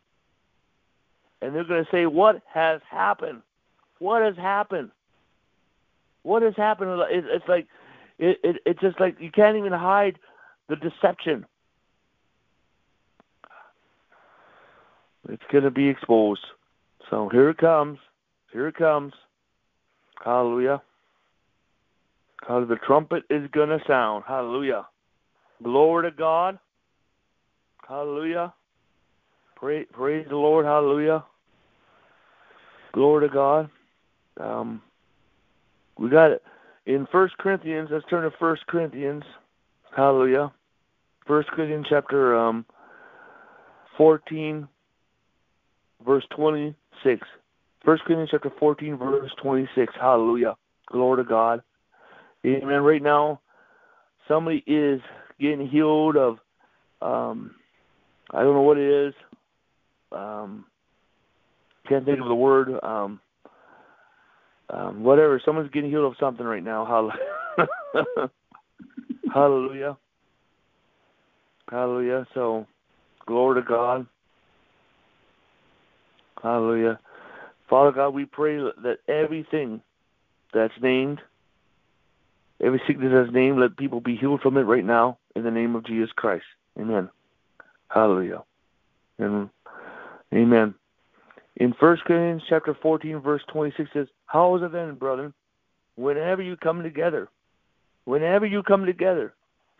And 1.41 1.55
they're 1.55 1.63
going 1.63 1.83
to 1.83 1.91
say, 1.91 2.05
What 2.05 2.41
has 2.53 2.81
happened? 2.89 3.41
What 3.99 4.21
has 4.21 4.35
happened? 4.35 4.91
What 6.23 6.41
has 6.41 6.53
happened? 6.55 7.01
It's 7.09 7.47
like, 7.47 7.67
it, 8.17 8.37
it, 8.43 8.57
it's 8.65 8.81
just 8.81 8.99
like 8.99 9.15
you 9.19 9.31
can't 9.31 9.57
even 9.57 9.71
hide 9.71 10.19
the 10.67 10.75
deception. 10.75 11.45
It's 15.29 15.43
going 15.51 15.63
to 15.63 15.71
be 15.71 15.87
exposed. 15.87 16.45
So 17.09 17.29
here 17.29 17.49
it 17.49 17.57
comes. 17.57 17.99
Here 18.51 18.67
it 18.67 18.75
comes. 18.75 19.13
Hallelujah. 20.23 20.81
Hallelujah. 22.47 22.67
The 22.67 22.85
trumpet 22.85 23.23
is 23.29 23.49
going 23.51 23.69
to 23.69 23.79
sound. 23.87 24.23
Hallelujah. 24.27 24.87
Glory 25.63 26.09
to 26.09 26.15
God. 26.15 26.59
Hallelujah. 27.87 28.53
Praise, 29.59 29.87
praise 29.91 30.25
the 30.29 30.37
Lord. 30.37 30.65
Hallelujah. 30.65 31.23
Glory 32.93 33.27
to 33.27 33.33
God. 33.33 33.69
Um, 34.39 34.81
we 35.97 36.09
got 36.09 36.31
it 36.31 36.41
in 36.85 37.05
First 37.11 37.37
Corinthians. 37.37 37.89
Let's 37.91 38.05
turn 38.09 38.23
to 38.23 38.35
First 38.39 38.65
Corinthians. 38.67 39.23
Hallelujah. 39.95 40.53
First 41.27 41.49
Corinthians 41.49 41.87
chapter 41.89 42.37
um, 42.37 42.65
fourteen, 43.97 44.67
verse 46.05 46.23
twenty-six. 46.33 47.27
First 47.83 48.03
Corinthians 48.03 48.29
chapter 48.31 48.51
fourteen, 48.59 48.97
verse 48.97 49.31
twenty-six. 49.41 49.93
Hallelujah. 49.99 50.55
Glory 50.89 51.21
to 51.21 51.29
God. 51.29 51.61
Amen. 52.45 52.81
Right 52.81 53.03
now, 53.03 53.41
somebody 54.25 54.63
is 54.65 55.01
getting 55.37 55.67
healed 55.67 56.15
of 56.15 56.37
um 57.01 57.55
I 58.31 58.41
don't 58.41 58.53
know 58.53 58.61
what 58.61 58.77
it 58.77 59.07
is. 59.07 59.13
Um 60.11 60.65
can't 61.87 62.05
think 62.05 62.19
of 62.19 62.27
the 62.27 62.35
word. 62.35 62.69
Um 62.83 63.19
um 64.69 65.03
whatever. 65.03 65.41
Someone's 65.43 65.71
getting 65.71 65.89
healed 65.89 66.05
of 66.05 66.17
something 66.19 66.45
right 66.45 66.63
now. 66.63 66.85
Hallelujah. 66.85 68.29
Hallelujah. 69.33 69.97
Hallelujah. 71.69 72.27
So 72.33 72.65
glory 73.25 73.61
to 73.61 73.67
God. 73.67 74.07
Hallelujah. 76.41 76.99
Father 77.69 77.91
God, 77.91 78.09
we 78.09 78.25
pray 78.25 78.57
that 78.57 78.97
everything 79.07 79.81
that's 80.53 80.73
named 80.81 81.19
Every 82.61 82.81
sickness 82.85 83.11
that's 83.13 83.33
named, 83.33 83.59
let 83.59 83.77
people 83.77 84.01
be 84.01 84.17
healed 84.17 84.41
from 84.41 84.57
it 84.57 84.61
right 84.61 84.83
now 84.83 85.17
in 85.35 85.43
the 85.43 85.51
name 85.51 85.75
of 85.75 85.85
Jesus 85.85 86.09
Christ. 86.15 86.43
Amen. 86.77 87.09
Hallelujah. 87.87 88.43
And 89.17 89.49
amen. 90.33 90.75
In 91.57 91.73
First 91.79 92.03
Corinthians 92.05 92.43
chapter 92.47 92.77
14, 92.81 93.19
verse 93.19 93.41
26 93.51 93.89
says, 93.93 94.07
How 94.25 94.55
is 94.55 94.63
it 94.63 94.71
then, 94.71 94.95
brethren, 94.95 95.33
whenever 95.95 96.41
you 96.41 96.55
come 96.55 96.81
together, 96.83 97.27
whenever 98.05 98.45
you 98.45 98.63
come 98.63 98.85
together, 98.85 99.33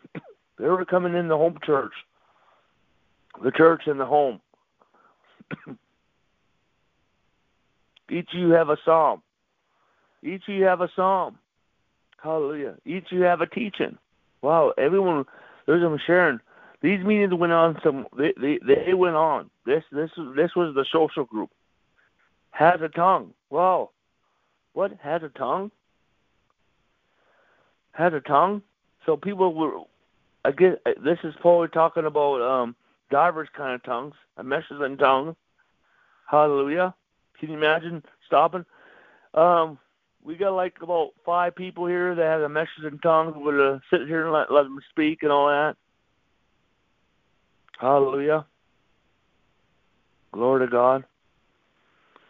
they 0.58 0.66
were 0.66 0.86
coming 0.86 1.16
in 1.16 1.28
the 1.28 1.38
home 1.38 1.58
church, 1.66 1.94
the 3.44 3.52
church 3.52 3.84
and 3.86 4.00
the 4.00 4.06
home. 4.06 4.42
Each 8.12 8.28
of 8.34 8.40
you 8.40 8.50
have 8.50 8.70
a 8.70 8.78
psalm, 8.84 9.22
Each 10.24 10.42
of 10.48 10.56
you 10.56 10.64
have 10.66 10.82
a 10.82 10.90
psalm. 10.96 11.38
Hallelujah. 12.22 12.76
Each 12.86 13.06
of 13.12 13.18
you 13.18 13.24
have 13.24 13.42
a 13.42 13.48
teaching. 13.48 13.98
Wow, 14.42 14.74
everyone 14.78 15.26
there's 15.66 15.84
a 15.84 15.98
sharing. 16.06 16.40
These 16.82 17.04
meetings 17.04 17.34
went 17.34 17.52
on 17.52 17.78
some 17.84 18.08
they, 18.18 18.34
they 18.40 18.60
they 18.66 18.94
went 18.94 19.16
on. 19.16 19.50
This 19.66 19.84
this 19.92 20.12
this 20.36 20.56
was 20.56 20.74
the 20.76 20.86
social 20.92 21.26
group. 21.26 21.50
Has 22.52 22.82
a 22.82 22.90
tongue. 22.90 23.34
Wow. 23.50 23.92
What? 24.74 24.94
Has 25.02 25.24
a 25.24 25.30
tongue? 25.30 25.72
Has 27.92 28.14
a 28.14 28.22
tongue? 28.22 28.62
So 29.06 29.18
people 29.18 29.54
were 29.54 29.82
I 30.46 30.52
guess 30.52 30.76
this 31.04 31.20
is 31.24 31.34
probably 31.42 31.68
talking 31.68 32.06
about 32.06 32.42
um 32.42 32.76
diverse 33.12 33.50
kind 33.56 33.74
of 33.76 33.84
tongues, 33.84 34.16
a 34.38 34.84
in 34.84 34.98
tongue. 34.98 35.36
Hallelujah. 36.30 36.96
Can 37.40 37.50
you 37.50 37.58
imagine 37.58 38.04
stopping? 38.26 38.66
Um 39.34 39.78
we 40.24 40.36
got 40.36 40.54
like 40.54 40.76
about 40.82 41.12
five 41.26 41.56
people 41.56 41.88
here 41.88 42.16
that 42.16 42.24
have 42.24 42.42
a 42.42 42.50
message 42.50 42.86
in 42.86 43.00
tongues. 43.00 43.34
We're 43.36 43.76
uh, 43.76 43.80
sit 43.90 44.08
here 44.08 44.26
and 44.26 44.34
let, 44.34 44.52
let 44.52 44.64
them 44.64 44.80
speak 44.90 45.24
and 45.24 45.32
all 45.32 45.48
that. 45.48 45.76
Hallelujah. 47.80 48.46
Glory 50.34 50.66
to 50.66 50.72
God. 50.72 51.06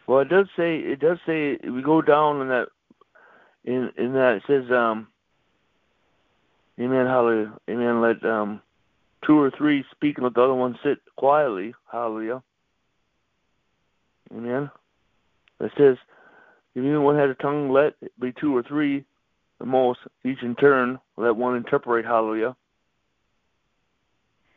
Well, 0.06 0.20
it 0.20 0.28
does 0.28 0.46
say 0.56 0.76
it 0.78 1.00
does 1.00 1.18
say 1.26 1.58
we 1.62 1.82
go 1.82 2.00
down 2.02 2.40
in 2.40 2.48
that 2.48 2.68
in 3.64 3.90
in 3.96 4.12
that 4.14 4.36
it 4.36 4.42
says 4.46 4.70
um 4.70 5.08
Amen, 6.80 7.06
hallelujah. 7.06 7.52
Amen. 7.68 8.00
Let 8.00 8.24
um 8.24 8.62
two 9.26 9.38
or 9.38 9.50
three 9.50 9.84
speak 9.90 10.16
and 10.16 10.24
let 10.24 10.34
the 10.34 10.42
other 10.42 10.54
one 10.54 10.78
sit 10.82 10.98
quietly. 11.16 11.74
Hallelujah. 11.90 12.42
Amen. 14.32 14.70
It 15.60 15.72
says 15.76 15.96
if 16.74 16.84
anyone 16.84 17.16
has 17.16 17.30
a 17.30 17.42
tongue, 17.42 17.70
let 17.70 17.94
it 18.00 18.12
be 18.20 18.32
two 18.40 18.56
or 18.56 18.62
three, 18.62 19.04
the 19.58 19.66
most, 19.66 19.98
each 20.24 20.42
in 20.42 20.54
turn, 20.54 20.98
let 21.16 21.36
one 21.36 21.56
interpret. 21.56 22.04
Hallelujah. 22.04 22.56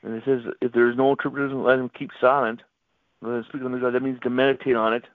And 0.04 0.16
it 0.16 0.24
says, 0.26 0.42
if 0.62 0.72
there 0.74 0.90
is 0.90 0.98
no 0.98 1.12
interpretation, 1.12 1.64
let 1.64 1.80
him 1.80 1.90
keep 1.90 2.12
silent. 2.20 2.62
Let 3.22 3.36
him 3.36 3.46
speak 3.48 3.64
on 3.64 3.72
the 3.72 3.80
God. 3.80 3.94
That 3.94 4.04
means 4.04 4.20
to 4.24 4.30
meditate 4.30 4.76
on 4.76 4.94
it. 4.94 5.06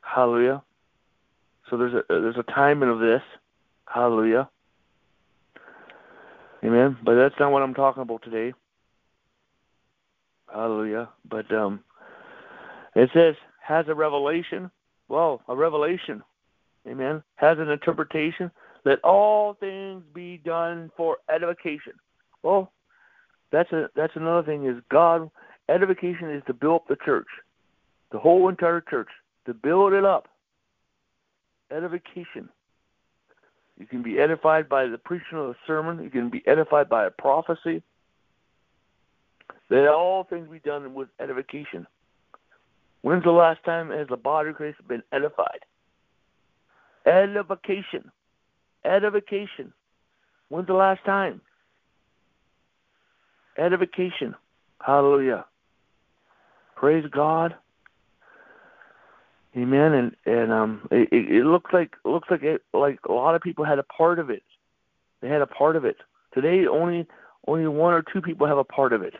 Hallelujah. 0.00 0.62
So 1.68 1.76
there's 1.76 1.94
a 1.94 2.02
there's 2.08 2.36
a 2.36 2.42
timing 2.42 2.88
of 2.88 2.98
this. 2.98 3.22
Hallelujah. 3.86 4.48
Amen. 6.64 6.96
But 7.04 7.14
that's 7.14 7.38
not 7.38 7.52
what 7.52 7.62
I'm 7.62 7.74
talking 7.74 8.02
about 8.02 8.22
today. 8.22 8.52
Hallelujah. 10.52 11.08
But 11.28 11.52
um, 11.52 11.80
it 12.96 13.10
says 13.14 13.36
has 13.62 13.86
a 13.88 13.94
revelation. 13.94 14.70
Well, 15.08 15.42
a 15.48 15.54
revelation. 15.54 16.22
Amen. 16.88 17.22
Has 17.36 17.58
an 17.58 17.68
interpretation. 17.68 18.50
Let 18.84 18.98
all 19.04 19.54
things 19.54 20.02
be 20.12 20.38
done 20.38 20.90
for 20.96 21.18
edification. 21.28 21.92
Well, 22.42 22.72
that's 23.52 23.70
a 23.72 23.88
that's 23.94 24.14
another 24.16 24.42
thing 24.44 24.66
is 24.66 24.76
God 24.90 25.30
edification 25.68 26.30
is 26.30 26.42
to 26.46 26.54
build 26.54 26.82
up 26.82 26.88
the 26.88 26.96
church, 27.04 27.26
the 28.12 28.18
whole 28.18 28.48
entire 28.48 28.80
church, 28.80 29.08
to 29.46 29.54
build 29.54 29.92
it 29.92 30.04
up. 30.04 30.28
Edification. 31.70 32.48
You 33.78 33.86
can 33.86 34.02
be 34.02 34.18
edified 34.18 34.68
by 34.68 34.86
the 34.86 34.98
preaching 34.98 35.38
of 35.38 35.50
a 35.50 35.56
sermon. 35.66 36.02
You 36.02 36.10
can 36.10 36.28
be 36.28 36.42
edified 36.46 36.88
by 36.88 37.06
a 37.06 37.10
prophecy. 37.10 37.82
Let 39.70 39.88
all 39.88 40.24
things 40.24 40.48
be 40.50 40.58
done 40.58 40.92
with 40.92 41.08
edification. 41.20 41.86
When's 43.02 43.24
the 43.24 43.30
last 43.30 43.64
time 43.64 43.90
has 43.90 44.08
the 44.08 44.16
body 44.16 44.50
of 44.50 44.56
Christ 44.56 44.76
been 44.86 45.02
edified? 45.12 45.60
Edification. 47.06 48.10
Edification. 48.84 49.72
When's 50.48 50.66
the 50.66 50.74
last 50.74 51.02
time? 51.06 51.40
Edification. 53.58 54.34
Hallelujah. 54.80 55.44
Praise 56.76 57.04
God. 57.10 57.54
Amen. 59.56 59.92
And 59.92 60.16
and 60.26 60.52
um, 60.52 60.88
it, 60.90 61.08
it 61.12 61.44
looks 61.44 61.72
like 61.72 61.96
looks 62.04 62.28
like 62.30 62.42
it 62.42 62.62
like 62.72 63.00
a 63.08 63.12
lot 63.12 63.34
of 63.34 63.42
people 63.42 63.64
had 63.64 63.78
a 63.78 63.82
part 63.82 64.18
of 64.18 64.30
it. 64.30 64.42
They 65.20 65.28
had 65.28 65.42
a 65.42 65.46
part 65.46 65.76
of 65.76 65.84
it. 65.84 65.96
Today, 66.32 66.66
only 66.66 67.06
only 67.46 67.66
one 67.66 67.92
or 67.92 68.02
two 68.02 68.22
people 68.22 68.46
have 68.46 68.58
a 68.58 68.64
part 68.64 68.92
of 68.92 69.02
it. 69.02 69.14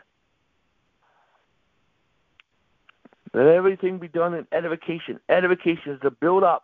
Let 3.33 3.47
everything 3.47 3.97
be 3.97 4.07
done 4.07 4.33
in 4.33 4.47
edification. 4.51 5.19
Edification 5.29 5.93
is 5.93 6.01
to 6.01 6.11
build 6.11 6.43
up. 6.43 6.63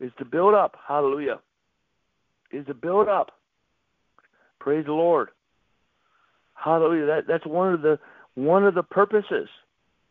Is 0.00 0.12
to 0.18 0.24
build 0.24 0.54
up. 0.54 0.76
Hallelujah. 0.86 1.40
Is 2.50 2.66
to 2.66 2.74
build 2.74 3.08
up. 3.08 3.32
Praise 4.58 4.84
the 4.86 4.92
Lord. 4.92 5.30
Hallelujah. 6.62 7.06
That 7.06 7.26
that's 7.26 7.46
one 7.46 7.72
of 7.72 7.82
the 7.82 7.98
one 8.34 8.64
of 8.64 8.74
the 8.74 8.82
purposes. 8.82 9.48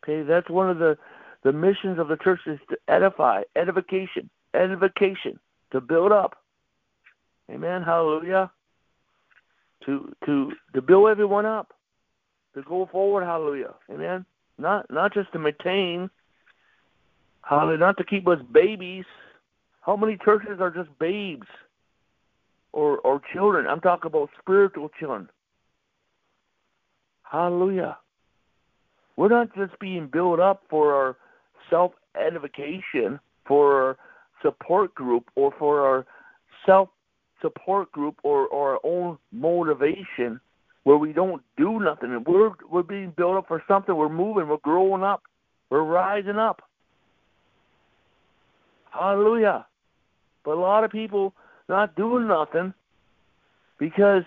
Okay, 0.04 0.24
that's 0.24 0.50
one 0.50 0.70
of 0.70 0.80
the 0.80 0.98
the 1.44 1.54
missions 1.54 2.00
of 2.00 2.08
the 2.08 2.18
church 2.18 2.40
is 2.48 2.60
to 2.70 2.78
edify, 2.88 3.44
edification, 3.56 4.30
edification, 4.54 5.40
to 5.72 5.80
build 5.80 6.12
up. 6.12 6.38
Amen. 7.52 7.84
Hallelujah. 7.84 8.52
To 9.86 10.14
to 10.26 10.52
to 10.74 10.82
build 10.82 11.10
everyone 11.10 11.46
up, 11.46 11.74
to 12.56 12.64
go 12.64 12.90
forward. 12.92 13.26
Hallelujah. 13.26 13.74
Amen. 13.92 14.26
Not 14.58 14.90
not 14.92 15.14
just 15.14 15.32
to 15.34 15.40
maintain. 15.40 16.10
Hallelujah. 17.44 17.78
Not 17.78 17.98
to 17.98 18.04
keep 18.04 18.28
us 18.28 18.40
babies. 18.52 19.06
How 19.82 19.96
many 19.96 20.18
churches 20.18 20.60
are 20.60 20.72
just 20.72 20.90
babes 21.00 21.48
or 22.74 22.98
or 23.00 23.22
children? 23.34 23.68
I'm 23.68 23.82
talking 23.82 24.08
about 24.08 24.30
spiritual 24.42 24.90
children. 25.00 25.30
Hallelujah. 27.32 27.98
We're 29.16 29.30
not 29.30 29.54
just 29.56 29.78
being 29.80 30.08
built 30.08 30.40
up 30.40 30.64
for 30.70 30.94
our 30.94 31.18
self 31.70 31.92
edification, 32.16 33.20
for 33.46 33.84
our 33.84 33.98
support 34.42 34.96
group, 34.96 35.26
or 35.36 35.54
for 35.60 35.82
our 35.82 36.06
self 36.66 36.90
support 37.42 37.92
group 37.92 38.16
or, 38.24 38.48
or 38.48 38.74
our 38.74 38.80
own 38.84 39.18
motivation 39.32 40.40
where 40.84 40.98
we 40.98 41.14
don't 41.14 41.42
do 41.58 41.80
nothing. 41.80 42.24
We're 42.26 42.52
we're 42.70 42.84
being 42.84 43.14
built 43.16 43.38
up 43.38 43.48
for 43.48 43.64
something. 43.68 43.96
We're 43.96 44.10
moving. 44.10 44.48
We're 44.48 44.58
growing 44.64 45.04
up. 45.04 45.22
We're 45.70 45.84
rising 45.84 46.38
up. 46.38 46.62
Hallelujah. 48.92 49.68
But 50.44 50.52
a 50.52 50.60
lot 50.62 50.84
of 50.84 50.92
people 50.92 51.34
not 51.68 51.96
doing 51.96 52.28
nothing 52.28 52.74
because 53.78 54.24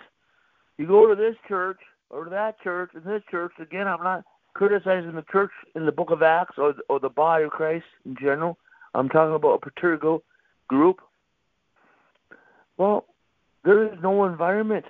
you 0.78 0.86
go 0.86 1.08
to 1.08 1.16
this 1.16 1.34
church 1.48 1.78
or 2.12 2.28
that 2.28 2.60
church 2.60 2.90
and 2.94 3.04
this 3.04 3.22
church. 3.30 3.52
Again, 3.58 3.88
I'm 3.88 4.02
not 4.02 4.24
criticizing 4.54 5.14
the 5.14 5.24
church 5.32 5.50
in 5.74 5.86
the 5.86 5.92
book 5.92 6.10
of 6.10 6.22
Acts 6.22 6.54
or, 6.58 6.74
or 6.88 7.00
the 7.00 7.08
body 7.08 7.44
of 7.44 7.50
Christ 7.50 7.86
in 8.04 8.14
general. 8.16 8.58
I'm 8.94 9.08
talking 9.08 9.34
about 9.34 9.54
a 9.54 9.70
particular 9.70 10.18
group. 10.68 11.00
Well, 12.76 13.06
there 13.64 13.84
is 13.84 13.98
no 14.02 14.24
environment. 14.26 14.84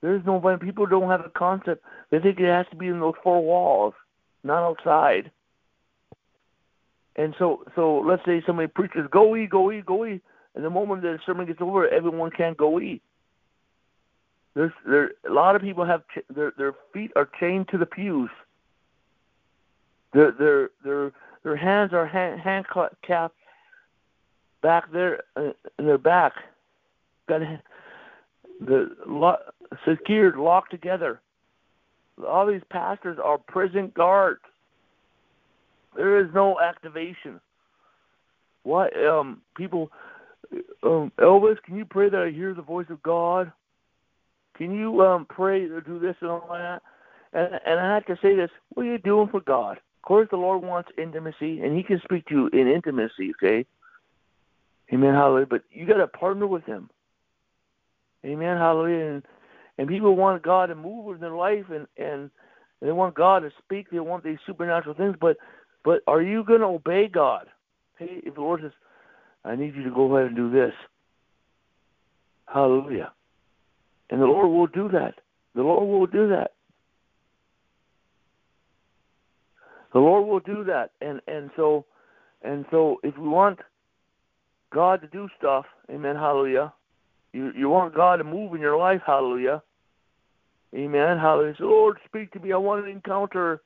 There 0.00 0.14
is 0.14 0.22
no 0.24 0.36
environment. 0.36 0.68
People 0.68 0.86
don't 0.86 1.10
have 1.10 1.24
a 1.24 1.30
concept. 1.30 1.84
They 2.10 2.20
think 2.20 2.38
it 2.38 2.46
has 2.46 2.66
to 2.70 2.76
be 2.76 2.86
in 2.86 3.00
those 3.00 3.14
four 3.22 3.42
walls, 3.42 3.94
not 4.44 4.62
outside. 4.62 5.30
And 7.16 7.34
so, 7.38 7.64
so 7.74 7.98
let's 8.00 8.24
say 8.24 8.42
somebody 8.44 8.68
preaches, 8.68 9.06
"Go 9.10 9.36
eat, 9.36 9.50
go 9.50 9.70
eat, 9.72 9.86
go 9.86 10.04
eat," 10.04 10.22
and 10.54 10.64
the 10.64 10.70
moment 10.70 11.02
the 11.02 11.18
sermon 11.24 11.46
gets 11.46 11.60
over, 11.60 11.88
everyone 11.88 12.30
can't 12.30 12.56
go 12.56 12.80
eat. 12.80 13.02
There's 14.54 14.72
there 14.86 15.12
a 15.28 15.32
lot 15.32 15.56
of 15.56 15.62
people 15.62 15.84
have 15.84 16.02
ch- 16.08 16.34
their 16.34 16.52
their 16.56 16.74
feet 16.92 17.10
are 17.16 17.28
chained 17.40 17.68
to 17.68 17.78
the 17.78 17.86
pews. 17.86 18.30
Their 20.12 20.30
their 20.32 20.70
their 20.84 21.12
their 21.42 21.56
hands 21.56 21.92
are 21.92 22.06
hand 22.06 22.66
back 24.62 24.90
there 24.92 25.22
uh, 25.36 25.52
in 25.78 25.86
their 25.86 25.98
back. 25.98 26.32
Got 27.28 27.42
the 28.60 28.96
lo- 29.06 29.36
secured, 29.86 30.36
locked 30.36 30.70
together. 30.70 31.20
All 32.26 32.46
these 32.46 32.62
pastors 32.70 33.18
are 33.22 33.38
prison 33.38 33.92
guards. 33.94 34.40
There 35.96 36.18
is 36.18 36.32
no 36.32 36.60
activation. 36.60 37.40
What 38.62 38.96
um 39.04 39.42
people 39.56 39.90
um 40.82 41.10
Elvis, 41.18 41.60
can 41.62 41.76
you 41.76 41.84
pray 41.84 42.08
that 42.08 42.22
I 42.22 42.30
hear 42.30 42.54
the 42.54 42.62
voice 42.62 42.86
of 42.88 43.02
God? 43.02 43.52
Can 44.56 44.74
you 44.74 45.00
um, 45.02 45.26
pray 45.28 45.64
or 45.64 45.80
do 45.80 45.98
this 45.98 46.16
and 46.20 46.30
all 46.30 46.48
that? 46.50 46.82
And, 47.32 47.60
and 47.66 47.80
I 47.80 47.94
have 47.94 48.06
to 48.06 48.16
say 48.22 48.34
this: 48.36 48.50
What 48.70 48.84
are 48.84 48.92
you 48.92 48.98
doing 48.98 49.28
for 49.28 49.40
God? 49.40 49.78
Of 49.78 50.06
course, 50.06 50.28
the 50.30 50.36
Lord 50.36 50.62
wants 50.62 50.90
intimacy, 50.98 51.60
and 51.60 51.76
He 51.76 51.82
can 51.82 52.00
speak 52.04 52.26
to 52.26 52.34
you 52.34 52.46
in 52.48 52.68
intimacy. 52.68 53.32
Okay, 53.36 53.66
Amen, 54.92 55.14
Hallelujah. 55.14 55.46
But 55.46 55.62
you 55.70 55.86
got 55.86 55.96
to 55.96 56.06
partner 56.06 56.46
with 56.46 56.64
Him. 56.64 56.90
Amen, 58.24 58.56
Hallelujah. 58.56 59.14
And, 59.14 59.22
and 59.78 59.88
people 59.88 60.14
want 60.14 60.42
God 60.42 60.66
to 60.66 60.74
move 60.74 61.14
in 61.14 61.20
their 61.20 61.34
life, 61.34 61.64
and 61.70 61.86
and 61.96 62.30
they 62.80 62.92
want 62.92 63.14
God 63.14 63.40
to 63.40 63.50
speak. 63.62 63.90
They 63.90 64.00
want 64.00 64.24
these 64.24 64.38
supernatural 64.46 64.94
things, 64.94 65.16
but 65.20 65.36
but 65.84 66.00
are 66.06 66.22
you 66.22 66.44
going 66.44 66.60
to 66.60 66.66
obey 66.66 67.08
God? 67.08 67.46
Hey, 67.98 68.20
if 68.24 68.34
the 68.34 68.40
Lord 68.40 68.60
says, 68.62 68.72
I 69.44 69.54
need 69.56 69.74
you 69.74 69.84
to 69.84 69.90
go 69.90 70.14
ahead 70.14 70.28
and 70.28 70.36
do 70.36 70.50
this. 70.50 70.72
Hallelujah. 72.46 73.12
And 74.14 74.22
the 74.22 74.26
Lord 74.26 74.48
will 74.48 74.68
do 74.68 74.88
that. 74.90 75.14
The 75.56 75.62
Lord 75.62 75.88
will 75.88 76.06
do 76.06 76.28
that. 76.28 76.52
The 79.92 79.98
Lord 79.98 80.28
will 80.28 80.38
do 80.38 80.62
that. 80.62 80.92
And 81.00 81.20
and 81.26 81.50
so 81.56 81.84
and 82.42 82.64
so 82.70 83.00
if 83.02 83.18
we 83.18 83.26
want 83.26 83.58
God 84.72 85.00
to 85.00 85.08
do 85.08 85.28
stuff, 85.36 85.64
amen, 85.90 86.14
hallelujah. 86.14 86.72
You 87.32 87.50
you 87.56 87.68
want 87.68 87.92
God 87.92 88.18
to 88.18 88.24
move 88.24 88.54
in 88.54 88.60
your 88.60 88.78
life, 88.78 89.02
hallelujah. 89.04 89.60
Amen. 90.76 91.18
Hallelujah. 91.18 91.54
So, 91.58 91.64
Lord, 91.64 91.98
speak 92.04 92.30
to 92.34 92.38
me. 92.38 92.52
I 92.52 92.56
want 92.56 92.84
an 92.84 92.92
encounter. 92.92 93.62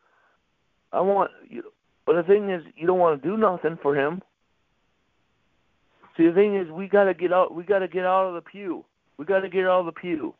I 0.94 1.02
want 1.02 1.30
you 1.46 1.62
but 2.06 2.14
the 2.14 2.22
thing 2.22 2.48
is 2.48 2.62
you 2.74 2.86
don't 2.86 2.98
want 2.98 3.22
to 3.22 3.28
do 3.28 3.36
nothing 3.36 3.78
for 3.82 3.94
him. 3.94 4.22
See 6.16 6.26
the 6.26 6.32
thing 6.32 6.56
is 6.56 6.70
we 6.70 6.88
gotta 6.88 7.12
get 7.12 7.34
out 7.34 7.54
we 7.54 7.64
gotta 7.64 7.86
get 7.86 8.06
out 8.06 8.28
of 8.28 8.34
the 8.34 8.50
pew. 8.50 8.86
We 9.18 9.24
gotta 9.24 9.48
get 9.48 9.66
out 9.66 9.80
of 9.80 9.86
the 9.86 9.92
pew. 9.92 10.34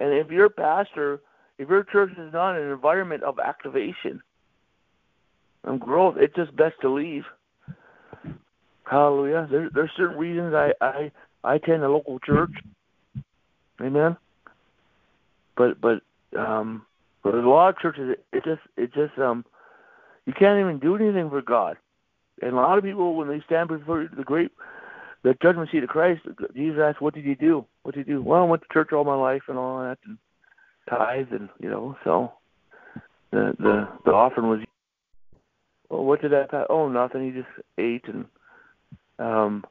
And 0.00 0.12
if 0.12 0.30
your 0.30 0.48
pastor 0.48 1.20
if 1.58 1.68
your 1.68 1.84
church 1.84 2.12
is 2.18 2.32
not 2.32 2.56
an 2.56 2.70
environment 2.70 3.22
of 3.22 3.38
activation 3.38 4.22
and 5.64 5.80
growth, 5.80 6.16
it's 6.18 6.34
just 6.34 6.54
best 6.56 6.74
to 6.82 6.92
leave. 6.92 7.24
Hallelujah. 8.84 9.48
There, 9.50 9.70
there's 9.72 9.90
certain 9.96 10.18
reasons 10.18 10.54
I, 10.54 10.72
I 10.80 11.12
I 11.44 11.54
attend 11.56 11.82
a 11.82 11.88
local 11.88 12.18
church. 12.20 12.52
Amen. 13.80 14.16
But 15.56 15.80
but 15.80 16.02
um 16.38 16.84
but 17.22 17.34
a 17.34 17.48
lot 17.48 17.70
of 17.70 17.78
churches 17.78 18.16
it 18.32 18.44
just 18.44 18.62
it 18.76 18.92
just 18.94 19.18
um 19.18 19.44
you 20.26 20.32
can't 20.32 20.60
even 20.60 20.78
do 20.78 20.96
anything 20.96 21.30
for 21.30 21.42
God. 21.42 21.76
And 22.42 22.52
a 22.52 22.56
lot 22.56 22.78
of 22.78 22.84
people 22.84 23.14
when 23.14 23.28
they 23.28 23.40
stand 23.46 23.68
before 23.68 24.08
the 24.14 24.24
great 24.24 24.52
the 25.26 25.36
judgment 25.42 25.68
seat 25.72 25.82
of 25.82 25.88
Christ, 25.88 26.22
Jesus 26.54 26.80
asked, 26.80 27.00
What 27.00 27.12
did 27.12 27.24
you 27.24 27.34
do? 27.34 27.64
What 27.82 27.96
did 27.96 28.06
you 28.06 28.14
do? 28.14 28.22
Well, 28.22 28.42
I 28.42 28.44
went 28.44 28.62
to 28.62 28.68
church 28.72 28.92
all 28.92 29.02
my 29.02 29.16
life 29.16 29.42
and 29.48 29.58
all 29.58 29.80
that 29.80 29.98
and 30.06 30.18
tithe 30.88 31.32
and 31.32 31.48
you 31.58 31.68
know, 31.68 31.96
so 32.04 32.32
the 33.32 33.52
the 33.58 33.88
the 34.04 34.12
offering 34.12 34.48
was 34.48 34.60
well 35.90 36.04
what 36.04 36.22
did 36.22 36.30
that 36.30 36.66
oh 36.70 36.88
nothing, 36.88 37.24
he 37.24 37.32
just 37.32 37.48
ate 37.76 38.04
and 38.06 38.24
um 39.18 39.64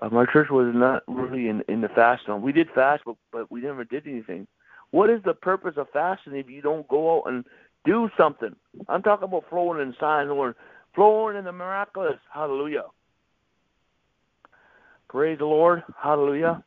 uh, 0.00 0.08
my 0.08 0.24
church 0.32 0.50
was 0.50 0.72
not 0.72 1.02
really 1.08 1.48
in 1.48 1.64
in 1.68 1.80
the 1.80 1.88
fast 1.88 2.26
zone. 2.26 2.40
We 2.40 2.52
did 2.52 2.68
fast, 2.72 3.02
but 3.04 3.16
but 3.32 3.50
we 3.50 3.62
never 3.62 3.82
did 3.82 4.06
anything. 4.06 4.46
What 4.92 5.10
is 5.10 5.20
the 5.24 5.34
purpose 5.34 5.74
of 5.78 5.88
fasting 5.92 6.36
if 6.36 6.48
you 6.48 6.62
don't 6.62 6.86
go 6.86 7.18
out 7.18 7.24
and 7.26 7.44
do 7.84 8.08
something? 8.16 8.54
I'm 8.88 9.02
talking 9.02 9.24
about 9.24 9.50
flowing 9.50 9.80
in 9.80 9.96
signs 9.98 10.30
or 10.30 10.54
flowing 10.94 11.36
in 11.36 11.44
the 11.44 11.52
miraculous. 11.52 12.20
Hallelujah. 12.32 12.84
Praise 15.10 15.38
the 15.38 15.44
Lord. 15.44 15.82
Hallelujah. 16.00 16.62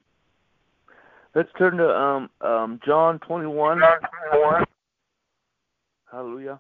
Let's 1.34 1.48
turn 1.58 1.78
to 1.78 1.90
um 1.90 2.30
um 2.42 2.82
John 2.86 3.20
21. 3.20 3.82
Hallelujah. 6.12 6.60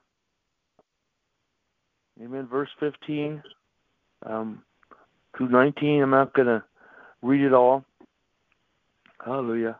Amen. 2.23 2.47
Verse 2.49 2.69
15. 2.79 3.43
Um 4.25 4.63
through 5.35 5.49
19. 5.49 6.03
I'm 6.03 6.09
not 6.11 6.33
going 6.33 6.47
to 6.47 6.63
read 7.21 7.41
it 7.41 7.53
all. 7.53 7.83
Hallelujah. 9.25 9.77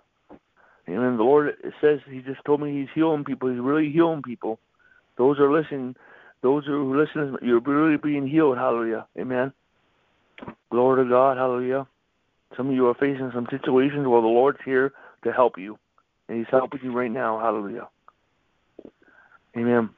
Amen. 0.89 1.15
the 1.15 1.23
Lord 1.23 1.53
says 1.79 1.99
He 2.09 2.19
just 2.19 2.43
told 2.45 2.59
me 2.59 2.81
He's 2.81 2.89
healing 2.93 3.23
people. 3.23 3.49
He's 3.49 3.61
really 3.61 3.89
healing 3.89 4.21
people. 4.21 4.59
Those 5.17 5.39
are 5.39 5.49
listening. 5.49 5.95
Those 6.41 6.65
who 6.65 6.99
listen, 6.99 7.37
you're 7.41 7.61
really 7.61 7.95
being 7.95 8.27
healed. 8.27 8.57
Hallelujah. 8.57 9.07
Amen. 9.17 9.53
Glory 10.69 11.05
to 11.05 11.09
God. 11.09 11.37
Hallelujah. 11.37 11.87
Some 12.55 12.69
of 12.69 12.75
you 12.75 12.87
are 12.87 12.93
facing 12.93 13.31
some 13.33 13.47
situations 13.49 14.07
where 14.07 14.21
the 14.21 14.27
Lord's 14.27 14.59
here 14.63 14.93
to 15.23 15.31
help 15.31 15.57
you, 15.57 15.77
and 16.27 16.37
He's 16.37 16.47
helping 16.51 16.81
you 16.83 16.91
right 16.91 17.11
now. 17.11 17.39
Hallelujah. 17.39 17.87
Amen. 19.57 19.89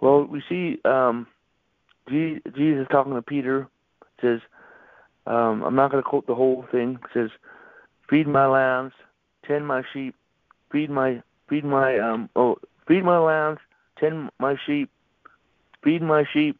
Well, 0.00 0.24
we 0.24 0.42
see 0.48 0.80
um, 0.84 1.26
Jesus 2.08 2.86
talking 2.90 3.14
to 3.14 3.22
Peter. 3.22 3.68
Says, 4.20 4.40
um, 5.26 5.62
I'm 5.62 5.74
not 5.74 5.90
going 5.90 6.02
to 6.02 6.08
quote 6.08 6.26
the 6.26 6.34
whole 6.34 6.66
thing. 6.70 6.98
Says, 7.12 7.30
"Feed 8.08 8.26
my 8.26 8.46
lambs, 8.46 8.92
tend 9.46 9.66
my 9.66 9.82
sheep, 9.92 10.14
feed 10.70 10.90
my 10.90 11.22
feed 11.48 11.64
my 11.64 11.98
um 11.98 12.28
oh 12.36 12.56
feed 12.86 13.04
my 13.04 13.18
lambs, 13.18 13.58
tend 13.98 14.30
my 14.38 14.56
sheep, 14.66 14.90
feed 15.82 16.02
my 16.02 16.24
sheep, 16.32 16.58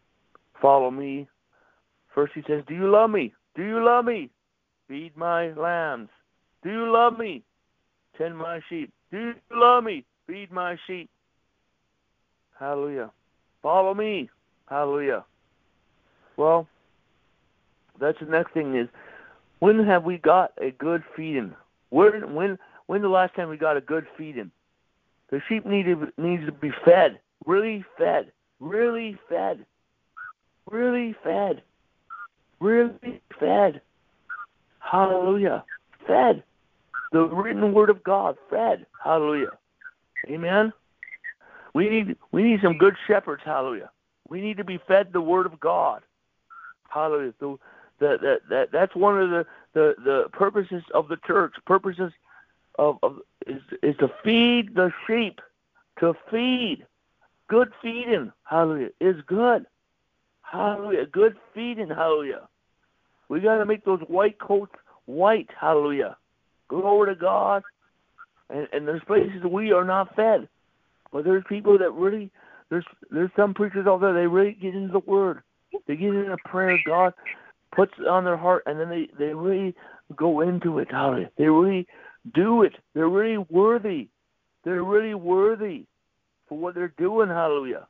follow 0.60 0.90
me." 0.90 1.28
First 2.14 2.32
he 2.34 2.42
says, 2.46 2.62
"Do 2.66 2.74
you 2.74 2.88
love 2.88 3.10
me? 3.10 3.34
Do 3.54 3.62
you 3.62 3.84
love 3.84 4.04
me? 4.04 4.30
Feed 4.88 5.16
my 5.16 5.52
lambs. 5.52 6.10
Do 6.62 6.70
you 6.70 6.92
love 6.92 7.18
me? 7.18 7.42
Tend 8.18 8.36
my 8.36 8.60
sheep. 8.68 8.92
Do 9.10 9.18
you 9.18 9.34
love 9.50 9.84
me? 9.84 10.04
Feed 10.26 10.50
my 10.50 10.76
sheep." 10.86 11.10
Hallelujah. 12.58 13.10
Follow 13.62 13.94
me. 13.94 14.30
Hallelujah. 14.68 15.24
Well, 16.36 16.66
that's 18.00 18.18
the 18.20 18.26
next 18.26 18.52
thing 18.52 18.76
is 18.76 18.88
when 19.60 19.84
have 19.84 20.04
we 20.04 20.18
got 20.18 20.52
a 20.58 20.70
good 20.72 21.02
feeding? 21.16 21.54
When 21.90 22.34
when 22.34 22.58
when 22.86 23.02
the 23.02 23.08
last 23.08 23.34
time 23.34 23.48
we 23.48 23.56
got 23.56 23.76
a 23.76 23.80
good 23.80 24.06
feeding? 24.16 24.50
The 25.30 25.40
sheep 25.48 25.64
need 25.64 25.84
to, 25.84 26.12
needs 26.18 26.44
to 26.46 26.52
be 26.52 26.70
fed, 26.84 27.18
really 27.46 27.84
fed, 27.96 28.30
really 28.60 29.16
fed, 29.28 29.64
really 30.70 31.14
fed, 31.24 31.62
really 32.60 33.20
fed. 33.40 33.80
Hallelujah, 34.84 35.64
fed. 36.06 36.42
The 37.12 37.26
written 37.26 37.72
word 37.72 37.90
of 37.90 38.02
God, 38.04 38.36
fed. 38.50 38.86
Hallelujah, 39.02 39.52
Amen. 40.28 40.72
We 41.74 41.88
need 41.88 42.16
we 42.32 42.42
need 42.42 42.60
some 42.62 42.78
good 42.78 42.94
shepherds. 43.06 43.42
Hallelujah. 43.44 43.90
We 44.28 44.40
need 44.40 44.56
to 44.58 44.64
be 44.64 44.78
fed 44.86 45.12
the 45.12 45.20
word 45.20 45.46
of 45.46 45.58
God. 45.58 46.02
Hallelujah. 46.88 47.34
The, 47.40 47.58
that 48.00 48.20
that 48.20 48.40
that 48.48 48.72
that's 48.72 48.94
one 48.94 49.20
of 49.20 49.30
the 49.30 49.46
the 49.72 49.94
the 50.04 50.28
purposes 50.32 50.82
of 50.92 51.08
the 51.08 51.16
church. 51.26 51.54
Purposes 51.66 52.12
of, 52.78 52.98
of 53.02 53.18
is 53.46 53.62
is 53.82 53.96
to 53.98 54.10
feed 54.22 54.74
the 54.74 54.92
sheep, 55.06 55.40
to 56.00 56.14
feed. 56.30 56.86
Good 57.48 57.72
feeding, 57.82 58.32
hallelujah, 58.44 58.90
is 59.00 59.16
good. 59.26 59.66
Hallelujah. 60.42 61.06
Good 61.06 61.36
feeding, 61.52 61.88
hallelujah. 61.88 62.48
We 63.28 63.40
got 63.40 63.58
to 63.58 63.66
make 63.66 63.84
those 63.84 64.00
white 64.08 64.38
coats 64.38 64.72
white, 65.06 65.48
hallelujah. 65.58 66.16
Glory 66.68 67.14
to 67.14 67.20
God. 67.20 67.62
And, 68.50 68.68
and 68.72 68.86
there's 68.86 69.02
places 69.06 69.42
we 69.48 69.72
are 69.72 69.84
not 69.84 70.14
fed, 70.14 70.48
but 71.12 71.24
there's 71.24 71.44
people 71.48 71.78
that 71.78 71.92
really 71.92 72.30
there's 72.70 72.84
there's 73.10 73.30
some 73.36 73.54
preachers 73.54 73.86
out 73.86 74.00
there 74.00 74.12
they 74.12 74.26
really 74.26 74.52
get 74.52 74.74
into 74.74 74.92
the 74.92 74.98
Word, 74.98 75.42
they 75.86 75.96
get 75.96 76.14
into 76.14 76.36
prayer. 76.44 76.78
God, 76.86 77.14
puts 77.74 77.92
on 78.08 78.24
their 78.24 78.36
heart, 78.36 78.62
and 78.66 78.78
then 78.78 78.90
they 78.90 79.08
they 79.18 79.32
really 79.32 79.74
go 80.14 80.42
into 80.42 80.78
it. 80.78 80.88
Hallelujah. 80.90 81.30
They 81.38 81.48
really 81.48 81.86
do 82.34 82.62
it. 82.62 82.74
They're 82.94 83.08
really 83.08 83.38
worthy. 83.38 84.08
They're 84.64 84.84
really 84.84 85.14
worthy 85.14 85.86
for 86.48 86.58
what 86.58 86.74
they're 86.74 86.94
doing. 86.98 87.28
Hallelujah. 87.28 87.86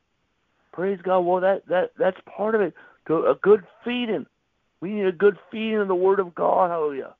Praise 0.71 0.99
God. 1.03 1.19
Well, 1.19 1.41
that 1.41 1.67
that 1.67 1.91
that's 1.97 2.17
part 2.25 2.55
of 2.55 2.61
it. 2.61 2.73
To 3.07 3.27
a 3.27 3.35
good 3.41 3.63
feeding. 3.83 4.25
We 4.81 4.91
need 4.91 5.05
a 5.05 5.11
good 5.11 5.37
feeding 5.51 5.79
of 5.79 5.87
the 5.87 5.95
Word 5.95 6.19
of 6.19 6.35
God. 6.35 6.69
Hallelujah. 6.69 7.15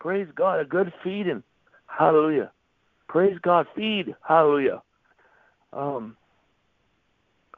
Praise 0.00 0.28
God. 0.34 0.60
A 0.60 0.64
good 0.64 0.92
feeding. 1.02 1.42
Hallelujah. 1.86 2.50
Praise 3.08 3.38
God. 3.42 3.66
Feed. 3.74 4.14
Hallelujah. 4.26 4.82
Um. 5.72 6.16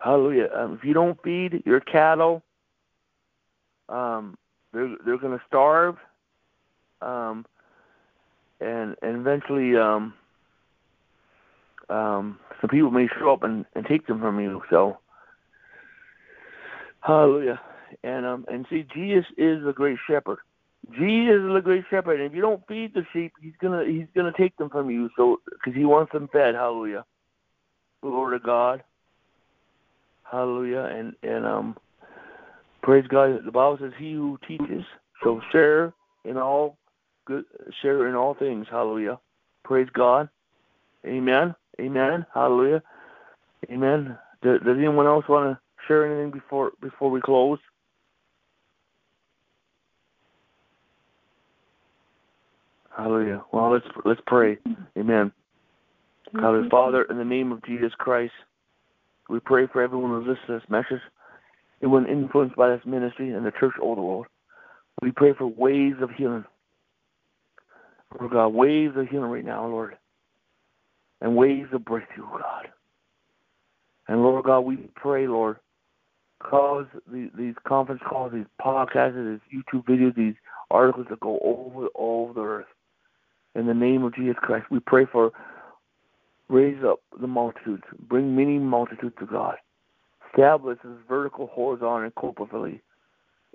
Hallelujah. 0.00 0.48
Um, 0.54 0.74
if 0.74 0.84
you 0.84 0.92
don't 0.92 1.20
feed 1.22 1.62
your 1.64 1.80
cattle, 1.80 2.42
um, 3.88 4.36
they're 4.72 4.94
they're 5.04 5.18
going 5.18 5.38
to 5.38 5.44
starve, 5.46 5.96
um, 7.00 7.46
and 8.60 8.94
and 9.02 9.16
eventually 9.16 9.76
um, 9.76 10.12
um, 11.88 12.38
some 12.60 12.68
people 12.70 12.90
may 12.90 13.08
show 13.18 13.32
up 13.32 13.42
and, 13.42 13.64
and 13.74 13.86
take 13.86 14.06
them 14.06 14.20
from 14.20 14.40
you. 14.40 14.62
So, 14.70 14.98
hallelujah. 17.00 17.60
And 18.06 18.24
um, 18.24 18.44
and 18.48 18.64
see, 18.70 18.86
Jesus 18.94 19.26
is 19.36 19.64
the 19.64 19.72
great 19.74 19.98
shepherd. 20.08 20.38
Jesus 20.92 21.42
is 21.42 21.52
the 21.52 21.60
great 21.62 21.84
shepherd. 21.90 22.20
And 22.20 22.30
if 22.30 22.34
you 22.34 22.40
don't 22.40 22.64
feed 22.68 22.94
the 22.94 23.04
sheep, 23.12 23.32
he's 23.42 23.56
gonna 23.60 23.84
he's 23.84 24.06
gonna 24.14 24.32
take 24.36 24.56
them 24.56 24.70
from 24.70 24.88
you. 24.88 25.10
So 25.16 25.40
because 25.52 25.76
he 25.76 25.84
wants 25.84 26.12
them 26.12 26.28
fed. 26.32 26.54
Hallelujah. 26.54 27.04
Glory 28.02 28.38
to 28.38 28.44
God. 28.44 28.84
Hallelujah. 30.22 30.82
And 30.82 31.14
and 31.24 31.44
um 31.44 31.76
Praise 32.86 33.04
God. 33.08 33.44
The 33.44 33.50
Bible 33.50 33.78
says, 33.80 33.92
"He 33.98 34.12
who 34.12 34.38
teaches 34.46 34.84
So 35.24 35.40
share 35.50 35.92
in 36.24 36.36
all 36.36 36.78
good, 37.24 37.44
share 37.82 38.06
in 38.06 38.14
all 38.14 38.34
things." 38.34 38.68
Hallelujah. 38.70 39.18
Praise 39.64 39.88
God. 39.92 40.28
Amen. 41.04 41.52
Amen. 41.80 42.24
Hallelujah. 42.32 42.80
Amen. 43.68 44.16
Does, 44.42 44.60
does 44.60 44.78
anyone 44.78 45.06
else 45.06 45.26
want 45.28 45.50
to 45.50 45.60
share 45.88 46.06
anything 46.06 46.30
before 46.30 46.70
before 46.80 47.10
we 47.10 47.20
close? 47.20 47.58
Hallelujah. 52.96 53.44
Well, 53.52 53.72
let's 53.72 53.86
let's 54.04 54.20
pray. 54.26 54.56
Amen. 54.98 55.30
Hallelujah. 56.32 56.62
Mm-hmm. 56.62 56.70
Father, 56.70 57.02
in 57.10 57.18
the 57.18 57.24
name 57.24 57.52
of 57.52 57.62
Jesus 57.64 57.92
Christ, 57.98 58.32
we 59.28 59.38
pray 59.40 59.66
for 59.66 59.82
everyone 59.82 60.10
who 60.10 60.20
listens 60.20 60.38
to 60.46 60.52
this 60.54 60.70
message, 60.70 61.02
everyone 61.82 62.08
influenced 62.08 62.56
by 62.56 62.70
this 62.70 62.80
ministry 62.86 63.32
and 63.32 63.44
the 63.44 63.52
church 63.52 63.74
all 63.82 63.94
the 63.94 64.00
world. 64.00 64.26
We 65.02 65.12
pray 65.12 65.34
for 65.36 65.46
waves 65.46 65.96
of 66.00 66.10
healing. 66.10 66.44
Lord 68.18 68.32
God, 68.32 68.48
waves 68.48 68.96
of 68.96 69.08
healing 69.08 69.30
right 69.30 69.44
now, 69.44 69.66
Lord. 69.66 69.96
And 71.20 71.36
waves 71.36 71.68
of 71.72 71.84
breakthrough, 71.84 72.28
God. 72.30 72.68
And 74.08 74.22
Lord 74.22 74.44
God, 74.44 74.60
we 74.60 74.76
pray, 74.94 75.26
Lord, 75.26 75.56
cause 76.38 76.86
the, 77.10 77.30
these 77.36 77.54
conference 77.66 78.00
calls, 78.08 78.32
these 78.32 78.46
podcasts, 78.60 79.40
these 79.50 79.62
YouTube 79.62 79.84
videos, 79.84 80.14
these 80.14 80.34
articles 80.70 81.06
to 81.10 81.16
go 81.16 81.38
over 81.42 81.88
all 81.88 82.28
over 82.30 82.32
the 82.32 82.46
earth. 82.46 82.66
In 83.56 83.66
the 83.66 83.74
name 83.74 84.04
of 84.04 84.14
Jesus 84.14 84.36
Christ, 84.38 84.66
we 84.70 84.80
pray 84.80 85.06
for 85.10 85.32
raise 86.48 86.82
up 86.84 87.00
the 87.20 87.26
multitudes, 87.26 87.82
bring 88.08 88.36
many 88.36 88.58
multitudes 88.58 89.14
to 89.18 89.26
God. 89.26 89.56
Establish 90.30 90.78
this 90.84 90.92
vertical, 91.08 91.46
horizontal, 91.46 92.04
and 92.04 92.14
corporately. 92.14 92.80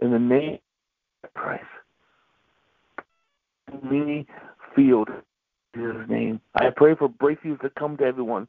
In 0.01 0.11
the 0.11 0.19
name 0.19 0.57
of 1.23 1.33
Christ. 1.35 1.63
Many 3.83 4.25
field 4.75 5.09
in 5.09 5.81
Jesus' 5.81 6.09
name. 6.09 6.41
I 6.55 6.69
pray 6.75 6.95
for 6.95 7.07
breakthroughs 7.07 7.61
to 7.61 7.69
come 7.69 7.95
to 7.97 8.03
everyone 8.03 8.47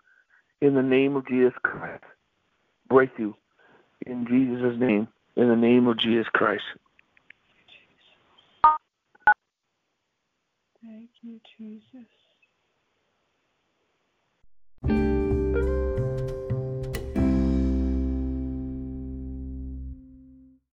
in 0.62 0.74
the 0.74 0.82
name 0.82 1.16
of 1.16 1.28
Jesus 1.28 1.52
Christ. 1.62 2.02
Breakthrough 2.88 3.34
in 4.06 4.26
Jesus' 4.26 4.80
name. 4.80 5.06
In 5.36 5.48
the 5.48 5.56
name 5.56 5.86
of 5.86 5.98
Jesus 5.98 6.26
Christ. 6.32 6.64
Thank 10.84 11.10
you, 11.22 11.40
Jesus. 11.58 12.21